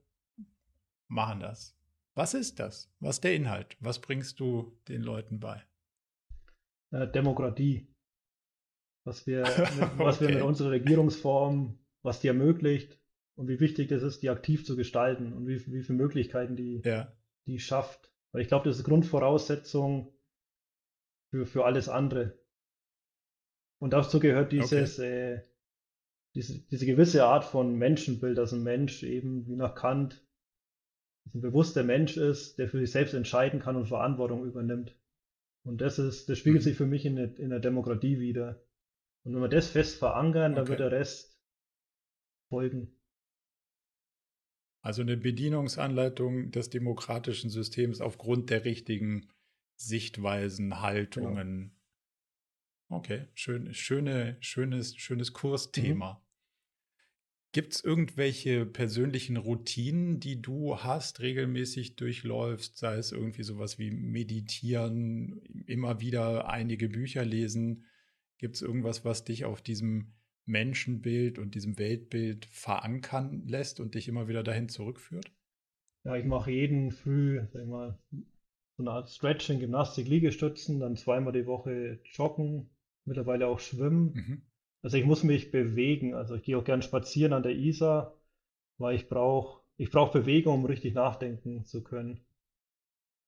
machen 1.08 1.40
das. 1.40 1.76
Was 2.14 2.34
ist 2.34 2.60
das? 2.60 2.92
Was 3.00 3.16
ist 3.16 3.24
der 3.24 3.34
Inhalt? 3.34 3.76
Was 3.80 4.00
bringst 4.00 4.38
du 4.38 4.78
den 4.88 5.02
Leuten 5.02 5.40
bei? 5.40 5.62
Äh, 6.90 7.08
Demokratie 7.08 7.92
was 9.04 9.26
wir, 9.26 9.42
mit, 9.78 9.98
was 9.98 10.20
wir 10.20 10.28
mit 10.28 10.42
unserer 10.42 10.70
Regierungsform, 10.70 11.78
was 12.02 12.20
die 12.20 12.28
ermöglicht 12.28 12.98
und 13.34 13.48
wie 13.48 13.60
wichtig 13.60 13.90
es 13.90 14.02
ist, 14.02 14.22
die 14.22 14.30
aktiv 14.30 14.64
zu 14.64 14.76
gestalten 14.76 15.32
und 15.32 15.46
wie, 15.46 15.64
wie 15.72 15.82
viele 15.82 15.98
Möglichkeiten 15.98 16.56
die, 16.56 16.82
ja. 16.84 17.12
die 17.46 17.58
schafft. 17.58 18.12
Weil 18.32 18.42
ich 18.42 18.48
glaube, 18.48 18.68
das 18.68 18.78
ist 18.78 18.84
Grundvoraussetzung 18.84 20.12
für, 21.30 21.46
für 21.46 21.64
alles 21.64 21.88
andere. 21.88 22.38
Und 23.83 23.95
dazu 23.95 24.20
gehört 24.20 24.53
dieses, 24.53 25.01
okay. 25.01 25.33
äh, 25.33 25.43
diese, 26.37 26.61
diese 26.68 26.87
gewisse 26.87 27.24
Art 27.24 27.45
von 27.45 27.76
Menschenbild, 27.76 28.39
dass 28.39 28.53
ein 28.53 28.62
Mensch 28.62 29.03
eben 29.03 29.45
wie 29.49 29.57
nach 29.57 29.74
Kant 29.74 30.24
ein 31.35 31.41
bewusster 31.41 31.83
Mensch 31.83 32.16
ist, 32.16 32.61
der 32.61 32.68
für 32.68 32.78
sich 32.78 32.93
selbst 32.93 33.12
entscheiden 33.12 33.59
kann 33.59 33.74
und 33.74 33.89
Verantwortung 33.89 34.45
übernimmt. 34.45 34.97
Und 35.64 35.80
das 35.80 35.99
ist, 35.99 36.28
das 36.28 36.39
spiegelt 36.39 36.62
mhm. 36.62 36.64
sich 36.64 36.76
für 36.76 36.87
mich 36.87 37.05
in 37.05 37.16
der, 37.16 37.37
in 37.41 37.51
der 37.51 37.59
Demokratie 37.59 38.20
wieder. 38.20 38.64
Und 39.24 39.35
wenn 39.35 39.43
wir 39.43 39.49
das 39.49 39.70
fest 39.70 39.99
verankern, 39.99 40.53
okay. 40.53 40.61
dann 40.61 40.68
wird 40.68 40.78
der 40.78 40.93
Rest 40.93 41.37
folgen. 42.51 42.97
Also 44.80 45.03
eine 45.03 45.16
Bedienungsanleitung 45.16 46.53
des 46.53 46.70
demokratischen 46.70 47.51
Systems 47.51 48.01
aufgrund 48.01 48.49
der 48.51 48.64
richtigen 48.64 49.28
Sichtweisen, 49.74 50.80
Haltungen. 50.83 51.59
Genau. 51.59 51.82
Okay, 52.93 53.26
schön, 53.32 53.72
schöne, 53.72 54.36
schönes, 54.40 54.95
schönes 54.99 55.32
Kursthema. 55.32 56.12
Mhm. 56.12 56.18
Gibt 57.53 57.72
es 57.72 57.82
irgendwelche 57.82 58.66
persönlichen 58.66 59.38
Routinen, 59.38 60.20
die 60.20 60.43
du 60.43 60.76
hast, 60.76 61.20
regelmäßig 61.20 61.97
durchläufst, 61.97 62.76
sei 62.76 62.97
es 62.97 63.11
irgendwie 63.11 63.45
sowas 63.45 63.78
wie 63.78 63.90
meditieren, 63.90 65.40
immer 65.66 66.01
wieder 66.01 66.51
einige 66.51 66.90
Bücher 66.90 67.24
lesen? 67.24 67.86
Gibt 68.36 68.57
es 68.57 68.62
irgendwas, 68.62 69.07
was 69.07 69.24
dich 69.24 69.47
auf 69.47 69.62
diesem 69.62 70.12
Menschenbild 70.45 71.38
und 71.38 71.55
diesem 71.55 71.78
Weltbild 71.78 72.45
verankern 72.45 73.47
lässt 73.47 73.80
und 73.80 73.95
dich 73.95 74.07
immer 74.07 74.28
wieder 74.28 74.43
dahin 74.43 74.68
zurückführt? 74.68 75.32
Ja, 76.05 76.16
ich 76.16 76.26
mache 76.26 76.51
jeden 76.51 76.90
Früh, 76.90 77.40
sag 77.55 77.62
ich 77.62 77.68
mal, 77.68 77.99
so 78.76 78.82
eine 78.82 78.90
Art 78.90 79.09
Stretching, 79.09 79.61
Gymnastik, 79.61 80.09
Liegestützen, 80.09 80.78
dann 80.80 80.97
zweimal 80.97 81.32
die 81.32 81.47
Woche 81.47 82.01
joggen, 82.05 82.68
mittlerweile 83.05 83.46
auch 83.46 83.61
schwimmen. 83.61 84.12
Mhm. 84.14 84.42
Also 84.82 84.96
ich 84.96 85.05
muss 85.05 85.22
mich 85.22 85.50
bewegen. 85.50 86.14
Also 86.14 86.34
ich 86.34 86.42
gehe 86.42 86.59
auch 86.59 86.64
gern 86.64 86.82
spazieren 86.82 87.32
an 87.32 87.42
der 87.42 87.55
Isar, 87.55 88.16
weil 88.78 88.96
ich 88.96 89.09
brauche 89.09 89.62
ich 89.76 89.90
brauche 89.90 90.20
Bewegung, 90.20 90.61
um 90.61 90.64
richtig 90.64 90.94
nachdenken 90.94 91.64
zu 91.64 91.82
können. 91.82 92.20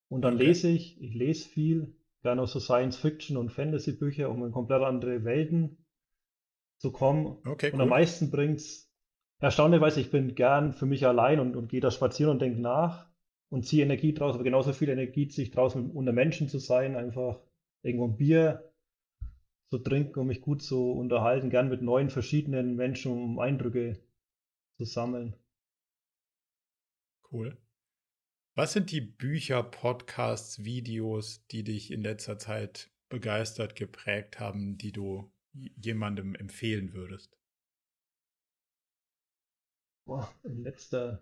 Und 0.09 0.22
dann 0.22 0.35
okay. 0.35 0.45
lese 0.47 0.68
ich, 0.68 1.01
ich 1.03 1.14
lese 1.14 1.49
viel, 1.49 1.97
gerne 2.22 2.43
auch 2.43 2.49
so 2.49 2.61
Science-Fiction- 2.61 3.37
und 3.37 3.51
Fantasy-Bücher, 3.51 4.31
um 4.31 4.45
in 4.45 4.53
komplett 4.53 4.83
andere 4.83 5.25
Welten 5.25 5.85
zu 6.79 6.93
kommen. 6.93 7.39
Okay, 7.45 7.72
und 7.72 7.81
am 7.81 7.89
meisten 7.89 8.31
bringt 8.31 8.59
es, 8.59 8.91
erstaunlicherweise, 9.41 10.01
ich 10.01 10.11
bin 10.11 10.35
gern 10.35 10.72
für 10.72 10.87
mich 10.87 11.07
allein 11.07 11.41
und, 11.41 11.57
und 11.57 11.68
gehe 11.68 11.81
da 11.81 11.91
spazieren 11.91 12.31
und 12.31 12.43
denke 12.43 12.61
nach 12.61 13.09
und 13.49 13.66
ziehe 13.66 13.83
Energie 13.83 14.12
draus, 14.12 14.35
aber 14.35 14.45
genauso 14.45 14.72
viel 14.72 14.91
Energie 14.91 15.29
ziehe 15.29 15.47
ich 15.47 15.51
draus, 15.53 15.75
unter 15.75 16.12
Menschen 16.12 16.49
zu 16.49 16.59
sein, 16.59 16.97
einfach 16.97 17.41
irgendwo 17.83 18.07
ein 18.07 18.16
Bier 18.16 18.72
zu 19.71 19.79
trinken, 19.79 20.21
um 20.21 20.27
mich 20.27 20.41
gut 20.41 20.62
zu 20.62 20.93
unterhalten, 20.93 21.51
gern 21.51 21.69
mit 21.69 21.83
neuen, 21.83 22.11
verschiedenen 22.11 22.77
Menschen, 22.77 23.12
um 23.12 23.39
Eindrücke 23.39 24.01
zu 24.77 24.85
sammeln. 24.85 25.35
Cool. 27.31 27.57
Was 28.57 28.73
sind 28.73 28.93
die 28.93 29.01
Bücher, 29.01 29.65
Podcasts, 29.65 30.65
Videos, 30.65 31.45
die 31.49 31.65
dich 31.65 31.91
in 31.91 32.03
letzter 32.03 32.39
Zeit 32.39 32.93
begeistert, 33.09 33.75
geprägt 33.75 34.39
haben, 34.39 34.79
die 34.79 34.93
du 34.93 35.33
jemandem 35.53 36.34
empfehlen 36.37 36.93
würdest? 36.93 37.37
Boah, 40.07 40.33
in 40.45 40.63
letzter 40.63 41.21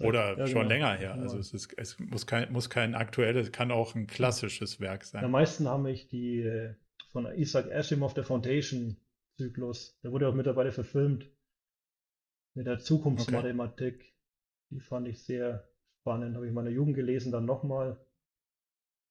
oder 0.00 0.38
ja, 0.38 0.46
schon 0.46 0.62
genau. 0.62 0.68
länger 0.68 0.94
her. 0.94 1.14
Also 1.14 1.38
es, 1.38 1.52
ist, 1.52 1.72
es 1.78 1.98
muss 1.98 2.26
kein, 2.26 2.52
muss 2.52 2.68
kein 2.68 2.94
aktuelles, 2.94 3.52
kann 3.52 3.70
auch 3.70 3.94
ein 3.94 4.06
klassisches 4.06 4.80
Werk 4.80 5.04
sein. 5.04 5.24
Am 5.24 5.30
meisten 5.30 5.68
haben 5.68 5.84
mich 5.84 6.08
die 6.08 6.40
äh, 6.40 6.74
von 7.10 7.26
Isaac 7.26 7.70
Asimov, 7.70 8.12
der 8.14 8.24
Foundation-Zyklus, 8.24 10.00
der 10.02 10.10
wurde 10.10 10.28
auch 10.28 10.34
mittlerweile 10.34 10.72
verfilmt, 10.72 11.30
mit 12.54 12.66
der 12.66 12.78
Zukunftsmathematik. 12.78 13.94
Okay. 13.94 14.12
Die 14.70 14.80
fand 14.80 15.06
ich 15.06 15.22
sehr 15.22 15.68
spannend. 16.00 16.34
Habe 16.34 16.46
ich 16.46 16.50
in 16.50 16.54
meiner 16.54 16.70
Jugend 16.70 16.96
gelesen, 16.96 17.30
dann 17.30 17.44
nochmal. 17.44 18.04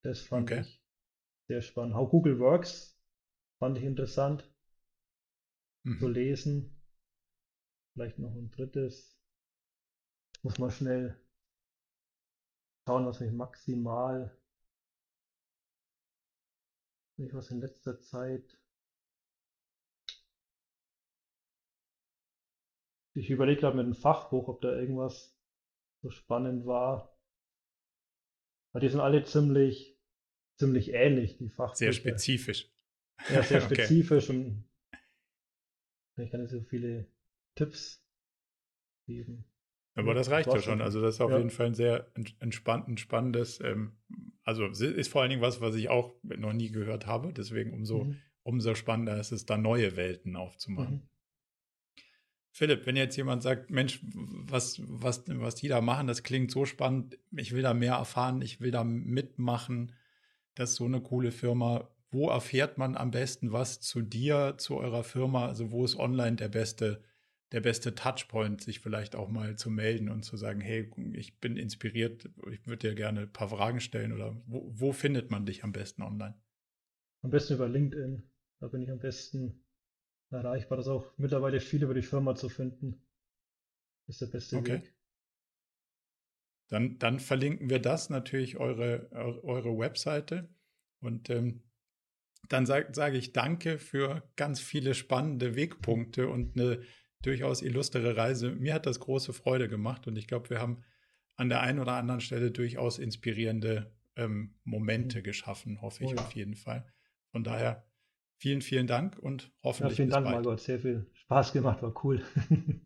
Das 0.04 0.20
fand 0.20 0.52
okay. 0.52 0.62
ich 0.62 0.84
sehr 1.48 1.62
spannend. 1.62 1.96
How 1.96 2.10
Google 2.10 2.40
Works 2.40 3.00
fand 3.60 3.78
ich 3.78 3.84
interessant 3.84 4.52
mhm. 5.84 6.00
zu 6.00 6.08
lesen. 6.08 6.82
Vielleicht 7.94 8.20
noch 8.20 8.36
ein 8.36 8.52
drittes. 8.52 9.18
Muss 10.44 10.60
mal 10.60 10.72
schnell 10.72 11.18
schauen, 12.86 13.06
was 13.06 13.22
mich 13.22 13.32
maximal, 13.32 14.38
nicht 17.18 17.34
was 17.34 17.50
in 17.50 17.62
letzter 17.62 18.00
Zeit. 18.02 18.60
Ich 23.16 23.30
überlege 23.30 23.62
gerade 23.62 23.78
mit 23.78 23.86
einem 23.86 23.96
Fachbuch, 23.96 24.50
ob 24.50 24.62
da 24.62 24.76
irgendwas 24.76 25.34
so 26.02 26.10
spannend 26.10 26.66
war. 26.66 27.18
Aber 28.72 28.82
die 28.82 28.90
sind 28.90 29.00
alle 29.00 29.24
ziemlich, 29.24 29.98
ziemlich 30.58 30.90
ähnlich, 30.90 31.38
die 31.38 31.50
Fachbücher. 31.50 31.78
Sehr 31.78 31.94
spezifisch. 31.94 32.70
Ja, 33.30 33.44
sehr 33.44 33.62
spezifisch 33.62 34.30
okay. 34.30 34.38
und 34.38 34.70
ich 36.18 36.32
kann 36.32 36.42
nicht 36.42 36.52
so 36.52 36.62
viele 36.64 37.08
Tipps 37.56 38.04
geben. 39.06 39.46
Aber 39.96 40.14
das 40.14 40.30
reicht 40.32 40.52
ja 40.52 40.62
schon. 40.62 40.82
Also 40.82 41.02
das 41.02 41.16
ist 41.16 41.22
auf 41.22 41.32
ja. 41.32 41.38
jeden 41.38 41.52
Fall 41.52 41.68
ein 41.68 41.76
sehr 41.76 42.08
entspannt, 42.40 43.00
spannendes, 43.00 43.60
ähm, 43.62 43.94
also 44.44 44.66
ist 44.66 45.12
vor 45.12 45.22
allen 45.22 45.30
Dingen 45.30 45.42
was, 45.42 45.62
was 45.62 45.76
ich 45.76 45.90
auch 45.90 46.14
noch 46.24 46.54
nie 46.54 46.72
gehört 46.72 47.06
habe. 47.06 47.32
Deswegen 47.32 47.74
umso, 47.74 48.06
mhm. 48.06 48.18
umso 48.44 48.76
spannender 48.76 49.20
ist 49.20 49.32
es, 49.32 49.46
da 49.46 49.58
neue 49.58 49.96
Welten 49.96 50.36
aufzumachen. 50.36 50.96
Mhm. 50.96 51.10
Philipp, 52.56 52.86
wenn 52.86 52.96
jetzt 52.96 53.16
jemand 53.16 53.42
sagt, 53.42 53.72
Mensch, 53.72 54.00
was, 54.04 54.80
was, 54.86 55.24
was 55.28 55.56
die 55.56 55.70
da 55.70 55.82
machen, 55.82 56.06
das 56.06 56.22
klingt 56.22 56.52
so 56.52 56.66
spannend, 56.66 57.18
ich 57.36 57.52
will 57.52 57.64
da 57.64 57.74
mehr 57.74 57.96
erfahren, 57.96 58.44
ich 58.44 58.62
will 58.62 58.70
da 58.70 58.84
mitmachen, 58.84 59.92
das 60.54 60.72
ist 60.72 60.76
so 60.76 60.86
eine 60.86 61.02
coole 61.02 61.32
Firma, 61.32 61.90
wo 62.12 62.30
erfährt 62.30 62.78
man 62.78 62.96
am 62.96 63.10
besten 63.10 63.52
was 63.52 63.82
zu 63.82 64.02
dir, 64.02 64.54
zu 64.58 64.78
eurer 64.78 65.04
Firma? 65.04 65.48
Also 65.48 65.72
wo 65.72 65.84
ist 65.84 65.98
online 65.98 66.36
der 66.36 66.50
beste, 66.50 67.04
der 67.54 67.62
beste 67.62 67.94
Touchpoint, 67.94 68.62
sich 68.62 68.80
vielleicht 68.80 69.16
auch 69.16 69.30
mal 69.30 69.56
zu 69.56 69.70
melden 69.70 70.10
und 70.10 70.24
zu 70.24 70.38
sagen, 70.38 70.60
hey, 70.60 70.92
ich 71.14 71.40
bin 71.40 71.56
inspiriert, 71.56 72.28
ich 72.52 72.66
würde 72.66 72.90
dir 72.90 72.96
gerne 72.96 73.22
ein 73.22 73.32
paar 73.32 73.50
Fragen 73.50 73.80
stellen 73.80 74.12
oder 74.12 74.36
wo, 74.48 74.72
wo 74.74 74.92
findet 74.92 75.30
man 75.30 75.46
dich 75.46 75.64
am 75.64 75.72
besten 75.72 76.02
online? 76.02 76.34
Am 77.22 77.30
besten 77.30 77.54
über 77.54 77.70
LinkedIn. 77.70 78.24
Da 78.60 78.68
bin 78.68 78.82
ich 78.82 78.90
am 78.90 78.98
besten 78.98 79.64
erreichbar. 80.32 80.78
Das 80.78 80.88
ist 80.88 80.92
auch 80.92 81.16
mittlerweile 81.18 81.60
viel 81.60 81.84
über 81.84 81.94
die 81.94 82.02
Firma 82.02 82.34
zu 82.34 82.50
finden. 82.50 83.06
Das 84.08 84.16
ist 84.16 84.22
der 84.22 84.38
beste 84.38 84.58
okay. 84.58 84.74
Weg. 84.74 84.96
Dann, 86.70 86.98
dann 86.98 87.20
verlinken 87.20 87.70
wir 87.70 87.80
das 87.80 88.10
natürlich 88.10 88.58
eure, 88.58 89.12
eure 89.12 89.78
Webseite. 89.78 90.50
Und 91.02 91.30
ähm, 91.30 91.62
dann 92.50 92.66
sage 92.66 92.90
sag 92.94 93.14
ich 93.14 93.32
danke 93.32 93.78
für 93.78 94.28
ganz 94.38 94.60
viele 94.60 94.96
spannende 94.96 95.56
Wegpunkte 95.56 96.28
und 96.28 96.58
eine 96.60 96.82
durchaus 97.24 97.62
illustre 97.62 98.16
Reise. 98.16 98.52
Mir 98.52 98.76
hat 98.76 98.86
das 98.86 99.00
große 99.00 99.34
Freude 99.34 99.68
gemacht 99.68 100.08
und 100.08 100.18
ich 100.18 100.28
glaube, 100.28 100.50
wir 100.52 100.60
haben 100.60 100.84
an 101.36 101.50
der 101.50 101.62
einen 101.62 101.80
oder 101.80 101.94
anderen 101.94 102.22
Stelle 102.22 102.52
durchaus 102.52 103.00
inspirierende 103.00 103.92
ähm, 104.16 104.54
Momente 104.64 105.20
mhm. 105.20 105.24
geschaffen, 105.24 105.82
hoffe 105.82 106.04
ich 106.04 106.12
oh 106.12 106.16
ja. 106.16 106.22
auf 106.22 106.34
jeden 106.34 106.56
Fall. 106.56 106.86
Von 107.32 107.44
daher 107.44 107.84
vielen, 108.38 108.62
vielen 108.62 108.88
Dank 108.88 109.18
und 109.18 109.52
hoffentlich. 109.64 109.94
Ja, 109.94 110.04
vielen 110.04 110.10
Dank, 110.12 110.26
bald. 110.26 110.36
Margot. 110.36 110.60
Sehr 110.60 110.80
viel 110.80 111.10
Spaß 111.14 111.54
gemacht, 111.54 111.82
war 111.82 111.94
cool. 112.04 112.22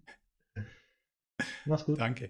Mach's 1.66 1.86
gut. 1.86 2.00
Danke. 2.00 2.30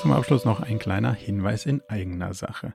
Zum 0.00 0.12
Abschluss 0.12 0.46
noch 0.46 0.60
ein 0.60 0.78
kleiner 0.78 1.12
Hinweis 1.12 1.66
in 1.66 1.82
eigener 1.88 2.32
Sache. 2.32 2.74